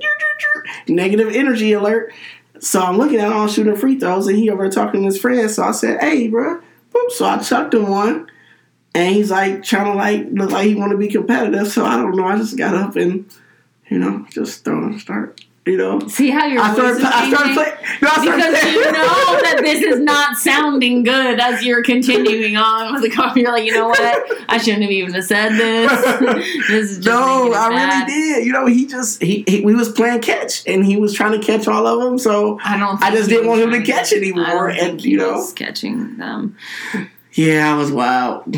negative 0.88 1.34
energy 1.34 1.72
alert. 1.72 2.12
So 2.60 2.80
I'm 2.80 2.96
looking 2.96 3.18
at 3.18 3.32
him 3.32 3.48
shooting 3.48 3.76
free 3.76 3.98
throws, 3.98 4.26
and 4.26 4.38
he 4.38 4.50
over 4.50 4.70
talking 4.70 5.00
to 5.00 5.06
his 5.06 5.20
friends. 5.20 5.56
So 5.56 5.64
I 5.64 5.72
said, 5.72 6.00
"Hey, 6.00 6.28
bro." 6.28 6.60
Boop. 6.92 7.10
So 7.10 7.26
I 7.26 7.38
chucked 7.38 7.74
him 7.74 7.88
one, 7.88 8.30
and 8.94 9.14
he's 9.14 9.30
like 9.30 9.62
trying 9.64 9.86
to 9.86 9.94
like 9.94 10.26
look 10.30 10.50
like 10.50 10.66
he 10.66 10.74
want 10.74 10.92
to 10.92 10.98
be 10.98 11.08
competitive. 11.08 11.68
So 11.68 11.84
I 11.84 11.96
don't 11.96 12.16
know. 12.16 12.24
I 12.24 12.38
just 12.38 12.56
got 12.56 12.74
up 12.74 12.96
and 12.96 13.28
you 13.88 13.98
know 13.98 14.24
just 14.30 14.64
throw 14.64 14.96
start. 14.98 15.44
You 15.66 15.78
know, 15.78 15.98
See 16.08 16.28
how 16.28 16.44
your 16.44 16.60
I 16.60 16.74
voice 16.74 16.98
started. 16.98 16.98
is 16.98 17.04
I 17.04 17.28
started 17.32 17.54
playing. 17.54 18.00
No, 18.02 18.08
I 18.08 18.12
started 18.12 18.36
Because 18.36 18.60
playing. 18.60 18.74
you 18.76 18.84
know 18.92 19.40
that 19.42 19.58
this 19.62 19.82
is 19.82 19.98
not 20.12 20.36
sounding 20.36 21.04
good 21.04 21.40
as 21.40 21.64
you're 21.64 21.82
continuing 21.82 22.58
on 22.58 22.92
with 22.92 23.02
the 23.02 23.08
coffee. 23.16 23.40
You're 23.40 23.52
like, 23.52 23.64
you 23.64 23.72
know 23.72 23.88
what? 23.88 24.50
I 24.50 24.58
shouldn't 24.58 24.82
have 24.82 24.90
even 24.90 25.22
said 25.22 25.52
this. 25.52 25.90
this 26.68 26.90
is 26.90 26.96
just 26.98 27.06
No, 27.06 27.50
I 27.54 27.70
bad. 27.70 28.06
really 28.06 28.12
did. 28.34 28.46
You 28.46 28.52
know, 28.52 28.66
he 28.66 28.86
just 28.86 29.22
he, 29.22 29.42
he 29.48 29.62
we 29.64 29.74
was 29.74 29.90
playing 29.90 30.20
catch, 30.20 30.66
and 30.66 30.84
he 30.84 30.98
was 30.98 31.14
trying 31.14 31.40
to 31.40 31.46
catch 31.46 31.66
all 31.66 31.86
of 31.86 31.98
them. 31.98 32.18
So 32.18 32.58
I 32.62 32.76
don't. 32.78 33.02
I 33.02 33.10
just 33.10 33.30
didn't 33.30 33.48
want 33.48 33.62
him 33.62 33.70
to 33.70 33.82
catch 33.82 34.12
anymore, 34.12 34.68
and, 34.68 35.02
you 35.02 35.16
know. 35.16 35.46
catching 35.56 36.18
them. 36.18 36.58
yeah, 37.32 37.72
I 37.72 37.76
was 37.78 37.90
wild. 37.90 38.54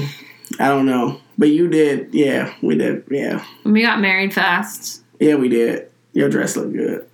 I 0.58 0.66
don't 0.68 0.86
know, 0.86 1.20
but 1.38 1.50
you 1.50 1.68
did. 1.68 2.12
Yeah, 2.14 2.52
we 2.62 2.76
did. 2.76 3.04
Yeah, 3.12 3.44
We 3.64 3.82
got 3.82 4.00
married 4.00 4.34
fast. 4.34 5.04
yeah, 5.20 5.36
we 5.36 5.48
did. 5.48 5.88
Your 6.16 6.30
dress 6.30 6.56
looked 6.56 6.72
good. 6.72 7.06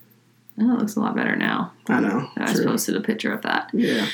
Oh, 0.61 0.74
it 0.74 0.78
looks 0.78 0.94
a 0.94 1.00
lot 1.00 1.16
better 1.16 1.34
now. 1.34 1.72
I 1.88 1.98
know. 1.98 2.28
I 2.36 2.53
True. 2.55 2.66
posted 2.66 2.94
a 2.94 3.00
picture 3.00 3.32
of 3.32 3.42
that. 3.42 3.68
Yeah. 3.72 4.07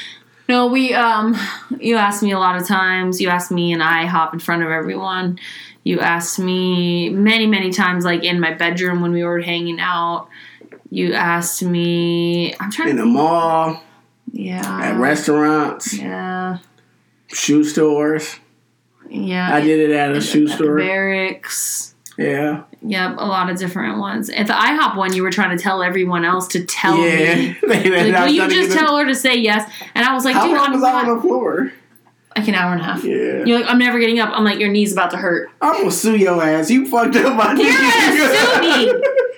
No, 0.48 0.68
we 0.68 0.94
um 0.94 1.36
you 1.78 1.96
asked 1.96 2.22
me 2.22 2.32
a 2.32 2.38
lot 2.38 2.56
of 2.58 2.66
times. 2.66 3.20
You 3.20 3.28
asked 3.28 3.50
me 3.50 3.74
and 3.74 3.82
I 3.82 4.06
hop 4.06 4.32
in 4.32 4.40
front 4.40 4.62
of 4.62 4.70
everyone. 4.70 5.38
You 5.84 6.00
asked 6.00 6.38
me 6.38 7.10
many, 7.10 7.46
many 7.46 7.70
times 7.70 8.06
like 8.06 8.24
in 8.24 8.40
my 8.40 8.54
bedroom 8.54 9.02
when 9.02 9.12
we 9.12 9.22
were 9.24 9.42
hanging 9.42 9.78
out. 9.78 10.28
You 10.90 11.12
asked 11.12 11.62
me 11.62 12.54
I'm 12.58 12.70
trying 12.70 12.88
In 12.88 12.96
to 12.96 13.02
the 13.02 13.06
mall, 13.08 13.82
Yeah. 14.32 14.62
at 14.84 14.96
restaurants, 14.98 15.92
Yeah. 15.98 16.58
shoe 17.26 17.62
stores. 17.62 18.36
Yeah. 19.10 19.54
I 19.54 19.60
did 19.60 19.90
it 19.90 19.94
at 19.94 20.12
a 20.12 20.16
At 20.16 20.22
shoe 20.22 20.46
the 20.48 20.54
store. 20.54 20.78
barracks. 20.78 21.94
Yeah. 22.18 22.64
Yep, 22.82 23.16
a 23.18 23.24
lot 23.26 23.48
of 23.48 23.56
different 23.58 23.98
ones. 23.98 24.28
At 24.28 24.48
the 24.48 24.52
IHOP 24.52 24.96
one, 24.96 25.12
you 25.14 25.22
were 25.22 25.30
trying 25.30 25.56
to 25.56 25.62
tell 25.62 25.82
everyone 25.82 26.24
else 26.24 26.48
to 26.48 26.64
tell 26.64 26.96
me. 26.98 27.04
Yeah. 27.08 27.54
Like, 27.62 27.84
will 27.84 28.28
you 28.28 28.48
just 28.48 28.76
tell 28.76 28.96
her 28.98 29.06
to 29.06 29.14
say 29.14 29.36
yes? 29.36 29.70
And 29.94 30.04
I 30.04 30.12
was 30.14 30.24
like, 30.24 30.34
How 30.34 30.46
dude, 30.46 30.56
long 30.56 30.66
I'm 30.66 30.72
was 30.72 30.82
I 30.82 30.92
not, 30.92 31.08
on 31.08 31.16
the 31.16 31.22
floor? 31.22 31.72
like 32.36 32.46
an 32.48 32.54
hour 32.54 32.72
and 32.72 32.80
a 32.80 32.84
half. 32.84 33.02
Yeah. 33.04 33.44
You're 33.44 33.60
like, 33.60 33.68
I'm 33.68 33.78
never 33.78 33.98
getting 33.98 34.20
up. 34.20 34.30
I'm 34.32 34.44
like, 34.44 34.60
your 34.60 34.68
knee's 34.68 34.92
about 34.92 35.10
to 35.12 35.16
hurt. 35.16 35.50
I'm 35.60 35.72
gonna 35.78 35.90
sue 35.90 36.16
your 36.16 36.40
ass. 36.42 36.70
You 36.70 36.88
fucked 36.88 37.16
up 37.16 37.34
my 37.36 37.52
You're 37.54 37.56
knee. 37.56 37.64
gonna 37.64 38.94
sue 38.94 38.96
me. 39.00 39.02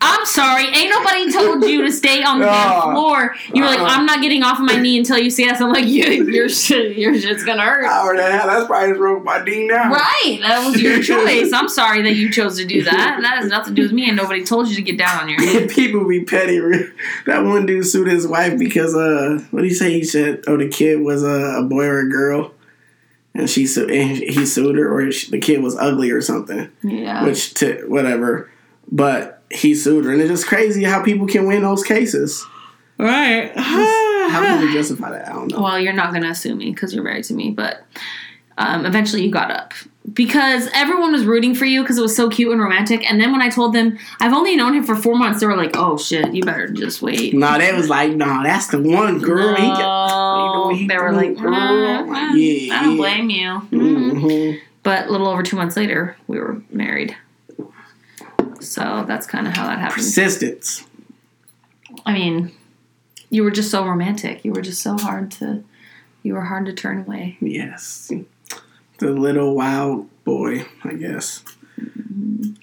I'm 0.00 0.26
sorry. 0.26 0.66
Ain't 0.66 0.90
nobody 0.90 1.32
told 1.32 1.64
you 1.64 1.82
to 1.84 1.92
stay 1.92 2.22
on 2.22 2.38
the 2.40 2.46
damn 2.46 2.82
floor. 2.92 3.34
You 3.54 3.62
were 3.62 3.68
like, 3.68 3.80
Uh-uh. 3.80 3.88
I'm 3.88 4.06
not 4.06 4.20
getting 4.22 4.42
off 4.42 4.58
of 4.58 4.64
my 4.66 4.76
knee 4.76 4.98
until 4.98 5.18
you 5.18 5.30
say 5.30 5.44
yes. 5.44 5.60
I'm 5.60 5.72
like, 5.72 5.86
you, 5.86 6.04
your 6.30 6.48
shit, 6.48 6.96
your 6.96 7.18
shit's 7.18 7.44
gonna 7.44 7.62
hurt. 7.62 7.84
Hour 7.84 8.10
and 8.12 8.20
a 8.20 8.30
half. 8.30 8.46
That's 8.46 8.66
probably 8.66 8.94
broke 8.96 9.24
my 9.24 9.42
knee 9.44 9.66
now. 9.66 9.90
Right, 9.90 10.38
that 10.42 10.66
was 10.66 10.80
your 10.80 11.02
choice. 11.02 11.52
I'm 11.52 11.68
sorry 11.68 12.02
that 12.02 12.14
you 12.14 12.30
chose 12.30 12.56
to 12.58 12.64
do 12.64 12.82
that. 12.84 13.18
That 13.22 13.38
has 13.42 13.46
nothing 13.50 13.74
to 13.74 13.80
do 13.80 13.82
with 13.82 13.92
me, 13.92 14.08
and 14.08 14.16
nobody 14.16 14.44
told 14.44 14.68
you 14.68 14.76
to 14.76 14.82
get 14.82 14.98
down 14.98 15.20
on 15.22 15.28
your 15.28 15.38
knee. 15.40 15.66
People 15.68 16.06
be 16.06 16.24
petty. 16.24 16.58
That 17.26 17.44
one 17.44 17.66
dude 17.66 17.86
sued 17.86 18.08
his 18.08 18.26
wife 18.26 18.58
because 18.58 18.94
uh, 18.94 19.42
what 19.50 19.62
do 19.62 19.66
you 19.66 19.74
say? 19.74 19.92
He 19.92 20.04
said, 20.04 20.44
"Oh, 20.46 20.56
the 20.56 20.68
kid 20.68 21.00
was 21.00 21.22
a, 21.22 21.58
a 21.60 21.62
boy 21.64 21.84
or 21.84 22.00
a 22.00 22.08
girl," 22.10 22.52
and 23.34 23.48
she 23.48 23.66
su- 23.66 23.88
and 23.88 24.16
he 24.18 24.46
sued 24.46 24.76
her, 24.76 24.92
or 24.92 25.10
she, 25.12 25.30
the 25.30 25.38
kid 25.38 25.62
was 25.62 25.76
ugly 25.76 26.10
or 26.10 26.20
something. 26.20 26.70
Yeah, 26.82 27.24
Which 27.24 27.54
to 27.54 27.84
whatever, 27.88 28.50
but 28.90 29.41
he 29.52 29.74
sued 29.74 30.04
her, 30.04 30.12
and 30.12 30.20
it's 30.20 30.30
just 30.30 30.46
crazy 30.46 30.84
how 30.84 31.02
people 31.02 31.26
can 31.26 31.46
win 31.46 31.62
those 31.62 31.82
cases. 31.82 32.44
right. 32.98 33.52
How 33.56 34.40
can 34.42 34.66
we 34.66 34.72
justify 34.78 35.10
that? 35.10 35.28
I 35.28 35.32
don't 35.32 35.48
know. 35.50 35.60
Well, 35.62 35.78
you're 35.78 35.92
not 35.92 36.12
gonna 36.12 36.34
sue 36.34 36.54
me 36.54 36.70
because 36.72 36.94
you're 36.94 37.04
married 37.04 37.24
to 37.24 37.34
me, 37.34 37.50
but 37.50 37.84
um, 38.58 38.86
eventually 38.86 39.24
you 39.24 39.30
got 39.30 39.50
up 39.50 39.72
because 40.12 40.68
everyone 40.74 41.12
was 41.12 41.24
rooting 41.24 41.54
for 41.54 41.64
you 41.64 41.82
because 41.82 41.96
it 41.98 42.02
was 42.02 42.14
so 42.14 42.28
cute 42.28 42.50
and 42.52 42.60
romantic. 42.60 43.08
And 43.10 43.20
then 43.20 43.32
when 43.32 43.40
I 43.40 43.48
told 43.48 43.72
them 43.74 43.98
I've 44.20 44.32
only 44.32 44.56
known 44.56 44.74
him 44.74 44.84
for 44.84 44.94
four 44.96 45.16
months, 45.16 45.40
they 45.40 45.46
were 45.46 45.56
like, 45.56 45.76
"Oh 45.76 45.96
shit, 45.98 46.32
you 46.34 46.42
better 46.42 46.68
just 46.68 47.02
wait." 47.02 47.34
Nah, 47.34 47.58
they 47.58 47.72
was 47.72 47.88
like, 47.88 48.12
nah, 48.14 48.42
that's 48.42 48.68
the 48.68 48.80
one 48.80 49.18
girl. 49.20 49.54
He 49.54 49.62
got, 49.66 50.08
No, 50.08 50.38
you 50.38 50.52
know, 50.52 50.78
he 50.78 50.86
they 50.86 50.96
were 50.98 51.12
like, 51.12 51.36
girl. 51.38 51.52
"Mm, 51.52 52.08
mm, 52.08 52.68
Yeah, 52.68 52.78
I 52.78 52.82
don't 52.84 52.90
yeah. 52.92 52.96
blame 52.96 53.30
you. 53.30 53.48
Mhm. 53.70 54.12
Mhm. 54.12 54.60
But 54.82 55.06
a 55.06 55.10
little 55.12 55.28
over 55.28 55.42
two 55.44 55.56
months 55.56 55.76
later, 55.76 56.16
we 56.26 56.38
were 56.40 56.60
married. 56.70 57.16
So 58.62 59.04
that's 59.06 59.26
kind 59.26 59.46
of 59.46 59.54
how 59.54 59.66
that 59.66 59.78
happened. 59.78 60.02
Persistence. 60.02 60.86
I 62.06 62.12
mean, 62.12 62.52
you 63.30 63.42
were 63.42 63.50
just 63.50 63.70
so 63.70 63.84
romantic. 63.86 64.44
You 64.44 64.52
were 64.52 64.62
just 64.62 64.82
so 64.82 64.96
hard 64.96 65.30
to, 65.32 65.64
you 66.22 66.34
were 66.34 66.42
hard 66.42 66.66
to 66.66 66.72
turn 66.72 67.00
away. 67.00 67.36
Yes. 67.40 68.10
The 68.98 69.10
little 69.10 69.54
wild 69.54 70.08
boy, 70.24 70.66
I 70.84 70.94
guess. 70.94 71.44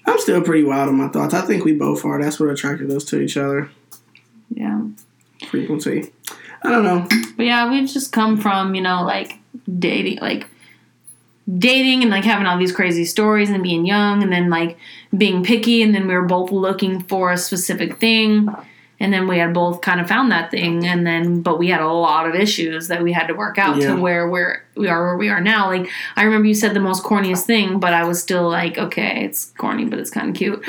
I'm 0.06 0.18
still 0.18 0.42
pretty 0.42 0.64
wild 0.64 0.88
in 0.88 0.96
my 0.96 1.08
thoughts. 1.08 1.34
I 1.34 1.42
think 1.42 1.64
we 1.64 1.72
both 1.72 2.04
are. 2.04 2.22
That's 2.22 2.40
what 2.40 2.48
attracted 2.50 2.90
us 2.90 3.04
to 3.06 3.20
each 3.20 3.36
other. 3.36 3.70
Yeah. 4.50 4.82
Frequency. 5.48 6.12
I 6.62 6.70
don't 6.70 6.84
know. 6.84 7.06
But 7.36 7.46
yeah, 7.46 7.70
we've 7.70 7.88
just 7.88 8.12
come 8.12 8.36
from, 8.36 8.74
you 8.74 8.82
know, 8.82 9.02
like 9.02 9.38
dating, 9.78 10.18
like 10.20 10.46
dating 11.58 12.02
and 12.02 12.10
like 12.10 12.24
having 12.24 12.46
all 12.46 12.58
these 12.58 12.72
crazy 12.72 13.04
stories 13.04 13.50
and 13.50 13.62
being 13.62 13.86
young 13.86 14.22
and 14.22 14.32
then 14.32 14.50
like 14.50 14.78
being 15.16 15.42
picky 15.44 15.82
and 15.82 15.94
then 15.94 16.06
we 16.06 16.14
were 16.14 16.26
both 16.26 16.50
looking 16.52 17.00
for 17.00 17.32
a 17.32 17.36
specific 17.36 17.98
thing. 17.98 18.48
And 19.02 19.14
then 19.14 19.26
we 19.26 19.38
had 19.38 19.54
both 19.54 19.80
kind 19.80 19.98
of 19.98 20.06
found 20.08 20.30
that 20.30 20.50
thing 20.50 20.86
and 20.86 21.06
then 21.06 21.40
but 21.40 21.58
we 21.58 21.68
had 21.68 21.80
a 21.80 21.88
lot 21.88 22.28
of 22.28 22.34
issues 22.34 22.88
that 22.88 23.02
we 23.02 23.12
had 23.12 23.28
to 23.28 23.34
work 23.34 23.56
out 23.58 23.78
Yeah. 23.78 23.94
to 23.94 24.00
where 24.00 24.28
we're 24.28 24.62
we 24.76 24.88
are 24.88 25.06
where 25.06 25.16
we 25.16 25.30
are 25.30 25.40
now. 25.40 25.68
Like 25.68 25.88
i 26.16 26.22
remember 26.22 26.46
you 26.46 26.54
said 26.54 26.74
the 26.74 26.80
most 26.80 27.02
corniest 27.02 27.44
thing 27.46 27.80
but 27.80 27.94
i 27.94 28.04
was 28.04 28.20
still 28.22 28.48
like 28.48 28.76
okay 28.76 29.24
it's 29.24 29.52
corny 29.56 29.86
but 29.86 29.98
it's 29.98 30.10
kind 30.10 30.28
of 30.28 30.34
cute. 30.36 30.62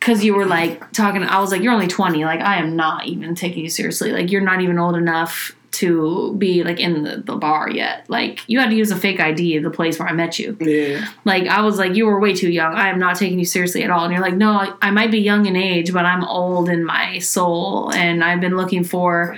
Because 0.00 0.24
you 0.24 0.34
were 0.34 0.46
like 0.46 0.92
talking 0.92 1.22
i 1.24 1.40
was 1.40 1.52
like 1.52 1.60
you're 1.60 1.72
only 1.74 1.88
20 1.88 2.24
like 2.24 2.40
i 2.40 2.56
am 2.56 2.74
not 2.74 3.04
even 3.06 3.34
taking 3.34 3.64
you 3.64 3.70
seriously. 3.70 4.12
Like 4.12 4.30
you're 4.32 4.40
not 4.40 4.62
even 4.62 4.78
old 4.78 4.96
enough 4.96 5.54
to 5.72 6.34
be 6.38 6.62
like 6.64 6.80
in 6.80 7.02
the, 7.02 7.18
the 7.18 7.36
bar 7.36 7.70
yet 7.70 8.04
like 8.08 8.40
you 8.48 8.58
had 8.58 8.70
to 8.70 8.76
use 8.76 8.90
a 8.90 8.96
fake 8.96 9.20
id 9.20 9.58
the 9.58 9.70
place 9.70 9.98
where 9.98 10.08
i 10.08 10.12
met 10.12 10.38
you 10.38 10.56
Yeah. 10.60 11.06
like 11.24 11.46
I 11.46 11.60
was 11.62 11.78
like, 11.78 11.94
you 11.94 12.06
were 12.06 12.18
way 12.20 12.34
too 12.34 12.50
young. 12.50 12.74
I 12.74 12.88
am 12.88 12.98
not 12.98 13.16
taking 13.16 13.38
you 13.38 13.44
seriously 13.44 13.82
at 13.84 13.90
all. 13.90 14.04
And 14.04 14.12
you're 14.12 14.22
like, 14.22 14.34
no, 14.34 14.52
I, 14.52 14.72
I 14.82 14.90
might 14.90 15.10
be 15.10 15.18
young 15.18 15.46
in 15.46 15.56
age, 15.56 15.92
but 15.92 16.04
I'm 16.04 16.24
old 16.24 16.68
in 16.68 16.84
my 16.84 17.18
soul, 17.18 17.92
and 17.92 18.22
I've 18.24 18.40
been 18.40 18.56
looking 18.56 18.84
for 18.84 19.36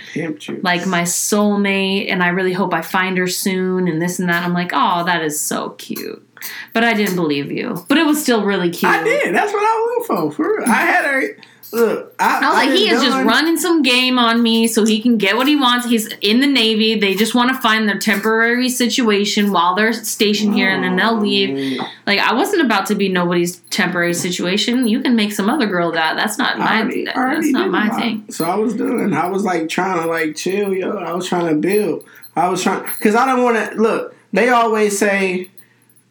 like 0.62 0.86
my 0.86 1.02
soulmate, 1.02 2.10
and 2.10 2.22
I 2.22 2.28
really 2.28 2.52
hope 2.52 2.72
I 2.74 2.82
find 2.82 3.16
her 3.18 3.26
soon, 3.28 3.88
and 3.88 4.00
this 4.00 4.18
and 4.18 4.28
that. 4.28 4.42
I'm 4.44 4.52
like, 4.52 4.70
oh, 4.72 5.04
that 5.04 5.22
is 5.22 5.40
so 5.40 5.70
cute. 5.70 6.26
But 6.72 6.84
I 6.84 6.94
didn't 6.94 7.16
believe 7.16 7.50
you. 7.50 7.84
But 7.88 7.98
it 7.98 8.06
was 8.06 8.22
still 8.22 8.44
really 8.44 8.70
cute. 8.70 8.90
I 8.90 9.02
did. 9.02 9.34
That's 9.34 9.52
what 9.52 9.62
I 9.62 9.74
was 9.98 10.08
looking 10.08 10.30
for. 10.30 10.36
For 10.36 10.56
real. 10.58 10.68
I 10.68 10.72
had 10.82 11.04
her. 11.04 11.36
Look, 11.72 12.16
I, 12.18 12.40
I 12.44 12.48
was 12.48 12.56
like, 12.66 12.70
he 12.70 12.90
is 12.90 13.00
just 13.00 13.16
running 13.24 13.56
some 13.56 13.82
game 13.82 14.18
on 14.18 14.42
me 14.42 14.66
so 14.66 14.84
he 14.84 15.00
can 15.00 15.18
get 15.18 15.36
what 15.36 15.46
he 15.46 15.54
wants. 15.54 15.86
He's 15.86 16.08
in 16.20 16.40
the 16.40 16.46
Navy. 16.48 16.98
They 16.98 17.14
just 17.14 17.32
want 17.32 17.54
to 17.54 17.60
find 17.60 17.88
their 17.88 17.96
temporary 17.98 18.68
situation 18.68 19.52
while 19.52 19.76
they're 19.76 19.92
stationed 19.92 20.54
here 20.54 20.68
and 20.68 20.82
then 20.82 20.96
they'll 20.96 21.20
leave. 21.20 21.50
Mm. 21.50 21.88
Like, 22.08 22.18
I 22.18 22.34
wasn't 22.34 22.62
about 22.62 22.86
to 22.86 22.96
be 22.96 23.08
nobody's 23.08 23.58
temporary 23.70 24.14
situation. 24.14 24.88
You 24.88 25.00
can 25.00 25.14
make 25.14 25.30
some 25.32 25.48
other 25.48 25.66
girl 25.66 25.92
that. 25.92 26.16
That's 26.16 26.38
not 26.38 26.58
my 26.58 26.80
already- 26.80 27.04
that- 27.04 27.14
already 27.14 27.36
that's 27.36 27.52
not 27.52 27.70
my 27.70 27.88
thing. 27.90 28.24
So 28.30 28.46
I 28.46 28.56
was 28.56 28.74
doing. 28.74 29.14
I 29.14 29.28
was 29.28 29.44
like 29.44 29.68
trying 29.68 30.02
to 30.02 30.08
like 30.08 30.34
chill, 30.34 30.74
yo. 30.74 30.96
I 30.96 31.12
was 31.12 31.28
trying 31.28 31.46
to 31.46 31.54
build. 31.54 32.04
I 32.34 32.48
was 32.48 32.64
trying 32.64 32.82
because 32.82 33.14
I 33.14 33.26
don't 33.26 33.44
want 33.44 33.56
to 33.72 33.80
look. 33.80 34.16
They 34.32 34.48
always 34.48 34.98
say, 34.98 35.49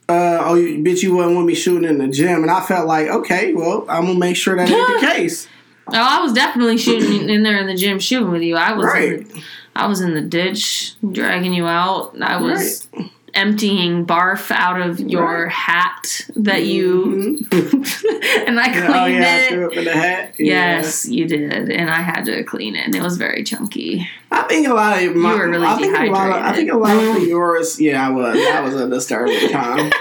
uh, 0.10 0.40
"Oh, 0.44 0.56
you, 0.56 0.80
bitch, 0.84 1.04
you 1.04 1.16
wasn't 1.16 1.38
with 1.38 1.46
me 1.46 1.56
shooting 1.56 1.88
in 1.90 2.00
the 2.00 2.08
gym," 2.08 2.42
and 2.42 2.50
I 2.52 2.62
felt 2.62 2.88
like, 2.88 3.08
okay, 3.08 3.54
well, 3.54 3.86
I'm 3.88 4.06
gonna 4.08 4.20
make 4.20 4.36
sure 4.36 4.56
that 4.56 4.70
ain't 4.70 5.02
the 5.02 5.08
case. 5.16 5.48
Oh, 5.88 5.94
I 5.96 6.22
was 6.22 6.34
definitely 6.34 6.78
shooting 6.78 7.30
in 7.30 7.44
there 7.44 7.58
in 7.60 7.68
the 7.68 7.76
gym 7.76 8.00
shooting 8.00 8.30
with 8.32 8.42
you. 8.44 8.56
I 8.58 8.74
was 8.74 8.86
in 8.86 8.92
Right. 8.92 9.28
the, 9.30 9.44
I 9.76 9.88
was 9.88 10.02
in 10.02 10.14
the 10.14 10.22
ditch 10.22 10.94
dragging 11.12 11.54
you 11.54 11.66
out. 11.66 12.16
I 12.22 12.38
was 12.38 12.88
emptying 13.34 14.06
barf 14.06 14.52
out 14.52 14.82
of 14.82 15.00
your 15.00 15.44
Right. 15.46 15.52
hat 15.52 16.28
that 16.36 16.66
you 16.66 17.46
mm-hmm. 17.50 18.48
and 18.48 18.60
I 18.60 18.70
oh, 18.70 18.86
cleaned 18.86 18.96
oh 18.96 19.06
yeah, 19.06 19.46
I 19.46 19.48
threw 19.50 19.66
up 19.68 19.74
in 19.74 19.86
the 19.86 19.94
hat. 19.94 20.36
Yeah. 20.38 20.76
Yes, 20.78 21.06
you 21.06 21.28
did, 21.28 21.70
and 21.72 21.90
I 21.90 22.02
had 22.02 22.26
to 22.26 22.44
clean 22.44 22.76
it, 22.76 22.86
and 22.86 22.96
it 22.96 23.02
was 23.02 23.18
very 23.18 23.44
chunky. 23.44 24.08
I 24.32 24.44
think 24.44 24.68
a 24.68 24.74
lot 24.74 25.02
of 25.02 25.16
my, 25.16 25.36
were 25.36 25.50
really 25.50 25.66
I 25.68 25.76
think 25.78 25.98
a 25.98 26.06
lot 26.06 26.30
of, 26.30 26.36
I 26.36 26.54
think 26.54 26.72
a 26.72 26.78
lot 26.78 26.96
of 27.18 27.24
yours. 27.24 27.80
Yeah, 27.80 28.08
I 28.08 28.12
was. 28.12 28.36
That 28.36 28.64
was 28.64 28.76
a 28.76 28.90
disturbing 28.90 29.50
time. 29.52 29.92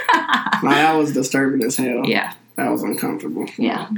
no, 0.63 0.71
that 0.71 0.95
was 0.95 1.13
disturbing 1.13 1.65
as 1.65 1.77
hell. 1.77 2.03
Yeah, 2.05 2.33
That 2.57 2.71
was 2.71 2.83
uncomfortable. 2.83 3.47
yeah, 3.57 3.89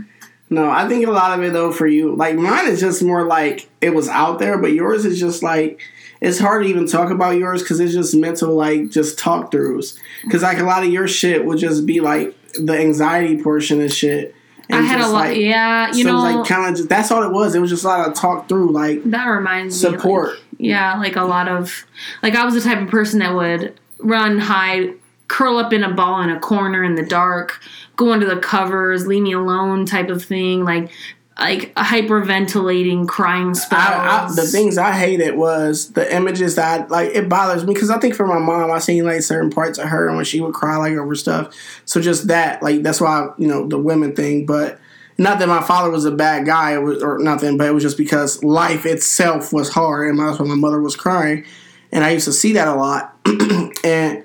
No, 0.49 0.71
I 0.71 0.89
think 0.89 1.07
a 1.07 1.11
lot 1.11 1.39
of 1.39 1.45
it 1.45 1.53
though 1.53 1.73
for 1.73 1.87
you, 1.87 2.15
like 2.15 2.37
mine 2.37 2.69
is 2.69 2.81
just 2.81 3.03
more 3.03 3.25
like 3.25 3.69
it 3.81 3.91
was 3.95 4.09
out 4.09 4.39
there, 4.39 4.59
but 4.59 4.73
yours 4.73 5.05
is 5.05 5.19
just 5.19 5.43
like 5.43 5.81
it's 6.21 6.39
hard 6.39 6.65
to 6.65 6.69
even 6.69 6.87
talk 6.87 7.11
about 7.11 7.37
yours 7.37 7.63
because 7.63 7.81
it's 7.81 7.93
just 7.95 8.15
mental, 8.15 8.55
like 8.55 8.91
just 8.91 9.19
talk 9.19 9.51
throughs. 9.51 9.99
Because 10.23 10.43
like 10.43 10.59
a 10.59 10.65
lot 10.65 10.83
of 10.85 10.91
your 10.91 11.09
shit 11.09 11.45
would 11.45 11.59
just 11.59 11.87
be 11.87 12.01
like 12.01 12.35
the 12.55 12.77
anxiety 12.79 13.43
portion 13.43 13.81
of 13.81 13.93
shit, 13.93 14.35
And 14.69 14.81
I 14.81 14.83
had 14.83 15.01
a 15.01 15.05
lot. 15.09 15.29
like- 15.29 15.39
yeah, 15.39 15.89
you 15.95 16.03
so 16.05 16.11
know 16.11 16.11
it 16.11 16.15
was 16.27 16.35
like 16.37 16.49
kind 16.49 16.79
of 16.79 16.89
that's 16.89 17.11
all 17.11 17.23
it 17.23 17.33
was. 17.33 17.55
It 17.55 17.61
was 17.61 17.71
just 17.71 17.85
a 17.85 17.89
lot 17.89 18.07
of 18.09 18.15
talk 18.15 18.49
through, 18.49 18.71
like 18.73 19.03
that 19.05 19.27
reminds 19.27 19.83
me. 19.83 19.91
support. 19.91 20.31
Like, 20.31 20.39
yeah, 20.59 20.99
like 20.99 21.17
a 21.17 21.25
lot 21.25 21.49
of 21.49 21.85
like 22.23 22.35
I 22.35 22.45
was 22.45 22.55
the 22.55 22.61
type 22.61 22.83
of 22.83 22.89
person 22.89 23.21
that 23.21 23.35
would 23.35 23.79
run, 23.99 24.39
hide, 24.39 24.95
curl 25.29 25.57
up 25.59 25.73
in 25.73 25.83
a 25.83 25.91
ball 25.95 26.21
in 26.23 26.29
a 26.31 26.39
corner 26.41 26.85
in 26.85 26.97
the 26.97 27.05
dark, 27.07 27.61
go 27.97 28.13
under 28.13 28.27
the 28.27 28.41
covers, 28.41 29.07
leave 29.07 29.23
me 29.23 29.33
alone 29.33 29.87
type 29.87 30.11
of 30.11 30.23
thing. 30.25 30.65
Like 30.65 30.91
like 31.41 31.73
a 31.75 31.83
hyperventilating, 31.83 33.09
crying 33.09 33.55
spells. 33.55 33.83
I, 33.83 34.27
I, 34.27 34.33
the 34.35 34.47
things 34.47 34.77
I 34.77 34.93
hated 34.93 35.37
was 35.37 35.93
the 35.93 36.15
images 36.15 36.57
that 36.57 36.83
I, 36.83 36.87
like 36.87 37.11
it 37.15 37.31
bothers 37.31 37.65
me 37.65 37.73
because 37.73 37.89
I 37.89 37.99
think 37.99 38.15
for 38.15 38.27
my 38.27 38.39
mom 38.39 38.71
I 38.71 38.79
seen 38.79 39.07
like 39.07 39.23
certain 39.23 39.51
parts 39.51 39.79
of 39.79 39.89
her 39.89 40.15
when 40.15 40.25
she 40.27 40.43
would 40.43 40.53
cry 40.53 40.77
like 40.77 40.93
over 40.93 41.15
stuff. 41.15 41.55
So 41.87 42.01
just 42.01 42.29
that 42.29 42.63
like 42.63 42.83
that's 42.83 43.01
why 43.01 43.31
you 43.39 43.49
know 43.49 43.67
the 43.67 43.79
women 43.79 44.15
thing, 44.15 44.45
but 44.45 44.79
not 45.17 45.39
that 45.39 45.49
my 45.49 45.63
father 45.63 45.91
was 45.91 46.05
a 46.05 46.11
bad 46.11 46.45
guy 46.45 46.77
was, 46.79 47.03
or 47.03 47.19
nothing, 47.19 47.57
but 47.57 47.67
it 47.67 47.73
was 47.73 47.83
just 47.83 47.97
because 47.97 48.45
life 48.45 48.85
itself 48.85 49.53
was 49.53 49.71
hard 49.71 50.11
and 50.11 50.19
that's 50.19 50.39
why 50.39 50.47
my 50.47 50.55
mother 50.55 50.81
was 50.81 50.95
crying, 50.95 51.47
and 51.91 52.05
I 52.05 52.11
used 52.11 52.27
to 52.27 52.33
see 52.33 52.53
that 52.53 52.69
a 52.69 52.75
lot, 52.75 53.17
and. 53.85 54.25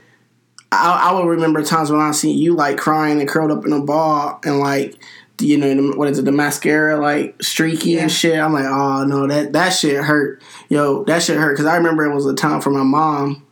I, 0.72 1.10
I 1.10 1.12
will 1.14 1.28
remember 1.28 1.64
times 1.64 1.90
when 1.90 2.02
I 2.02 2.12
seen 2.12 2.38
you 2.38 2.54
like 2.54 2.78
crying 2.78 3.22
and 3.22 3.30
curled 3.30 3.52
up 3.52 3.66
in 3.66 3.72
a 3.72 3.80
ball 3.80 4.42
and 4.44 4.60
like 4.60 4.96
you 5.40 5.58
know 5.58 5.92
what 5.96 6.10
is 6.10 6.20
it 6.20 6.26
the 6.26 6.32
mascara 6.32 6.98
like 6.98 7.42
streaky 7.42 7.92
Yeah. 7.92 8.04
and 8.04 8.12
shit. 8.12 8.40
I'm 8.40 8.54
like, 8.54 8.66
oh 8.66 9.04
no, 9.06 9.28
that 9.28 9.54
that 9.54 9.70
shit 9.70 10.04
hurt. 10.04 10.42
Yo, 10.70 11.04
that 11.06 11.22
shit 11.24 11.38
hurt 11.38 11.54
because 11.54 11.66
I 11.66 11.78
remember 11.78 12.06
it 12.06 12.14
was 12.14 12.26
a 12.26 12.34
time 12.34 12.62
for 12.62 12.70
my 12.70 12.84
mom 12.84 13.46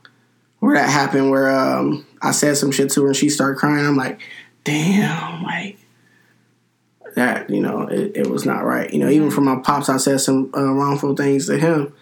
where 0.59 0.75
that 0.75 0.89
happened 0.89 1.29
where 1.29 1.49
um 1.51 2.05
I 2.21 2.31
said 2.31 2.57
some 2.57 2.71
shit 2.71 2.89
to 2.91 3.01
her 3.01 3.07
and 3.07 3.15
she 3.17 3.29
started 3.29 3.57
crying. 3.59 3.85
I'm 3.85 3.97
like, 3.97 4.21
damn, 4.63 5.43
like 5.43 5.77
that. 7.15 7.49
You 7.49 7.61
know, 7.61 7.81
it, 7.87 8.15
it 8.15 8.27
was 8.27 8.45
not 8.45 8.63
right. 8.63 8.91
You 8.91 8.99
know, 8.99 9.09
even 9.09 9.29
for 9.29 9.41
my 9.41 9.57
pops, 9.57 9.89
I 9.89 9.97
said 9.97 10.21
some 10.21 10.51
uh, 10.55 10.61
wrongful 10.71 11.15
things 11.15 11.47
to 11.47 11.57
him. 11.57 11.93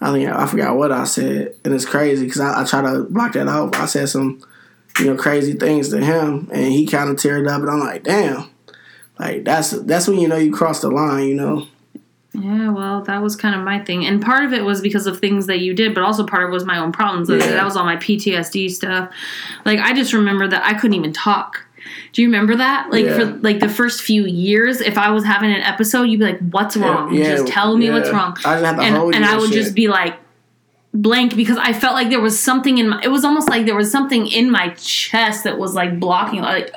I 0.00 0.12
think 0.12 0.28
I 0.28 0.46
forgot 0.46 0.76
what 0.76 0.92
I 0.92 1.04
said, 1.04 1.54
and 1.64 1.72
it's 1.72 1.86
crazy 1.86 2.24
because 2.26 2.40
I, 2.40 2.62
I 2.62 2.64
try 2.64 2.82
to 2.82 3.04
block 3.04 3.32
that 3.34 3.48
out. 3.48 3.76
I 3.76 3.86
said 3.86 4.08
some, 4.08 4.42
you 4.98 5.06
know, 5.06 5.16
crazy 5.16 5.54
things 5.54 5.88
to 5.90 5.98
him, 6.04 6.48
and 6.52 6.72
he 6.72 6.86
kind 6.86 7.08
of 7.10 7.16
teared 7.16 7.48
up, 7.48 7.60
and 7.60 7.70
I'm 7.70 7.80
like, 7.80 8.02
damn, 8.02 8.50
like 9.18 9.44
that's 9.44 9.70
that's 9.70 10.08
when 10.08 10.18
you 10.18 10.28
know 10.28 10.36
you 10.36 10.52
crossed 10.52 10.82
the 10.82 10.90
line, 10.90 11.28
you 11.28 11.34
know. 11.34 11.66
Yeah, 12.36 12.70
well, 12.70 13.00
that 13.02 13.22
was 13.22 13.36
kind 13.36 13.54
of 13.54 13.62
my 13.62 13.78
thing. 13.78 14.04
And 14.06 14.20
part 14.20 14.44
of 14.44 14.52
it 14.52 14.64
was 14.64 14.80
because 14.80 15.06
of 15.06 15.20
things 15.20 15.46
that 15.46 15.60
you 15.60 15.72
did, 15.72 15.94
but 15.94 16.02
also 16.02 16.26
part 16.26 16.42
of 16.42 16.48
it 16.50 16.52
was 16.52 16.64
my 16.64 16.78
own 16.78 16.90
problems. 16.90 17.28
Like, 17.28 17.40
Yeah. 17.40 17.52
That 17.52 17.64
was 17.64 17.76
all 17.76 17.84
my 17.84 17.94
PTSD 17.96 18.70
stuff. 18.72 19.10
Like 19.64 19.78
I 19.78 19.92
just 19.92 20.12
remember 20.12 20.48
that 20.48 20.64
I 20.64 20.74
couldn't 20.74 20.94
even 20.94 21.12
talk. 21.12 21.64
Do 22.12 22.22
you 22.22 22.28
remember 22.28 22.56
that? 22.56 22.90
Like 22.90 23.04
Yeah. 23.04 23.16
for 23.18 23.24
like 23.26 23.60
the 23.60 23.68
first 23.68 24.02
few 24.02 24.24
years, 24.26 24.80
if 24.80 24.98
I 24.98 25.10
was 25.10 25.24
having 25.24 25.52
an 25.52 25.60
episode, 25.62 26.04
you'd 26.04 26.18
be 26.18 26.24
like, 26.26 26.40
"What's 26.50 26.76
wrong? 26.76 27.14
Yeah, 27.14 27.36
just 27.36 27.46
tell 27.46 27.76
me 27.76 27.90
what's 27.90 28.10
wrong." 28.10 28.36
I 28.44 28.54
just 28.54 28.64
have 28.64 28.76
to 28.78 28.82
and 28.82 28.96
hold 28.96 29.14
you 29.14 29.16
and 29.16 29.24
I 29.24 29.36
would 29.36 29.50
shit. 29.50 29.62
just 29.62 29.74
be 29.76 29.86
like 29.86 30.16
blank 30.92 31.36
because 31.36 31.56
I 31.58 31.72
felt 31.72 31.94
like 31.94 32.08
there 32.08 32.20
was 32.20 32.38
something 32.38 32.78
in 32.78 32.88
my. 32.88 33.00
It 33.02 33.08
was 33.12 33.24
almost 33.24 33.48
like 33.48 33.64
there 33.66 33.76
was 33.76 33.90
something 33.92 34.26
in 34.26 34.50
my 34.50 34.70
chest 34.70 35.44
that 35.44 35.56
was 35.58 35.74
like 35.74 36.00
blocking. 36.00 36.40
Like 36.40 36.72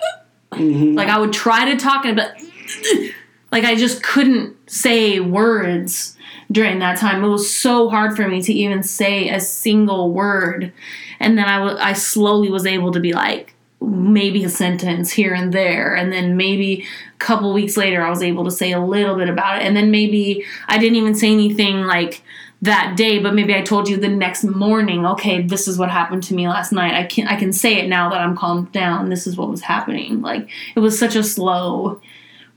Mhm. 0.57 0.95
like 0.95 1.09
I 1.09 1.19
would 1.19 1.33
try 1.33 1.71
to 1.71 1.77
talk 1.77 2.05
and 2.05 2.15
but 2.15 2.35
like 3.51 3.63
I 3.63 3.75
just 3.75 4.03
couldn't 4.03 4.55
say 4.69 5.19
words 5.19 6.15
during 6.51 6.79
that 6.79 6.97
time. 6.97 7.23
It 7.23 7.27
was 7.27 7.53
so 7.53 7.89
hard 7.89 8.15
for 8.15 8.27
me 8.27 8.41
to 8.41 8.53
even 8.53 8.83
say 8.83 9.29
a 9.29 9.39
single 9.39 10.11
word. 10.11 10.71
And 11.19 11.37
then 11.37 11.45
I 11.45 11.89
I 11.89 11.93
slowly 11.93 12.49
was 12.49 12.65
able 12.65 12.91
to 12.91 12.99
be 12.99 13.13
like 13.13 13.53
maybe 13.79 14.43
a 14.43 14.49
sentence 14.49 15.11
here 15.11 15.33
and 15.35 15.53
there 15.53 15.93
and 15.95 16.11
then 16.11 16.35
maybe 16.35 16.83
a 17.13 17.17
couple 17.19 17.53
weeks 17.53 17.77
later 17.77 18.01
I 18.01 18.09
was 18.09 18.23
able 18.23 18.43
to 18.45 18.51
say 18.51 18.71
a 18.71 18.79
little 18.79 19.15
bit 19.15 19.29
about 19.29 19.61
it 19.61 19.65
and 19.67 19.77
then 19.77 19.91
maybe 19.91 20.43
I 20.67 20.79
didn't 20.79 20.95
even 20.95 21.13
say 21.13 21.31
anything 21.31 21.83
like 21.85 22.23
that 22.61 22.95
day 22.97 23.19
but 23.19 23.35
maybe 23.35 23.53
I 23.55 23.61
told 23.61 23.87
you 23.87 23.97
the 23.97 24.07
next 24.07 24.43
morning 24.43 25.05
okay 25.05 25.41
this 25.43 25.67
is 25.67 25.77
what 25.77 25.89
happened 25.91 26.23
to 26.23 26.33
me 26.33 26.47
last 26.47 26.71
night 26.71 26.93
I 26.95 27.03
can 27.05 27.27
I 27.27 27.35
can 27.35 27.53
say 27.53 27.75
it 27.77 27.87
now 27.87 28.09
that 28.09 28.19
I'm 28.19 28.35
calmed 28.35 28.71
down 28.71 29.09
this 29.09 29.27
is 29.27 29.37
what 29.37 29.49
was 29.49 29.61
happening 29.61 30.21
like 30.21 30.49
it 30.75 30.79
was 30.79 30.97
such 30.97 31.15
a 31.15 31.23
slow 31.23 32.01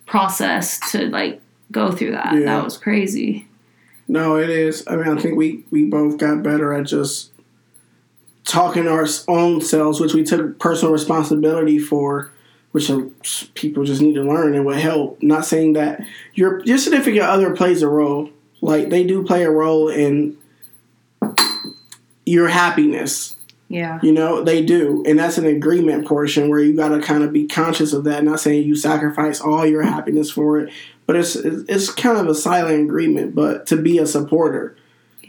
process 0.06 0.80
to 0.92 1.06
like 1.08 1.40
go 1.70 1.92
through 1.92 2.12
that 2.12 2.32
Yeah. 2.34 2.46
that 2.46 2.64
was 2.64 2.76
crazy 2.78 3.46
No, 4.08 4.36
it 4.36 4.50
is. 4.50 4.82
I 4.88 4.96
mean, 4.96 5.06
I 5.06 5.20
think 5.20 5.36
we 5.36 5.64
we 5.70 5.84
both 5.84 6.16
got 6.18 6.42
better 6.42 6.72
at 6.72 6.86
just 6.86 7.30
talking 8.44 8.84
to 8.84 8.90
our 8.90 9.06
own 9.28 9.60
selves, 9.60 10.00
which 10.00 10.14
we 10.14 10.24
took 10.24 10.58
personal 10.58 10.92
responsibility 10.92 11.78
for, 11.78 12.32
which 12.72 12.90
people 13.54 13.84
just 13.84 14.02
need 14.02 14.14
to 14.14 14.22
learn 14.24 14.54
and 14.56 14.64
would 14.66 14.78
help. 14.78 15.22
Not 15.22 15.44
saying 15.44 15.74
that 15.74 16.00
your 16.34 16.60
your 16.64 16.78
significant 16.78 17.22
other 17.22 17.54
plays 17.54 17.82
a 17.82 17.88
role, 17.88 18.30
like 18.60 18.90
they 18.90 19.04
do 19.04 19.24
play 19.24 19.44
a 19.44 19.50
role 19.50 19.88
in 19.88 20.36
your 22.26 22.48
happiness. 22.48 23.36
yeah 23.68 23.98
You 24.02 24.12
know, 24.12 24.42
they 24.44 24.64
do. 24.64 25.02
And 25.06 25.18
that's 25.18 25.38
an 25.38 25.46
agreement 25.46 26.06
portion 26.06 26.48
where 26.48 26.60
you 26.60 26.76
got 26.76 26.88
to 26.88 27.00
kind 27.00 27.24
of 27.24 27.32
be 27.32 27.46
conscious 27.46 27.92
of 27.92 28.04
that. 28.04 28.24
Not 28.24 28.40
saying 28.40 28.66
you 28.66 28.76
sacrifice 28.76 29.40
all 29.40 29.66
your 29.66 29.82
happiness 29.82 30.30
for 30.30 30.60
it, 30.60 30.72
but 31.06 31.16
it's 31.16 31.36
it's 31.36 31.90
kind 31.90 32.18
of 32.18 32.28
a 32.28 32.34
silent 32.34 32.84
agreement, 32.84 33.34
but 33.34 33.66
to 33.66 33.76
be 33.76 33.98
a 33.98 34.06
supporter. 34.06 34.76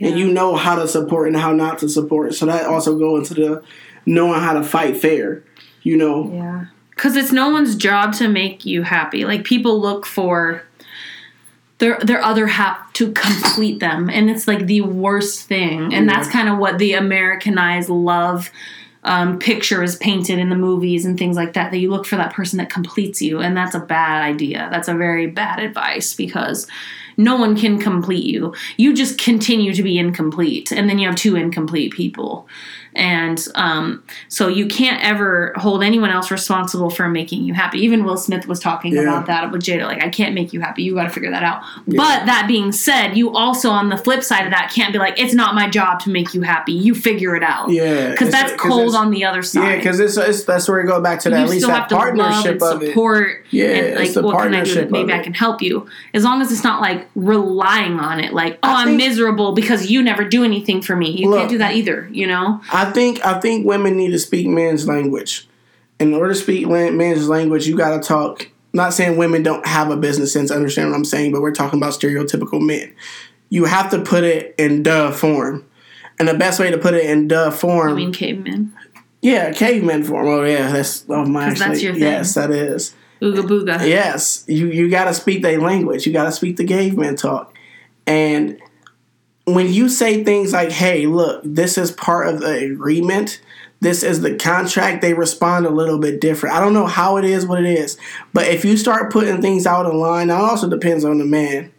And 0.03 0.17
you 0.17 0.33
know 0.33 0.55
how 0.55 0.75
to 0.75 0.87
support 0.87 1.27
and 1.27 1.37
how 1.37 1.53
not 1.53 1.77
to 1.79 1.89
support. 1.89 2.33
So 2.33 2.47
that 2.47 2.65
also 2.65 2.97
go 2.97 3.17
into 3.17 3.35
the 3.35 3.63
knowing 4.07 4.39
how 4.39 4.53
to 4.53 4.63
fight 4.63 4.97
fair. 4.97 5.43
You 5.83 5.97
know, 5.97 6.31
Yeah. 6.31 6.65
Cuz 6.95 7.15
it's 7.15 7.31
no 7.31 7.49
one's 7.49 7.75
job 7.75 8.13
to 8.15 8.27
make 8.27 8.65
you 8.65 8.83
happy. 8.83 9.25
Like 9.25 9.43
people 9.43 9.79
look 9.79 10.05
for 10.05 10.63
their 11.81 11.99
their 11.99 12.23
other 12.23 12.45
half 12.45 12.93
to 12.93 13.11
complete 13.11 13.79
them 13.79 14.07
and 14.09 14.29
it's 14.29 14.47
like 14.47 14.67
the 14.67 14.81
worst 14.81 15.47
thing. 15.47 15.93
And 15.93 16.07
that's 16.07 16.29
kind 16.29 16.47
of 16.47 16.59
what 16.59 16.77
the 16.77 16.93
Americanized 16.93 17.89
love 17.89 18.51
um, 19.03 19.39
picture 19.39 19.81
is 19.81 19.95
painted 19.95 20.37
in 20.37 20.49
the 20.49 20.55
movies 20.55 21.05
and 21.05 21.17
things 21.17 21.35
like 21.35 21.53
that 21.53 21.71
that 21.71 21.79
you 21.79 21.89
look 21.89 22.05
for 22.05 22.17
that 22.17 22.33
person 22.33 22.57
that 22.59 22.69
completes 22.69 23.19
you 23.19 23.39
and 23.39 23.57
that's 23.57 23.73
a 23.73 23.79
bad 23.79 24.21
idea. 24.21 24.69
That's 24.71 24.87
a 24.87 24.93
very 24.93 25.25
bad 25.25 25.59
advice 25.59 26.13
because 26.13 26.67
no 27.17 27.35
one 27.35 27.57
can 27.57 27.79
complete 27.79 28.25
you. 28.25 28.53
You 28.77 28.93
just 28.93 29.17
continue 29.17 29.73
to 29.73 29.81
be 29.81 29.97
incomplete 29.97 30.71
and 30.71 30.87
then 30.87 30.99
you 30.99 31.07
have 31.07 31.17
two 31.17 31.35
incomplete 31.35 31.93
people. 31.93 32.47
And 32.93 33.45
um, 33.55 34.03
so 34.27 34.47
you 34.47 34.67
can't 34.67 35.01
ever 35.03 35.53
hold 35.55 35.83
anyone 35.83 36.09
else 36.09 36.29
responsible 36.31 36.89
for 36.89 37.07
making 37.07 37.43
you 37.43 37.53
happy. 37.53 37.79
Even 37.79 38.03
Will 38.03 38.17
Smith 38.17 38.47
was 38.47 38.59
talking 38.59 38.93
Yeah. 38.93 39.01
about 39.03 39.27
that 39.27 39.51
with 39.51 39.61
Jada. 39.63 39.85
Like, 39.85 40.03
I 40.03 40.09
can't 40.09 40.35
make 40.35 40.51
you 40.53 40.59
happy. 40.61 40.83
You 40.83 40.93
got 40.95 41.03
to 41.03 41.09
figure 41.09 41.31
that 41.31 41.43
out. 41.43 41.61
But 41.87 42.25
that 42.25 42.45
being 42.47 42.71
said, 42.71 43.15
you 43.15 43.31
also, 43.33 43.69
on 43.69 43.89
the 43.89 43.97
flip 43.97 44.23
side 44.23 44.45
of 44.45 44.51
that, 44.51 44.71
can't 44.75 44.91
be 44.91 44.99
like, 44.99 45.17
it's 45.19 45.33
not 45.33 45.55
my 45.55 45.69
job 45.69 45.99
to 46.01 46.09
make 46.09 46.33
you 46.33 46.41
happy. 46.41 46.73
You 46.73 46.93
figure 46.93 47.35
it 47.35 47.43
out. 47.43 47.69
yeah, 47.69 48.11
Because 48.11 48.29
that's 48.31 48.53
cold 48.61 48.93
on 48.95 49.11
the 49.11 49.23
other 49.25 49.41
side. 49.43 49.69
Yeah, 49.69 49.75
because 49.77 49.99
it's, 49.99 50.17
it's 50.17 50.43
that's 50.43 50.67
where 50.67 50.81
we 50.81 50.87
go 50.87 51.01
back 51.01 51.19
to 51.21 51.29
that 51.29 51.37
you 51.39 51.43
at 51.45 51.49
least 51.49 51.67
that 51.67 51.73
have 51.73 51.87
to 51.89 51.95
love 51.95 52.03
partnership 52.15 52.61
of 52.61 52.83
it. 52.83 52.87
support. 52.87 53.45
Yeah, 53.51 53.65
and 53.67 53.95
like, 53.95 54.05
it's 54.05 54.13
the 54.15 54.21
what 54.21 54.37
can 54.43 54.53
I 54.53 54.63
do? 54.63 54.87
Maybe 54.89 55.13
I 55.13 55.19
can 55.19 55.33
help 55.33 55.61
you. 55.61 55.87
As 56.13 56.23
long 56.23 56.41
as 56.41 56.51
it's 56.51 56.63
not 56.63 56.81
like 56.81 57.07
relying 57.15 57.99
on 57.99 58.19
it. 58.19 58.33
Like, 58.33 58.59
oh, 58.63 58.69
I 58.69 58.81
I'm 58.81 58.87
think- 58.89 58.97
miserable 58.97 59.53
because 59.53 59.89
you 59.89 60.01
never 60.03 60.23
do 60.25 60.43
anything 60.43 60.81
for 60.81 60.95
me. 60.95 61.11
You 61.11 61.29
Look. 61.29 61.39
can't 61.39 61.49
do 61.49 61.57
that 61.59 61.75
either. 61.75 62.07
You 62.11 62.27
know? 62.27 62.61
I 62.71 62.80
think 62.89 63.23
I 63.25 63.39
think 63.39 63.65
women 63.65 63.95
need 63.97 64.11
to 64.11 64.19
speak 64.19 64.47
men's 64.47 64.87
language. 64.87 65.47
In 65.99 66.13
order 66.15 66.33
to 66.33 66.39
speak 66.39 66.67
men's 66.67 67.29
language, 67.29 67.67
you 67.67 67.77
got 67.77 68.01
to 68.01 68.07
talk. 68.07 68.49
Not 68.73 68.93
saying 68.93 69.17
women 69.17 69.43
don't 69.43 69.65
have 69.67 69.91
a 69.91 69.97
business 69.97 70.31
sense, 70.33 70.49
understand 70.49 70.89
what 70.89 70.95
I'm 70.95 71.05
saying, 71.05 71.33
but 71.33 71.41
we're 71.41 71.51
talking 71.51 71.77
about 71.77 71.93
stereotypical 71.93 72.65
men. 72.65 72.93
You 73.49 73.65
have 73.65 73.91
to 73.91 74.01
put 74.01 74.23
it 74.23 74.55
in 74.57 74.81
duh 74.81 75.11
form, 75.11 75.65
and 76.17 76.27
the 76.27 76.33
best 76.33 76.59
way 76.59 76.71
to 76.71 76.77
put 76.77 76.93
it 76.93 77.05
in 77.05 77.27
duh 77.27 77.51
form, 77.51 77.89
I 77.89 77.93
mean, 77.93 78.13
cavemen. 78.13 78.73
yeah, 79.21 79.51
caveman 79.51 80.03
form. 80.05 80.25
Oh 80.25 80.43
yeah, 80.43 80.71
that's 80.71 81.03
oh 81.09 81.25
my. 81.25 81.49
'Cause 81.49 81.59
that's 81.59 81.81
your 81.83 81.93
thing. 81.93 82.01
Yes, 82.03 82.33
that 82.35 82.49
is. 82.49 82.95
Ooga 83.21 83.41
booga. 83.45 83.85
Yes, 83.87 84.45
you 84.47 84.67
you 84.67 84.89
got 84.89 85.05
to 85.05 85.13
speak 85.13 85.41
their 85.43 85.59
language. 85.59 86.07
You 86.07 86.13
got 86.13 86.23
to 86.25 86.31
speak 86.31 86.55
the 86.55 86.65
caveman 86.65 87.17
talk, 87.17 87.53
and 88.07 88.57
when 89.45 89.71
you 89.71 89.89
say 89.89 90.23
things 90.23 90.53
like, 90.53 90.71
"Hey, 90.71 91.05
look, 91.05 91.41
this 91.43 91.77
is 91.77 91.91
part 91.91 92.27
of 92.27 92.41
the 92.41 92.65
agreement. 92.65 93.41
This 93.79 94.03
is 94.03 94.21
the 94.21 94.35
contract," 94.35 95.01
they 95.01 95.13
respond 95.13 95.65
a 95.65 95.71
little 95.71 95.97
bit 95.97 96.21
different. 96.21 96.55
I 96.55 96.59
don't 96.59 96.73
know 96.73 96.85
how 96.85 97.17
it 97.17 97.25
is, 97.25 97.45
what 97.45 97.59
it 97.59 97.69
is, 97.69 97.97
but 98.33 98.47
if 98.47 98.63
you 98.63 98.77
start 98.77 99.11
putting 99.11 99.41
things 99.41 99.65
out 99.65 99.85
in 99.85 99.99
line, 99.99 100.29
it 100.29 100.33
also 100.33 100.69
depends 100.69 101.03
on 101.03 101.17
the 101.17 101.25
man, 101.25 101.71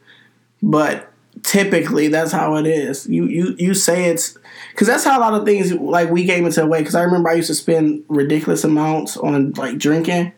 but 0.62 1.12
typically 1.42 2.08
that's 2.08 2.32
how 2.32 2.56
it 2.56 2.66
is. 2.66 3.06
You 3.08 3.26
you 3.26 3.54
you 3.58 3.74
say 3.74 4.06
it's 4.06 4.36
because 4.72 4.86
that's 4.86 5.04
how 5.04 5.18
a 5.18 5.20
lot 5.20 5.34
of 5.34 5.44
things 5.44 5.72
like 5.72 6.10
we 6.10 6.26
came 6.26 6.46
into 6.46 6.62
a 6.62 6.66
way. 6.66 6.80
Because 6.80 6.94
I 6.94 7.02
remember 7.02 7.28
I 7.28 7.34
used 7.34 7.48
to 7.48 7.54
spend 7.54 8.04
ridiculous 8.08 8.64
amounts 8.64 9.16
on 9.16 9.52
like 9.52 9.78
drinking. 9.78 10.32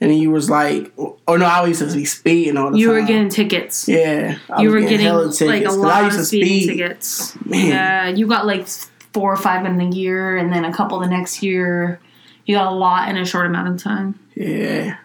And 0.00 0.10
then 0.10 0.18
you 0.18 0.30
was 0.30 0.48
like, 0.48 0.92
oh 0.98 1.36
no, 1.36 1.44
I 1.44 1.66
used 1.66 1.80
to 1.80 1.92
be 1.92 2.04
speeding 2.06 2.56
all 2.56 2.70
the 2.70 2.78
You 2.78 2.86
time. 2.86 2.96
You 2.96 3.00
were 3.02 3.06
getting 3.06 3.28
tickets. 3.28 3.86
yeah, 3.86 4.38
I 4.48 4.62
you 4.62 4.70
were 4.70 4.80
getting 4.80 5.00
hella 5.00 5.24
like 5.26 5.40
a 5.40 5.66
a 5.66 5.68
'cause 5.68 5.76
I 5.76 5.78
lot 5.78 6.04
of 6.14 6.26
speeding 6.26 6.62
speed. 6.62 6.66
tickets. 6.78 7.36
Man. 7.44 7.66
Yeah, 7.68 8.08
you 8.08 8.26
got 8.26 8.46
like 8.46 8.66
four 9.12 9.32
or 9.32 9.36
five 9.36 9.66
in 9.66 9.78
a 9.80 9.90
year, 9.90 10.36
and 10.38 10.52
then 10.52 10.64
a 10.64 10.72
couple 10.72 10.98
the 11.00 11.06
next 11.06 11.42
year. 11.42 12.00
You 12.46 12.56
got 12.56 12.72
a 12.72 12.74
lot 12.74 13.08
in 13.10 13.16
a 13.18 13.24
short 13.26 13.46
amount 13.46 13.68
of 13.68 13.82
time. 13.82 14.18
Yeah. 14.34 14.96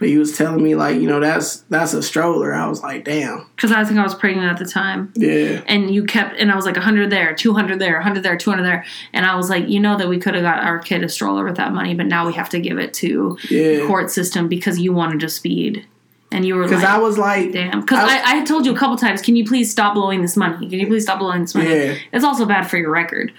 But 0.00 0.08
he 0.08 0.16
was 0.18 0.36
telling 0.36 0.64
me 0.64 0.74
like, 0.74 0.96
you 0.96 1.06
know, 1.06 1.20
that's 1.20 1.58
that's 1.68 1.92
a 1.92 2.02
stroller. 2.02 2.52
I 2.54 2.66
was 2.66 2.82
like, 2.82 3.04
damn. 3.04 3.46
Because 3.54 3.70
I 3.70 3.84
think 3.84 4.00
I 4.00 4.02
was 4.02 4.14
pregnant 4.14 4.50
at 4.50 4.58
the 4.58 4.64
time. 4.64 5.12
Yeah. 5.14 5.62
And 5.68 5.94
you 5.94 6.04
kept, 6.04 6.40
and 6.40 6.50
I 6.50 6.56
was 6.56 6.64
like 6.64 6.74
100 6.76 7.10
there, 7.10 7.34
200 7.34 7.78
there, 7.78 7.94
100 7.96 8.22
there, 8.22 8.36
200 8.36 8.62
there. 8.64 8.84
And 9.12 9.26
I 9.26 9.36
was 9.36 9.50
like, 9.50 9.68
you 9.68 9.78
know 9.78 9.98
that 9.98 10.08
we 10.08 10.18
could 10.18 10.34
have 10.34 10.42
got 10.42 10.64
our 10.64 10.78
kid 10.78 11.04
a 11.04 11.08
stroller 11.08 11.44
with 11.44 11.56
that 11.58 11.72
money, 11.74 11.94
but 11.94 12.06
now 12.06 12.26
we 12.26 12.32
have 12.32 12.48
to 12.48 12.58
give 12.58 12.78
it 12.78 12.94
to 12.94 13.36
Yeah. 13.50 13.80
the 13.80 13.86
court 13.86 14.10
system 14.10 14.48
because 14.48 14.78
you 14.80 14.92
wanted 14.94 15.20
to 15.20 15.28
speed. 15.28 15.84
And 16.32 16.46
you 16.46 16.54
were 16.54 16.62
Because 16.62 16.82
like, 16.82 16.92
I 16.92 16.98
was 16.98 17.18
like, 17.18 17.52
damn. 17.52 17.80
Because 17.82 17.98
I- 18.08 18.36
I, 18.36 18.40
I 18.40 18.44
told 18.44 18.64
you 18.64 18.72
a 18.72 18.76
couple 18.78 18.96
times, 18.96 19.20
can 19.20 19.36
you 19.36 19.44
please 19.44 19.70
stop 19.70 19.94
blowing 19.94 20.22
this 20.22 20.36
money? 20.36 20.66
Can 20.68 20.78
you 20.80 20.86
please 20.86 21.02
stop 21.02 21.18
blowing 21.18 21.42
this 21.42 21.54
money? 21.54 21.68
Yeah. 21.68 21.94
It's 22.12 22.24
also 22.24 22.46
bad 22.46 22.70
for 22.70 22.78
your 22.78 22.90
record, 22.90 23.32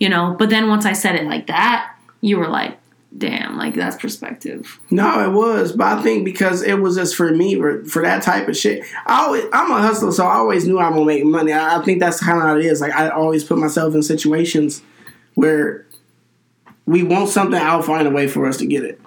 you 0.00 0.08
know? 0.08 0.34
But 0.36 0.50
then 0.50 0.68
once 0.68 0.84
I 0.84 0.94
said 0.94 1.14
it 1.14 1.26
like 1.26 1.46
that, 1.46 1.94
you 2.22 2.38
were 2.38 2.48
like, 2.48 2.76
damn, 3.16 3.56
like 3.56 3.74
that's 3.74 3.96
perspective. 3.96 4.78
No, 4.90 5.24
it 5.24 5.32
was, 5.32 5.72
but 5.72 5.98
I 5.98 6.02
think 6.02 6.24
because 6.24 6.62
it 6.62 6.74
was 6.74 6.96
just 6.96 7.16
for 7.16 7.32
me 7.32 7.56
for, 7.56 7.84
for 7.84 8.02
that 8.02 8.22
type 8.22 8.48
of 8.48 8.56
shit. 8.56 8.84
I 9.06 9.24
always, 9.24 9.44
I'm 9.52 9.70
a 9.70 9.80
hustler, 9.80 10.12
so 10.12 10.26
I 10.26 10.34
always 10.34 10.66
knew 10.66 10.78
I'm 10.78 10.92
gonna 10.92 11.04
make 11.04 11.24
money. 11.24 11.52
I, 11.52 11.78
I 11.78 11.84
think 11.84 12.00
that's 12.00 12.20
kind 12.20 12.38
of 12.38 12.44
how 12.44 12.56
it 12.56 12.64
is. 12.64 12.80
Like 12.80 12.94
I 12.94 13.08
always 13.08 13.44
put 13.44 13.58
myself 13.58 13.94
in 13.94 14.02
situations 14.02 14.82
where 15.34 15.86
we 16.86 17.02
want 17.02 17.28
something, 17.28 17.60
I'll 17.60 17.82
find 17.82 18.06
a 18.08 18.10
way 18.10 18.26
for 18.26 18.46
us 18.46 18.56
to 18.58 18.66
get 18.66 18.82
it. 18.82 19.00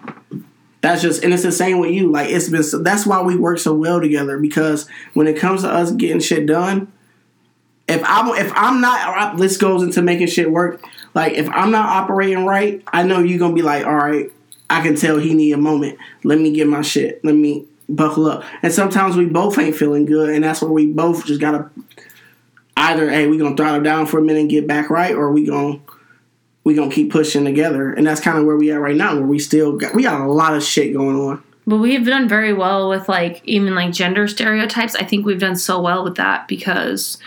That's 0.81 1.01
just, 1.01 1.23
and 1.23 1.33
it's 1.33 1.43
the 1.43 1.51
same 1.51 1.79
with 1.79 1.91
you. 1.91 2.11
Like 2.11 2.29
it's 2.29 2.49
been, 2.49 2.63
so, 2.63 2.79
that's 2.79 3.05
why 3.05 3.21
we 3.21 3.35
work 3.35 3.59
so 3.59 3.73
well 3.73 3.99
together 3.99 4.37
because 4.39 4.87
when 5.13 5.27
it 5.27 5.37
comes 5.37 5.61
to 5.61 5.69
us 5.69 5.91
getting 5.91 6.19
shit 6.19 6.45
done, 6.45 6.91
if 7.87 8.01
I'm 8.05 8.29
if 8.37 8.51
I'm 8.55 8.79
not, 8.79 9.37
this 9.37 9.57
goes 9.57 9.83
into 9.83 10.01
making 10.01 10.27
shit 10.27 10.51
work. 10.51 10.83
Like 11.13 11.33
if 11.33 11.49
I'm 11.49 11.71
not 11.71 11.89
operating 11.89 12.45
right, 12.45 12.83
I 12.87 13.03
know 13.03 13.19
you're 13.19 13.39
gonna 13.39 13.53
be 13.53 13.61
like, 13.61 13.85
all 13.85 13.95
right, 13.95 14.31
I 14.69 14.81
can 14.81 14.95
tell 14.95 15.17
he 15.17 15.33
need 15.33 15.51
a 15.51 15.57
moment. 15.57 15.97
Let 16.23 16.39
me 16.39 16.51
get 16.51 16.67
my 16.67 16.81
shit. 16.81 17.23
Let 17.23 17.35
me 17.35 17.65
buckle 17.89 18.27
up. 18.27 18.43
And 18.63 18.71
sometimes 18.71 19.17
we 19.17 19.25
both 19.25 19.57
ain't 19.57 19.75
feeling 19.75 20.05
good, 20.05 20.29
and 20.29 20.43
that's 20.43 20.61
where 20.61 20.71
we 20.71 20.87
both 20.87 21.25
just 21.25 21.41
gotta 21.41 21.69
either, 22.77 23.09
hey, 23.09 23.27
we 23.27 23.37
gonna 23.37 23.55
throttle 23.55 23.83
down 23.83 24.05
for 24.05 24.19
a 24.19 24.21
minute 24.21 24.41
and 24.41 24.49
get 24.49 24.67
back 24.67 24.89
right, 24.89 25.13
or 25.13 25.31
we 25.31 25.45
gonna 25.45 25.79
we 26.63 26.73
gonna 26.73 26.91
keep 26.91 27.11
pushing 27.11 27.45
together. 27.45 27.91
And 27.91 28.05
that's 28.05 28.21
kind 28.21 28.37
of 28.37 28.45
where 28.45 28.57
we 28.57 28.71
at 28.71 28.79
right 28.79 28.95
now, 28.95 29.15
where 29.15 29.25
we 29.25 29.39
still 29.39 29.77
got 29.77 29.93
we 29.93 30.03
got 30.03 30.21
a 30.21 30.31
lot 30.31 30.55
of 30.55 30.63
shit 30.63 30.93
going 30.93 31.15
on. 31.15 31.43
But 31.67 31.77
we've 31.77 32.05
done 32.05 32.27
very 32.27 32.53
well 32.53 32.89
with 32.89 33.07
like 33.07 33.41
even 33.45 33.75
like 33.75 33.93
gender 33.93 34.27
stereotypes. 34.27 34.95
I 34.95 35.03
think 35.03 35.25
we've 35.25 35.39
done 35.39 35.55
so 35.55 35.81
well 35.81 36.03
with 36.03 36.15
that 36.15 36.47
because 36.47 37.17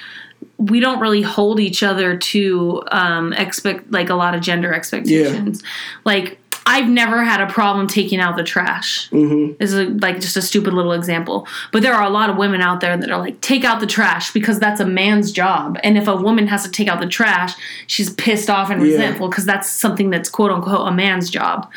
we 0.65 0.81
don't 0.81 1.01
really 1.01 1.23
hold 1.23 1.61
each 1.61 1.82
other 1.82 2.16
to 2.16 2.82
um 2.91 3.32
expect 3.32 3.91
like 3.91 4.11
a 4.11 4.15
lot 4.15 4.35
of 4.35 4.41
gender 4.41 4.73
expectations. 4.73 5.62
Like 6.05 6.39
I've 6.66 6.89
never 6.89 7.23
had 7.23 7.41
a 7.41 7.47
problem 7.53 7.86
taking 7.86 8.20
out 8.20 8.36
the 8.36 8.43
trash. 8.43 9.11
Mm-hmm. 9.11 9.57
This 9.59 9.73
is 9.73 9.78
a, 9.78 9.85
like 9.85 10.20
just 10.20 10.36
a 10.36 10.43
stupid 10.43 10.73
little 10.73 10.93
example. 10.93 11.47
But 11.73 11.82
there 11.82 11.93
are 11.93 12.03
a 12.03 12.09
lot 12.09 12.31
of 12.31 12.36
women 12.36 12.62
out 12.62 12.81
there 12.81 12.97
that 12.97 13.11
are 13.11 13.19
like, 13.19 13.41
take 13.43 13.65
out 13.65 13.81
the 13.81 13.86
trash 13.86 14.32
because 14.32 14.59
that's 14.59 14.81
a 14.81 14.86
man's 14.86 15.31
job. 15.31 15.78
And 15.85 15.99
if 15.99 16.09
a 16.09 16.16
woman 16.16 16.47
has 16.47 16.62
to 16.65 16.70
take 16.70 16.89
out 16.89 17.01
the 17.01 17.07
trash, 17.07 17.55
she's 17.86 18.11
pissed 18.15 18.49
off 18.49 18.70
and 18.70 18.81
resentful 18.81 19.28
because 19.28 19.45
that's 19.45 19.69
something 19.70 20.09
that's 20.09 20.31
quote 20.31 20.51
unquote 20.51 20.89
a 20.89 20.93
man's 20.93 21.28
job. 21.28 21.70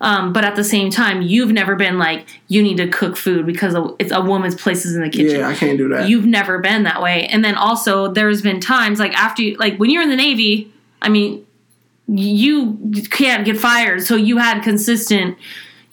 Um, 0.00 0.32
but 0.32 0.44
at 0.44 0.56
the 0.56 0.64
same 0.64 0.90
time, 0.90 1.22
you've 1.22 1.52
never 1.52 1.74
been 1.74 1.98
like, 1.98 2.26
you 2.48 2.62
need 2.62 2.76
to 2.76 2.88
cook 2.88 3.16
food 3.16 3.46
because 3.46 3.74
it's 3.98 4.12
a 4.12 4.20
woman's 4.20 4.54
places 4.54 4.94
in 4.94 5.02
the 5.02 5.08
kitchen. 5.08 5.40
Yeah, 5.40 5.48
I 5.48 5.54
can't 5.54 5.78
do 5.78 5.88
that. 5.88 6.08
You've 6.08 6.26
never 6.26 6.58
been 6.58 6.82
that 6.82 7.00
way. 7.00 7.26
And 7.28 7.44
then 7.44 7.54
also, 7.54 8.12
there's 8.12 8.42
been 8.42 8.60
times 8.60 8.98
like 8.98 9.14
after 9.14 9.42
you, 9.42 9.56
like 9.56 9.78
when 9.78 9.90
you're 9.90 10.02
in 10.02 10.10
the 10.10 10.16
Navy, 10.16 10.72
I 11.00 11.08
mean, 11.08 11.46
you 12.08 12.78
can't 13.10 13.44
get 13.44 13.58
fired. 13.58 14.02
So 14.02 14.16
you 14.16 14.36
had 14.36 14.62
consistent, 14.62 15.38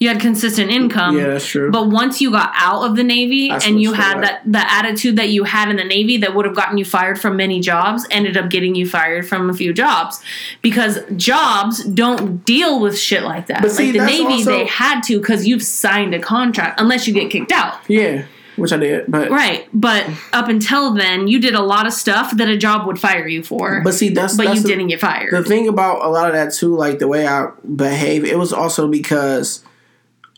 you 0.04 0.10
had 0.10 0.20
consistent 0.20 0.70
income. 0.70 1.16
yeah, 1.18 1.28
that's 1.28 1.46
true. 1.46 1.70
But 1.70 1.88
once 1.88 2.20
you 2.20 2.30
got 2.30 2.52
out 2.54 2.82
of 2.82 2.94
the 2.96 3.02
Navy 3.02 3.48
That's 3.48 3.66
and 3.66 3.80
you 3.80 3.92
had 3.94 4.20
that 4.22 4.42
the 4.44 4.70
attitude 4.72 5.16
that 5.16 5.30
you 5.30 5.44
had 5.44 5.68
in 5.70 5.76
the 5.76 5.84
Navy 5.84 6.18
that 6.18 6.34
would 6.34 6.44
have 6.44 6.54
gotten 6.54 6.78
you 6.78 6.84
fired 6.84 7.20
from 7.20 7.36
many 7.36 7.58
jobs, 7.60 8.06
ended 8.10 8.36
up 8.36 8.50
getting 8.50 8.74
you 8.74 8.88
fired 8.88 9.26
from 9.26 9.48
a 9.50 9.54
few 9.54 9.72
jobs 9.72 10.20
because 10.62 10.98
jobs 11.16 11.82
don't 11.84 12.44
deal 12.44 12.80
with 12.80 12.98
shit 12.98 13.22
like 13.22 13.46
that. 13.46 13.62
But 13.62 13.70
see, 13.72 13.84
like 13.86 13.92
the 13.94 13.98
that's 14.00 14.12
Navy, 14.12 14.24
also- 14.34 14.50
they 14.50 14.66
had 14.66 15.00
to 15.04 15.18
because 15.18 15.46
you've 15.46 15.62
signed 15.62 16.14
a 16.14 16.20
contract 16.20 16.80
unless 16.80 17.08
you 17.08 17.14
get 17.14 17.30
kicked 17.30 17.50
out. 17.52 17.74
yeah, 17.88 18.24
which 18.56 18.72
I 18.72 18.76
did, 18.76 19.06
but 19.08 19.30
Right, 19.30 19.66
but 19.72 20.08
up 20.32 20.48
until 20.48 20.92
then, 20.92 21.26
you 21.28 21.40
did 21.40 21.54
a 21.54 21.62
lot 21.62 21.86
of 21.86 21.92
stuff 21.92 22.36
that 22.36 22.48
a 22.48 22.56
job 22.56 22.86
would 22.86 23.00
fire 23.00 23.26
you 23.26 23.42
for, 23.42 23.80
but 23.82 23.94
see, 23.94 24.10
that's 24.10 24.36
but 24.36 24.54
you 24.54 24.60
the- 24.60 24.68
didn't 24.68 24.88
get 24.88 25.00
fired. 25.00 25.32
The 25.32 25.42
thing 25.42 25.66
about 25.68 26.04
a 26.04 26.08
lot 26.08 26.26
of 26.28 26.34
that 26.34 26.52
too, 26.52 26.76
like 26.76 26.98
the 26.98 27.08
way 27.08 27.26
I 27.26 27.48
behave, 27.74 28.24
it 28.24 28.38
was 28.38 28.52
also 28.52 28.86
because 28.86 29.64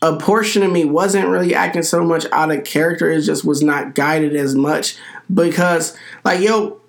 a 0.01 0.17
portion 0.17 0.63
of 0.63 0.71
me 0.71 0.85
wasn't 0.85 1.27
really 1.27 1.55
acting 1.55 1.83
so 1.83 2.03
much 2.03 2.25
out 2.31 2.51
of 2.51 2.63
character. 2.63 3.09
It 3.09 3.21
just 3.21 3.43
was 3.43 3.63
not 3.63 3.95
guided 3.95 4.35
as 4.35 4.55
much 4.55 4.97
because, 5.33 5.97
like, 6.23 6.41
yo, 6.41 6.79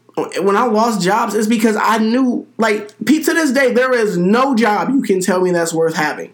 when 0.41 0.57
I 0.57 0.65
lost 0.65 1.01
jobs, 1.01 1.35
it's 1.35 1.47
because 1.47 1.77
I 1.77 1.99
knew, 1.99 2.47
like, 2.59 2.89
to 2.99 3.05
this 3.05 3.53
day, 3.53 3.73
there 3.73 3.95
is 3.95 4.17
no 4.17 4.55
job 4.55 4.91
you 4.91 5.03
can 5.03 5.21
tell 5.21 5.41
me 5.41 5.53
that's 5.53 5.73
worth 5.73 5.95
having. 5.95 6.33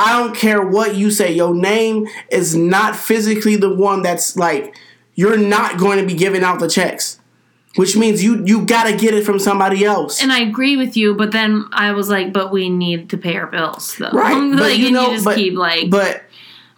I 0.00 0.18
don't 0.18 0.34
care 0.34 0.62
what 0.66 0.94
you 0.94 1.10
say. 1.10 1.32
Your 1.32 1.54
name 1.54 2.08
is 2.30 2.54
not 2.54 2.96
physically 2.96 3.56
the 3.56 3.74
one 3.74 4.00
that's 4.00 4.34
like 4.34 4.74
you're 5.14 5.36
not 5.36 5.78
going 5.78 5.98
to 5.98 6.06
be 6.06 6.14
giving 6.14 6.42
out 6.42 6.58
the 6.58 6.68
checks, 6.68 7.19
which 7.76 7.96
means 7.96 8.22
you 8.22 8.44
you 8.44 8.64
got 8.64 8.84
to 8.90 8.96
get 8.96 9.14
it 9.14 9.24
from 9.24 9.38
somebody 9.38 9.84
else. 9.84 10.22
and 10.22 10.32
I 10.32 10.40
agree 10.40 10.76
with 10.76 10.96
you, 10.96 11.14
but 11.14 11.32
then 11.32 11.66
I 11.72 11.92
was 11.92 12.08
like, 12.08 12.32
but 12.32 12.50
we 12.52 12.68
need 12.68 13.10
to 13.10 13.16
pay 13.18 13.36
our 13.36 13.46
bills, 13.46 13.96
though. 13.98 14.10
Right, 14.10 14.34
like, 14.36 14.58
but 14.58 14.78
you 14.78 14.86
and 14.86 14.94
know, 14.94 15.06
you 15.08 15.12
just 15.14 15.24
but, 15.24 15.36
keep 15.36 15.54
like 15.54 15.88
but 15.90 16.22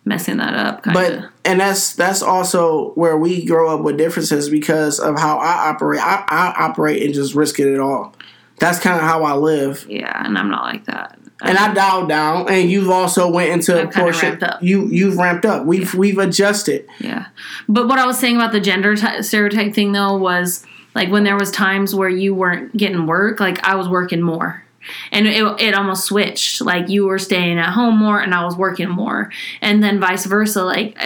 messing 0.05 0.37
that 0.39 0.55
up, 0.55 0.83
kind 0.83 0.95
but 0.95 1.31
and 1.45 1.61
that's 1.61 1.95
that's 1.95 2.23
also 2.23 2.91
where 2.91 3.17
we 3.17 3.45
grow 3.45 3.75
up 3.77 3.83
with 3.85 3.97
differences 3.97 4.51
because 4.51 4.99
of 5.01 5.19
how 5.19 5.39
I 5.39 5.69
operate. 5.71 6.01
I, 6.01 6.25
I 6.29 6.65
operate 6.67 7.03
and 7.03 7.15
just 7.15 7.35
risk 7.35 7.59
it 7.61 7.73
at 7.73 7.81
all. 7.81 8.15
That's 8.59 8.79
kind 8.79 8.97
of 8.97 9.03
how 9.03 9.25
I 9.25 9.35
live, 9.35 9.87
Yeah, 9.89 10.25
and 10.25 10.37
I'm 10.39 10.51
not 10.51 10.63
like 10.65 10.85
that. 10.85 11.19
and 11.41 11.59
I 11.59 11.73
dialed 11.75 12.09
down. 12.09 12.49
And 12.49 12.71
you've 12.71 12.91
also 12.91 13.29
went 13.29 13.51
into 13.51 13.75
a 13.75 13.83
I've 13.83 13.91
kinda 13.93 13.99
portion. 14.01 14.29
ramped 14.29 14.43
up. 14.45 14.63
You 14.63 14.87
you've 14.89 15.17
ramped 15.17 15.45
up. 15.47 15.65
We've 15.67 15.93
we've 15.95 16.19
adjusted. 16.19 16.87
Yeah, 17.01 17.27
but 17.69 17.89
what 17.89 17.99
I 17.99 18.07
was 18.07 18.19
saying 18.19 18.37
about 18.37 18.53
the 18.53 18.61
gender 18.61 18.95
ty- 18.95 19.23
stereotype 19.23 19.73
thing 19.75 19.91
though 19.93 20.17
was 20.17 20.65
like 20.95 21.11
when 21.11 21.25
there 21.25 21.39
was 21.39 21.51
times 21.51 21.95
where 21.95 22.09
you 22.09 22.35
weren't 22.35 22.77
getting 22.77 23.07
work, 23.07 23.41
like 23.41 23.63
I 23.65 23.75
was 23.75 23.89
working 23.89 24.23
more. 24.23 24.65
And 25.13 25.29
it, 25.29 25.45
it 25.61 25.75
almost 25.75 26.05
switched. 26.05 26.61
Like 26.61 26.89
you 26.89 27.07
were 27.07 27.19
staying 27.19 27.59
at 27.59 27.71
home 27.71 27.99
more, 27.99 28.21
and 28.21 28.35
I 28.35 28.45
was 28.45 28.57
working 28.57 28.89
more, 28.89 29.31
and 29.61 29.83
then 29.83 30.01
vice 30.01 30.27
versa. 30.27 30.65
Like, 30.65 30.99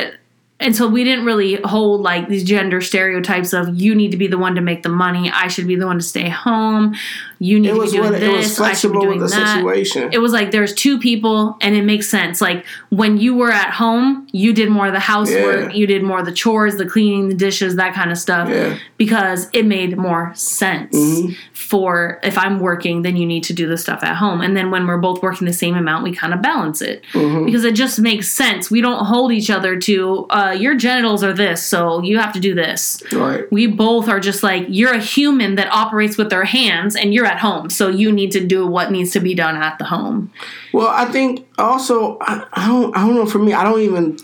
and 0.59 0.75
so 0.75 0.89
we 0.89 1.05
didn't 1.05 1.25
really 1.27 1.57
hold 1.63 2.01
like 2.01 2.29
these 2.29 2.43
gender 2.45 2.81
stereotypes 2.81 3.53
of 3.53 3.79
you 3.81 3.95
need 3.95 4.11
to 4.13 4.17
be 4.17 4.27
the 4.27 4.39
one 4.39 4.55
to 4.55 4.61
make 4.63 4.83
the 4.83 4.89
money, 4.89 5.31
I 5.31 5.49
should 5.49 5.67
be 5.67 5.77
the 5.77 5.87
one 5.87 5.99
to 5.99 6.05
stay 6.05 6.29
home, 6.31 6.95
you 7.39 7.61
need 7.61 7.75
to 7.75 7.83
be 7.83 7.91
doing 7.91 8.11
what 8.13 8.21
this, 8.21 8.23
it 8.23 8.33
was 8.33 8.61
I 8.61 8.73
should 8.73 8.93
be 8.93 9.01
doing 9.01 9.19
that 9.21 9.29
situation. 9.29 10.11
it 10.13 10.19
was 10.19 10.33
like 10.33 10.51
there's 10.53 10.73
two 10.73 10.99
people 10.99 11.59
and 11.61 11.75
it 11.77 11.83
makes 11.83 12.09
sense 12.09 12.41
like 12.41 12.65
when 12.89 13.19
you 13.19 13.35
were 13.37 13.53
at 13.53 13.71
home 13.73 14.27
you 14.33 14.55
did 14.55 14.71
more 14.71 14.87
of 14.87 14.95
the 14.95 14.99
housework 15.01 15.71
Yeah. 15.71 15.77
you 15.77 15.87
did 15.87 16.03
more 16.03 16.21
of 16.21 16.25
the 16.25 16.33
chores 16.33 16.77
the 16.77 16.87
cleaning 16.87 17.29
the 17.29 17.35
dishes 17.35 17.77
that 17.77 17.93
kind 17.95 18.11
of 18.11 18.17
stuff 18.17 18.49
Yeah. 18.49 18.79
because 18.97 19.51
it 19.53 19.67
made 19.67 19.99
more 19.99 20.33
sense 20.35 20.97
Mm-hmm. 20.97 21.33
for 21.53 22.19
if 22.23 22.39
i'm 22.39 22.59
working 22.61 23.03
then 23.03 23.17
you 23.17 23.27
need 23.27 23.45
to 23.45 23.53
do 23.53 23.67
the 23.69 23.77
stuff 23.77 24.03
at 24.03 24.17
home 24.17 24.41
and 24.41 24.57
then 24.57 24.71
when 24.71 24.87
we're 24.87 24.97
both 24.99 25.23
working 25.23 25.47
the 25.47 25.53
same 25.53 25.75
amount 25.75 26.05
we 26.05 26.13
kind 26.15 26.33
of 26.33 26.41
balance 26.41 26.81
it 26.81 27.03
Mm-hmm. 27.13 27.45
because 27.45 27.65
it 27.65 27.75
just 27.75 27.99
makes 27.99 28.31
sense 28.33 28.71
we 28.71 28.81
don't 28.81 29.05
hold 29.05 29.31
each 29.33 29.51
other 29.51 29.79
to 29.81 30.27
uh, 30.31 30.46
Uh, 30.47 30.53
your 30.53 30.77
genitals 30.77 31.25
are 31.25 31.33
this 31.33 31.65
so 31.65 32.01
you 32.03 32.19
have 32.19 32.33
to 32.33 32.41
do 32.41 32.55
this. 32.55 33.03
Right. 33.13 33.51
we 33.51 33.67
both 33.67 34.09
are 34.09 34.21
just 34.21 34.43
like 34.43 34.65
you're 34.69 34.95
a 34.95 35.01
human 35.01 35.57
that 35.57 35.73
operates 35.73 36.17
with 36.17 36.31
their 36.31 36.45
hands 36.45 36.95
and 36.95 37.13
you're 37.13 37.27
at 37.27 37.39
home 37.39 37.69
so 37.71 37.89
you 37.89 38.13
need 38.13 38.31
to 38.33 38.47
do 38.47 38.67
what 38.67 38.91
needs 38.91 39.11
to 39.13 39.21
be 39.21 39.35
done 39.35 39.57
at 39.57 39.79
the 39.79 39.85
home. 39.85 40.31
Well, 40.73 40.89
I 40.89 41.07
think 41.07 41.47
also 41.59 42.19
I, 42.21 42.47
I 42.53 42.69
don't 42.69 42.97
I 42.97 43.07
don't 43.07 43.17
know 43.17 43.27
for 43.27 43.39
me 43.39 43.53
I 43.55 43.65
don't 43.65 43.81
even 43.81 44.19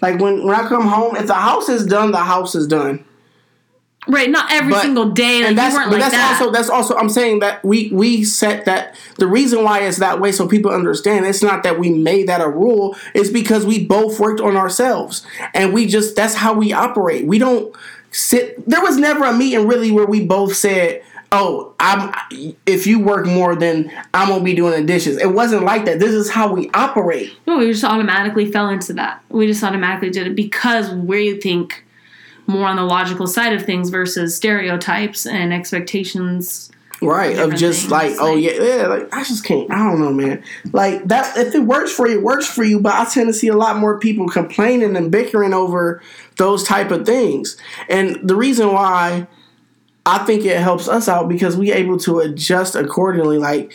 like 0.00 0.20
when 0.20 0.44
when 0.44 0.54
I 0.54 0.68
come 0.68 0.86
home 0.86 1.16
if 1.16 1.26
the 1.26 1.34
house 1.34 1.68
is 1.68 1.86
done 1.86 2.10
the 2.10 2.18
house 2.18 2.54
is 2.54 2.66
done 2.66 3.04
right 4.08 4.30
not 4.30 4.50
every 4.52 4.72
But- 4.72 4.82
single 4.82 5.10
day 5.10 5.40
like 5.40 5.48
and 5.50 5.58
that's 5.58 5.72
you 5.74 5.78
weren't 5.78 5.90
but 5.90 6.00
like 6.00 6.10
that's 6.10 6.14
that. 6.14 6.40
also 6.40 6.50
that's 6.50 6.68
also 6.68 6.96
I'm 6.96 7.08
saying 7.08 7.38
that 7.38 7.64
we 7.64 7.90
we 7.92 8.24
set 8.24 8.64
that 8.64 8.96
the 9.18 9.26
reason 9.26 9.62
why 9.62 9.80
it's 9.80 9.98
that 9.98 10.20
way 10.20 10.32
so 10.32 10.48
people 10.48 10.72
understand 10.72 11.24
it's 11.24 11.42
not 11.42 11.62
that 11.62 11.78
we 11.78 11.90
made 11.90 12.28
that 12.28 12.40
a 12.40 12.48
rule 12.48 12.96
it's 13.14 13.30
because 13.30 13.64
we 13.64 13.84
both 13.86 14.18
worked 14.18 14.40
on 14.40 14.56
ourselves. 14.56 15.24
And 15.54 15.72
we 15.72 15.86
just 15.86 16.16
that's 16.16 16.34
how 16.34 16.52
we 16.52 16.72
operate. 16.72 17.26
We 17.26 17.38
don't 17.38 17.74
sit 18.10 18.68
there 18.68 18.80
was 18.82 18.96
never 18.98 19.24
a 19.24 19.32
meeting 19.32 19.66
really 19.68 19.90
where 19.92 20.06
we 20.06 20.24
both 20.26 20.54
said 20.56 21.02
oh 21.34 21.72
i'm 21.80 22.12
if 22.66 22.86
you 22.86 22.98
work 23.00 23.24
more 23.24 23.54
then 23.56 23.90
i'm 24.12 24.28
gonna 24.28 24.42
be 24.44 24.54
doing 24.54 24.72
the 24.72 24.84
dishes. 24.86 25.16
It 25.16 25.32
wasn't 25.32 25.64
like 25.64 25.84
that. 25.84 26.00
This 26.00 26.10
is 26.12 26.28
how 26.28 26.52
we 26.52 26.70
operate. 26.74 27.32
No 27.46 27.58
we 27.58 27.66
just 27.70 27.84
automatically 27.84 28.50
fell 28.50 28.68
into 28.68 28.92
that. 28.94 29.22
We 29.28 29.46
just 29.46 29.62
automatically 29.62 30.10
did 30.10 30.26
it 30.26 30.34
because 30.34 30.90
we 30.90 31.40
think 31.40 31.84
more 32.46 32.66
on 32.66 32.76
the 32.76 32.84
logical 32.84 33.26
side 33.26 33.52
of 33.52 33.64
things 33.64 33.90
versus 33.90 34.36
stereotypes 34.36 35.26
and 35.26 35.52
expectations. 35.52 36.70
Right 37.00 37.36
of 37.36 37.56
just 37.56 37.90
like 37.90 38.14
oh 38.20 38.34
like- 38.34 38.44
yeah 38.44 38.62
yeah 38.62 38.86
like 38.86 39.12
i 39.12 39.24
just 39.24 39.44
can't 39.44 39.68
i 39.72 39.78
don't 39.78 40.00
know 40.00 40.12
man. 40.12 40.40
Like 40.72 41.02
that 41.08 41.36
if 41.36 41.52
it 41.52 41.64
works 41.64 41.90
for 41.90 42.06
you 42.06 42.18
it 42.18 42.22
works 42.22 42.46
for 42.46 42.62
you 42.62 42.78
but 42.78 42.94
i 42.94 43.04
tend 43.04 43.26
to 43.26 43.32
see 43.32 43.48
a 43.48 43.56
lot 43.56 43.78
more 43.78 43.98
people 43.98 44.28
complaining 44.28 44.94
and 44.94 45.10
bickering 45.10 45.52
over 45.52 46.00
those 46.36 46.62
type 46.62 46.92
of 46.92 47.04
things. 47.04 47.56
And 47.88 48.20
the 48.22 48.36
reason 48.36 48.72
why 48.72 49.26
i 50.06 50.18
think 50.18 50.44
it 50.44 50.58
helps 50.58 50.86
us 50.86 51.08
out 51.08 51.28
because 51.28 51.56
we 51.56 51.72
able 51.72 51.98
to 51.98 52.20
adjust 52.20 52.76
accordingly 52.76 53.36
like 53.38 53.74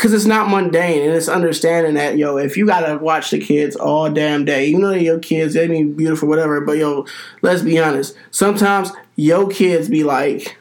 because 0.00 0.14
it's 0.14 0.24
not 0.24 0.48
mundane 0.48 1.02
and 1.02 1.12
it's 1.12 1.28
understanding 1.28 1.92
that 1.92 2.16
yo 2.16 2.38
if 2.38 2.56
you 2.56 2.64
gotta 2.66 2.96
watch 2.96 3.30
the 3.30 3.38
kids 3.38 3.76
all 3.76 4.08
damn 4.10 4.46
day 4.46 4.64
you 4.64 4.78
know 4.78 4.92
your 4.92 5.18
kids 5.18 5.52
they 5.52 5.66
be 5.68 5.84
beautiful 5.84 6.26
whatever 6.26 6.62
but 6.62 6.78
yo 6.78 7.04
let's 7.42 7.60
be 7.60 7.78
honest 7.78 8.16
sometimes 8.30 8.90
your 9.16 9.46
kids 9.48 9.88
be 9.90 10.02
like 10.02 10.56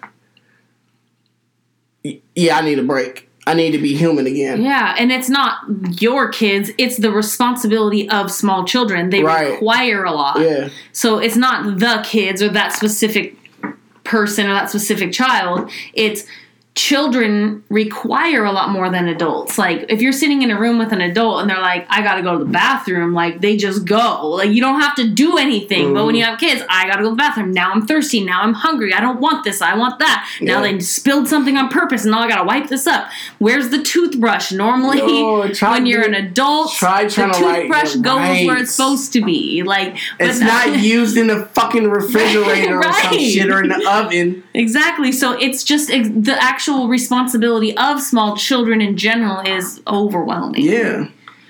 yeah, 2.36 2.58
I 2.58 2.62
need 2.62 2.80
a 2.80 2.84
break. 2.84 3.30
I 3.46 3.54
need 3.54 3.72
to 3.72 3.78
be 3.78 3.96
human 3.96 4.26
again. 4.26 4.62
Yeah, 4.62 4.96
and 4.98 5.12
it's 5.12 5.30
not 5.30 5.58
your 6.02 6.30
kids, 6.30 6.72
it's 6.78 6.98
the 6.98 7.12
responsibility 7.12 8.08
of 8.10 8.32
small 8.32 8.64
children. 8.64 9.10
They 9.10 9.22
Right. 9.24 9.52
require 9.54 10.06
a 10.06 10.12
lot. 10.12 10.40
Yeah. 10.40 10.70
So 10.94 11.18
it's 11.18 11.36
not 11.36 11.80
the 11.80 12.02
kids 12.06 12.42
or 12.42 12.50
that 12.50 12.72
specific 12.74 13.36
person 14.04 14.48
or 14.48 14.54
that 14.54 14.70
specific 14.70 15.12
child. 15.12 15.70
It's 15.94 16.26
children 16.80 17.62
require 17.70 18.46
a 18.46 18.52
lot 18.54 18.70
more 18.70 18.90
than 18.90 19.10
adults. 19.10 19.58
Like 19.58 19.86
if 19.90 20.02
you're 20.02 20.14
sitting 20.14 20.44
in 20.44 20.50
a 20.50 20.58
room 20.58 20.80
with 20.80 20.94
an 20.94 21.02
adult 21.02 21.42
and 21.42 21.50
they're 21.50 21.60
like, 21.60 21.86
I 21.90 22.02
gotta 22.02 22.22
go 22.22 22.38
to 22.38 22.46
the 22.46 22.50
bathroom, 22.50 23.14
like 23.14 23.42
they 23.42 23.58
just 23.58 23.84
go. 23.84 24.30
Like 24.30 24.52
you 24.52 24.62
don't 24.62 24.80
have 24.80 24.96
to 24.96 25.06
do 25.10 25.38
anything. 25.38 25.94
But 25.94 26.06
when 26.06 26.16
you 26.16 26.24
have 26.24 26.40
kids, 26.40 26.64
I 26.70 26.88
gotta 26.88 27.04
go 27.04 27.10
to 27.10 27.16
the 27.16 27.18
bathroom. 27.18 27.52
Now 27.52 27.72
I'm 27.74 27.86
thirsty. 27.86 28.24
Now 28.24 28.42
I'm 28.44 28.54
hungry. 28.54 28.94
I 28.94 29.02
don't 29.02 29.20
want 29.20 29.44
this. 29.44 29.62
I 29.62 29.76
want 29.76 30.00
that. 30.00 30.26
Now 30.40 30.64
Yeah. 30.64 30.72
they 30.72 30.80
spilled 30.80 31.28
something 31.28 31.58
on 31.58 31.68
purpose 31.68 32.04
and 32.06 32.12
now 32.12 32.22
I 32.22 32.30
gotta 32.30 32.46
wipe 32.46 32.70
this 32.70 32.88
up. 32.88 33.10
Where's 33.40 33.70
the 33.72 33.84
toothbrush? 33.84 34.54
Normally 34.54 35.00
try 35.54 35.72
when 35.72 35.86
you're 35.86 36.04
an 36.04 36.14
adult, 36.14 36.72
try 36.72 37.04
the 37.04 37.10
trying 37.10 37.34
to 37.34 37.44
write 37.44 37.62
toothbrush 37.64 37.96
goes 37.96 38.48
where 38.48 38.58
it's 38.58 38.72
supposed 38.74 39.12
to 39.14 39.22
be. 39.26 39.64
Like 39.64 39.98
but 40.18 40.30
It's 40.30 40.40
not 40.56 40.80
used 40.80 41.18
in 41.18 41.28
the 41.28 41.46
fucking 41.48 41.90
refrigerator 42.00 42.78
or 42.78 42.94
some 42.94 43.20
shit 43.20 43.52
or 43.52 43.62
in 43.64 43.68
the 43.68 43.86
oven. 43.86 44.44
Exactly. 44.54 45.12
So 45.12 45.34
it's 45.34 45.66
just 45.66 45.90
the 45.90 46.38
actual 46.40 46.69
responsibility 46.78 47.76
of 47.78 48.02
small 48.02 48.36
children 48.38 48.82
in 48.82 48.98
general 48.98 49.42
is 49.42 49.82
overwhelming. 49.88 50.62
Yeah. 50.64 51.08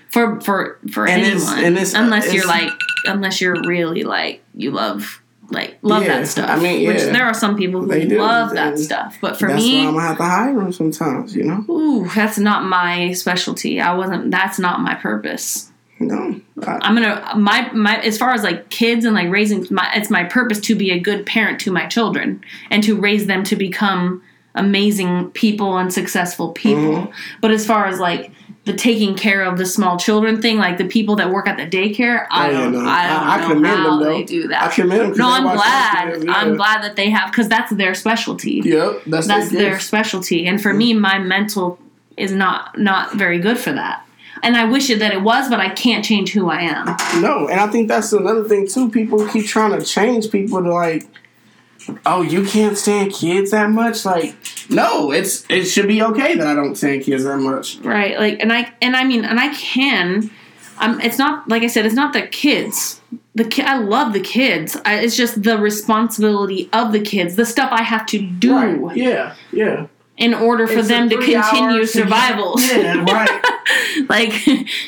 For 0.10 0.40
for 0.42 0.80
for 0.92 1.08
And 1.08 1.22
anyone, 1.22 1.36
it's- 1.38 1.54
and 1.66 1.76
it's- 1.76 1.96
uh, 1.96 2.00
unless 2.00 2.34
you're 2.34 2.48
like, 2.48 2.72
unless 3.06 3.42
you're 3.42 3.62
really 3.68 4.04
like 4.04 4.42
you 4.56 4.72
love 4.72 5.22
like 5.52 5.78
love 5.82 6.04
Yeah, 6.04 6.20
that 6.20 6.28
stuff. 6.28 6.50
I 6.50 6.60
mean, 6.60 6.88
Which 6.88 6.98
yeah. 7.00 7.12
there 7.12 7.26
are 7.26 7.34
some 7.34 7.56
people 7.56 7.82
who 7.82 8.08
do. 8.08 8.20
love 8.20 8.52
that 8.54 8.78
stuff, 8.78 9.18
but 9.22 9.38
for 9.38 9.48
That's 9.48 9.62
why 9.64 9.68
me, 9.68 9.88
I'm 9.88 9.94
gonna 9.94 10.08
have 10.08 10.18
to 10.18 10.24
hire 10.24 10.54
them 10.56 10.72
sometimes, 10.72 11.36
you 11.36 11.44
know? 11.44 11.66
ooh, 11.70 12.08
that's 12.16 12.38
not 12.38 12.66
my 12.66 13.14
specialty. 13.14 13.80
I 13.82 13.94
wasn't. 13.96 14.30
That's 14.32 14.60
not 14.60 14.80
my 14.82 14.94
purpose. 14.96 15.72
No. 16.00 16.40
I, 16.66 16.78
I'm 16.82 16.96
gonna 16.96 17.34
my 17.36 17.70
my 17.74 17.98
as 17.98 18.18
far 18.18 18.32
as 18.34 18.42
like 18.44 18.70
kids 18.70 19.06
and 19.06 19.14
like 19.16 19.30
raising 19.30 19.66
my 19.70 19.88
it's 19.96 20.10
my 20.10 20.24
purpose 20.24 20.60
to 20.62 20.76
be 20.76 20.92
a 20.92 21.00
good 21.00 21.26
parent 21.26 21.60
to 21.62 21.72
my 21.72 21.86
children 21.88 22.42
and 22.72 22.82
to 22.84 22.96
raise 22.96 23.26
them 23.28 23.44
to 23.46 23.56
become 23.56 24.22
amazing 24.60 25.32
people 25.32 25.78
and 25.78 25.92
successful 25.94 26.52
people. 26.52 26.94
Mm-hmm. 26.94 27.12
But 27.42 27.52
as 27.52 27.66
far 27.66 27.86
as 27.88 28.00
like 28.00 28.32
the 28.66 28.74
taking 28.74 29.16
care 29.16 29.44
of 29.44 29.58
the 29.58 29.66
small 29.66 29.98
children 29.98 30.42
thing, 30.42 30.58
like 30.58 30.78
the 30.78 30.86
people 30.88 31.16
that 31.16 31.32
work 31.32 31.48
at 31.48 31.58
the 31.58 31.66
daycare, 31.66 32.28
I 32.30 32.50
Oh, 32.50 32.52
yeah, 32.52 32.58
don't, 32.60 32.74
no. 32.74 32.80
I 32.82 32.84
don't 32.84 33.18
I- 33.18 33.36
I 33.36 33.42
know 33.42 33.48
commend 33.48 33.66
how 33.78 33.90
them, 33.90 34.00
though. 34.00 34.14
they 34.14 34.24
do 34.24 34.48
that. 34.50 34.64
I 34.64 34.76
commend 34.76 35.02
them 35.02 35.18
No, 35.18 35.30
I'm 35.30 35.44
glad. 35.56 36.14
videos, 36.14 36.26
I'm 36.30 36.56
glad 36.56 36.84
that 36.84 36.96
they 36.96 37.10
have 37.10 37.32
because 37.32 37.48
that's 37.50 37.72
their 37.72 37.96
specialty 37.96 38.62
Yep. 38.64 39.02
That's, 39.08 39.28
that's 39.28 39.50
their 39.50 39.62
their 39.62 39.80
specialty 39.80 40.46
and 40.46 40.62
for 40.62 40.74
me 40.74 40.94
my 40.94 41.18
mental 41.20 41.80
is 42.18 42.32
not 42.32 42.78
not 42.78 43.16
very 43.16 43.40
good 43.40 43.58
for 43.58 43.72
that 43.72 44.06
and 44.44 44.56
i 44.58 44.66
wish 44.66 44.90
it 44.90 45.00
that 45.00 45.14
it 45.14 45.22
was 45.22 45.50
but 45.50 45.60
i 45.60 45.70
can't 45.70 46.04
change 46.04 46.32
who 46.34 46.50
i 46.50 46.60
am 46.62 46.86
No, 47.22 47.48
and 47.48 47.60
I 47.60 47.68
think 47.68 47.88
that's 47.88 48.12
another 48.14 48.44
thing 48.44 48.68
too. 48.68 48.90
People 48.90 49.26
keep 49.30 49.46
trying 49.48 49.78
to 49.80 49.84
change 49.86 50.30
people 50.30 50.62
to 50.62 50.72
like, 50.72 51.08
oh, 52.06 52.22
you 52.22 52.44
can't 52.46 52.78
stand 52.78 53.14
kids 53.14 53.52
that 53.52 53.70
much. 53.70 54.06
Like, 54.06 54.36
no, 54.70 55.12
it's 55.12 55.46
it 55.50 55.66
should 55.66 55.88
be 55.88 56.02
okay 56.04 56.36
that 56.36 56.48
I 56.48 56.54
don't 56.56 56.76
stand 56.76 57.04
kids 57.04 57.24
that 57.24 57.38
much. 57.38 57.78
right 57.78 58.18
like 58.20 58.40
and 58.42 58.52
i 58.54 58.72
and 58.82 58.96
i 58.96 59.04
mean 59.04 59.26
and 59.26 59.40
i 59.40 59.54
can 59.56 60.30
um, 60.80 61.00
it's 61.02 61.18
not 61.18 61.48
like 61.50 61.64
i 61.64 61.68
said 61.68 61.86
it's 61.86 61.96
not 61.96 62.14
the 62.14 62.22
kids 62.28 63.02
the 63.36 63.44
ki- 63.44 63.64
i 63.64 63.78
love 63.78 64.14
the 64.14 64.20
kids 64.20 64.78
I, 64.86 64.96
it's 65.00 65.16
just 65.16 65.42
the 65.44 65.58
responsibility 65.58 66.70
of 66.74 66.92
the 66.92 67.00
kids 67.02 67.36
the 67.36 67.46
stuff 67.46 67.70
i 67.72 67.82
have 67.84 68.06
to 68.08 68.20
do 68.20 68.56
Right? 68.56 68.98
Yeah, 68.98 69.36
yeah. 69.52 69.88
in 70.18 70.34
order 70.34 70.68
for 70.68 70.80
It's 70.80 70.88
them 70.88 71.10
to 71.10 71.18
continue 71.18 71.80
to 71.80 71.88
survival 71.88 72.56
Yeah, 72.60 73.04
right. 73.04 73.44
like 74.10 74.34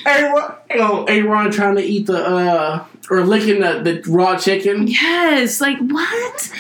Aaron, 0.06 0.54
know, 0.78 1.06
Aaron 1.06 1.52
trying 1.52 1.76
to 1.76 1.84
eat 1.84 2.06
the 2.08 2.18
uh 2.18 2.86
or 3.10 3.26
licking 3.26 3.60
the, 3.60 3.82
the 3.82 4.02
raw 4.10 4.38
chicken. 4.38 4.88
Yes, 4.88 5.60
like 5.60 5.78
what? 5.80 6.52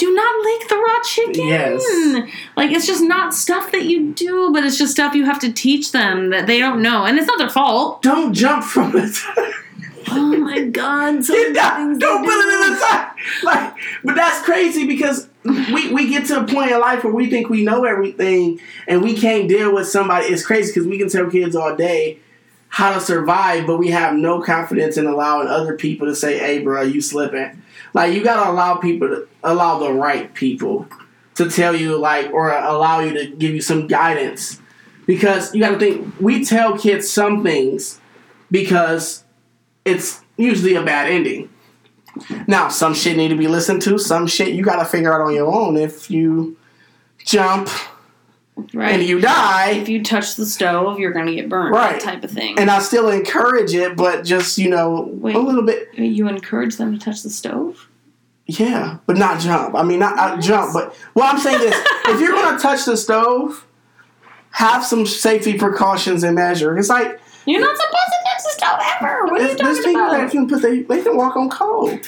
Do 0.00 0.14
not 0.14 0.42
lick 0.42 0.66
the 0.66 0.76
raw 0.76 1.02
chicken. 1.04 1.46
Yes. 1.46 2.30
Like 2.56 2.70
it's 2.70 2.86
just 2.86 3.02
not 3.02 3.34
stuff 3.34 3.70
that 3.72 3.84
you 3.84 4.14
do, 4.14 4.50
but 4.50 4.64
it's 4.64 4.78
just 4.78 4.92
stuff 4.92 5.14
you 5.14 5.26
have 5.26 5.38
to 5.40 5.52
teach 5.52 5.92
them 5.92 6.30
that 6.30 6.46
they 6.46 6.58
don't 6.58 6.80
know, 6.80 7.04
and 7.04 7.18
it's 7.18 7.26
not 7.26 7.36
their 7.36 7.50
fault. 7.50 8.00
Don't 8.00 8.32
jump 8.32 8.64
from 8.64 8.96
it. 8.96 9.14
Oh 10.12 10.36
my 10.36 10.64
god! 10.64 11.24
down. 11.54 11.90
things 11.90 11.98
Don't 11.98 12.24
put 12.24 12.34
it 12.34 12.66
in 12.66 12.72
the 12.72 12.80
side. 12.80 13.12
Like, 13.44 13.74
but 14.02 14.16
that's 14.16 14.44
crazy 14.44 14.84
because 14.84 15.28
we, 15.44 15.92
we 15.92 16.08
get 16.08 16.26
to 16.28 16.40
a 16.40 16.46
point 16.46 16.72
in 16.72 16.80
life 16.80 17.04
where 17.04 17.12
we 17.12 17.30
think 17.30 17.48
we 17.48 17.62
know 17.62 17.84
everything 17.84 18.58
and 18.88 19.02
we 19.02 19.14
can't 19.14 19.48
deal 19.48 19.72
with 19.72 19.86
somebody. 19.86 20.26
It's 20.26 20.44
crazy 20.44 20.72
because 20.72 20.88
we 20.88 20.98
can 20.98 21.10
tell 21.10 21.30
kids 21.30 21.54
all 21.54 21.76
day 21.76 22.18
how 22.70 22.94
to 22.94 23.00
survive, 23.00 23.68
but 23.68 23.76
we 23.76 23.88
have 23.88 24.14
no 24.14 24.40
confidence 24.40 24.96
in 24.96 25.06
allowing 25.06 25.46
other 25.46 25.76
people 25.76 26.08
to 26.08 26.16
say, 26.16 26.38
"Hey, 26.38 26.58
bro, 26.58 26.82
you 26.82 27.00
slipping." 27.02 27.59
Like, 27.92 28.14
you 28.14 28.22
gotta 28.22 28.50
allow 28.50 28.76
people 28.76 29.08
to 29.08 29.28
allow 29.42 29.78
the 29.78 29.92
right 29.92 30.32
people 30.34 30.86
to 31.34 31.50
tell 31.50 31.74
you, 31.74 31.96
like, 31.96 32.30
or 32.32 32.50
allow 32.50 33.00
you 33.00 33.12
to 33.14 33.26
give 33.36 33.54
you 33.54 33.60
some 33.60 33.86
guidance 33.86 34.60
because 35.06 35.54
you 35.54 35.60
gotta 35.60 35.78
think 35.78 36.14
we 36.20 36.44
tell 36.44 36.78
kids 36.78 37.10
some 37.10 37.42
things 37.42 38.00
because 38.50 39.24
it's 39.84 40.22
usually 40.36 40.74
a 40.74 40.82
bad 40.82 41.10
ending. 41.10 41.48
Now, 42.46 42.68
some 42.68 42.94
shit 42.94 43.16
need 43.16 43.28
to 43.28 43.36
be 43.36 43.48
listened 43.48 43.82
to. 43.82 43.98
Some 43.98 44.26
shit 44.26 44.48
you 44.54 44.62
gotta 44.62 44.84
figure 44.84 45.12
out 45.12 45.20
on 45.20 45.34
your 45.34 45.52
own. 45.52 45.76
If 45.76 46.10
you 46.10 46.56
jump 47.24 47.68
Right. 48.74 48.92
and 48.92 49.02
you 49.02 49.20
die, 49.20 49.70
if 49.70 49.88
you 49.88 50.02
touch 50.02 50.36
the 50.36 50.44
stove, 50.44 50.98
you're 50.98 51.12
gonna 51.12 51.34
get 51.34 51.48
burned. 51.48 51.74
Right. 51.74 51.92
That 51.92 52.02
type 52.02 52.24
of 52.24 52.30
thing. 52.30 52.58
and 52.58 52.70
I 52.70 52.80
still 52.80 53.08
encourage 53.08 53.72
it, 53.74 53.96
but 53.96 54.24
just 54.24 54.58
you 54.58 54.68
know 54.68 55.08
Wait. 55.12 55.34
a 55.34 55.38
little 55.38 55.62
bit, 55.62 55.88
you 55.94 56.28
encourage 56.28 56.76
them 56.76 56.92
to 56.92 57.02
touch 57.02 57.22
the 57.22 57.30
stove. 57.30 57.88
yeah, 58.46 58.98
but 59.06 59.16
not 59.16 59.40
jump. 59.40 59.74
I 59.74 59.82
mean, 59.82 60.00
not 60.00 60.18
uh, 60.18 60.40
jump, 60.40 60.74
but 60.74 60.94
well, 61.14 61.32
I'm 61.32 61.38
saying 61.40 61.58
this: 61.58 61.74
if 62.08 62.20
you're 62.20 62.32
gonna 62.32 62.58
touch 62.62 62.84
the 62.84 62.96
stove, 62.98 63.66
have 64.50 64.84
some 64.84 65.06
safety 65.06 65.56
precautions 65.56 66.22
and 66.22 66.34
measure. 66.34 66.76
It's 66.76 66.90
like 66.90 67.18
You're 67.46 67.60
not 67.62 67.76
supposed 67.76 67.92
to 67.92 68.30
touch 68.30 68.42
the 68.42 68.50
stove 68.50 68.80
ever. 69.00 69.24
What 69.26 69.40
are 69.40 69.48
you 69.48 69.56
there's, 69.56 69.58
there's 69.58 69.78
talking 69.78 69.94
people 69.94 70.10
that 70.10 70.30
can 70.30 70.48
put 70.48 70.60
they 70.62 70.82
they 70.82 71.02
can 71.02 71.16
walk 71.16 71.36
on 71.36 71.48
coal. 71.48 71.98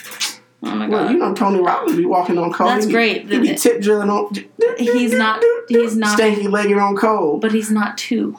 Oh 0.64 0.74
my 0.74 0.88
Well, 0.88 1.04
god. 1.04 1.10
you 1.12 1.18
know 1.18 1.34
Tony 1.34 1.60
Robbins 1.60 1.96
be 1.96 2.04
walking 2.06 2.38
on 2.38 2.52
coal. 2.52 2.68
That's 2.68 2.86
He 2.86 2.92
great. 2.92 3.28
He 3.28 3.38
be 3.38 3.54
tip 3.54 3.80
drilling 3.80 4.08
on. 4.10 4.32
He's 4.78 5.12
not- 5.12 5.42
he's 5.68 5.96
not- 5.96 6.18
stanky 6.18 6.48
legged 6.50 6.78
on 6.78 6.96
coal. 6.96 7.38
but 7.38 7.52
he's 7.52 7.70
not 7.70 7.98
too. 7.98 8.36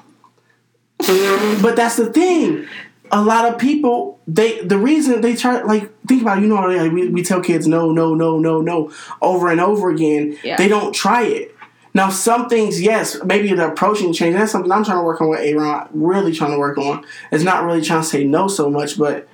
But 1.61 1.75
that's 1.75 1.97
the 1.97 2.11
thing. 2.11 2.65
A 3.11 3.21
lot 3.21 3.45
of 3.45 3.59
people, 3.59 4.19
they 4.27 4.61
the 4.61 4.77
reason 4.77 5.21
they 5.21 5.35
try 5.35 5.61
like 5.63 5.91
think 6.07 6.21
about 6.21 6.37
it, 6.39 6.41
you 6.41 6.47
know 6.47 6.55
like, 6.61 6.91
we, 6.91 7.09
we 7.09 7.21
tell 7.23 7.41
kids 7.41 7.67
no 7.67 7.91
no 7.91 8.15
no 8.15 8.39
no 8.39 8.61
no 8.61 8.91
over 9.21 9.49
and 9.51 9.59
over 9.59 9.89
again. 9.91 10.37
Yeah. 10.43 10.55
They 10.57 10.67
don't 10.67 10.93
try 10.93 11.23
it. 11.23 11.55
Now 11.93 12.09
some 12.09 12.49
things, 12.49 12.81
yes, 12.81 13.21
maybe 13.23 13.53
the 13.53 13.67
approaching 13.71 14.13
change. 14.13 14.35
That's 14.35 14.51
something 14.51 14.71
I'm 14.71 14.83
trying 14.83 14.97
to 14.97 15.03
work 15.03 15.21
on 15.21 15.29
with 15.29 15.41
Aaron. 15.41 15.87
Really 15.91 16.33
trying 16.33 16.51
to 16.51 16.57
work 16.57 16.77
on. 16.79 17.05
It's 17.31 17.43
not 17.43 17.63
really 17.65 17.81
trying 17.83 18.01
to 18.01 18.07
say 18.07 18.23
no 18.23 18.47
so 18.47 18.69
much, 18.69 18.97
but 18.97 19.27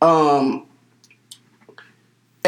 um 0.00 0.65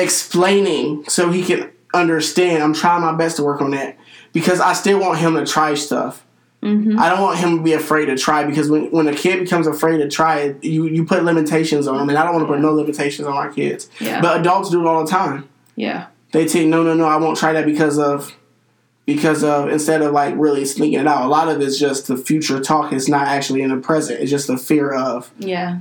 explaining 0.03 1.05
so 1.09 1.31
he 1.31 1.43
can 1.45 1.71
understand. 1.95 2.63
I'm 2.63 2.75
trying 2.75 3.03
my 3.03 3.15
best 3.15 3.37
to 3.37 3.43
work 3.45 3.61
on 3.61 3.71
that 3.73 3.97
because 4.33 4.61
I 4.61 4.73
still 4.73 5.01
want 5.01 5.19
him 5.19 5.35
to 5.35 5.45
try 5.47 5.75
stuff. 5.75 6.25
Mm-hmm. 6.63 6.99
I 6.99 7.09
don't 7.09 7.23
want 7.23 7.39
him 7.39 7.59
to 7.59 7.63
be 7.63 7.73
afraid 7.73 8.07
to 8.07 8.17
try 8.19 8.43
because 8.45 8.69
when, 8.69 8.91
when 8.91 9.07
a 9.07 9.15
kid 9.15 9.39
becomes 9.41 9.67
afraid 9.69 9.99
to 9.99 10.09
try 10.09 10.41
it, 10.41 10.65
you, 10.65 10.87
you 10.89 11.05
put 11.05 11.23
limitations 11.23 11.87
on 11.87 11.99
them, 11.99 12.09
and 12.09 12.19
I 12.19 12.25
don't 12.25 12.35
want 12.35 12.49
to 12.49 12.53
put 12.53 12.61
no 12.61 12.73
limitations 12.73 13.29
on 13.29 13.35
our 13.37 13.49
kids. 13.53 13.89
Yeah. 14.01 14.21
But 14.21 14.41
adults 14.41 14.69
do 14.71 14.81
it 14.81 14.87
all 14.87 15.05
the 15.05 15.11
time. 15.11 15.49
yeah. 15.77 16.07
They 16.31 16.47
take 16.47 16.67
no, 16.69 16.83
no, 16.83 16.93
no. 16.93 17.07
I 17.07 17.17
won't 17.17 17.39
try 17.39 17.55
that 17.55 17.65
because 17.65 17.99
of 17.99 18.37
because 19.07 19.43
of 19.43 19.71
instead 19.71 20.03
of 20.03 20.13
like 20.13 20.35
really 20.37 20.67
sneaking 20.67 21.01
it 21.01 21.07
out. 21.07 21.23
A 21.25 21.29
lot 21.29 21.49
of 21.49 21.59
it's 21.63 21.79
just 21.79 22.07
the 22.07 22.19
future 22.19 22.61
talk. 22.61 22.93
It's 22.93 23.09
not 23.09 23.27
actually 23.29 23.63
in 23.63 23.71
the 23.71 23.79
present. 23.79 24.21
It's 24.21 24.31
just 24.31 24.47
the 24.47 24.59
fear 24.59 24.93
of. 24.93 25.31
Yeah. 25.39 25.79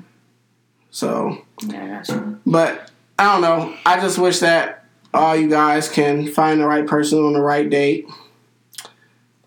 So, 0.89 1.43
Yeah, 1.65 1.83
I 1.83 1.87
got 1.87 2.07
you. 2.07 2.39
but 2.45 2.89
I 3.19 3.33
don't 3.33 3.41
know. 3.41 3.75
I 3.85 3.99
just 3.99 4.17
wish 4.17 4.39
that 4.39 4.83
all 5.13 5.35
you 5.35 5.49
guys 5.49 5.89
can 5.89 6.27
find 6.27 6.59
the 6.61 6.67
right 6.67 6.85
person 6.85 7.19
on 7.19 7.33
the 7.33 7.41
right 7.41 7.69
date. 7.69 8.05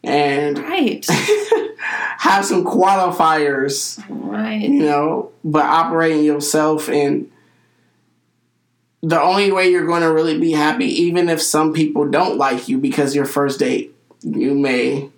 and 0.02 0.59
Right. 0.59 1.06
have 2.18 2.44
some 2.44 2.64
qualifiers, 2.64 4.02
right. 4.09 4.60
you 4.60 4.80
know, 4.82 5.30
but 5.44 5.64
operating 5.64 6.24
yourself 6.24 6.88
and 6.88 7.30
the 9.02 9.20
only 9.20 9.51
way 9.51 9.70
you're 9.70 9.86
going 9.86 10.02
to 10.02 10.12
really 10.12 10.38
be 10.38 10.52
happy, 10.52 10.84
even 10.86 11.28
if 11.30 11.40
some 11.40 11.72
people 11.72 12.06
don't 12.09 12.36
like 12.36 12.68
you 12.68 12.76
because 12.78 13.14
your 13.14 13.24
first 13.24 13.59
date, 13.59 13.94
you 14.22 14.55
may 14.55 15.09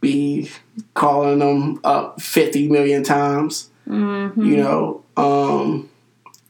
be 0.00 0.50
calling 0.94 1.38
them 1.38 1.80
up 1.84 2.20
50 2.20 2.68
million 2.68 3.02
times, 3.04 3.70
Mm-hmm. 3.88 4.42
you 4.42 4.56
know. 4.56 5.02
Um, 5.16 5.90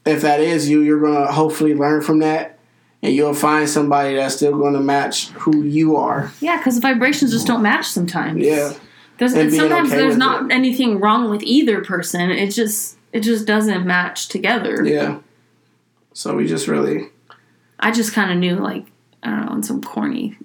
if 0.05 0.23
that 0.23 0.41
is 0.41 0.69
you, 0.69 0.83
you're 0.83 1.01
going 1.01 1.27
to 1.27 1.33
hopefully 1.33 1.75
learn 1.75 2.03
from 2.03 2.19
that 2.21 2.59
and 3.05 3.15
you'll 3.15 3.35
find 3.35 3.69
somebody 3.69 4.17
that's 4.17 4.37
still 4.37 4.57
going 4.59 4.73
to 4.73 4.81
match 4.81 5.29
who 5.29 5.63
you 5.63 5.97
are. 5.97 6.33
Yeah, 6.41 6.57
because 6.57 6.77
the 6.77 6.81
vibrations 6.81 7.33
just 7.33 7.47
don't 7.47 7.63
match 7.63 7.87
sometimes. 7.87 8.43
Yeah. 8.43 8.73
There's 9.19 9.35
And 9.35 9.51
being 9.51 9.61
sometimes 9.61 9.91
okay 9.91 9.99
there's 9.99 10.17
not 10.17 10.51
anything 10.51 10.99
wrong 10.99 11.31
with 11.31 11.43
either 11.43 11.85
person. 11.85 12.31
It 12.31 12.49
just 12.49 12.97
it 13.13 13.21
just 13.21 13.47
doesn't 13.47 13.87
match 13.87 14.29
together. 14.29 14.85
Yeah. 14.85 15.21
So 16.15 16.35
we 16.35 16.47
just 16.47 16.67
really, 16.67 17.11
I 17.79 17.93
just 17.93 18.13
kind 18.13 18.33
of 18.33 18.39
knew 18.39 18.57
like 18.57 18.87
I 19.23 19.31
don't 19.31 19.47
know 19.47 19.53
on 19.53 19.63
some 19.63 19.83
corny, 19.83 20.37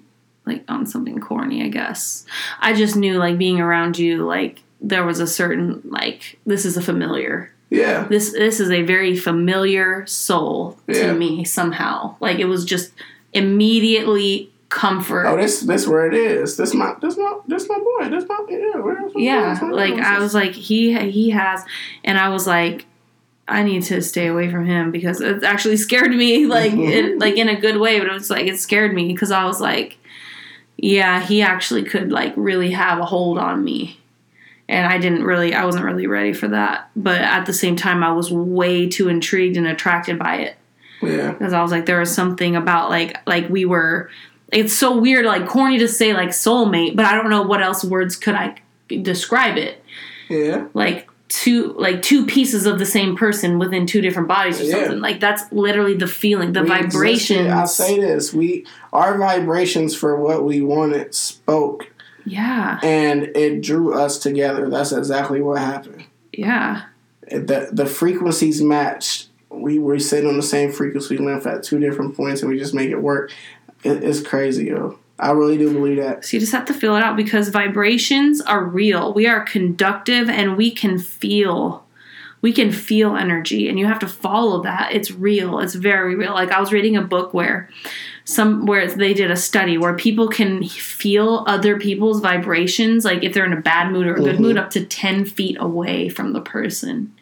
like 0.46 0.64
on 0.68 0.86
something 0.86 1.18
corny. 1.18 1.64
I 1.64 1.68
guess 1.68 2.26
I 2.60 2.74
just 2.74 2.94
knew 2.94 3.18
like 3.18 3.38
being 3.38 3.58
around 3.58 3.98
you 3.98 4.24
like 4.24 4.62
there 4.80 5.04
was 5.04 5.18
a 5.18 5.26
certain 5.26 5.80
like 5.84 6.38
this 6.46 6.64
is 6.64 6.76
a 6.76 6.82
familiar. 6.82 7.52
Yeah. 7.70 8.04
This 8.08 8.32
this 8.32 8.60
is 8.60 8.70
a 8.70 8.82
very 8.82 9.16
familiar 9.16 10.04
soul 10.06 10.76
to 10.88 10.98
Yeah. 10.98 11.12
me 11.14 11.44
somehow. 11.44 12.16
Like 12.20 12.38
it 12.38 12.46
was 12.46 12.64
just 12.64 12.92
immediately 13.32 14.50
comfort. 14.70 15.26
Oh, 15.26 15.36
this 15.36 15.60
this 15.60 15.86
where 15.86 16.06
it 16.06 16.14
is. 16.14 16.56
This 16.56 16.74
my 16.74 16.94
this 17.00 17.16
my 17.16 17.38
this 17.46 17.68
my 17.68 17.78
boy. 17.78 18.08
This 18.08 18.24
my 18.28 18.44
yeah. 18.48 18.70
My 18.74 19.10
yeah 19.14 19.60
boy? 19.60 19.66
like 19.66 19.94
i 19.94 20.18
was 20.18 20.34
like 20.34 20.52
he 20.52 20.96
he 21.10 21.30
has 21.30 21.64
and 22.04 22.18
i 22.18 22.28
was 22.28 22.46
like 22.46 22.86
i 23.48 23.62
need 23.62 23.82
to 23.82 24.00
stay 24.00 24.28
away 24.28 24.50
from 24.50 24.64
him 24.64 24.90
because 24.90 25.20
it 25.20 25.42
actually 25.44 25.76
scared 25.76 26.10
me 26.10 26.46
like 26.58 26.72
mm-hmm. 26.72 26.82
it, 26.82 27.18
like 27.18 27.36
in 27.36 27.48
a 27.48 27.60
good 27.60 27.78
way 27.78 27.98
but 27.98 28.08
it 28.08 28.12
was 28.12 28.30
like 28.30 28.46
it 28.46 28.58
scared 28.58 28.94
me 28.94 29.08
because 29.08 29.30
i 29.30 29.44
was 29.44 29.60
like 29.60 29.98
yeah 30.76 31.20
he 31.20 31.42
actually 31.42 31.82
could 31.82 32.10
like 32.10 32.32
really 32.36 32.70
have 32.70 32.98
a 32.98 33.04
hold 33.04 33.38
on 33.38 33.62
me 33.62 33.99
and 34.70 34.86
i 34.86 34.96
didn't 34.96 35.24
really 35.24 35.54
i 35.54 35.64
wasn't 35.64 35.84
really 35.84 36.06
ready 36.06 36.32
for 36.32 36.48
that 36.48 36.88
but 36.96 37.20
at 37.20 37.44
the 37.44 37.52
same 37.52 37.76
time 37.76 38.02
i 38.02 38.10
was 38.12 38.30
way 38.30 38.88
too 38.88 39.08
intrigued 39.08 39.56
and 39.56 39.66
attracted 39.66 40.18
by 40.18 40.36
it 40.36 40.56
yeah. 41.02 41.32
because 41.32 41.52
I 41.52 41.62
was 41.62 41.70
like, 41.70 41.86
there 41.86 42.00
was 42.00 42.14
something 42.14 42.56
about 42.56 42.90
like 42.90 43.16
like 43.26 43.48
we 43.48 43.64
were. 43.64 44.10
It's 44.52 44.72
so 44.72 44.98
weird, 44.98 45.24
like 45.26 45.46
corny 45.46 45.78
to 45.78 45.88
say 45.88 46.12
like 46.12 46.30
soulmate, 46.30 46.96
but 46.96 47.04
I 47.06 47.14
don't 47.14 47.30
know 47.30 47.42
what 47.42 47.62
else 47.62 47.84
words 47.84 48.16
could 48.16 48.34
I 48.34 48.56
describe 48.88 49.56
it. 49.56 49.82
Yeah. 50.28 50.66
Like 50.74 51.08
two 51.28 51.72
like 51.78 52.02
two 52.02 52.26
pieces 52.26 52.66
of 52.66 52.78
the 52.78 52.84
same 52.86 53.16
person 53.16 53.58
within 53.58 53.86
two 53.86 54.00
different 54.00 54.28
bodies 54.28 54.60
or 54.60 54.64
Yeah. 54.64 54.74
something. 54.74 55.00
Like 55.00 55.20
that's 55.20 55.50
literally 55.52 55.94
the 55.94 56.08
feeling, 56.08 56.52
the 56.52 56.62
We 56.62 56.68
vibrations. 56.68 57.46
existed. 57.46 57.50
I'll 57.50 57.66
say 57.66 58.00
this: 58.00 58.34
we 58.34 58.66
our 58.92 59.16
vibrations 59.16 59.94
for 59.94 60.16
what 60.20 60.44
we 60.44 60.60
wanted 60.60 61.14
spoke, 61.14 61.89
yeah, 62.30 62.78
and 62.82 63.24
it 63.36 63.62
drew 63.62 63.94
us 63.94 64.18
together. 64.18 64.68
That's 64.70 64.92
exactly 64.92 65.40
what 65.40 65.58
happened. 65.58 66.04
yeah, 66.32 66.82
The 67.28 67.68
the 67.72 67.86
frequencies 67.86 68.62
matched. 68.62 69.28
We 69.48 69.78
were 69.78 69.98
sitting 69.98 70.28
on 70.28 70.36
the 70.36 70.42
same 70.42 70.70
frequency 70.72 71.16
length 71.18 71.46
at 71.46 71.62
two 71.62 71.78
different 71.80 72.16
points, 72.16 72.42
and 72.42 72.50
we 72.50 72.58
just 72.58 72.74
make 72.74 72.90
it 72.90 73.00
work. 73.02 73.32
It, 73.82 74.04
it's 74.04 74.20
crazy, 74.20 74.66
yo. 74.66 74.98
I 75.18 75.32
really 75.32 75.58
do 75.58 75.72
believe 75.72 75.98
that. 75.98 76.24
So 76.24 76.36
you 76.36 76.40
just 76.40 76.52
have 76.52 76.64
to 76.66 76.74
feel 76.74 76.96
it 76.96 77.02
out 77.02 77.14
because 77.16 77.48
vibrations 77.50 78.40
are 78.40 78.64
real. 78.64 79.12
We 79.12 79.26
are 79.26 79.40
conductive 79.44 80.30
and 80.30 80.56
we 80.56 80.70
can 80.70 80.98
feel 80.98 81.84
we 82.42 82.54
can 82.54 82.72
feel 82.72 83.16
energy 83.16 83.68
and 83.68 83.78
you 83.78 83.84
have 83.84 83.98
to 83.98 84.08
follow 84.08 84.62
that. 84.62 84.92
It's 84.94 85.10
real. 85.10 85.58
It's 85.58 85.74
very 85.74 86.14
real. 86.14 86.32
Like 86.32 86.50
I 86.50 86.58
was 86.58 86.72
reading 86.72 86.96
a 86.96 87.02
book 87.02 87.34
where 87.34 87.68
some 88.24 88.66
where 88.66 88.86
they 88.86 89.12
did 89.14 89.30
a 89.30 89.36
study 89.36 89.76
where 89.78 89.94
people 89.94 90.28
can 90.28 90.62
feel 90.64 91.44
other 91.46 91.78
people's 91.78 92.20
vibrations 92.20 93.04
like 93.04 93.22
if 93.24 93.32
they're 93.34 93.44
in 93.46 93.52
a 93.52 93.60
bad 93.60 93.90
mood 93.92 94.06
or 94.06 94.14
a 94.14 94.20
good 94.20 94.36
Mhm. 94.36 94.40
mood 94.40 94.56
up 94.58 94.70
to 94.70 94.84
10 94.84 95.24
feet 95.24 95.56
away 95.60 96.08
from 96.08 96.32
the 96.32 96.40
person. 96.40 97.12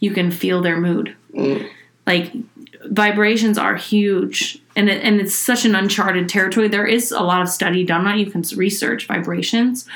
You 0.00 0.10
can 0.12 0.30
feel 0.30 0.60
their 0.62 0.78
mood. 0.80 1.14
Mm. 1.34 1.66
Like 2.06 2.32
vibrations 2.86 3.56
are 3.58 3.76
huge 3.76 4.58
and 4.76 4.90
it, 4.90 5.02
and 5.02 5.20
it's 5.20 5.34
such 5.34 5.64
an 5.64 5.74
uncharted 5.74 6.28
territory 6.28 6.68
there 6.68 6.86
is 6.86 7.10
a 7.10 7.20
lot 7.22 7.40
of 7.40 7.48
study 7.48 7.82
done 7.84 8.06
on 8.06 8.18
it 8.18 8.18
you 8.18 8.30
can 8.30 8.42
research 8.56 9.06
vibrations 9.06 9.86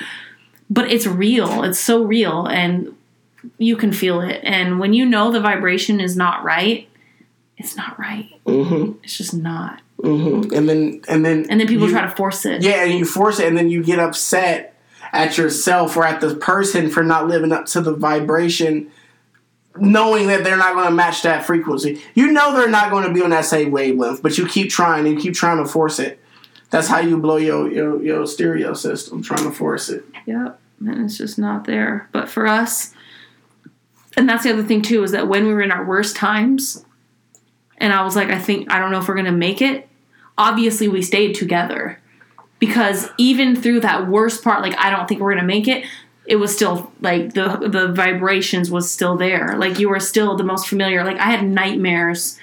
but 0.70 0.91
it's 0.91 1.07
real 1.07 1.62
it's 1.65 1.79
so 1.79 2.03
real 2.03 2.47
and 2.47 2.95
you 3.59 3.77
can 3.77 3.93
feel 3.93 4.23
it 4.23 4.41
and 4.43 4.79
when 4.81 4.95
you 4.95 5.05
know 5.05 5.31
the 5.31 5.41
vibration 5.41 6.01
is 6.01 6.16
not 6.16 6.43
right 6.43 6.89
it's 7.59 7.77
not 7.77 7.99
right 7.99 8.31
hmm 8.47 8.93
it's 9.03 9.19
just 9.19 9.35
not 9.35 9.83
hmm 10.01 10.43
And 10.55 10.69
then 10.69 11.01
and 11.09 11.25
then 11.25 11.47
and 11.49 11.61
then 11.61 11.66
people 11.66 11.87
you- 11.87 11.93
try 11.93 12.03
to 12.03 12.11
force 12.15 12.45
it 12.47 12.62
Yeah, 12.62 12.85
and 12.85 12.93
you 12.99 13.05
force 13.05 13.41
it, 13.41 13.47
and 13.49 13.57
then 13.59 13.69
you 13.69 13.83
get 13.83 13.99
upset 13.99 14.75
at 15.12 15.39
yourself 15.39 15.97
or 15.97 16.05
at 16.05 16.20
the 16.20 16.35
person 16.37 16.91
for 16.91 17.03
not 17.03 17.27
living 17.27 17.51
up 17.53 17.66
to 17.66 17.81
the 17.81 17.95
vibration, 17.95 18.91
knowing 19.77 20.27
that 20.29 20.45
they're 20.45 20.57
not 20.57 20.75
going 20.75 20.87
to 20.87 20.95
match 20.95 21.23
that 21.23 21.47
frequency. 21.47 22.01
You 22.15 22.31
know 22.31 22.55
they're 22.55 22.69
not 22.69 22.91
going 22.91 23.07
to 23.07 23.12
be 23.12 23.23
on 23.23 23.31
that 23.31 23.45
same 23.47 23.70
wavelength, 23.70 24.23
but 24.23 24.37
you 24.39 24.47
keep 24.47 24.70
trying 24.70 25.07
and 25.07 25.16
you 25.16 25.20
keep 25.20 25.35
trying 25.35 25.57
to 25.59 25.69
force 25.69 25.99
it. 25.99 26.20
That's 26.70 26.87
how 26.89 26.99
you 27.01 27.16
blow 27.19 27.37
your 27.39 27.70
your, 27.73 28.03
your 28.03 28.27
stereo 28.27 28.75
system, 28.75 29.23
trying 29.23 29.45
to 29.45 29.51
force 29.51 29.89
it. 29.89 30.05
Yep. 30.27 30.61
And 30.81 31.05
it's 31.05 31.16
just 31.19 31.39
not 31.39 31.65
there. 31.65 32.09
But 32.12 32.29
for 32.29 32.47
us, 32.47 32.95
and 34.16 34.29
that's 34.29 34.45
the 34.45 34.53
other 34.53 34.62
thing 34.62 34.83
too, 34.83 35.03
is 35.03 35.11
that 35.12 35.27
when 35.27 35.47
we 35.47 35.55
were 35.55 35.62
in 35.62 35.73
our 35.73 35.85
worst 35.85 36.15
times, 36.16 36.85
and 37.79 37.93
I 37.93 38.05
was 38.05 38.15
like, 38.15 38.29
I 38.29 38.39
think, 38.39 38.70
I 38.70 38.79
don't 38.79 38.91
know 38.93 38.99
if 38.99 39.09
we're 39.09 39.15
going 39.15 39.25
to 39.27 39.33
make 39.33 39.62
it, 39.62 39.88
obviously 40.39 40.89
we 40.89 41.02
stayed 41.02 41.35
together. 41.35 42.01
Because 42.59 43.10
even 43.19 43.55
through 43.55 43.81
that 43.81 44.09
worst 44.09 44.43
part, 44.43 44.62
like, 44.62 44.77
I 44.78 44.90
don't 44.90 45.06
think 45.06 45.20
we're 45.20 45.35
to 45.35 45.44
make 45.44 45.69
it, 45.69 45.85
it 46.28 46.36
was 46.36 46.55
still 46.55 46.93
like 47.01 47.32
the 47.32 47.56
the 47.56 47.89
vibrations 47.89 48.70
was 48.70 48.90
still 48.90 49.16
there. 49.16 49.56
Like 49.56 49.78
you 49.78 49.89
were 49.89 49.98
still 49.98 50.36
the 50.36 50.44
most 50.44 50.69
familiar. 50.69 51.02
Like 51.02 51.16
I 51.19 51.31
had 51.31 51.43
nightmares, 51.43 52.39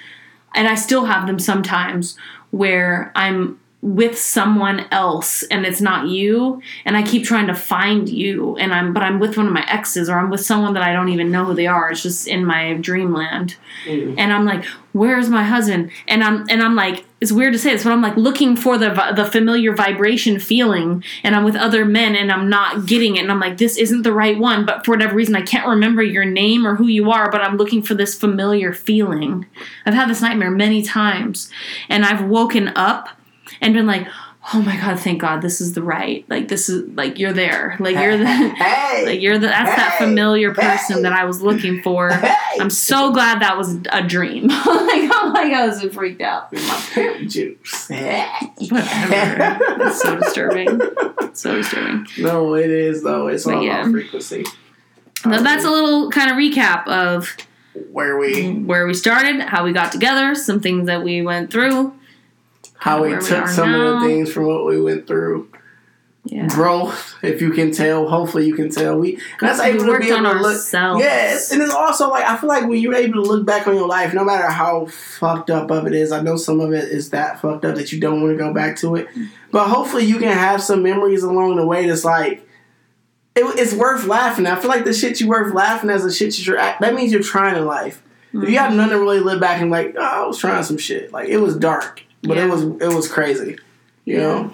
and 0.54 0.66
I 0.66 0.74
still 0.74 1.04
have 1.04 1.26
them 1.26 1.38
sometimes 1.38 2.18
where 2.50 3.12
I'm 3.14 3.60
with 3.86 4.18
someone 4.18 4.84
else 4.90 5.44
and 5.44 5.64
it's 5.64 5.80
not 5.80 6.08
you 6.08 6.60
and 6.84 6.96
I 6.96 7.04
keep 7.04 7.24
trying 7.24 7.46
to 7.46 7.54
find 7.54 8.08
you 8.08 8.56
and 8.56 8.74
I'm 8.74 8.92
but 8.92 9.04
I'm 9.04 9.20
with 9.20 9.36
one 9.36 9.46
of 9.46 9.52
my 9.52 9.64
exes 9.68 10.10
or 10.10 10.18
I'm 10.18 10.28
with 10.28 10.40
someone 10.40 10.74
that 10.74 10.82
I 10.82 10.92
don't 10.92 11.10
even 11.10 11.30
know 11.30 11.44
who 11.44 11.54
they 11.54 11.68
are. 11.68 11.92
It's 11.92 12.02
just 12.02 12.26
in 12.26 12.44
my 12.44 12.74
dreamland. 12.74 13.54
Mm. 13.84 14.16
and 14.18 14.32
I'm 14.32 14.44
like 14.44 14.64
where's 14.92 15.28
my 15.28 15.44
husband? 15.44 15.92
And 16.08 16.24
I'm 16.24 16.46
and 16.48 16.64
I'm 16.64 16.74
like 16.74 17.04
it's 17.20 17.30
weird 17.30 17.52
to 17.52 17.60
say 17.60 17.70
this 17.74 17.84
but 17.84 17.92
I'm 17.92 18.02
like 18.02 18.16
looking 18.16 18.56
for 18.56 18.76
the 18.76 18.90
the 19.14 19.24
familiar 19.24 19.72
vibration 19.72 20.40
feeling 20.40 21.04
and 21.22 21.36
I'm 21.36 21.44
with 21.44 21.54
other 21.54 21.84
men 21.84 22.16
and 22.16 22.32
I'm 22.32 22.48
not 22.48 22.86
getting 22.86 23.14
it. 23.14 23.20
And 23.20 23.30
I'm 23.30 23.38
like 23.38 23.58
this 23.58 23.76
isn't 23.76 24.02
the 24.02 24.12
right 24.12 24.36
one 24.36 24.66
but 24.66 24.84
for 24.84 24.90
whatever 24.90 25.14
reason 25.14 25.36
I 25.36 25.42
can't 25.42 25.68
remember 25.68 26.02
your 26.02 26.24
name 26.24 26.66
or 26.66 26.74
who 26.74 26.88
you 26.88 27.12
are 27.12 27.30
but 27.30 27.40
I'm 27.40 27.56
looking 27.56 27.82
for 27.82 27.94
this 27.94 28.18
familiar 28.18 28.72
feeling. 28.72 29.46
I've 29.84 29.94
had 29.94 30.10
this 30.10 30.22
nightmare 30.22 30.50
many 30.50 30.82
times 30.82 31.52
and 31.88 32.04
I've 32.04 32.24
woken 32.24 32.72
up 32.74 33.10
and 33.60 33.74
been 33.74 33.86
like, 33.86 34.06
oh 34.54 34.62
my 34.62 34.76
god, 34.76 35.00
thank 35.00 35.20
God, 35.20 35.42
this 35.42 35.60
is 35.60 35.72
the 35.74 35.82
right. 35.82 36.24
Like 36.28 36.48
this 36.48 36.68
is 36.68 36.88
like 36.94 37.18
you're 37.18 37.32
there. 37.32 37.76
Like 37.80 37.96
you're 37.96 38.16
the 38.16 38.26
hey, 38.26 39.04
like 39.06 39.20
you're 39.20 39.38
the 39.38 39.48
that's 39.48 39.76
that 39.76 39.98
familiar 39.98 40.54
person 40.54 40.96
Hey! 40.96 41.02
that 41.02 41.12
I 41.12 41.24
was 41.24 41.42
looking 41.42 41.82
for. 41.82 42.10
hey, 42.12 42.60
I'm 42.60 42.70
so 42.70 43.12
glad 43.12 43.42
that 43.42 43.56
was 43.56 43.78
a 43.90 44.02
dream. 44.02 44.48
like 44.48 44.62
oh 44.64 45.30
my 45.34 45.48
god, 45.50 45.54
I 45.54 45.66
was 45.66 45.82
freaked 45.94 46.20
out. 46.20 46.52
my 46.52 46.84
pimp 46.92 47.30
juice. 47.30 47.88
Whatever. 47.88 49.58
It's 49.86 50.02
so 50.02 50.16
disturbing. 50.16 50.80
So 51.34 51.56
disturbing. 51.56 52.06
no, 52.18 52.54
it 52.54 52.70
is 52.70 53.02
though. 53.02 53.26
It's 53.26 53.46
all 53.46 53.62
yeah. 53.62 53.80
about 53.80 53.92
frequency. 53.92 54.44
Now, 55.24 55.38
um, 55.38 55.44
that's 55.44 55.64
a 55.64 55.70
little 55.70 56.10
kind 56.10 56.30
of 56.30 56.36
recap 56.36 56.86
of 56.86 57.36
Where 57.90 58.16
we 58.16 58.52
where 58.52 58.86
we 58.86 58.94
started, 58.94 59.40
how 59.40 59.64
we 59.64 59.72
got 59.72 59.90
together, 59.90 60.34
some 60.34 60.60
things 60.60 60.86
that 60.86 61.02
we 61.02 61.22
went 61.22 61.50
through. 61.50 61.94
How 62.86 63.02
we 63.02 63.14
we 63.14 63.20
took 63.20 63.42
are 63.42 63.48
some 63.48 63.74
of 63.74 64.00
the 64.00 64.06
things 64.06 64.32
from 64.32 64.46
what 64.46 64.64
we 64.64 64.80
went 64.80 65.06
through. 65.06 65.50
Yeah. 66.28 66.48
growth, 66.48 67.14
if 67.22 67.40
you 67.40 67.52
can 67.52 67.70
tell. 67.70 68.08
Hopefully, 68.08 68.46
you 68.46 68.56
can 68.56 68.68
tell. 68.68 68.98
We 68.98 69.20
that's 69.40 69.60
We 69.60 69.66
able 69.66 69.86
to 69.86 69.98
be 70.00 70.06
able 70.08 70.26
on 70.26 70.34
to 70.34 70.40
look. 70.40 70.54
ourselves. 70.54 71.00
Yes, 71.00 71.52
and 71.52 71.62
it's 71.62 71.72
also 71.72 72.10
like 72.10 72.24
I 72.24 72.36
feel 72.36 72.48
like 72.48 72.66
when 72.66 72.80
you're 72.80 72.96
able 72.96 73.22
to 73.22 73.28
look 73.28 73.46
back 73.46 73.68
on 73.68 73.76
your 73.76 73.86
life, 73.86 74.12
no 74.12 74.24
matter 74.24 74.48
how 74.48 74.86
fucked 74.86 75.50
up 75.50 75.70
of 75.70 75.86
it 75.86 75.94
is, 75.94 76.10
I 76.10 76.22
know 76.22 76.36
some 76.36 76.58
of 76.58 76.72
it 76.72 76.88
is 76.88 77.10
that 77.10 77.40
fucked 77.40 77.64
up 77.64 77.76
that 77.76 77.92
you 77.92 78.00
don't 78.00 78.22
want 78.22 78.36
to 78.36 78.44
go 78.44 78.52
back 78.52 78.76
to 78.78 78.96
it, 78.96 79.06
mm-hmm. 79.10 79.26
but 79.52 79.68
hopefully 79.68 80.04
you 80.04 80.18
can 80.18 80.32
have 80.32 80.60
some 80.60 80.82
memories 80.82 81.22
along 81.22 81.56
the 81.56 81.66
way 81.66 81.86
that's 81.86 82.04
like. 82.04 82.42
It, 83.36 83.44
it's 83.60 83.74
worth 83.74 84.06
laughing. 84.06 84.46
I 84.46 84.58
feel 84.58 84.70
like 84.70 84.84
the 84.84 84.94
shit 84.94 85.20
you 85.20 85.28
worth 85.28 85.54
laughing 85.54 85.90
as 85.90 86.02
the 86.02 86.10
shit 86.10 86.44
you're 86.44 86.58
at, 86.58 86.80
that 86.80 86.94
means 86.94 87.12
you're 87.12 87.22
trying 87.22 87.54
in 87.54 87.66
life. 87.66 88.02
If 88.32 88.50
you 88.50 88.58
have 88.58 88.70
mm-hmm. 88.70 88.78
none 88.78 88.88
to 88.90 88.98
really 88.98 89.20
live 89.20 89.40
back 89.40 89.60
and 89.60 89.70
like, 89.70 89.94
oh, 89.96 90.02
I 90.02 90.26
was 90.26 90.38
trying 90.38 90.62
some 90.64 90.78
shit. 90.78 91.12
Like 91.12 91.28
it 91.28 91.38
was 91.38 91.56
dark, 91.56 92.02
but 92.26 92.36
Yeah. 92.36 92.44
it 92.44 92.50
was 92.50 92.62
it 92.62 92.94
was 92.94 93.08
crazy. 93.08 93.58
You 94.04 94.16
Yeah. 94.16 94.22
know? 94.22 94.52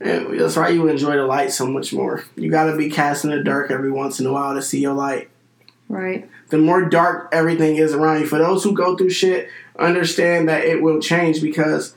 And 0.00 0.38
that's 0.38 0.56
why 0.56 0.68
you 0.68 0.88
enjoy 0.88 1.16
the 1.16 1.24
light 1.26 1.52
so 1.52 1.66
much 1.66 1.92
more. 1.92 2.22
You 2.36 2.50
got 2.50 2.70
to 2.70 2.76
be 2.76 2.90
cast 2.90 3.24
in 3.24 3.30
the 3.30 3.42
dark 3.42 3.70
every 3.70 3.90
once 3.90 4.20
in 4.20 4.26
a 4.26 4.32
while 4.32 4.54
to 4.54 4.60
see 4.60 4.80
your 4.80 4.92
light. 4.92 5.28
Right. 5.88 6.28
The 6.50 6.58
more 6.58 6.82
dark 6.84 7.28
everything 7.32 7.76
is 7.76 7.94
around 7.94 8.20
you, 8.20 8.26
for 8.26 8.38
those 8.38 8.62
who 8.62 8.72
go 8.72 8.96
through 8.96 9.10
shit, 9.10 9.48
understand 9.78 10.48
that 10.48 10.64
it 10.64 10.82
will 10.82 11.00
change 11.00 11.40
because 11.40 11.94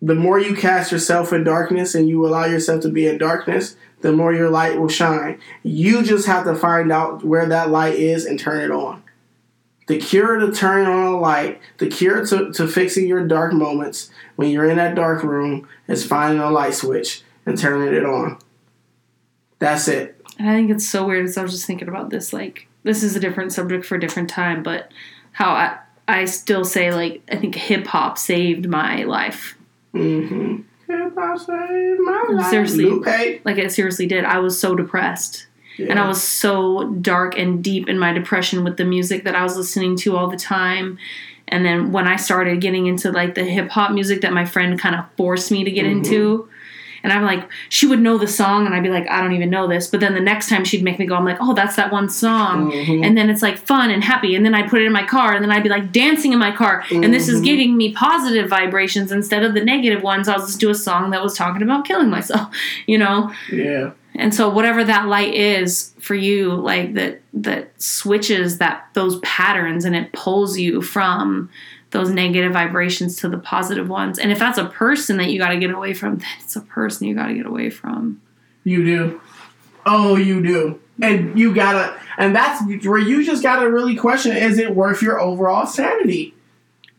the 0.00 0.14
more 0.14 0.38
you 0.38 0.54
cast 0.54 0.90
yourself 0.92 1.32
in 1.32 1.44
darkness 1.44 1.94
and 1.94 2.08
you 2.08 2.24
allow 2.26 2.44
yourself 2.46 2.80
to 2.82 2.88
be 2.88 3.06
in 3.06 3.18
darkness, 3.18 3.76
the 4.00 4.12
more 4.12 4.32
your 4.32 4.50
light 4.50 4.78
will 4.78 4.88
shine. 4.88 5.38
You 5.62 6.02
just 6.02 6.26
have 6.26 6.44
to 6.44 6.54
find 6.54 6.92
out 6.92 7.24
where 7.24 7.46
that 7.46 7.70
light 7.70 7.94
is 7.94 8.24
and 8.24 8.38
turn 8.38 8.62
it 8.62 8.70
on. 8.70 9.02
The 9.86 9.98
cure 9.98 10.36
to 10.38 10.52
turning 10.52 10.86
on 10.86 11.14
a 11.14 11.18
light, 11.18 11.60
the 11.78 11.88
cure 11.88 12.26
to, 12.26 12.52
to 12.52 12.66
fixing 12.66 13.06
your 13.06 13.26
dark 13.26 13.52
moments 13.52 14.10
when 14.34 14.50
you're 14.50 14.68
in 14.68 14.76
that 14.76 14.96
dark 14.96 15.22
room 15.22 15.68
is 15.86 16.04
finding 16.04 16.40
a 16.40 16.50
light 16.50 16.74
switch 16.74 17.22
and 17.46 17.56
turning 17.56 17.94
it 17.94 18.04
on. 18.04 18.38
That's 19.58 19.86
it. 19.88 20.20
And 20.38 20.50
I 20.50 20.54
think 20.54 20.70
it's 20.70 20.88
so 20.88 21.06
weird 21.06 21.24
because 21.24 21.38
I 21.38 21.42
was 21.42 21.52
just 21.52 21.66
thinking 21.66 21.88
about 21.88 22.10
this. 22.10 22.32
Like, 22.32 22.66
this 22.82 23.02
is 23.02 23.14
a 23.16 23.20
different 23.20 23.52
subject 23.52 23.84
for 23.84 23.94
a 23.94 24.00
different 24.00 24.28
time, 24.28 24.62
but 24.62 24.90
how 25.32 25.50
I, 25.50 25.78
I 26.08 26.24
still 26.24 26.64
say, 26.64 26.92
like, 26.92 27.22
I 27.30 27.36
think 27.36 27.54
hip 27.54 27.86
hop 27.86 28.18
saved 28.18 28.68
my 28.68 29.04
life. 29.04 29.56
Mm-hmm. 29.94 30.62
Hip-hop 30.86 31.38
saved 31.38 32.00
my 32.00 32.26
life. 32.30 32.50
Seriously. 32.50 32.84
Lupe. 32.84 33.40
Like, 33.44 33.58
it 33.58 33.72
seriously 33.72 34.06
did. 34.06 34.24
I 34.24 34.38
was 34.38 34.58
so 34.58 34.74
depressed. 34.74 35.46
And 35.78 35.98
I 35.98 36.06
was 36.08 36.22
so 36.22 36.90
dark 37.00 37.38
and 37.38 37.62
deep 37.62 37.88
in 37.88 37.98
my 37.98 38.12
depression 38.12 38.64
with 38.64 38.76
the 38.76 38.84
music 38.84 39.24
that 39.24 39.34
I 39.34 39.42
was 39.42 39.56
listening 39.56 39.96
to 39.98 40.16
all 40.16 40.28
the 40.28 40.36
time. 40.36 40.98
And 41.48 41.64
then 41.64 41.92
when 41.92 42.08
I 42.08 42.16
started 42.16 42.60
getting 42.60 42.86
into 42.86 43.12
like 43.12 43.34
the 43.34 43.44
hip 43.44 43.68
hop 43.70 43.92
music 43.92 44.22
that 44.22 44.32
my 44.32 44.44
friend 44.44 44.78
kind 44.78 44.94
of 44.96 45.04
forced 45.16 45.50
me 45.52 45.64
to 45.64 45.70
get 45.70 45.84
Mm-hmm. 45.84 45.98
into, 45.98 46.48
and 47.02 47.12
I'm 47.12 47.22
like, 47.22 47.48
she 47.68 47.86
would 47.86 48.00
know 48.00 48.18
the 48.18 48.26
song, 48.26 48.66
and 48.66 48.74
I'd 48.74 48.82
be 48.82 48.88
like, 48.88 49.08
I 49.08 49.20
don't 49.20 49.32
even 49.32 49.48
know 49.48 49.68
this. 49.68 49.86
But 49.86 50.00
then 50.00 50.14
the 50.14 50.20
next 50.20 50.48
time 50.48 50.64
she'd 50.64 50.82
make 50.82 50.98
me 50.98 51.06
go, 51.06 51.14
I'm 51.14 51.24
like, 51.24 51.36
oh, 51.40 51.54
that's 51.54 51.76
that 51.76 51.92
one 51.92 52.08
song. 52.08 52.72
Mhm. 52.72 53.06
And 53.06 53.16
then 53.16 53.30
it's 53.30 53.42
like 53.42 53.58
fun 53.58 53.90
and 53.92 54.02
happy. 54.02 54.34
And 54.34 54.44
then 54.44 54.56
I'd 54.56 54.68
put 54.68 54.80
it 54.82 54.86
in 54.86 54.92
my 54.92 55.04
car, 55.04 55.32
and 55.34 55.44
then 55.44 55.52
I'd 55.52 55.62
be 55.62 55.68
like 55.68 55.92
dancing 55.92 56.32
in 56.32 56.40
my 56.40 56.50
car. 56.50 56.84
And 56.90 57.14
this 57.14 57.28
is 57.28 57.40
Mhm. 57.40 57.44
giving 57.44 57.76
me 57.76 57.92
positive 57.92 58.50
vibrations 58.50 59.12
instead 59.12 59.44
of 59.44 59.54
the 59.54 59.64
negative 59.64 60.02
ones. 60.02 60.28
I'll 60.28 60.40
just 60.40 60.58
do 60.58 60.68
a 60.70 60.74
song 60.74 61.10
that 61.10 61.22
was 61.22 61.34
talking 61.36 61.62
about 61.62 61.84
killing 61.84 62.10
myself, 62.10 62.48
you 62.88 62.98
know? 62.98 63.30
Yeah. 63.52 63.90
And 64.18 64.34
so 64.34 64.48
whatever 64.48 64.84
that 64.84 65.06
light 65.06 65.34
is 65.34 65.94
for 66.00 66.14
you, 66.14 66.54
like 66.54 66.94
that 66.94 67.20
that 67.34 67.80
switches 67.80 68.58
that 68.58 68.88
those 68.94 69.18
patterns 69.20 69.84
and 69.84 69.94
it 69.94 70.12
pulls 70.12 70.58
you 70.58 70.82
from 70.82 71.50
those 71.90 72.10
negative 72.10 72.52
vibrations 72.52 73.16
to 73.16 73.28
the 73.28 73.38
positive 73.38 73.88
ones. 73.88 74.18
And 74.18 74.32
if 74.32 74.38
that's 74.38 74.58
a 74.58 74.66
person 74.66 75.16
that 75.18 75.30
you 75.30 75.38
got 75.38 75.50
to 75.50 75.58
get 75.58 75.70
away 75.70 75.94
from, 75.94 76.18
then 76.18 76.28
it's 76.40 76.56
a 76.56 76.60
person 76.60 77.06
you 77.06 77.14
got 77.14 77.28
to 77.28 77.34
get 77.34 77.46
away 77.46 77.70
from. 77.70 78.20
You 78.64 78.84
do. 78.84 79.20
Oh, 79.86 80.16
you 80.16 80.42
do. 80.42 80.80
And 81.00 81.38
you 81.38 81.54
gotta, 81.54 82.00
and 82.18 82.34
that's 82.34 82.62
where 82.84 82.98
you 82.98 83.24
just 83.24 83.42
gotta 83.42 83.70
really 83.70 83.94
question 83.94 84.34
is 84.34 84.58
it 84.58 84.74
worth 84.74 85.02
your 85.02 85.20
overall 85.20 85.66
sanity? 85.66 86.34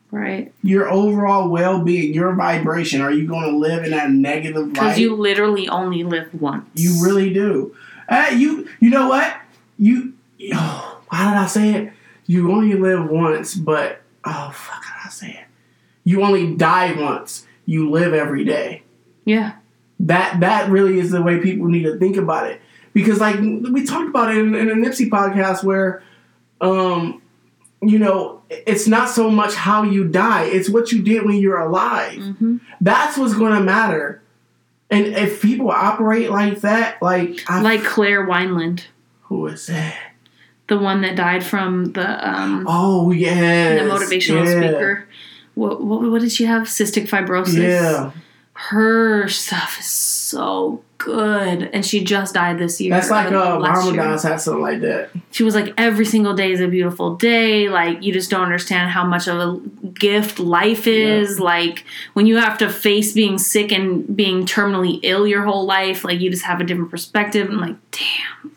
Right? 0.10 0.54
Your 0.64 0.90
overall 0.90 1.50
well 1.50 1.84
being, 1.84 2.14
your 2.14 2.34
vibration. 2.34 3.02
Are 3.02 3.12
you 3.12 3.28
gonna 3.28 3.56
live 3.58 3.84
in 3.84 3.92
that 3.92 4.10
negative 4.10 4.72
Because 4.72 4.98
you 4.98 5.16
literally 5.16 5.68
only 5.68 6.04
live 6.04 6.34
once. 6.34 6.70
You 6.76 7.04
really 7.06 7.34
do. 7.34 7.76
Uh, 8.08 8.32
you, 8.34 8.68
you 8.80 8.90
know 8.90 9.10
what? 9.10 9.36
You, 9.78 10.14
oh, 10.54 11.02
how 11.12 11.32
did 11.32 11.38
I 11.38 11.48
say 11.48 11.74
it? 11.76 11.94
You 12.26 12.52
only 12.54 12.74
live 12.74 13.10
once, 13.10 13.54
but, 13.54 14.02
oh, 14.24 14.52
fuck, 14.54 14.84
how 14.84 15.04
did 15.04 15.08
I 15.08 15.12
say 15.12 15.30
it? 15.32 15.46
You 16.06 16.24
only 16.24 16.56
die 16.56 16.94
once. 17.00 17.46
You 17.66 17.90
live 17.90 18.14
every 18.14 18.46
day. 18.46 18.84
Yeah. 19.26 19.54
that 20.00 20.40
that 20.40 20.70
really 20.70 21.00
is 21.00 21.12
the 21.12 21.22
way 21.22 21.40
people 21.40 21.68
need 21.68 21.84
to 21.84 21.98
think 21.98 22.16
about 22.16 22.48
it 22.48 22.62
because 22.94 23.20
like 23.20 23.38
we 23.40 23.86
talked 23.86 24.08
about 24.08 24.32
it 24.34 24.38
in, 24.38 24.56
in 24.56 24.70
a 24.70 24.74
Nipsey 24.74 25.10
podcast 25.10 25.64
where 25.66 26.02
um 26.62 27.22
you 27.82 28.00
know 28.00 28.42
it's 28.50 28.88
not 28.88 29.08
so 29.10 29.30
much 29.30 29.54
how 29.54 29.84
you 29.84 30.04
die 30.04 30.46
it's 30.46 30.68
what 30.70 30.92
you 30.92 31.02
did 31.04 31.24
when 31.26 31.36
you're 31.38 31.60
alive. 31.60 32.22
Hmm 32.38 32.58
that's 32.82 33.18
what's 33.18 33.34
going 33.34 33.54
to 33.54 33.62
matter. 33.62 34.22
And 34.90 35.08
if 35.08 35.42
people 35.42 35.70
operate 35.70 36.30
like 36.30 36.62
that 36.62 37.02
like 37.02 37.44
I, 37.50 37.62
Like 37.62 37.84
Claire 37.84 38.26
Wineland, 38.26 38.86
who 39.24 39.48
is 39.48 39.68
that? 39.68 39.98
The 40.68 40.78
one 40.78 41.02
that 41.02 41.16
died 41.16 41.44
from 41.44 41.94
the 41.94 42.30
um, 42.30 42.66
oh 42.68 43.12
yeah 43.12 43.76
the 43.84 43.90
motivational 43.90 44.46
speaker. 44.46 45.08
What, 45.56 45.84
what 45.84 46.10
what 46.10 46.22
did 46.22 46.32
she 46.32 46.46
have? 46.46 46.64
Cystic 46.64 47.08
fibrosis. 47.10 47.58
yeah. 47.62 48.12
Her 48.54 49.28
stuff 49.28 49.80
is 49.80 49.86
so 49.86 50.84
good. 50.98 51.70
And 51.74 51.86
she 51.86 52.04
just 52.04 52.34
died 52.34 52.58
this 52.58 52.80
year. 52.82 52.92
That's 52.92 53.10
like 53.10 53.28
uh 53.28 53.60
year. 53.60 53.72
Ramadan's 53.72 54.24
had 54.24 54.42
something 54.42 54.62
like 54.62 54.82
that. 54.82 55.10
She 55.32 55.44
was 55.44 55.56
like 55.56 55.74
every 55.78 56.06
single 56.06 56.34
day 56.34 56.52
is 56.52 56.60
a 56.60 56.68
beautiful 56.68 57.16
day. 57.16 57.70
Like 57.70 58.04
you 58.04 58.14
just 58.14 58.30
don't 58.30 58.44
understand 58.44 58.92
how 58.92 59.06
much 59.06 59.28
of 59.28 59.38
a 59.38 59.90
gift 59.90 60.40
life 60.40 60.88
is. 60.88 61.40
Like 61.40 61.86
when 62.14 62.26
you 62.26 62.38
have 62.38 62.58
to 62.60 62.70
face 62.70 63.14
being 63.14 63.38
sick 63.38 63.72
and 63.72 64.16
being 64.16 64.46
terminally 64.46 65.00
ill 65.04 65.28
your 65.28 65.44
whole 65.44 65.66
life 65.66 66.04
like 66.04 66.20
you 66.20 66.30
just 66.30 66.46
have 66.46 66.60
a 66.60 66.64
different 66.64 66.92
perspective. 66.92 67.50
And 67.50 67.60
like 67.60 67.76
damn 67.92 68.57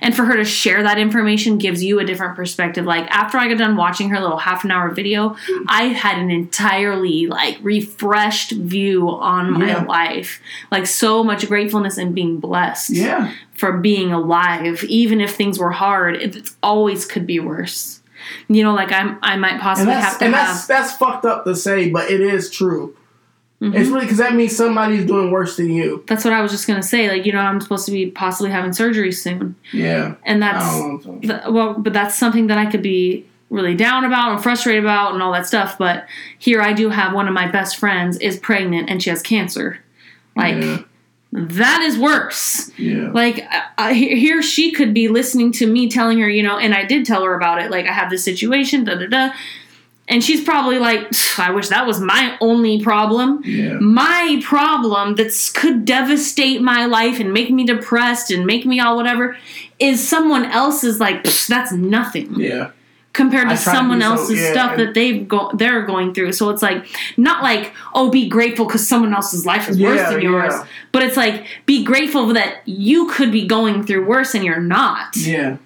and 0.00 0.14
for 0.14 0.24
her 0.24 0.36
to 0.36 0.44
share 0.44 0.82
that 0.82 0.98
information 0.98 1.58
gives 1.58 1.82
you 1.82 1.98
a 1.98 2.04
different 2.04 2.36
perspective. 2.36 2.84
Like 2.84 3.06
after 3.10 3.38
i 3.38 3.48
got 3.48 3.58
done 3.58 3.76
watching 3.76 4.10
her 4.10 4.20
little 4.20 4.38
half 4.38 4.64
an 4.64 4.70
hour 4.70 4.90
video 4.90 5.36
i 5.68 5.84
had 5.84 6.18
an 6.18 6.30
entirely 6.30 7.26
like 7.26 7.58
refreshed 7.62 8.52
view 8.52 9.08
on 9.08 9.52
my 9.52 9.66
Yeah. 9.68 9.84
life. 9.84 10.40
Like 10.70 10.86
so 10.86 11.22
much 11.24 11.46
gratefulness 11.48 11.98
and 11.98 12.14
being 12.14 12.38
blessed 12.40 12.90
yeah. 12.90 13.32
for 13.54 13.72
being 13.72 14.12
alive 14.12 14.84
even 14.84 15.20
if 15.20 15.34
things 15.34 15.58
were 15.58 15.70
hard 15.72 16.16
it 16.16 16.50
always 16.62 17.04
could 17.06 17.26
be 17.26 17.40
worse. 17.40 18.00
You 18.48 18.62
know 18.64 18.74
like 18.74 18.92
i'm 18.92 19.18
i 19.22 19.36
might 19.36 19.60
possibly 19.60 19.94
have 19.94 20.18
to 20.18 20.24
and 20.26 20.34
have 20.34 20.46
that's 20.48 20.66
that's 20.66 20.92
fucked 20.92 21.24
up 21.24 21.44
to 21.44 21.54
say 21.54 21.88
but 21.90 22.10
it 22.10 22.20
is 22.20 22.50
true 22.50 22.94
Mhm. 23.60 23.74
It's 23.74 23.88
really 23.88 24.02
because 24.04 24.18
that 24.18 24.34
means 24.36 24.56
somebody's 24.56 25.04
doing 25.04 25.30
worse 25.32 25.56
than 25.56 25.70
you. 25.70 26.04
that's 26.06 26.24
what 26.24 26.32
i 26.32 26.40
was 26.40 26.52
just 26.52 26.66
gonna 26.68 26.82
say 26.82 27.08
like 27.10 27.26
you 27.26 27.32
know 27.32 27.40
i'm 27.40 27.60
supposed 27.60 27.86
to 27.86 27.90
be 27.92 28.08
possibly 28.10 28.50
having 28.52 28.72
surgery 28.72 29.10
soon 29.10 29.56
Yeah. 29.72 30.14
and 30.24 30.40
that's 30.40 30.64
th- 31.22 31.40
well 31.50 31.74
but 31.74 31.92
that's 31.92 32.14
something 32.16 32.46
that 32.46 32.58
i 32.58 32.66
could 32.66 32.82
be 32.82 33.26
really 33.50 33.74
down 33.74 34.04
about 34.04 34.30
and 34.32 34.40
frustrated 34.42 34.84
about 34.84 35.12
and 35.14 35.22
all 35.22 35.32
that 35.32 35.46
stuff 35.46 35.76
but 35.76 36.06
here 36.38 36.60
i 36.62 36.72
do 36.72 36.88
have 36.90 37.12
one 37.14 37.26
of 37.26 37.34
my 37.34 37.48
best 37.48 37.78
friends 37.78 38.16
is 38.18 38.36
pregnant 38.38 38.88
and 38.90 39.02
she 39.02 39.10
has 39.10 39.22
cancer 39.22 39.78
like 40.36 40.54
Yeah. 40.62 40.78
that 41.32 41.82
is 41.82 41.98
worse 41.98 42.70
Yeah. 42.78 43.10
like 43.12 43.44
I, 43.76 43.92
here 43.94 44.40
she 44.40 44.70
could 44.70 44.94
be 44.94 45.08
listening 45.08 45.50
to 45.54 45.66
me 45.66 45.88
telling 45.90 46.20
her 46.20 46.28
you 46.28 46.44
know 46.44 46.58
and 46.58 46.74
i 46.74 46.84
did 46.84 47.04
tell 47.04 47.24
her 47.24 47.34
about 47.34 47.60
it 47.60 47.72
like 47.72 47.86
i 47.86 47.92
have 47.92 48.08
this 48.10 48.22
situation 48.22 48.84
da 48.84 48.94
da 48.94 49.06
da 49.08 49.30
and 50.10 50.24
she's 50.24 50.42
probably 50.42 50.78
like 50.78 51.06
i 51.38 51.50
wish 51.50 51.68
that 51.68 51.86
was 51.86 52.00
my 52.00 52.36
only 52.40 52.80
problem 52.82 53.42
Yeah. 53.44 53.74
my 53.80 54.40
problem 54.44 55.14
that 55.16 55.30
could 55.54 55.84
devastate 55.84 56.60
my 56.62 56.86
life 56.86 57.20
and 57.20 57.32
make 57.32 57.50
me 57.50 57.64
depressed 57.66 58.30
and 58.30 58.46
make 58.46 58.64
me 58.66 58.80
all 58.80 58.96
whatever 58.96 59.36
is 59.78 60.06
someone 60.06 60.44
else's 60.46 60.98
like 61.00 61.22
that's 61.46 61.72
nothing 61.72 62.34
Yeah. 62.40 62.70
compared 63.12 63.48
to 63.50 63.56
try 63.56 63.64
to 63.72 63.76
someone 63.78 64.00
so- 64.00 64.06
else's 64.12 64.40
yeah, 64.40 64.52
stuff 64.52 64.76
that 64.78 64.94
they've 64.94 65.26
go 65.28 65.50
they're 65.54 65.82
going 65.82 66.14
through 66.14 66.32
so 66.32 66.50
it's 66.50 66.62
like 66.62 66.86
not 67.16 67.42
like 67.42 67.72
oh 67.94 68.10
be 68.10 68.28
grateful 68.28 68.64
because 68.66 68.86
someone 68.88 69.12
else's 69.14 69.44
life 69.46 69.68
is 69.68 69.78
worse 69.78 70.08
than 70.10 70.22
yours 70.22 70.54
yeah. 70.54 70.66
but 70.92 71.02
it's 71.02 71.16
like 71.16 71.44
be 71.66 71.84
grateful 71.84 72.26
that 72.28 72.62
you 72.66 73.08
could 73.08 73.30
be 73.32 73.46
going 73.46 73.84
through 73.84 74.04
worse 74.06 74.34
and 74.34 74.44
you're 74.44 74.60
not 74.60 75.16
Yeah. 75.16 75.56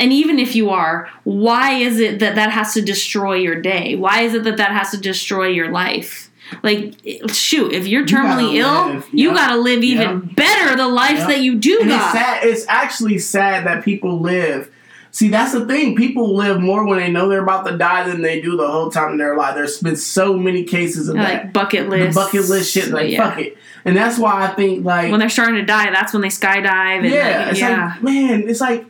And 0.00 0.12
even 0.12 0.38
if 0.38 0.56
you 0.56 0.70
are 0.70 1.08
why 1.24 1.74
is 1.74 2.00
it 2.00 2.18
that 2.18 2.34
that 2.34 2.50
has 2.50 2.74
to 2.74 2.82
destroy 2.82 3.34
your 3.34 3.60
day 3.60 3.94
why 3.94 4.22
is 4.22 4.34
it 4.34 4.42
that 4.42 4.56
that 4.56 4.72
has 4.72 4.90
to 4.90 4.96
destroy 4.96 5.46
your 5.46 5.70
life 5.70 6.30
like 6.62 6.94
shoot 7.28 7.72
if 7.72 7.86
you're 7.86 8.06
terminally 8.06 8.54
ill 8.54 8.94
live, 8.94 9.08
you 9.12 9.28
yeah. 9.28 9.34
gotta 9.34 9.56
live 9.56 9.84
even 9.84 10.00
Yeah. 10.00 10.34
better 10.34 10.76
the 10.76 10.88
life 10.88 11.18
Yeah. 11.18 11.26
that 11.28 11.40
you 11.40 11.56
do 11.56 11.78
And 11.82 11.90
it's 11.90 11.98
got 11.98 12.12
sad. 12.12 12.44
It's 12.44 12.64
actually 12.68 13.18
sad 13.18 13.66
that 13.66 13.84
people 13.84 14.18
live. 14.20 14.68
See, 15.12 15.28
that's 15.28 15.52
the 15.52 15.66
thing. 15.66 15.96
People 15.96 16.36
live 16.36 16.60
more 16.60 16.86
when 16.86 16.98
they 16.98 17.10
know 17.10 17.28
they're 17.28 17.42
about 17.42 17.66
to 17.66 17.76
die 17.76 18.08
than 18.08 18.22
they 18.22 18.40
do 18.40 18.56
the 18.56 18.66
whole 18.68 18.90
time 18.90 19.12
in 19.12 19.18
their 19.18 19.36
life. 19.36 19.56
There's 19.56 19.80
been 19.80 19.96
so 19.96 20.36
many 20.36 20.62
cases 20.62 21.08
of 21.08 21.16
that. 21.16 21.44
like 21.44 21.52
bucket 21.52 21.90
the 21.90 21.96
list 21.96 22.14
bucket 22.16 22.48
list 22.48 22.72
shit, 22.72 22.88
like 22.88 23.10
yeah. 23.10 23.30
fuck 23.30 23.38
it. 23.40 23.56
And 23.84 23.96
that's 23.96 24.18
why 24.18 24.44
I 24.44 24.48
think 24.48 24.84
like 24.84 25.10
when 25.10 25.20
they're 25.20 25.28
starting 25.28 25.56
to 25.56 25.64
die 25.64 25.90
that's 25.90 26.12
when 26.12 26.22
they 26.22 26.28
skydive 26.28 26.66
and 26.98 27.06
yeah, 27.06 27.38
like, 27.38 27.50
it's 27.52 27.60
yeah 27.60 27.92
like 27.94 28.02
man, 28.02 28.48
it's 28.48 28.60
like 28.60 28.86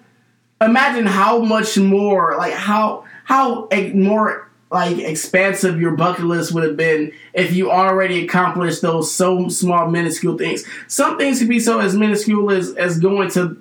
imagine 0.61 1.07
how 1.07 1.39
much 1.39 1.77
more 1.79 2.37
like 2.37 2.53
how 2.53 3.05
how 3.25 3.69
more 3.95 4.49
like 4.71 4.99
expansive 4.99 5.81
your 5.81 5.93
bucket 5.93 6.25
list 6.25 6.53
would 6.53 6.63
have 6.63 6.77
been 6.77 7.13
if 7.33 7.53
you 7.53 7.71
already 7.71 8.25
accomplished 8.25 8.83
those 8.83 9.13
so 9.13 9.49
small 9.49 9.91
minuscule 9.91 10.37
things. 10.39 10.65
Some 10.87 11.19
things 11.19 11.39
could 11.41 11.49
be 11.49 11.59
so 11.61 11.81
as 11.81 11.97
minuscule 11.97 12.51
as 12.51 12.75
as 12.77 12.99
going 12.99 13.31
to 13.31 13.61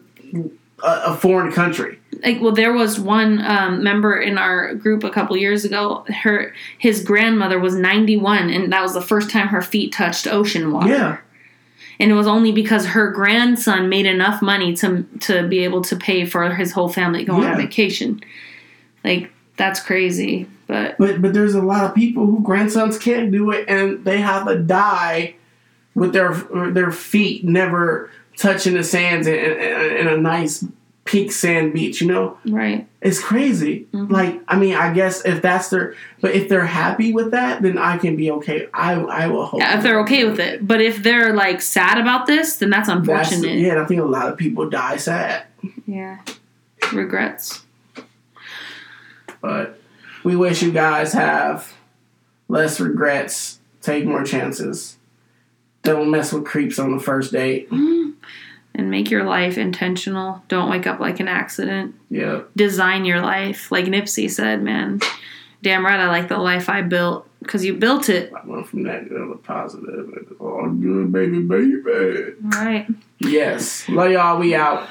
a, 0.84 1.02
a 1.08 1.16
foreign 1.16 1.52
country. 1.52 2.00
like 2.24 2.42
well 2.42 2.52
there 2.52 2.74
was 2.74 3.00
one 3.00 3.42
um, 3.46 3.82
member 3.84 4.18
in 4.20 4.38
our 4.38 4.74
group 4.76 5.04
a 5.04 5.10
couple 5.10 5.36
years 5.38 5.64
ago 5.66 6.04
her 6.24 6.54
his 6.78 7.02
grandmother 7.04 7.60
was 7.60 7.76
91 7.76 8.50
and 8.50 8.72
that 8.74 8.82
was 8.82 8.94
the 8.94 9.02
first 9.02 9.30
time 9.30 9.48
her 9.48 9.62
feet 9.62 9.92
touched 9.94 10.28
ocean 10.28 10.72
water 10.74 10.90
Yeah. 10.90 11.18
And 12.00 12.12
it 12.12 12.14
was 12.14 12.28
only 12.28 12.52
because 12.52 12.86
her 12.86 13.12
grandson 13.12 13.90
made 13.90 14.06
enough 14.06 14.42
money 14.42 14.74
to 14.78 15.06
to 15.22 15.48
be 15.48 15.60
able 15.60 15.82
to 15.84 15.96
pay 15.96 16.26
for 16.26 16.54
his 16.54 16.72
whole 16.72 16.90
family 16.90 17.26
going 17.26 17.44
on 17.44 17.58
vacation. 17.58 18.22
Like 19.04 19.32
that's 19.58 19.80
crazy, 19.80 20.48
but 20.68 20.98
But 20.98 21.22
but 21.22 21.34
there's 21.34 21.56
a 21.56 21.62
lot 21.62 21.84
of 21.86 21.94
people 21.94 22.26
who 22.26 22.42
grandsons 22.42 22.98
can't 22.98 23.32
do 23.32 23.52
it, 23.52 23.66
and 23.68 24.04
they 24.06 24.22
have 24.22 24.48
to 24.48 24.60
die 24.60 25.36
with 25.96 26.14
their 26.14 26.34
their 26.72 26.92
feet 26.92 27.44
never 27.44 28.10
touching 28.38 28.74
the 28.74 28.84
sands 28.84 29.28
in, 29.28 29.36
in, 29.36 29.98
in 29.98 30.08
a 30.08 30.18
nice 30.18 30.66
pink 31.10 31.31
sand 31.31 31.73
beach. 31.73 32.02
You 32.02 32.07
know, 32.07 32.38
right. 32.45 32.88
it's 33.02 33.19
crazy. 33.19 33.88
Mhm. 33.94 34.11
Like 34.11 34.40
I 34.48 34.57
mean, 34.57 34.76
I 34.76 34.94
guess 34.94 35.26
if 35.26 35.41
that's 35.41 35.69
their, 35.69 35.95
but 36.22 36.31
if 36.36 36.48
they're 36.49 36.65
happy 36.65 37.11
with 37.14 37.31
that, 37.31 37.61
then 37.64 37.77
I 37.80 37.98
can 37.98 38.15
be 38.15 38.30
okay. 38.31 38.68
I 38.73 38.94
I 38.94 39.27
will 39.27 39.45
hope. 39.45 39.60
Yeah, 39.60 39.77
if 39.77 39.84
they're 39.84 39.99
okay 40.02 40.26
with 40.26 40.40
it. 40.40 40.68
But 40.68 40.81
if 40.81 41.02
they're 41.02 41.34
like 41.34 41.61
sad 41.61 41.98
about 41.98 42.27
this, 42.27 42.57
then 42.57 42.69
that's 42.69 42.88
That's, 42.88 42.99
unfortunate. 42.99 43.57
yeah, 43.57 43.81
I 43.81 43.86
think 43.86 44.02
a 44.02 44.06
lot 44.06 44.27
of 44.31 44.38
people 44.38 44.69
die 44.69 44.98
sad. 44.98 45.44
yeah. 45.88 46.19
Regrets. 46.94 47.65
But 49.41 49.80
we 50.23 50.36
wish 50.36 50.61
you 50.61 50.72
guys 50.72 51.14
have 51.14 51.73
less 52.48 52.80
regrets, 52.80 53.60
take 53.81 54.06
more 54.06 54.23
chances. 54.23 54.98
Don't 55.81 56.11
mess 56.11 56.34
with 56.34 56.45
creeps 56.45 56.77
on 56.77 56.91
the 56.95 57.02
first 57.02 57.31
date. 57.31 57.69
And 58.80 58.90
make 58.90 59.12
your 59.12 59.26
life 59.26 59.58
intentional. 59.58 60.42
Don't 60.48 60.70
wake 60.70 60.88
up 60.88 61.02
like 61.02 61.20
an 61.20 61.28
accident. 61.28 61.96
Yeah. 62.10 62.44
Design 62.56 63.04
your 63.04 63.20
life. 63.20 63.74
Like 63.74 63.84
Nipsey 63.84 64.32
said, 64.32 64.64
man. 64.64 65.02
Damn 65.62 65.86
right, 65.86 66.00
I 66.00 66.08
like 66.08 66.30
the 66.30 66.38
life 66.38 66.70
I 66.70 66.82
built. 66.82 67.28
Because 67.40 67.66
you 67.66 67.74
built 67.74 68.08
it. 68.08 68.32
I 68.34 68.48
went 68.48 68.70
from 68.70 68.84
negative 68.84 69.32
to 69.32 69.38
positive. 69.44 70.14
It's 70.16 70.32
all 70.40 70.70
good, 70.70 71.12
baby, 71.12 71.42
baby. 71.42 72.36
Right. 72.42 72.88
Yes. 73.20 73.90
Love 73.90 74.12
y'all. 74.12 74.40
We 74.40 74.56
out. 74.56 74.88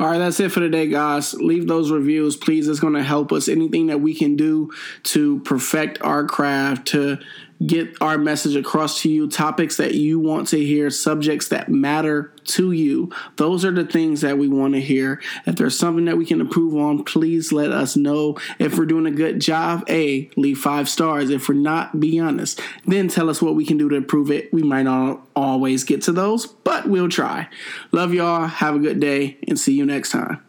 All 0.00 0.08
right, 0.08 0.18
that's 0.18 0.40
it 0.40 0.50
for 0.50 0.58
today, 0.58 0.88
guys. 0.88 1.34
Leave 1.34 1.68
those 1.68 1.92
reviews, 1.92 2.36
please. 2.36 2.66
It's 2.66 2.80
going 2.80 2.94
to 2.94 3.04
help 3.04 3.30
us. 3.30 3.48
Anything 3.48 3.86
that 3.86 4.00
we 4.00 4.16
can 4.16 4.34
do 4.34 4.72
to 5.04 5.38
perfect 5.40 6.02
our 6.02 6.24
craft, 6.24 6.88
to 6.88 7.18
get 7.66 7.96
our 8.00 8.18
message 8.18 8.56
across 8.56 9.02
to 9.02 9.10
you, 9.10 9.28
topics 9.28 9.76
that 9.76 9.94
you 9.94 10.18
want 10.18 10.48
to 10.48 10.58
hear, 10.58 10.90
subjects 10.90 11.48
that 11.48 11.68
matter 11.68 12.32
to 12.44 12.72
you. 12.72 13.10
Those 13.36 13.64
are 13.64 13.70
the 13.70 13.86
things 13.86 14.20
that 14.20 14.38
we 14.38 14.48
want 14.48 14.74
to 14.74 14.80
hear. 14.80 15.20
If 15.46 15.56
there's 15.56 15.78
something 15.78 16.04
that 16.06 16.16
we 16.16 16.26
can 16.26 16.40
improve 16.40 16.74
on, 16.76 17.04
please 17.04 17.52
let 17.52 17.70
us 17.70 17.96
know. 17.96 18.36
If 18.58 18.76
we're 18.76 18.86
doing 18.86 19.06
a 19.06 19.10
good 19.10 19.40
job, 19.40 19.84
A, 19.88 20.30
leave 20.36 20.58
five 20.58 20.88
stars. 20.88 21.30
If 21.30 21.48
we're 21.48 21.54
not, 21.54 22.00
be 22.00 22.18
honest. 22.18 22.60
Then 22.86 23.08
tell 23.08 23.30
us 23.30 23.40
what 23.40 23.54
we 23.54 23.64
can 23.64 23.78
do 23.78 23.88
to 23.88 23.96
improve 23.96 24.30
it. 24.30 24.52
We 24.52 24.62
might 24.62 24.82
not 24.82 25.26
always 25.34 25.84
get 25.84 26.02
to 26.02 26.12
those, 26.12 26.46
but 26.46 26.88
we'll 26.88 27.08
try. 27.08 27.48
Love 27.92 28.12
y'all. 28.12 28.46
Have 28.46 28.76
a 28.76 28.80
good 28.80 29.00
day 29.00 29.38
and 29.48 29.58
see 29.58 29.74
you 29.74 29.86
next 29.86 30.10
time. 30.10 30.42